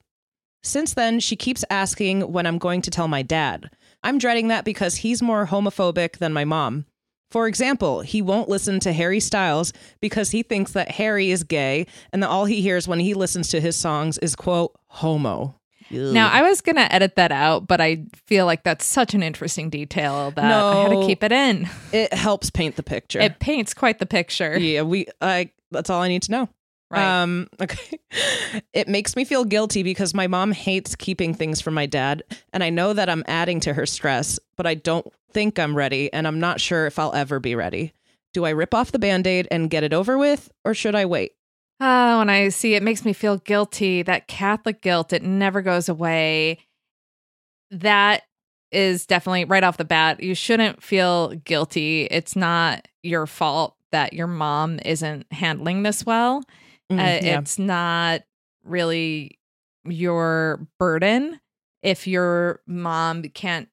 Since 0.64 0.94
then, 0.94 1.20
she 1.20 1.36
keeps 1.36 1.66
asking 1.70 2.32
when 2.32 2.46
I'm 2.46 2.60
going 2.60 2.82
to 2.84 2.92
tell 2.92 3.08
my 3.08 3.24
dad. 3.24 3.70
I'm 4.04 4.20
dreading 4.20 4.48
that 4.50 4.66
because 4.66 4.98
he's 4.98 5.22
more 5.22 5.48
homophobic 5.48 6.18
than 6.18 6.34
my 6.34 6.46
mom. 6.46 6.86
For 7.32 7.48
example, 7.48 8.02
he 8.02 8.22
won't 8.22 8.50
listen 8.50 8.80
to 8.82 8.92
Harry 8.94 9.22
Styles 9.22 9.72
because 10.02 10.32
he 10.32 10.44
thinks 10.44 10.74
that 10.74 10.92
Harry 10.92 11.32
is 11.32 11.44
gay 11.44 11.88
and 12.12 12.22
that 12.22 12.30
all 12.30 12.46
he 12.46 12.62
hears 12.62 12.88
when 12.88 13.00
he 13.00 13.14
listens 13.14 13.48
to 13.50 13.62
his 13.62 13.76
songs 13.76 14.18
is, 14.18 14.36
quote, 14.36 14.78
homo. 14.88 15.56
Now, 15.90 16.30
I 16.30 16.42
was 16.42 16.62
going 16.62 16.78
to 16.78 16.94
edit 16.94 17.16
that 17.16 17.32
out, 17.32 17.68
but 17.68 17.82
I 17.82 18.06
feel 18.28 18.46
like 18.46 18.64
that's 18.64 18.86
such 18.86 19.14
an 19.14 19.24
interesting 19.24 19.70
detail 19.70 20.32
that 20.32 20.46
I 20.46 20.84
had 20.84 20.92
to 20.92 21.06
keep 21.06 21.24
it 21.24 21.32
in. 21.32 21.68
It 21.92 22.14
helps 22.14 22.50
paint 22.50 22.76
the 22.78 22.84
picture. 22.84 23.20
It 23.20 23.40
paints 23.40 23.74
quite 23.74 24.00
the 24.00 24.06
picture. 24.06 24.58
yeah, 24.58 24.84
we 24.84 25.08
I 25.22 25.52
that's 25.72 25.90
all 25.90 26.02
I 26.02 26.08
need 26.08 26.22
to 26.24 26.32
know. 26.32 26.50
Right. 26.92 27.22
Um 27.22 27.48
okay. 27.62 28.00
It 28.74 28.88
makes 28.88 29.16
me 29.16 29.24
feel 29.24 29.46
guilty 29.46 29.82
because 29.82 30.14
my 30.14 30.28
mom 30.28 30.52
hates 30.52 30.96
keeping 30.96 31.34
things 31.34 31.62
from 31.62 31.74
my 31.74 31.86
dad 31.86 32.24
and 32.54 32.64
I 32.64 32.70
know 32.70 32.94
that 32.94 33.10
I'm 33.10 33.24
adding 33.28 33.60
to 33.62 33.74
her 33.74 33.86
stress, 33.86 34.40
but 34.58 34.68
I 34.68 34.76
don't 34.76 35.08
think 35.32 35.58
I'm 35.58 35.76
ready 35.76 36.12
and 36.12 36.28
I'm 36.28 36.40
not 36.40 36.60
sure 36.60 36.86
if 36.86 37.00
I'll 37.00 37.14
ever 37.14 37.40
be 37.40 37.56
ready. 37.56 37.94
Do 38.34 38.46
I 38.46 38.50
rip 38.50 38.74
off 38.74 38.92
the 38.92 39.00
band-aid 39.00 39.48
and 39.52 39.70
get 39.70 39.84
it 39.84 39.94
over 39.94 40.18
with 40.18 40.52
or 40.66 40.74
should 40.74 40.96
I 40.96 41.06
wait? 41.06 41.32
Oh, 41.80 42.20
when 42.20 42.30
I 42.30 42.50
see 42.50 42.76
it 42.76 42.84
makes 42.84 43.06
me 43.06 43.14
feel 43.14 43.38
guilty. 43.38 44.04
That 44.04 44.28
Catholic 44.28 44.82
guilt, 44.82 45.14
it 45.14 45.24
never 45.24 45.62
goes 45.62 45.88
away. 45.90 46.60
That 47.72 48.24
is 48.72 49.06
definitely 49.06 49.46
right 49.46 49.64
off 49.64 49.78
the 49.78 49.86
bat. 49.86 50.22
You 50.22 50.36
shouldn't 50.36 50.84
feel 50.84 51.30
guilty. 51.30 52.04
It's 52.04 52.36
not 52.36 52.88
your 53.04 53.26
fault 53.28 53.76
that 53.92 54.14
your 54.14 54.28
mom 54.28 54.80
isn't 54.86 55.32
handling 55.32 55.84
this 55.84 56.06
well. 56.06 56.44
Mm, 56.92 57.00
uh, 57.00 57.26
yeah. 57.26 57.40
It's 57.40 57.58
not 57.58 58.22
really 58.64 59.40
your 59.86 60.68
burden 60.78 61.40
if 61.82 62.06
your 62.08 62.62
mom 62.68 63.24
can't 63.24 63.70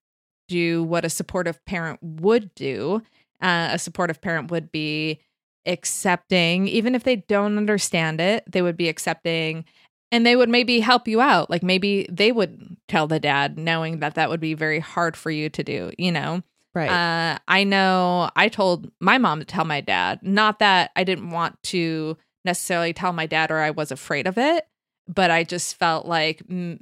do 0.48 0.82
what 0.82 1.04
a 1.04 1.10
supportive 1.10 1.62
parent 1.66 2.00
would 2.02 2.54
do. 2.54 3.02
Uh, 3.40 3.68
a 3.72 3.78
supportive 3.78 4.20
parent 4.20 4.50
would 4.50 4.72
be 4.72 5.20
accepting, 5.66 6.66
even 6.66 6.94
if 6.94 7.04
they 7.04 7.16
don't 7.16 7.58
understand 7.58 8.20
it, 8.20 8.44
they 8.50 8.62
would 8.62 8.76
be 8.76 8.88
accepting 8.88 9.64
and 10.10 10.24
they 10.24 10.34
would 10.34 10.48
maybe 10.48 10.80
help 10.80 11.06
you 11.06 11.20
out. 11.20 11.50
Like 11.50 11.62
maybe 11.62 12.06
they 12.10 12.32
would 12.32 12.76
tell 12.88 13.06
the 13.06 13.20
dad, 13.20 13.58
knowing 13.58 14.00
that 14.00 14.14
that 14.14 14.30
would 14.30 14.40
be 14.40 14.54
very 14.54 14.80
hard 14.80 15.16
for 15.16 15.30
you 15.30 15.50
to 15.50 15.62
do, 15.62 15.92
you 15.98 16.10
know? 16.10 16.42
Right. 16.74 16.90
Uh, 16.90 17.38
I 17.46 17.64
know 17.64 18.30
I 18.34 18.48
told 18.48 18.90
my 19.00 19.18
mom 19.18 19.40
to 19.40 19.44
tell 19.44 19.64
my 19.64 19.80
dad, 19.80 20.20
not 20.22 20.60
that 20.60 20.90
I 20.96 21.04
didn't 21.04 21.30
want 21.30 21.62
to 21.64 22.16
necessarily 22.44 22.92
tell 22.92 23.12
my 23.12 23.26
dad 23.26 23.50
or 23.50 23.58
I 23.58 23.70
was 23.70 23.90
afraid 23.90 24.26
of 24.26 24.38
it, 24.38 24.66
but 25.06 25.30
I 25.30 25.44
just 25.44 25.76
felt 25.76 26.06
like 26.06 26.42
m- 26.48 26.80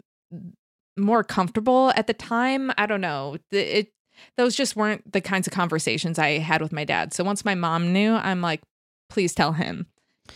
more 0.96 1.24
comfortable 1.24 1.92
at 1.96 2.06
the 2.06 2.14
time. 2.14 2.72
I 2.78 2.86
don't 2.86 3.00
know. 3.00 3.36
It 3.50 3.88
those 4.36 4.56
just 4.56 4.76
weren't 4.76 5.12
the 5.12 5.20
kinds 5.20 5.46
of 5.46 5.52
conversations 5.52 6.18
I 6.18 6.38
had 6.38 6.62
with 6.62 6.72
my 6.72 6.84
dad. 6.84 7.12
So 7.12 7.22
once 7.22 7.44
my 7.44 7.54
mom 7.54 7.92
knew, 7.92 8.14
I'm 8.14 8.40
like, 8.40 8.62
please 9.10 9.34
tell 9.34 9.52
him 9.52 9.86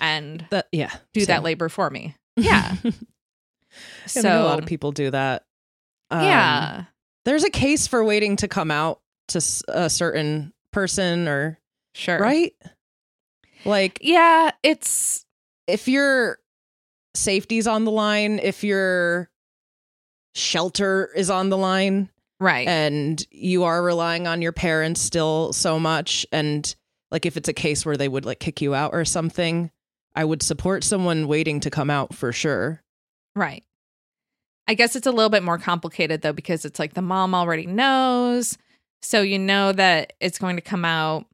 and 0.00 0.46
that 0.50 0.68
yeah. 0.72 0.92
do 1.14 1.24
that 1.26 1.42
labor 1.42 1.68
for 1.68 1.90
me. 1.90 2.14
Yeah. 2.36 2.74
Yeah, 2.82 2.90
so 4.06 4.20
I 4.20 4.22
think 4.22 4.34
a 4.34 4.44
lot 4.44 4.58
of 4.60 4.66
people 4.66 4.92
do 4.92 5.10
that. 5.10 5.44
Um, 6.10 6.22
yeah. 6.24 6.84
There's 7.24 7.44
a 7.44 7.50
case 7.50 7.86
for 7.86 8.02
waiting 8.02 8.36
to 8.36 8.48
come 8.48 8.70
out 8.70 9.00
to 9.28 9.42
a 9.68 9.90
certain 9.90 10.52
person 10.72 11.28
or 11.28 11.58
Sure. 11.94 12.18
right? 12.18 12.54
Like 13.64 13.98
Yeah, 14.02 14.50
it's 14.62 15.24
if 15.66 15.88
your 15.88 16.38
safety's 17.14 17.66
on 17.66 17.84
the 17.84 17.90
line, 17.90 18.38
if 18.38 18.64
your 18.64 19.30
shelter 20.34 21.10
is 21.14 21.30
on 21.30 21.48
the 21.48 21.58
line, 21.58 22.08
right. 22.38 22.66
and 22.66 23.24
you 23.30 23.64
are 23.64 23.82
relying 23.82 24.26
on 24.26 24.42
your 24.42 24.52
parents 24.52 25.00
still 25.00 25.52
so 25.52 25.78
much 25.78 26.26
and 26.32 26.74
like 27.10 27.26
if 27.26 27.36
it's 27.36 27.48
a 27.48 27.52
case 27.52 27.84
where 27.84 27.96
they 27.96 28.08
would 28.08 28.24
like 28.24 28.40
kick 28.40 28.60
you 28.60 28.74
out 28.74 28.92
or 28.92 29.04
something, 29.04 29.70
I 30.14 30.24
would 30.24 30.42
support 30.42 30.84
someone 30.84 31.26
waiting 31.26 31.60
to 31.60 31.70
come 31.70 31.90
out 31.90 32.14
for 32.14 32.32
sure. 32.32 32.82
Right. 33.34 33.64
I 34.68 34.74
guess 34.74 34.94
it's 34.94 35.06
a 35.06 35.12
little 35.12 35.30
bit 35.30 35.42
more 35.42 35.58
complicated 35.58 36.22
though 36.22 36.32
because 36.32 36.64
it's 36.64 36.78
like 36.78 36.94
the 36.94 37.02
mom 37.02 37.34
already 37.34 37.66
knows. 37.66 38.56
So 39.02 39.22
you 39.22 39.38
know 39.38 39.72
that 39.72 40.12
it's 40.20 40.38
going 40.38 40.56
to 40.56 40.62
come 40.62 40.84
out 40.84 41.26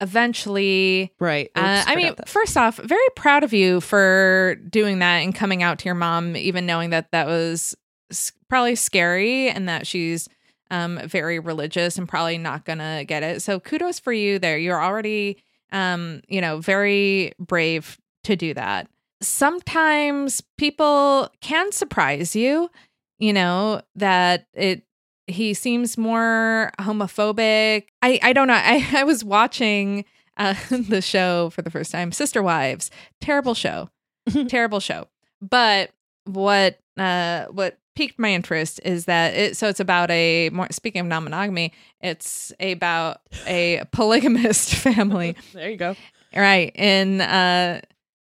eventually. 0.00 1.12
Right. 1.18 1.50
Uh, 1.54 1.84
I 1.86 1.96
mean, 1.96 2.14
that. 2.16 2.28
first 2.28 2.56
off, 2.56 2.76
very 2.76 3.00
proud 3.16 3.44
of 3.44 3.52
you 3.52 3.80
for 3.80 4.56
doing 4.68 5.00
that 5.00 5.18
and 5.18 5.34
coming 5.34 5.62
out 5.62 5.78
to 5.80 5.84
your 5.86 5.94
mom, 5.94 6.36
even 6.36 6.66
knowing 6.66 6.90
that 6.90 7.10
that 7.12 7.26
was 7.26 7.74
s- 8.10 8.32
probably 8.48 8.74
scary 8.74 9.48
and 9.50 9.68
that 9.68 9.86
she's 9.86 10.28
um, 10.70 11.00
very 11.04 11.38
religious 11.38 11.98
and 11.98 12.08
probably 12.08 12.38
not 12.38 12.64
gonna 12.64 13.04
get 13.04 13.22
it. 13.22 13.42
So 13.42 13.58
kudos 13.60 13.98
for 13.98 14.12
you 14.12 14.38
there. 14.38 14.56
You're 14.56 14.82
already, 14.82 15.38
um, 15.72 16.22
you 16.28 16.40
know, 16.40 16.58
very 16.60 17.32
brave 17.38 17.98
to 18.24 18.36
do 18.36 18.54
that. 18.54 18.88
Sometimes 19.22 20.42
people 20.58 21.28
can 21.40 21.72
surprise 21.72 22.36
you. 22.36 22.70
You 23.18 23.32
know 23.34 23.82
that 23.96 24.46
it 24.54 24.82
he 25.30 25.54
seems 25.54 25.96
more 25.96 26.72
homophobic. 26.78 27.84
I 28.02 28.18
I 28.22 28.32
don't 28.32 28.48
know. 28.48 28.54
I 28.54 28.86
I 28.94 29.04
was 29.04 29.24
watching 29.24 30.04
uh, 30.36 30.54
the 30.70 31.02
show 31.02 31.50
for 31.50 31.62
the 31.62 31.70
first 31.70 31.92
time, 31.92 32.12
Sister 32.12 32.42
Wives. 32.42 32.90
Terrible 33.20 33.54
show, 33.54 33.90
terrible 34.48 34.80
show. 34.80 35.06
But 35.40 35.90
what 36.24 36.78
uh 36.96 37.46
what 37.46 37.78
piqued 37.96 38.18
my 38.18 38.32
interest 38.32 38.80
is 38.84 39.06
that 39.06 39.34
it 39.34 39.56
so 39.56 39.68
it's 39.68 39.80
about 39.80 40.10
a 40.10 40.50
more 40.50 40.68
speaking 40.70 41.00
of 41.00 41.06
non-monogamy, 41.06 41.72
it's 42.00 42.52
about 42.60 43.20
a 43.46 43.82
polygamist 43.92 44.74
family. 44.74 45.36
there 45.52 45.70
you 45.70 45.76
go. 45.76 45.96
Right. 46.34 46.72
In 46.74 47.20
uh 47.20 47.80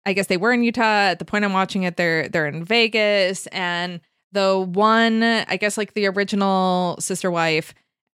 I 0.06 0.12
guess 0.12 0.26
they 0.26 0.36
were 0.36 0.52
in 0.52 0.62
Utah. 0.62 0.82
At 1.10 1.18
the 1.18 1.24
point 1.24 1.44
I'm 1.44 1.52
watching 1.52 1.84
it, 1.84 1.96
they're 1.96 2.28
they're 2.28 2.46
in 2.46 2.64
Vegas. 2.64 3.46
And 3.48 4.00
the 4.34 4.58
one, 4.58 5.22
I 5.22 5.56
guess 5.56 5.78
like 5.78 5.94
the 5.94 6.06
original 6.06 6.96
sister 7.00 7.30
wife, 7.30 7.72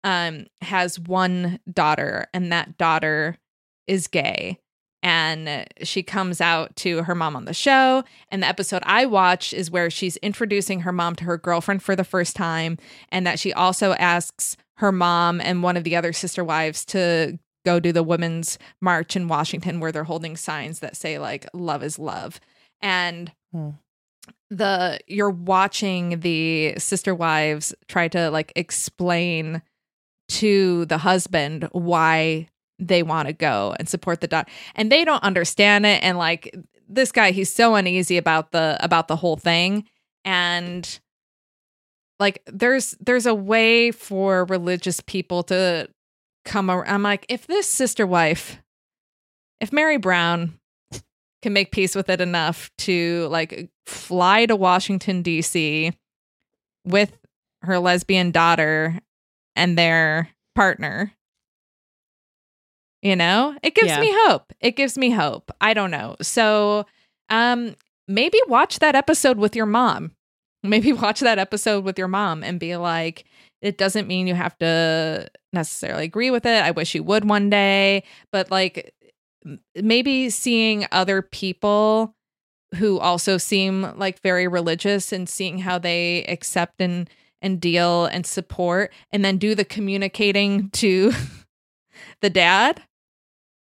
um, 0.03 0.47
has 0.61 0.99
one 0.99 1.59
daughter, 1.71 2.27
and 2.33 2.51
that 2.51 2.77
daughter 2.77 3.37
is 3.87 4.07
gay. 4.07 4.59
And 5.03 5.67
she 5.83 6.01
comes 6.01 6.41
out 6.41 6.75
to 6.77 7.03
her 7.03 7.13
mom 7.13 7.35
on 7.35 7.45
the 7.45 7.53
show. 7.53 8.03
And 8.31 8.41
the 8.41 8.47
episode 8.47 8.81
I 8.85 9.05
watched 9.05 9.53
is 9.53 9.69
where 9.69 9.91
she's 9.91 10.17
introducing 10.17 10.79
her 10.79 10.91
mom 10.91 11.15
to 11.17 11.25
her 11.25 11.37
girlfriend 11.37 11.83
for 11.83 11.95
the 11.95 12.03
first 12.03 12.35
time, 12.35 12.79
and 13.09 13.27
that 13.27 13.37
she 13.37 13.53
also 13.53 13.93
asks 13.93 14.57
her 14.77 14.91
mom 14.91 15.39
and 15.41 15.61
one 15.61 15.77
of 15.77 15.83
the 15.83 15.95
other 15.95 16.11
sister 16.13 16.43
wives 16.43 16.83
to 16.85 17.37
go 17.65 17.79
do 17.79 17.91
the 17.91 18.03
women's 18.03 18.57
march 18.81 19.15
in 19.15 19.27
Washington 19.27 19.79
where 19.79 19.91
they're 19.91 20.03
holding 20.03 20.37
signs 20.37 20.79
that 20.79 20.95
say 20.95 21.19
like 21.19 21.45
love 21.53 21.83
is 21.83 21.99
love. 21.99 22.39
And 22.81 23.31
Hmm. 23.51 23.69
The 24.49 24.99
you're 25.07 25.29
watching 25.29 26.19
the 26.19 26.75
sister 26.77 27.13
wives 27.15 27.73
try 27.87 28.07
to 28.09 28.29
like 28.29 28.53
explain 28.55 29.61
to 30.27 30.85
the 30.85 30.97
husband 30.97 31.67
why 31.71 32.47
they 32.79 33.03
want 33.03 33.27
to 33.27 33.33
go 33.33 33.75
and 33.79 33.87
support 33.87 34.21
the 34.21 34.27
daughter 34.27 34.49
and 34.75 34.91
they 34.91 35.05
don't 35.05 35.23
understand 35.23 35.85
it 35.85 36.03
and 36.03 36.17
like 36.17 36.53
this 36.89 37.11
guy 37.11 37.31
he's 37.31 37.51
so 37.51 37.75
uneasy 37.75 38.17
about 38.17 38.51
the 38.51 38.77
about 38.81 39.07
the 39.07 39.15
whole 39.15 39.37
thing 39.37 39.85
and 40.25 40.99
like 42.19 42.41
there's 42.47 42.91
there's 42.99 43.25
a 43.25 43.35
way 43.35 43.91
for 43.91 44.45
religious 44.45 45.01
people 45.01 45.43
to 45.43 45.87
come 46.45 46.71
around. 46.71 46.93
I'm 46.93 47.03
like, 47.03 47.25
if 47.27 47.47
this 47.47 47.67
sister 47.67 48.07
wife, 48.07 48.61
if 49.59 49.73
Meri 49.73 49.97
Brown 49.97 50.59
can 51.45 51.53
make 51.53 51.71
peace 51.71 51.95
with 51.95 52.09
it 52.09 52.19
enough 52.21 52.71
to 52.79 53.27
like 53.29 53.69
fly 53.85 54.47
to 54.47 54.55
Washington, 54.55 55.21
D.C. 55.21 55.93
with 56.85 57.17
her 57.61 57.77
lesbian 57.77 58.31
daughter 58.31 58.99
and 59.55 59.77
their 59.77 60.29
partner, 60.55 61.13
you 63.01 63.15
know, 63.15 63.55
it 63.61 63.75
gives 63.75 63.89
Yeah. 63.89 63.99
me 63.99 64.09
hope. 64.25 64.51
It 64.59 64.75
gives 64.75 64.97
me 64.97 65.11
hope. 65.11 65.51
I 65.61 65.73
don't 65.73 65.91
know. 65.91 66.15
So, 66.21 66.85
um, 67.29 67.75
maybe 68.07 68.39
watch 68.47 68.79
that 68.79 68.95
episode 68.95 69.37
with 69.37 69.55
your 69.55 69.65
mom. 69.67 70.11
Maybe 70.63 70.91
watch 70.93 71.19
that 71.19 71.37
episode 71.37 71.83
with 71.83 71.99
your 71.99 72.07
mom 72.07 72.43
and 72.43 72.59
be 72.59 72.75
like, 72.75 73.25
it 73.61 73.77
doesn't 73.77 74.07
mean 74.07 74.25
you 74.25 74.33
have 74.33 74.57
to 74.57 75.29
necessarily 75.53 76.05
agree 76.05 76.31
with 76.31 76.43
it. 76.47 76.63
I 76.63 76.71
wish 76.71 76.95
you 76.95 77.03
would 77.03 77.29
one 77.29 77.51
day, 77.51 78.03
but 78.31 78.49
like 78.49 78.91
maybe 79.75 80.29
seeing 80.29 80.85
other 80.91 81.21
people 81.21 82.15
who 82.75 82.99
also 82.99 83.37
seem 83.37 83.83
like 83.97 84.21
very 84.21 84.47
religious 84.47 85.11
and 85.13 85.29
seeing 85.29 85.59
how 85.59 85.77
they 85.79 86.23
accept 86.25 86.81
and 86.81 87.09
and 87.41 87.61
deal 87.61 88.05
and 88.05 88.25
support 88.25 88.91
and 89.11 89.23
then 89.23 89.37
do 89.37 89.53
the 89.55 89.65
communicating 89.65 90.69
to 90.71 91.13
the 92.21 92.29
dad 92.29 92.81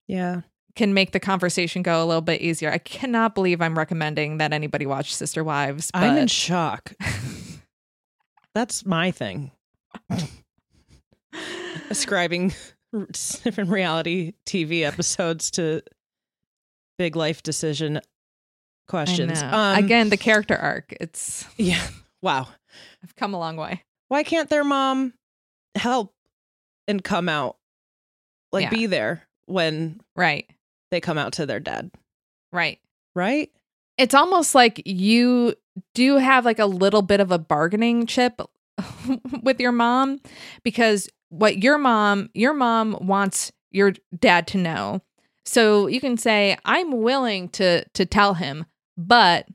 Yeah. 0.09 0.43
can 0.77 0.93
make 0.93 1.13
the 1.13 1.21
conversation 1.21 1.83
go 1.83 2.05
a 2.05 2.07
little 2.07 2.21
bit 2.23 2.43
easier. 2.43 2.71
I 2.71 2.79
cannot 2.79 3.35
believe 3.35 3.63
I'm 3.63 3.79
recommending 3.79 4.39
that 4.39 4.53
anybody 4.53 4.85
watch 4.85 5.15
Sister 5.15 5.43
Wives. 5.43 5.91
But 5.93 6.03
I'm 6.03 6.19
in 6.19 6.29
shock. 6.29 6.93
That's 8.55 8.85
my 8.85 9.11
thing. 9.11 9.53
Ascribing 11.91 12.53
different 13.45 13.71
reality 13.71 14.35
TV 14.47 14.83
episodes 14.83 15.51
to 15.53 15.83
big 16.99 17.17
life 17.17 17.43
decision 17.43 18.01
questions. 18.89 19.43
Um, 19.43 19.83
Again, 19.85 20.09
the 20.11 20.17
character 20.17 20.57
arc. 20.57 20.95
It's 21.01 21.47
yeah. 21.57 21.83
Wow. 22.21 22.49
I've 23.03 23.17
come 23.17 23.35
a 23.35 23.39
long 23.39 23.57
way. 23.57 23.83
Why 24.09 24.23
can't 24.23 24.49
their 24.51 24.65
mom 24.65 25.15
help 25.75 26.15
and 26.87 27.03
come 27.03 27.29
out? 27.29 27.57
Like 28.53 28.65
Yeah. 28.65 28.71
be 28.71 28.87
there 28.87 29.23
when 29.47 30.01
Right. 30.15 30.49
they 30.91 31.01
come 31.01 31.19
out 31.19 31.33
to 31.35 31.47
their 31.47 31.61
dad. 31.61 31.91
Right. 32.53 32.79
Right? 33.15 33.51
It's 33.99 34.15
almost 34.15 34.55
like 34.55 34.83
you 34.85 35.55
do 35.95 36.17
have 36.19 36.45
like 36.45 36.59
a 36.59 36.67
little 36.67 37.03
bit 37.03 37.21
of 37.21 37.31
a 37.33 37.39
bargaining 37.39 38.07
chip 38.07 38.41
with 39.43 39.59
your 39.61 39.73
mom 39.73 40.21
because 40.63 41.09
what 41.33 41.63
your 41.63 41.79
mom 41.79 42.29
your 42.35 42.53
mom 42.53 42.97
wants 43.01 43.51
your 43.71 43.95
dad 44.19 44.47
to 44.49 44.59
know. 44.59 45.01
So 45.47 45.87
you 45.87 45.99
can 45.99 46.19
say 46.19 46.59
I'm 46.65 47.03
willing 47.03 47.49
to 47.51 47.85
to 47.89 48.05
tell 48.07 48.35
him, 48.35 48.67
but 48.99 49.49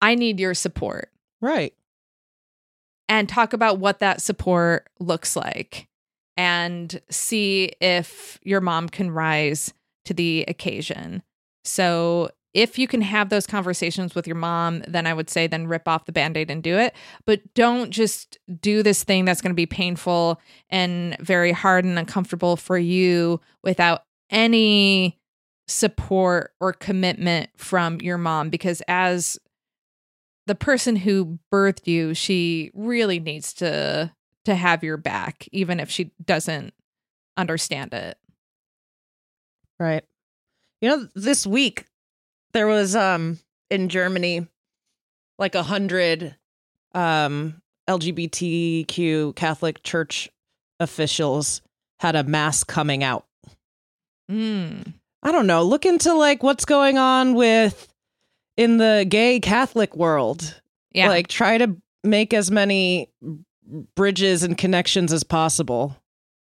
I 0.00 0.16
need 0.16 0.40
your 0.40 0.52
support. 0.54 1.10
Right. 1.40 1.74
and 3.08 3.28
talk 3.28 3.52
about 3.52 3.78
what 3.78 4.00
that 4.00 4.22
support 4.22 4.88
looks 5.00 5.36
like 5.36 5.88
and 6.36 7.00
see 7.10 7.70
if 7.80 8.38
your 8.42 8.60
mom 8.60 8.88
can 8.88 9.10
rise 9.10 9.74
to 10.06 10.14
the 10.14 10.44
occasion. 10.48 11.22
So, 11.64 12.30
if 12.54 12.78
you 12.78 12.86
can 12.86 13.00
have 13.00 13.30
those 13.30 13.46
conversations 13.46 14.14
with 14.14 14.26
your 14.26 14.36
mom, 14.36 14.82
then 14.86 15.06
I 15.06 15.14
would 15.14 15.30
say 15.30 15.46
then 15.46 15.66
rip 15.66 15.88
off 15.88 16.04
the 16.04 16.12
band 16.12 16.36
aid 16.36 16.50
and 16.50 16.62
do 16.62 16.76
it. 16.76 16.94
But 17.24 17.54
don't 17.54 17.90
just 17.90 18.38
do 18.60 18.82
this 18.82 19.04
thing 19.04 19.24
that's 19.24 19.40
going 19.40 19.52
to 19.52 19.54
be 19.54 19.66
painful 19.66 20.40
and 20.68 21.16
very 21.18 21.52
hard 21.52 21.84
and 21.84 21.98
uncomfortable 21.98 22.56
for 22.56 22.76
you 22.76 23.40
without 23.62 24.04
any 24.30 25.18
support 25.66 26.52
or 26.60 26.72
commitment 26.72 27.50
from 27.56 28.00
your 28.00 28.18
mom. 28.18 28.50
Because 28.50 28.82
as 28.86 29.38
the 30.46 30.54
person 30.54 30.96
who 30.96 31.38
birthed 31.52 31.86
you, 31.86 32.12
she 32.12 32.70
really 32.74 33.18
needs 33.18 33.54
to 33.54 34.12
to 34.44 34.54
have 34.56 34.82
your 34.82 34.96
back, 34.96 35.48
even 35.52 35.78
if 35.78 35.88
she 35.88 36.10
doesn't 36.24 36.74
understand 37.36 37.94
it. 37.94 38.18
Right. 39.78 40.04
You 40.80 40.88
know, 40.88 41.08
this 41.14 41.46
week 41.46 41.86
there 42.52 42.66
was 42.66 42.94
um 42.96 43.38
in 43.70 43.88
Germany 43.88 44.46
like 45.38 45.54
a 45.54 45.62
hundred 45.62 46.36
um 46.94 47.60
LGBTQ 47.88 49.34
Catholic 49.34 49.82
Church 49.82 50.30
officials 50.78 51.62
had 51.98 52.16
a 52.16 52.24
mass 52.24 52.64
coming 52.64 53.04
out. 53.04 53.26
Mm. 54.30 54.94
I 55.22 55.32
don't 55.32 55.46
know. 55.46 55.62
Look 55.62 55.86
into 55.86 56.14
like 56.14 56.42
what's 56.42 56.64
going 56.64 56.98
on 56.98 57.34
with 57.34 57.88
in 58.56 58.76
the 58.76 59.06
gay 59.08 59.40
Catholic 59.40 59.96
world. 59.96 60.60
Yeah. 60.92 61.08
Like 61.08 61.28
try 61.28 61.58
to 61.58 61.76
make 62.04 62.34
as 62.34 62.50
many 62.50 63.10
bridges 63.94 64.42
and 64.42 64.58
connections 64.58 65.12
as 65.12 65.22
possible. 65.22 65.96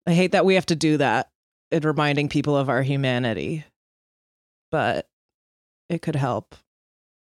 I 0.07 0.13
hate 0.13 0.31
that 0.31 0.45
we 0.45 0.55
have 0.55 0.65
to 0.67 0.75
do 0.75 0.97
that 0.97 1.29
in 1.71 1.83
reminding 1.83 2.29
people 2.29 2.55
of 2.55 2.69
our 2.69 2.81
humanity. 2.81 3.65
But 4.71 5.07
it 5.89 6.01
could 6.01 6.15
help. 6.15 6.55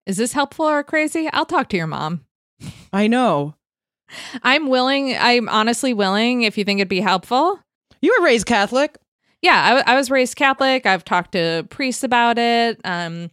Is 0.06 0.16
this 0.16 0.32
helpful 0.32 0.66
or 0.66 0.82
crazy? 0.82 1.28
I'll 1.32 1.46
talk 1.46 1.68
to 1.70 1.76
your 1.76 1.86
mom. 1.86 2.24
I 2.92 3.06
know. 3.06 3.54
I'm 4.42 4.68
willing. 4.68 5.16
I'm 5.18 5.48
honestly 5.48 5.92
willing 5.92 6.42
if 6.42 6.56
you 6.56 6.64
think 6.64 6.78
it'd 6.78 6.88
be 6.88 7.00
helpful. 7.00 7.60
You 8.00 8.16
were 8.18 8.24
raised 8.24 8.46
Catholic. 8.46 8.96
Yeah, 9.42 9.82
I, 9.86 9.92
I 9.92 9.96
was 9.96 10.10
raised 10.10 10.36
Catholic. 10.36 10.86
I've 10.86 11.04
talked 11.04 11.32
to 11.32 11.66
priests 11.68 12.02
about 12.02 12.38
it. 12.38 12.80
Um, 12.84 13.30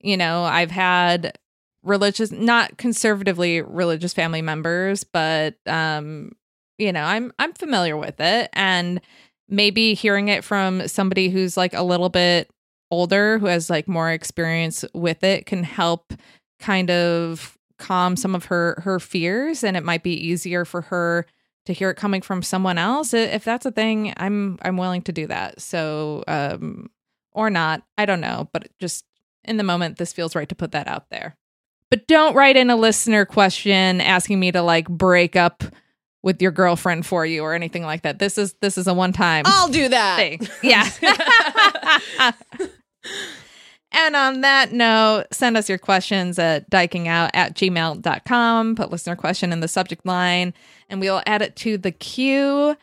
you 0.00 0.16
know, 0.16 0.42
I've 0.42 0.70
had 0.70 1.38
religious, 1.82 2.32
not 2.32 2.76
conservatively 2.78 3.60
religious 3.60 4.12
family 4.12 4.42
members, 4.42 5.04
but 5.04 5.56
um, 5.66 6.32
you 6.78 6.92
know, 6.92 7.02
I'm 7.02 7.32
I'm 7.38 7.52
familiar 7.52 7.96
with 7.96 8.20
it 8.20 8.50
and 8.54 9.00
maybe 9.48 9.94
hearing 9.94 10.28
it 10.28 10.42
from 10.42 10.88
somebody 10.88 11.28
who's 11.28 11.56
like 11.56 11.74
a 11.74 11.82
little 11.82 12.08
bit 12.08 12.50
older 12.90 13.38
who 13.38 13.46
has 13.46 13.70
like 13.70 13.88
more 13.88 14.10
experience 14.10 14.84
with 14.94 15.24
it 15.24 15.46
can 15.46 15.62
help 15.62 16.12
kind 16.58 16.90
of 16.90 17.58
calm 17.78 18.16
some 18.16 18.34
of 18.34 18.46
her 18.46 18.80
her 18.84 19.00
fears 19.00 19.64
and 19.64 19.76
it 19.76 19.84
might 19.84 20.02
be 20.02 20.12
easier 20.12 20.64
for 20.64 20.82
her 20.82 21.26
to 21.66 21.72
hear 21.72 21.90
it 21.90 21.96
coming 21.96 22.22
from 22.22 22.42
someone 22.42 22.78
else. 22.78 23.14
If 23.14 23.44
that's 23.44 23.66
a 23.66 23.72
thing 23.72 24.12
i'm 24.16 24.58
i'm 24.62 24.76
willing 24.76 25.02
to 25.02 25.12
do 25.12 25.26
that. 25.26 25.60
So 25.60 26.24
um 26.28 26.90
or 27.32 27.50
not 27.50 27.82
i 27.98 28.06
don't 28.06 28.20
know 28.20 28.48
but 28.52 28.68
just 28.78 29.04
in 29.42 29.56
the 29.56 29.64
moment 29.64 29.98
this 29.98 30.12
feels 30.12 30.36
right 30.36 30.48
to 30.48 30.54
put 30.54 30.72
that 30.72 30.88
out 30.88 31.10
there. 31.10 31.36
But 31.90 32.06
don't 32.06 32.34
write 32.34 32.56
in 32.56 32.70
a 32.70 32.76
listener 32.76 33.24
question 33.24 34.00
asking 34.00 34.40
me 34.40 34.52
to 34.52 34.62
like 34.62 34.88
break 34.88 35.36
up 35.36 35.62
with 36.24 36.42
your 36.42 36.50
girlfriend 36.50 37.06
for 37.06 37.24
you 37.24 37.42
or 37.42 37.54
anything 37.54 37.84
like 37.84 38.02
that 38.02 38.18
this 38.18 38.36
is 38.38 38.54
this 38.60 38.76
is 38.76 38.86
a 38.88 38.94
one 38.94 39.12
time 39.12 39.44
I'll 39.46 39.68
do 39.68 39.88
that. 39.90 40.16
thing 40.16 40.40
yeah 40.62 40.88
And 43.96 44.16
on 44.16 44.40
that 44.40 44.72
note, 44.72 45.26
send 45.30 45.56
us 45.56 45.68
your 45.68 45.78
questions 45.78 46.36
at 46.36 46.68
dykingout 46.68 47.30
at 47.32 47.54
gmail.com. 47.54 48.74
Put 48.74 48.90
listener 48.90 49.14
question 49.14 49.52
in 49.52 49.60
the 49.60 49.68
subject 49.68 50.04
line, 50.04 50.52
and 50.90 51.00
we'll 51.00 51.22
add 51.26 51.42
it 51.42 51.54
to 51.56 51.78
the 51.78 51.92
queue. 51.92 52.76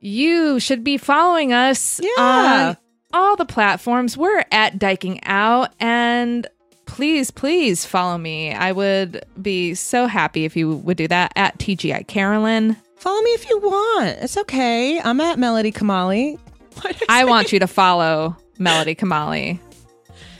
You 0.00 0.58
should 0.58 0.82
be 0.82 0.96
following 0.98 1.52
us 1.52 2.00
Yeah. 2.02 2.20
on 2.22 2.76
all 3.12 3.36
the 3.36 3.44
platforms. 3.44 4.16
We're 4.16 4.44
at 4.50 4.80
Dyking 4.80 5.20
Out, 5.22 5.72
and 5.78 6.44
please, 6.90 7.30
please 7.30 7.84
follow 7.86 8.18
me. 8.18 8.52
I 8.52 8.72
would 8.72 9.24
be 9.40 9.74
so 9.74 10.06
happy 10.06 10.44
if 10.44 10.56
you 10.56 10.74
would 10.74 10.96
do 10.96 11.06
that 11.06 11.32
at 11.36 11.56
TGI 11.58 12.06
Carolyn. 12.08 12.76
Follow 12.96 13.22
me 13.22 13.30
if 13.30 13.48
you 13.48 13.58
want. 13.60 14.18
It's 14.20 14.36
okay. 14.36 15.00
I'm 15.00 15.20
at 15.20 15.38
Melody 15.38 15.70
Kamali. 15.70 16.38
I 17.08 17.24
want 17.26 17.52
you 17.52 17.60
to 17.60 17.68
follow 17.68 18.36
Melody 18.58 18.96
Kamali. 18.96 19.60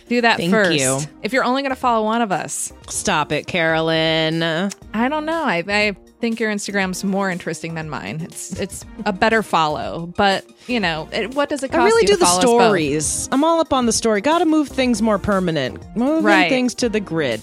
Do 0.09 0.21
that 0.23 0.39
Thank 0.39 0.51
first. 0.51 0.77
you. 0.77 0.99
If 1.23 1.33
you're 1.33 1.45
only 1.45 1.63
going 1.63 1.71
to 1.71 1.81
follow 1.81 2.05
one 2.05 2.21
of 2.21 2.33
us, 2.33 2.73
Stop 2.89 3.31
it, 3.31 3.47
Carolyn. 3.47 4.43
I 4.43 5.09
don't 5.09 5.25
know. 5.25 5.45
I, 5.45 5.63
I 5.69 5.97
think 6.21 6.39
your 6.41 6.51
Instagram's 6.53 7.03
more 7.05 7.31
interesting 7.31 7.75
than 7.75 7.89
mine. 7.91 8.21
It's 8.21 8.53
it's 8.61 8.85
a 9.07 9.13
better 9.13 9.43
follow, 9.43 10.13
but 10.17 10.45
you 10.67 10.79
know, 10.81 11.09
it, 11.13 11.35
what 11.35 11.49
does 11.49 11.63
it 11.63 11.69
cost? 11.69 11.81
I 11.81 11.85
really 11.87 12.07
do 12.07 12.13
to 12.15 12.19
the 12.19 12.25
follow 12.27 12.39
us 12.39 12.45
both? 12.45 12.61
stories. 12.63 13.29
I'm 13.33 13.43
all 13.45 13.61
up 13.61 13.73
on 13.73 13.87
the 13.87 13.93
story. 13.93 14.21
Got 14.21 14.39
to 14.41 14.47
move 14.47 14.69
things 14.69 15.01
more 15.03 15.19
permanent. 15.19 15.83
Moving 15.97 16.25
Right. 16.25 16.49
things 16.51 16.75
to 16.77 16.89
the 16.89 17.01
grid. 17.01 17.41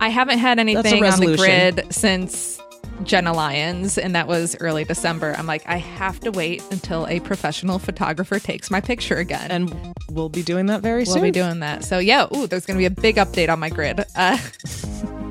I 0.00 0.08
haven't 0.08 0.38
had 0.38 0.58
anything 0.58 1.04
on 1.04 1.20
the 1.20 1.36
grid 1.36 1.86
since 1.90 2.60
Jenna 3.04 3.32
Lyons, 3.32 3.98
and 3.98 4.14
that 4.14 4.26
was 4.28 4.56
early 4.60 4.84
December. 4.84 5.34
I'm 5.38 5.46
like, 5.46 5.62
I 5.66 5.76
have 5.76 6.18
to 6.20 6.30
wait 6.30 6.62
until 6.70 7.06
a 7.08 7.20
professional 7.20 7.78
photographer 7.78 8.38
takes 8.38 8.70
my 8.70 8.80
picture 8.80 9.16
again. 9.16 9.50
And 9.50 9.94
we'll 10.10 10.28
be 10.28 10.42
doing 10.42 10.66
that 10.66 10.82
very 10.82 11.04
soon. 11.04 11.14
we'll 11.14 11.22
be 11.24 11.30
doing 11.30 11.60
that. 11.60 11.84
So 11.84 11.98
yeah, 11.98 12.26
ooh, 12.36 12.46
there's 12.46 12.66
gonna 12.66 12.78
be 12.78 12.84
a 12.86 12.90
big 12.90 13.16
update 13.16 13.48
on 13.48 13.58
my 13.60 13.68
grid. 13.68 14.04
Uh, 14.16 14.38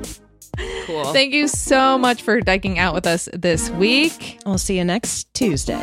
cool. 0.86 1.12
thank 1.12 1.32
you 1.32 1.48
so 1.48 1.98
much 1.98 2.22
for 2.22 2.40
dyking 2.40 2.78
out 2.78 2.94
with 2.94 3.06
us 3.06 3.28
this 3.32 3.70
week. 3.70 4.40
I'll 4.46 4.58
see 4.58 4.78
you 4.78 4.84
next 4.84 5.32
Tuesday. 5.34 5.82